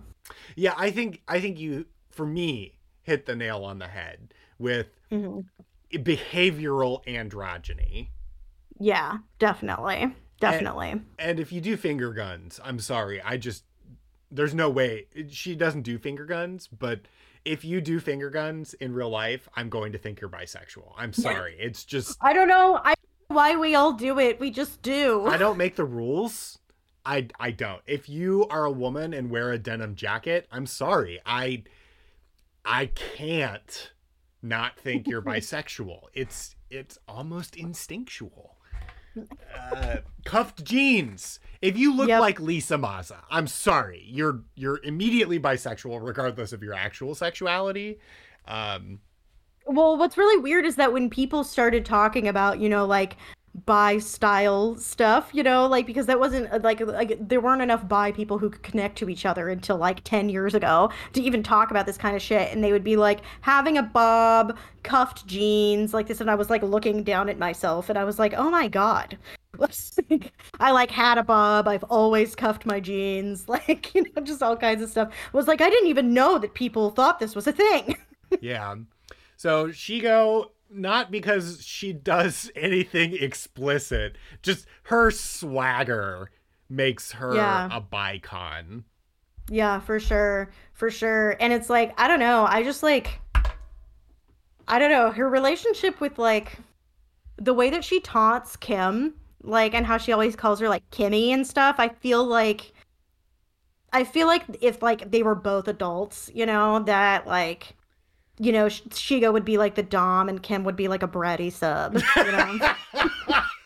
Yeah, 0.55 0.73
I 0.77 0.91
think 0.91 1.21
I 1.27 1.39
think 1.39 1.59
you 1.59 1.85
for 2.09 2.25
me 2.25 2.72
hit 3.03 3.25
the 3.25 3.35
nail 3.35 3.63
on 3.63 3.79
the 3.79 3.87
head 3.87 4.33
with 4.57 4.87
mm-hmm. 5.11 5.41
behavioral 5.97 7.05
androgyny. 7.05 8.09
Yeah, 8.79 9.17
definitely. 9.39 10.15
Definitely. 10.39 10.91
And, 10.91 11.05
and 11.19 11.39
if 11.39 11.51
you 11.51 11.61
do 11.61 11.77
finger 11.77 12.11
guns, 12.11 12.59
I'm 12.63 12.79
sorry. 12.79 13.21
I 13.21 13.37
just 13.37 13.63
there's 14.31 14.53
no 14.53 14.69
way 14.69 15.05
she 15.29 15.55
doesn't 15.55 15.83
do 15.83 15.97
finger 15.97 16.25
guns, 16.25 16.67
but 16.67 17.01
if 17.45 17.63
you 17.63 17.81
do 17.81 17.99
finger 17.99 18.29
guns 18.29 18.73
in 18.75 18.93
real 18.93 19.09
life, 19.09 19.47
I'm 19.55 19.69
going 19.69 19.91
to 19.91 19.97
think 19.97 20.19
you're 20.19 20.29
bisexual. 20.29 20.93
I'm 20.97 21.13
sorry. 21.13 21.55
It's 21.59 21.85
just 21.85 22.17
I 22.21 22.33
don't 22.33 22.47
know. 22.47 22.79
I 22.83 22.95
why 23.27 23.55
we 23.55 23.75
all 23.75 23.93
do 23.93 24.19
it. 24.19 24.39
We 24.39 24.51
just 24.51 24.81
do. 24.81 25.25
I 25.27 25.37
don't 25.37 25.57
make 25.57 25.75
the 25.75 25.85
rules. 25.85 26.59
I 27.05 27.27
I 27.39 27.51
don't. 27.51 27.81
If 27.85 28.09
you 28.09 28.47
are 28.49 28.65
a 28.65 28.71
woman 28.71 29.13
and 29.13 29.29
wear 29.29 29.51
a 29.51 29.57
denim 29.57 29.95
jacket, 29.95 30.47
I'm 30.51 30.65
sorry. 30.65 31.19
I 31.25 31.63
I 32.65 32.87
can't 32.87 33.91
not 34.41 34.77
think 34.77 35.07
you're 35.07 35.21
bisexual. 35.21 36.01
It's 36.13 36.55
it's 36.69 36.97
almost 37.07 37.55
instinctual. 37.55 38.57
Uh, 39.55 39.97
cuffed 40.25 40.63
jeans. 40.63 41.39
If 41.61 41.77
you 41.77 41.95
look 41.95 42.07
yep. 42.07 42.19
like 42.19 42.39
Lisa 42.39 42.77
Maza, 42.77 43.23
I'm 43.29 43.47
sorry, 43.47 44.03
you're 44.07 44.41
you're 44.55 44.79
immediately 44.83 45.39
bisexual, 45.39 46.05
regardless 46.05 46.51
of 46.51 46.63
your 46.63 46.73
actual 46.73 47.13
sexuality. 47.13 47.99
Um, 48.47 48.99
well, 49.65 49.97
what's 49.97 50.17
really 50.17 50.41
weird 50.41 50.65
is 50.65 50.75
that 50.75 50.91
when 50.91 51.09
people 51.09 51.43
started 51.43 51.85
talking 51.85 52.27
about, 52.27 52.59
you 52.59 52.67
know, 52.69 52.85
like 52.85 53.17
bi 53.65 53.99
style 53.99 54.75
stuff, 54.75 55.29
you 55.31 55.43
know, 55.43 55.67
like 55.67 55.85
because 55.85 56.07
that 56.07 56.19
wasn't 56.19 56.51
uh, 56.51 56.59
like 56.63 56.79
like 56.81 57.17
there 57.19 57.39
weren't 57.39 57.61
enough 57.61 57.87
bi 57.87 58.11
people 58.11 58.37
who 58.37 58.49
could 58.49 58.63
connect 58.63 58.97
to 58.97 59.09
each 59.09 59.25
other 59.25 59.49
until 59.49 59.77
like 59.77 60.03
10 60.03 60.29
years 60.29 60.55
ago 60.55 60.91
to 61.13 61.21
even 61.21 61.43
talk 61.43 61.69
about 61.69 61.85
this 61.85 61.97
kind 61.97 62.15
of 62.15 62.21
shit 62.21 62.51
and 62.51 62.63
they 62.63 62.71
would 62.71 62.83
be 62.83 62.95
like 62.95 63.21
having 63.41 63.77
a 63.77 63.83
bob, 63.83 64.57
cuffed 64.81 65.25
jeans, 65.27 65.93
like 65.93 66.07
this 66.07 66.21
and 66.21 66.31
I 66.31 66.35
was 66.35 66.49
like 66.49 66.63
looking 66.63 67.03
down 67.03 67.29
at 67.29 67.37
myself 67.37 67.89
and 67.89 67.97
I 67.97 68.03
was 68.03 68.19
like, 68.19 68.33
"Oh 68.35 68.49
my 68.49 68.67
god." 68.67 69.17
I 70.59 70.71
like 70.71 70.89
had 70.89 71.17
a 71.17 71.23
bob. 71.23 71.67
I've 71.67 71.83
always 71.83 72.35
cuffed 72.35 72.65
my 72.65 72.79
jeans, 72.79 73.47
like 73.53 73.93
you 73.93 74.03
know, 74.03 74.21
just 74.23 74.41
all 74.41 74.57
kinds 74.57 74.81
of 74.81 74.89
stuff. 74.89 75.09
It 75.09 75.33
was 75.33 75.47
like 75.47 75.61
I 75.61 75.69
didn't 75.69 75.89
even 75.89 76.13
know 76.13 76.39
that 76.39 76.53
people 76.53 76.89
thought 76.89 77.19
this 77.19 77.35
was 77.35 77.47
a 77.47 77.51
thing. 77.51 77.95
yeah. 78.41 78.75
So 79.37 79.67
Shego 79.67 80.49
not 80.73 81.11
because 81.11 81.63
she 81.63 81.93
does 81.93 82.51
anything 82.55 83.15
explicit, 83.15 84.17
just 84.41 84.65
her 84.83 85.11
swagger 85.11 86.31
makes 86.69 87.13
her 87.13 87.35
yeah. 87.35 87.69
a 87.71 87.81
bicon. 87.81 88.83
Yeah, 89.49 89.79
for 89.79 89.99
sure. 89.99 90.51
For 90.73 90.89
sure. 90.89 91.35
And 91.39 91.51
it's 91.51 91.69
like, 91.69 91.99
I 91.99 92.07
don't 92.07 92.19
know, 92.19 92.45
I 92.45 92.63
just 92.63 92.81
like 92.83 93.19
I 94.67 94.79
don't 94.79 94.91
know, 94.91 95.11
her 95.11 95.27
relationship 95.29 95.99
with 95.99 96.17
like 96.17 96.57
the 97.37 97.53
way 97.53 97.69
that 97.69 97.83
she 97.83 97.99
taunts 97.99 98.55
Kim, 98.55 99.15
like 99.41 99.73
and 99.73 99.85
how 99.85 99.97
she 99.97 100.11
always 100.11 100.35
calls 100.35 100.59
her 100.59 100.69
like 100.69 100.89
Kimmy 100.91 101.29
and 101.29 101.45
stuff, 101.45 101.75
I 101.79 101.89
feel 101.89 102.23
like 102.23 102.73
I 103.91 104.03
feel 104.03 104.27
like 104.27 104.43
if 104.61 104.81
like 104.81 105.11
they 105.11 105.21
were 105.21 105.35
both 105.35 105.67
adults, 105.67 106.31
you 106.33 106.45
know, 106.45 106.79
that 106.79 107.27
like 107.27 107.75
you 108.39 108.51
know, 108.51 108.65
Shego 108.67 109.31
would 109.31 109.45
be 109.45 109.57
like 109.57 109.75
the 109.75 109.83
Dom 109.83 110.29
and 110.29 110.41
Kim 110.41 110.63
would 110.63 110.75
be 110.75 110.87
like 110.87 111.03
a 111.03 111.07
bratty 111.07 111.51
sub. 111.51 111.95
You 112.15 112.31
know? 112.31 112.59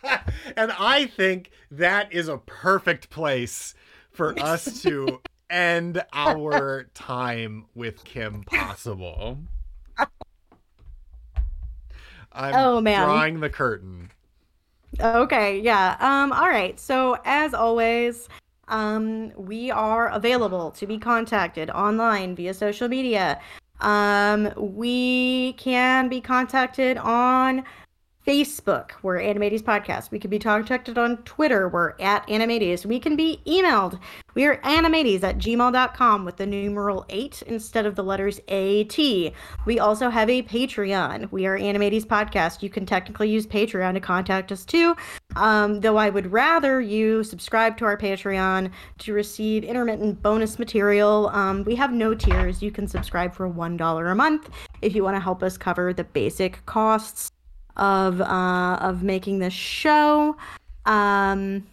and 0.57 0.72
I 0.77 1.06
think 1.06 1.52
that 1.72 2.11
is 2.11 2.27
a 2.27 2.38
perfect 2.38 3.10
place 3.10 3.76
for 4.11 4.38
us 4.39 4.81
to 4.81 5.22
end 5.49 6.03
our 6.14 6.84
time 6.94 7.65
with 7.76 8.03
Kim 8.03 8.44
Possible. 8.44 9.38
I'm 12.34 12.53
oh, 12.56 12.81
man. 12.81 13.06
drawing 13.06 13.39
the 13.39 13.49
curtain. 13.49 14.11
Okay, 14.99 15.60
yeah. 15.60 15.98
Um, 15.99 16.31
all 16.31 16.49
right. 16.49 16.80
So 16.80 17.18
as 17.26 17.53
always, 17.53 18.30
um, 18.68 19.31
we 19.35 19.72
are 19.72 20.10
available 20.10 20.72
to 20.72 20.85
be 20.85 20.98
contacted 20.98 21.69
online 21.69 22.35
via 22.35 22.53
social 22.53 22.88
media. 22.88 23.39
Um, 23.80 24.52
we 24.58 25.54
can 25.54 26.10
be 26.10 26.22
contacted 26.22 26.98
on 26.98 27.64
Facebook, 28.28 28.91
we're 29.04 29.22
Animates 29.22 29.62
Podcast. 29.62 30.12
We 30.12 30.20
can 30.20 30.30
be 30.30 30.38
contacted 30.38 30.98
on 30.98 31.16
Twitter, 31.20 31.70
we're 31.70 31.94
at 32.02 32.30
Animates. 32.30 32.86
We 32.86 32.99
can 32.99 33.16
be 33.16 33.40
emailed. 33.48 33.98
We 34.34 34.44
are 34.44 34.60
animates 34.66 35.24
at 35.24 35.38
gmail.com 35.38 36.26
with 36.26 36.36
the 36.36 36.45
numeral 36.45 37.06
8 37.08 37.44
instead 37.44 37.86
of 37.86 37.95
the 37.95 38.04
letters 38.04 38.40
AT. 38.49 38.98
We 39.66 39.80
also 39.80 40.10
have 40.10 40.30
a 40.30 40.44
Patreon. 40.44 41.32
We 41.32 41.45
are 41.45 41.56
Animates 41.56 42.04
Podcast. 42.04 42.62
You 42.62 42.70
can 42.70 42.86
technically 42.86 43.30
use 43.30 43.48
Patreon 43.48 43.94
to 43.94 44.02
contact 44.02 44.52
us 44.52 44.66
too, 44.66 44.94
um, 45.38 45.80
though 45.80 45.95
I 45.95 46.10
would 46.10 46.30
rather 46.30 46.82
you 46.82 47.24
subscribe 47.24 47.78
to 47.78 47.86
our 47.86 47.98
Patreon 47.98 48.72
to 48.98 49.14
receive 49.14 49.64
intermittent 49.64 50.22
bonus 50.22 50.60
material. 50.60 51.30
Um, 51.30 51.64
we 51.64 51.76
have 51.76 51.94
no 51.94 52.14
tiers. 52.14 52.62
You 52.62 52.72
can 52.72 52.90
subscribe 52.90 53.34
for 53.34 53.49
$1 53.49 54.12
a 54.12 54.16
month 54.16 54.49
if 54.82 54.94
you 54.94 55.06
want 55.06 55.16
to 55.16 55.22
help 55.22 55.41
us 55.44 55.58
cover 55.58 55.94
the 55.94 56.04
basic 56.04 56.66
costs 56.66 57.32
of 57.78 58.22
uh, 58.22 58.78
of 58.82 59.04
making 59.04 59.40
this 59.40 59.54
show. 59.54 60.36
Um, 60.86 61.66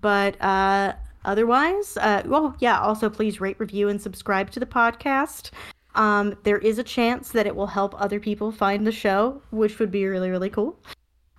but 0.00 0.40
uh, 0.40 0.94
otherwise, 1.24 1.96
uh, 1.98 2.22
well, 2.26 2.56
yeah. 2.60 2.80
Also, 2.80 3.10
please 3.10 3.40
rate, 3.40 3.58
review, 3.58 3.88
and 3.88 4.00
subscribe 4.00 4.50
to 4.52 4.60
the 4.60 4.66
podcast. 4.66 5.50
Um, 5.94 6.36
there 6.44 6.58
is 6.58 6.78
a 6.78 6.84
chance 6.84 7.30
that 7.32 7.46
it 7.46 7.54
will 7.54 7.66
help 7.66 8.00
other 8.00 8.20
people 8.20 8.52
find 8.52 8.86
the 8.86 8.92
show, 8.92 9.42
which 9.50 9.78
would 9.78 9.90
be 9.90 10.06
really, 10.06 10.30
really 10.30 10.50
cool. 10.50 10.78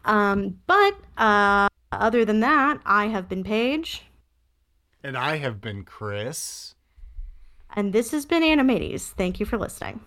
Um, 0.06 0.60
but 0.68 0.96
uh, 1.18 1.70
other 1.92 2.26
than 2.26 2.42
that, 2.42 2.80
I 2.86 3.08
have 3.08 3.30
been 3.30 3.44
Paige. 3.44 4.04
And 5.04 5.18
I 5.18 5.38
have 5.38 5.62
been 5.62 5.84
Chris. 5.84 6.76
And 7.76 7.94
this 7.94 8.12
has 8.12 8.26
been 8.26 8.44
Animates. 8.44 9.10
Thank 9.10 9.40
you 9.40 9.46
for 9.46 9.58
listening. 9.58 10.02